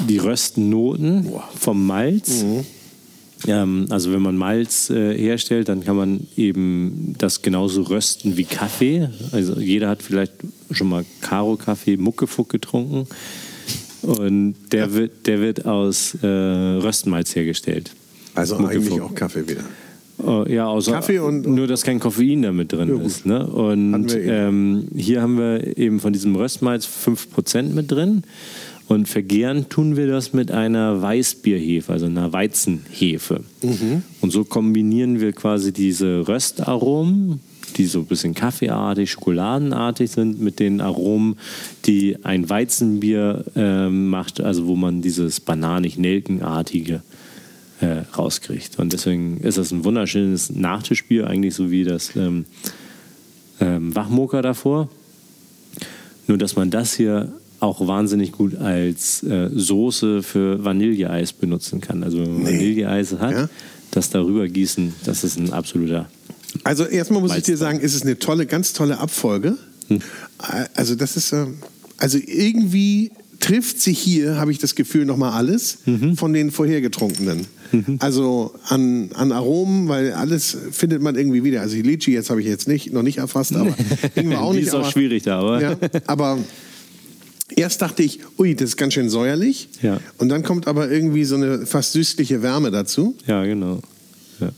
die 0.07 0.17
Röstnoten 0.17 1.27
vom 1.57 1.85
Malz. 1.85 2.43
Ähm, 3.47 3.85
also 3.89 4.11
wenn 4.11 4.21
man 4.21 4.35
Malz 4.37 4.89
äh, 4.89 5.17
herstellt, 5.17 5.69
dann 5.69 5.83
kann 5.83 5.95
man 5.95 6.27
eben 6.35 7.15
das 7.17 7.41
genauso 7.41 7.83
rösten 7.83 8.35
wie 8.37 8.43
Kaffee. 8.43 9.09
Also 9.31 9.59
jeder 9.59 9.87
hat 9.89 10.01
vielleicht 10.03 10.33
schon 10.71 10.89
mal 10.89 11.05
Karo-Kaffee, 11.21 11.97
Muckefuck 11.97 12.49
getrunken. 12.49 13.07
Und 14.01 14.55
der, 14.71 14.93
wird, 14.93 15.27
der 15.27 15.39
wird 15.41 15.65
aus 15.65 16.15
äh, 16.21 16.27
Röstmalz 16.27 17.35
hergestellt. 17.35 17.91
Also 18.35 18.55
Muckefuck. 18.59 18.81
eigentlich 18.81 19.01
auch 19.01 19.15
Kaffee 19.15 19.47
wieder. 19.47 19.63
Äh, 20.25 20.53
ja, 20.55 20.67
außer 20.67 20.91
Kaffee 20.93 21.19
und- 21.19 21.47
nur, 21.47 21.67
dass 21.67 21.83
kein 21.83 21.99
Koffein 21.99 22.41
damit 22.41 22.71
drin 22.73 22.89
Ja, 22.89 23.01
ist. 23.03 23.25
Ne? 23.25 23.45
Und 23.47 24.13
ähm, 24.15 24.87
hier 24.95 25.21
haben 25.21 25.37
wir 25.37 25.77
eben 25.77 25.99
von 25.99 26.11
diesem 26.13 26.35
Röstmalz 26.35 26.87
5% 26.87 27.73
mit 27.73 27.89
drin. 27.91 28.23
Und 28.89 29.07
vergären 29.07 29.69
tun 29.69 29.97
wir 29.97 30.07
das 30.07 30.33
mit 30.33 30.49
einer 30.49 30.99
Weißbierhefe, 30.99 31.93
also 31.93 32.07
einer 32.07 32.33
Weizenhefe. 32.33 33.43
Mhm. 33.61 34.01
Und 34.19 34.31
so 34.31 34.43
kombinieren 34.43 35.21
wir 35.21 35.31
quasi 35.31 35.71
diese 35.71 36.27
Röstaromen, 36.27 37.39
die 37.77 37.85
so 37.85 37.99
ein 37.99 38.07
bisschen 38.07 38.33
kaffeeartig, 38.33 39.11
schokoladenartig 39.11 40.09
sind, 40.09 40.41
mit 40.41 40.59
den 40.59 40.81
Aromen, 40.81 41.35
die 41.85 42.17
ein 42.25 42.49
Weizenbier 42.49 43.45
ähm, 43.55 44.07
macht, 44.07 44.41
also 44.41 44.65
wo 44.65 44.75
man 44.75 45.03
dieses 45.03 45.39
bananig-nelkenartige 45.39 47.03
äh, 47.81 47.85
rauskriegt. 48.17 48.79
Und 48.79 48.91
deswegen 48.91 49.37
ist 49.37 49.59
das 49.59 49.71
ein 49.71 49.85
wunderschönes 49.85 50.49
Nachtischbier, 50.49 51.27
eigentlich 51.27 51.53
so 51.53 51.69
wie 51.69 51.83
das 51.83 52.15
ähm, 52.15 52.45
ähm, 53.59 53.95
Wachmoker 53.95 54.41
davor. 54.41 54.89
Nur, 56.25 56.39
dass 56.39 56.55
man 56.55 56.71
das 56.71 56.95
hier 56.95 57.31
auch 57.59 57.85
wahnsinnig 57.87 58.31
gut 58.31 58.55
als 58.55 59.23
äh, 59.23 59.49
Soße 59.53 60.23
für 60.23 60.63
Vanilleeis 60.63 61.33
benutzen 61.33 61.81
kann. 61.81 62.03
Also 62.03 62.19
wenn 62.19 62.33
man 62.33 62.43
Nee. 62.43 62.59
Vanilleeis 62.59 63.13
hat, 63.19 63.31
Ja. 63.33 63.49
das 63.91 64.09
darüber 64.09 64.47
gießen, 64.47 64.93
das 65.05 65.23
ist 65.23 65.37
ein 65.37 65.51
absoluter. 65.53 66.09
Also 66.63 66.85
erstmal 66.85 67.21
muss 67.21 67.35
ich 67.35 67.43
dir 67.43 67.57
sagen, 67.57 67.79
ist 67.79 67.93
es 67.95 68.01
eine 68.03 68.17
tolle, 68.17 68.45
ganz 68.45 68.73
tolle 68.73 68.97
Abfolge. 68.99 69.57
Hm. 69.87 69.99
Also 70.73 70.95
das 70.95 71.15
ist, 71.17 71.31
ähm, 71.33 71.57
also 71.97 72.17
irgendwie 72.25 73.11
trifft 73.39 73.79
sich 73.81 73.99
hier, 73.99 74.35
habe 74.37 74.51
ich 74.51 74.57
das 74.57 74.75
Gefühl, 74.75 75.05
nochmal 75.05 75.31
alles 75.31 75.79
Mhm. 75.85 76.17
von 76.17 76.33
den 76.33 76.51
vorhergetrunkenen. 76.51 77.45
Also 77.99 78.53
an, 78.67 79.11
an 79.13 79.31
Aromen, 79.31 79.87
weil 79.89 80.13
alles 80.13 80.57
findet 80.71 81.01
man 81.03 81.15
irgendwie 81.15 81.43
wieder. 81.43 81.61
Also 81.61 81.75
die 81.75 81.83
Litchi 81.83 82.11
jetzt 82.13 82.29
habe 82.31 82.41
ich 82.41 82.47
jetzt 82.47 82.67
nicht, 82.67 82.91
noch 82.91 83.03
nicht 83.03 83.19
erfasst, 83.19 83.55
aber 83.55 83.69
auch 84.39 84.51
Die 84.53 84.57
nicht. 84.57 84.67
ist 84.67 84.73
auch 84.73 84.79
aber, 84.79 84.91
schwierig 84.91 85.23
da, 85.23 85.39
aber 85.39 85.61
Ja, 85.61 85.75
aber 86.07 86.39
erst 87.59 87.81
dachte 87.81 88.03
ich, 88.03 88.19
ui, 88.37 88.55
das 88.55 88.69
ist 88.69 88.77
ganz 88.77 88.93
schön 88.93 89.09
säuerlich. 89.09 89.69
Ja. 89.81 89.99
Und 90.17 90.29
dann 90.29 90.43
kommt 90.43 90.67
aber 90.67 90.89
irgendwie 90.89 91.25
so 91.25 91.35
eine 91.35 91.65
fast 91.65 91.93
süßliche 91.93 92.41
Wärme 92.41 92.71
dazu. 92.71 93.15
ja, 93.27 93.43
genau. 93.45 93.81
Ja. 94.39 94.51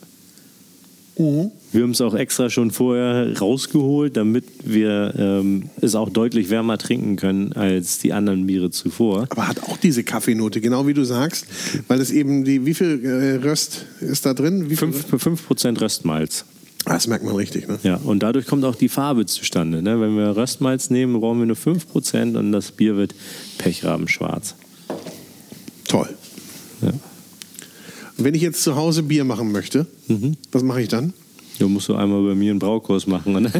Mhm. 1.17 1.51
Wir 1.73 1.83
haben 1.83 1.91
es 1.91 2.01
auch 2.01 2.13
extra 2.13 2.49
schon 2.49 2.71
vorher 2.71 3.37
rausgeholt, 3.39 4.17
damit 4.17 4.43
wir 4.65 5.13
ähm, 5.17 5.69
es 5.79 5.95
auch 5.95 6.09
deutlich 6.09 6.49
wärmer 6.49 6.77
trinken 6.77 7.15
können 7.15 7.53
als 7.53 7.99
die 7.99 8.11
anderen 8.11 8.45
Biere 8.45 8.71
zuvor. 8.71 9.27
Aber 9.29 9.47
hat 9.47 9.63
auch 9.63 9.77
diese 9.77 10.03
Kaffeenote, 10.03 10.59
genau 10.59 10.85
wie 10.87 10.93
du 10.93 11.05
sagst, 11.05 11.45
weil 11.87 12.01
es 12.01 12.11
eben 12.11 12.43
die, 12.43 12.65
wie 12.65 12.73
viel 12.73 13.05
äh, 13.05 13.45
Röst 13.45 13.85
ist 14.01 14.25
da 14.25 14.33
drin? 14.33 14.69
Wie 14.69 14.75
5%, 14.75 15.17
5 15.17 15.81
Röstmalz. 15.81 16.45
Das 16.85 17.07
merkt 17.07 17.23
man 17.23 17.35
richtig, 17.35 17.67
ne? 17.67 17.79
Ja, 17.83 17.97
und 17.97 18.23
dadurch 18.23 18.47
kommt 18.47 18.65
auch 18.65 18.75
die 18.75 18.89
Farbe 18.89 19.25
zustande. 19.25 19.81
Ne? 19.81 20.01
Wenn 20.01 20.15
wir 20.17 20.35
Röstmalz 20.35 20.89
nehmen, 20.89 21.19
brauchen 21.19 21.39
wir 21.39 21.45
nur 21.45 21.55
5% 21.55 22.37
und 22.37 22.51
das 22.51 22.71
Bier 22.71 22.97
wird 22.97 23.13
pechrabenschwarz. 23.59 24.55
Toll. 25.87 26.09
Ja. 26.81 26.91
Wenn 28.17 28.33
ich 28.33 28.41
jetzt 28.41 28.63
zu 28.63 28.75
Hause 28.75 29.03
Bier 29.03 29.23
machen 29.23 29.51
möchte, 29.51 29.85
mhm. 30.07 30.37
was 30.51 30.63
mache 30.63 30.81
ich 30.81 30.87
dann? 30.87 31.13
Du 31.61 31.69
musst 31.69 31.89
du 31.89 31.93
einmal 31.93 32.23
bei 32.23 32.33
mir 32.33 32.49
einen 32.49 32.57
Braukurs 32.57 33.05
machen. 33.05 33.33
Ne? 33.33 33.51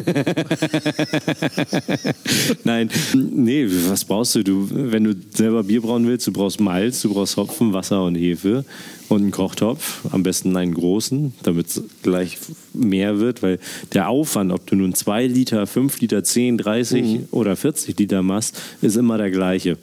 Nein, 2.63 2.89
nee, 3.13 3.67
was 3.89 4.05
brauchst 4.05 4.33
du? 4.33 4.43
du? 4.43 4.67
Wenn 4.71 5.03
du 5.03 5.13
selber 5.31 5.61
Bier 5.61 5.83
brauen 5.83 6.07
willst, 6.07 6.25
du 6.25 6.33
brauchst 6.33 6.59
Malz, 6.59 7.03
du 7.03 7.13
brauchst 7.13 7.37
Hopfen, 7.37 7.73
Wasser 7.73 8.03
und 8.03 8.15
Hefe 8.15 8.65
und 9.07 9.21
einen 9.21 9.29
Kochtopf. 9.29 10.03
Am 10.09 10.23
besten 10.23 10.57
einen 10.57 10.73
großen, 10.73 11.33
damit 11.43 11.67
es 11.67 11.83
gleich 12.01 12.39
mehr 12.73 13.19
wird, 13.19 13.43
weil 13.43 13.59
der 13.93 14.09
Aufwand, 14.09 14.51
ob 14.51 14.65
du 14.65 14.75
nun 14.75 14.95
2 14.95 15.27
Liter, 15.27 15.67
5 15.67 16.01
Liter, 16.01 16.23
10, 16.23 16.57
30 16.57 17.03
mhm. 17.03 17.27
oder 17.29 17.55
40 17.55 17.99
Liter 17.99 18.23
machst, 18.23 18.59
ist 18.81 18.97
immer 18.97 19.19
der 19.19 19.29
gleiche. 19.29 19.77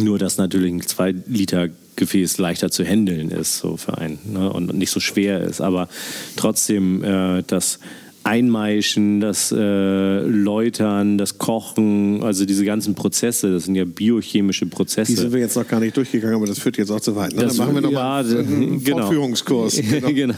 Nur, 0.00 0.18
dass 0.18 0.38
natürlich 0.38 0.72
ein 0.72 0.80
2 0.80 1.14
Liter 1.26 1.68
Gefäß 1.96 2.38
leichter 2.38 2.70
zu 2.70 2.84
handeln 2.84 3.30
ist, 3.30 3.58
so 3.58 3.76
für 3.76 3.98
einen, 3.98 4.18
ne? 4.24 4.52
und 4.52 4.72
nicht 4.74 4.90
so 4.90 5.00
schwer 5.00 5.40
ist. 5.40 5.60
Aber 5.60 5.88
trotzdem, 6.36 7.04
äh, 7.04 7.42
das 7.46 7.78
Einmeischen, 8.24 9.20
das 9.20 9.52
äh, 9.52 10.20
Läutern, 10.20 11.18
das 11.18 11.38
Kochen, 11.38 12.22
also 12.22 12.44
diese 12.44 12.64
ganzen 12.64 12.94
Prozesse, 12.94 13.52
das 13.52 13.64
sind 13.64 13.74
ja 13.74 13.84
biochemische 13.84 14.66
Prozesse. 14.66 15.12
Die 15.12 15.18
sind 15.18 15.32
wir 15.32 15.40
jetzt 15.40 15.56
noch 15.56 15.66
gar 15.66 15.80
nicht 15.80 15.96
durchgegangen, 15.96 16.36
aber 16.36 16.46
das 16.46 16.58
führt 16.58 16.76
jetzt 16.76 16.90
auch 16.90 17.00
zu 17.00 17.16
weit. 17.16 17.34
Ne? 17.34 17.42
Das, 17.42 17.56
Dann 17.56 17.66
machen 17.66 17.74
wir 17.76 17.82
nochmal 17.82 18.24
ja, 18.24 18.38
einen 18.38 18.82
genau. 18.84 18.98
Vorführungskurs. 18.98 19.80
Genau. 19.92 20.08
genau. 20.12 20.34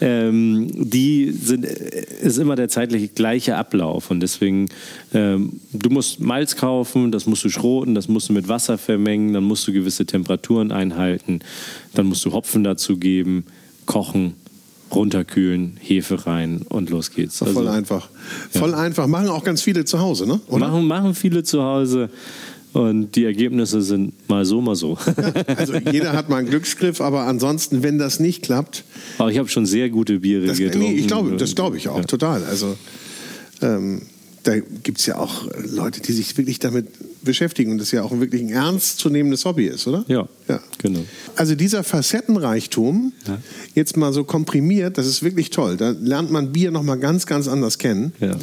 Ähm, 0.00 0.70
die 0.72 1.30
sind, 1.30 1.64
ist 1.64 2.38
immer 2.38 2.56
der 2.56 2.68
zeitlich 2.68 3.14
gleiche 3.14 3.56
Ablauf 3.56 4.10
und 4.10 4.20
deswegen, 4.20 4.66
ähm, 5.14 5.60
du 5.72 5.90
musst 5.90 6.20
Malz 6.20 6.56
kaufen, 6.56 7.12
das 7.12 7.26
musst 7.26 7.44
du 7.44 7.48
schroten, 7.48 7.94
das 7.94 8.08
musst 8.08 8.28
du 8.28 8.32
mit 8.32 8.48
Wasser 8.48 8.76
vermengen, 8.76 9.32
dann 9.32 9.44
musst 9.44 9.66
du 9.68 9.72
gewisse 9.72 10.04
Temperaturen 10.04 10.72
einhalten, 10.72 11.40
dann 11.94 12.06
musst 12.06 12.24
du 12.24 12.32
Hopfen 12.32 12.64
dazu 12.64 12.96
geben, 12.96 13.44
kochen 13.84 14.34
runterkühlen, 14.94 15.76
Hefe 15.80 16.26
rein 16.26 16.62
und 16.68 16.90
los 16.90 17.10
geht's. 17.10 17.42
Also, 17.42 17.54
voll 17.54 17.68
einfach. 17.68 18.08
Voll 18.50 18.70
ja. 18.70 18.78
einfach. 18.78 19.06
Machen 19.06 19.28
auch 19.28 19.44
ganz 19.44 19.62
viele 19.62 19.84
zu 19.84 19.98
Hause, 19.98 20.26
ne? 20.26 20.40
Oder? 20.48 20.68
Machen, 20.68 20.86
machen 20.86 21.14
viele 21.14 21.42
zu 21.42 21.62
Hause. 21.62 22.10
Und 22.72 23.16
die 23.16 23.24
Ergebnisse 23.24 23.80
sind 23.80 24.12
mal 24.28 24.44
so, 24.44 24.60
mal 24.60 24.76
so. 24.76 24.98
Ja, 25.06 25.32
also 25.56 25.74
jeder 25.90 26.12
hat 26.12 26.28
mal 26.28 26.36
einen 26.36 26.50
Glücksgriff, 26.50 27.00
aber 27.00 27.22
ansonsten, 27.22 27.82
wenn 27.82 27.98
das 27.98 28.20
nicht 28.20 28.42
klappt. 28.42 28.84
Aber 29.16 29.30
ich 29.30 29.38
habe 29.38 29.48
schon 29.48 29.64
sehr 29.64 29.88
gute 29.88 30.20
Biere 30.20 30.46
das, 30.46 30.58
getrunken. 30.58 30.92
Nee, 30.92 31.00
ich 31.00 31.06
glaube, 31.06 31.36
das 31.36 31.54
glaube 31.54 31.78
ich 31.78 31.88
auch, 31.88 31.98
ja. 31.98 32.04
total. 32.04 32.44
Also 32.44 32.76
ähm, 33.62 34.02
da 34.42 34.58
gibt 34.58 34.98
es 34.98 35.06
ja 35.06 35.16
auch 35.16 35.48
Leute, 35.64 36.00
die 36.00 36.12
sich 36.12 36.36
wirklich 36.36 36.58
damit 36.58 36.86
beschäftigen 37.22 37.72
und 37.72 37.78
das 37.78 37.92
ja 37.92 38.02
auch 38.02 38.12
ein 38.12 38.20
wirklich 38.20 38.42
ein 38.42 38.50
ernstzunehmendes 38.50 39.44
Hobby 39.44 39.66
ist, 39.66 39.86
oder? 39.86 40.04
Ja, 40.06 40.28
ja. 40.48 40.60
Genau. 40.86 41.04
Also 41.36 41.54
dieser 41.54 41.84
Facettenreichtum, 41.84 43.12
ja. 43.26 43.38
jetzt 43.74 43.96
mal 43.96 44.12
so 44.12 44.24
komprimiert, 44.24 44.98
das 44.98 45.06
ist 45.06 45.22
wirklich 45.22 45.50
toll. 45.50 45.76
Da 45.76 45.90
lernt 45.90 46.30
man 46.30 46.52
Bier 46.52 46.70
nochmal 46.70 46.98
ganz, 46.98 47.26
ganz 47.26 47.48
anders 47.48 47.78
kennen. 47.78 48.12
Ja. 48.20 48.36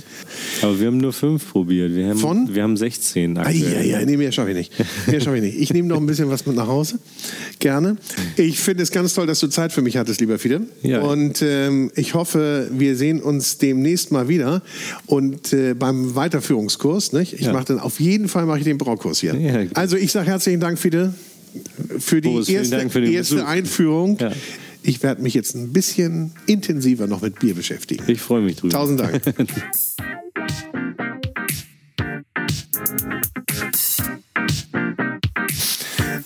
Aber 0.61 0.79
wir 0.79 0.87
haben 0.87 0.97
nur 0.97 1.13
fünf 1.13 1.51
probiert. 1.51 1.93
Wir 1.95 2.09
haben, 2.09 2.19
Von? 2.19 2.53
Wir 2.53 2.63
haben 2.63 2.77
16 2.77 3.37
aktuell. 3.37 3.77
Ah, 3.77 3.81
ja, 3.81 3.99
ja, 3.99 4.05
nee, 4.05 4.17
mehr 4.17 4.31
schaffe 4.31 4.51
ich 4.51 4.57
nicht. 4.57 4.73
Mehr 5.07 5.21
schaffe 5.21 5.37
ich 5.37 5.43
nicht. 5.43 5.59
Ich 5.59 5.73
nehme 5.73 5.87
noch 5.87 5.97
ein 5.97 6.05
bisschen 6.05 6.29
was 6.29 6.45
mit 6.45 6.55
nach 6.55 6.67
Hause. 6.67 6.99
Gerne. 7.59 7.97
Ich 8.37 8.59
finde 8.59 8.83
es 8.83 8.91
ganz 8.91 9.13
toll, 9.13 9.27
dass 9.27 9.39
du 9.39 9.47
Zeit 9.47 9.71
für 9.73 9.81
mich 9.81 9.97
hattest, 9.97 10.21
lieber 10.21 10.39
Fide. 10.39 10.61
Ja. 10.81 11.01
Und 11.01 11.41
ähm, 11.41 11.91
ich 11.95 12.13
hoffe, 12.13 12.69
wir 12.71 12.95
sehen 12.95 13.21
uns 13.21 13.57
demnächst 13.57 14.11
mal 14.11 14.27
wieder. 14.27 14.61
Und 15.05 15.53
äh, 15.53 15.73
beim 15.73 16.15
Weiterführungskurs, 16.15 17.13
nicht? 17.13 17.33
Ich 17.33 17.41
ja. 17.41 17.53
mache 17.53 17.65
dann 17.65 17.79
auf 17.79 17.99
jeden 17.99 18.27
Fall 18.27 18.45
mache 18.45 18.59
ich 18.59 18.65
den 18.65 18.77
Braukurs 18.77 19.19
hier. 19.19 19.35
Ja, 19.35 19.65
also 19.73 19.97
ich 19.97 20.11
sage 20.11 20.27
herzlichen 20.27 20.59
Dank, 20.59 20.79
Fide, 20.79 21.13
für 21.99 22.21
die 22.21 22.29
Boris, 22.29 22.49
erste, 22.49 22.89
für 22.89 23.05
erste 23.05 23.45
Einführung. 23.45 24.17
Ja. 24.19 24.31
Ich 24.83 25.01
werde 25.01 25.21
mich 25.21 25.33
jetzt 25.33 25.55
ein 25.55 25.71
bisschen 25.71 26.31
intensiver 26.45 27.07
noch 27.07 27.21
mit 27.21 27.39
Bier 27.39 27.55
beschäftigen. 27.55 28.03
Ich 28.07 28.19
freue 28.19 28.41
mich 28.41 28.57
drüber. 28.57 28.73
Tausend 28.73 28.99
Dank. 28.99 29.21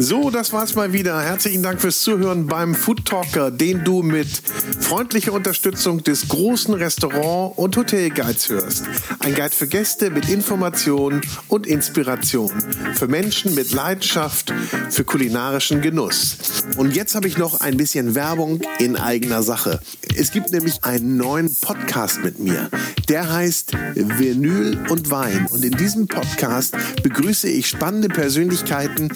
So, 0.10 0.30
das 0.30 0.54
war's 0.54 0.74
mal 0.74 0.94
wieder. 0.94 1.22
Herzlichen 1.22 1.62
Dank 1.62 1.82
fürs 1.82 2.00
Zuhören 2.00 2.48
beim 2.48 2.76
Food 2.76 3.04
Talker, 3.04 3.52
den 3.52 3.84
du 3.84 4.04
mit 4.04 4.42
freundlicher 4.80 5.34
Unterstützung 5.34 6.02
des 6.02 6.30
großen 6.30 6.74
Restaurant- 6.74 7.58
und 7.58 7.76
Hotelguides 7.76 8.48
hörst. 8.48 8.86
Ein 9.20 9.36
Guide 9.36 9.54
für 9.54 9.68
Gäste 9.68 10.10
mit 10.10 10.30
Informationen 10.30 11.20
und 11.50 11.68
Inspiration. 11.68 12.54
Für 12.94 13.10
Menschen 13.10 13.54
mit 13.54 13.74
Leidenschaft 13.74 14.54
für 14.90 15.04
kulinarischen 15.04 15.82
Genuss. 15.82 16.38
Und 16.78 16.96
jetzt 16.96 17.14
habe 17.14 17.28
ich 17.28 17.38
noch 17.38 17.60
ein 17.60 17.76
bisschen 17.76 18.16
Werbung 18.16 18.62
in 18.80 18.96
eigener 18.96 19.44
Sache. 19.44 19.82
Es 20.16 20.32
gibt 20.32 20.54
nämlich 20.54 20.86
einen 20.86 21.18
neuen 21.18 21.54
Podcast 21.54 22.24
mit 22.24 22.40
mir. 22.40 22.70
Der 23.10 23.30
heißt 23.30 23.74
Vinyl 23.96 24.80
und 24.90 25.12
Wein. 25.12 25.48
Und 25.52 25.66
in 25.66 25.76
diesem 25.76 26.08
Podcast 26.08 26.78
begrüße 27.04 27.50
ich 27.50 27.68
spannende 27.68 28.08
Persönlichkeiten, 28.08 29.10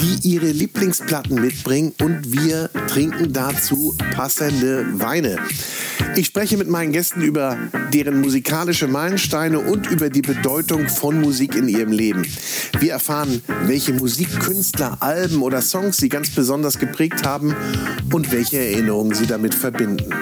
die 0.00 0.23
ihre 0.24 0.50
Lieblingsplatten 0.50 1.40
mitbringen 1.40 1.94
und 2.00 2.32
wir 2.32 2.70
trinken 2.88 3.32
dazu 3.32 3.94
passende 4.14 4.86
Weine. 4.94 5.38
Ich 6.16 6.26
spreche 6.26 6.56
mit 6.56 6.68
meinen 6.68 6.92
Gästen 6.92 7.22
über 7.22 7.58
deren 7.92 8.20
musikalische 8.20 8.88
Meilensteine 8.88 9.58
und 9.58 9.90
über 9.90 10.10
die 10.10 10.22
Bedeutung 10.22 10.88
von 10.88 11.20
Musik 11.20 11.54
in 11.54 11.68
ihrem 11.68 11.92
Leben. 11.92 12.24
Wir 12.78 12.92
erfahren, 12.92 13.42
welche 13.66 13.92
Musikkünstler, 13.92 14.98
Alben 15.00 15.42
oder 15.42 15.60
Songs 15.60 15.98
sie 15.98 16.08
ganz 16.08 16.30
besonders 16.30 16.78
geprägt 16.78 17.26
haben 17.26 17.54
und 18.12 18.32
welche 18.32 18.58
Erinnerungen 18.58 19.14
sie 19.14 19.26
damit 19.26 19.54
verbinden. 19.54 20.14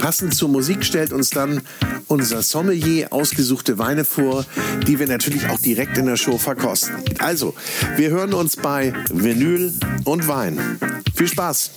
Passend 0.00 0.34
zur 0.34 0.48
Musik 0.48 0.84
stellt 0.84 1.12
uns 1.12 1.30
dann 1.30 1.62
unser 2.08 2.42
Sommelier 2.42 3.12
ausgesuchte 3.12 3.78
Weine 3.78 4.04
vor, 4.04 4.44
die 4.86 4.98
wir 4.98 5.06
natürlich 5.06 5.48
auch 5.48 5.58
direkt 5.58 5.96
in 5.96 6.06
der 6.06 6.16
Show 6.16 6.38
verkosten. 6.38 6.96
Also, 7.18 7.54
wir 7.96 8.10
hören 8.10 8.34
uns 8.34 8.56
bei 8.56 8.92
Vinyl 9.22 9.72
und 10.04 10.26
Wein. 10.26 10.58
Viel 11.14 11.28
Spaß! 11.28 11.72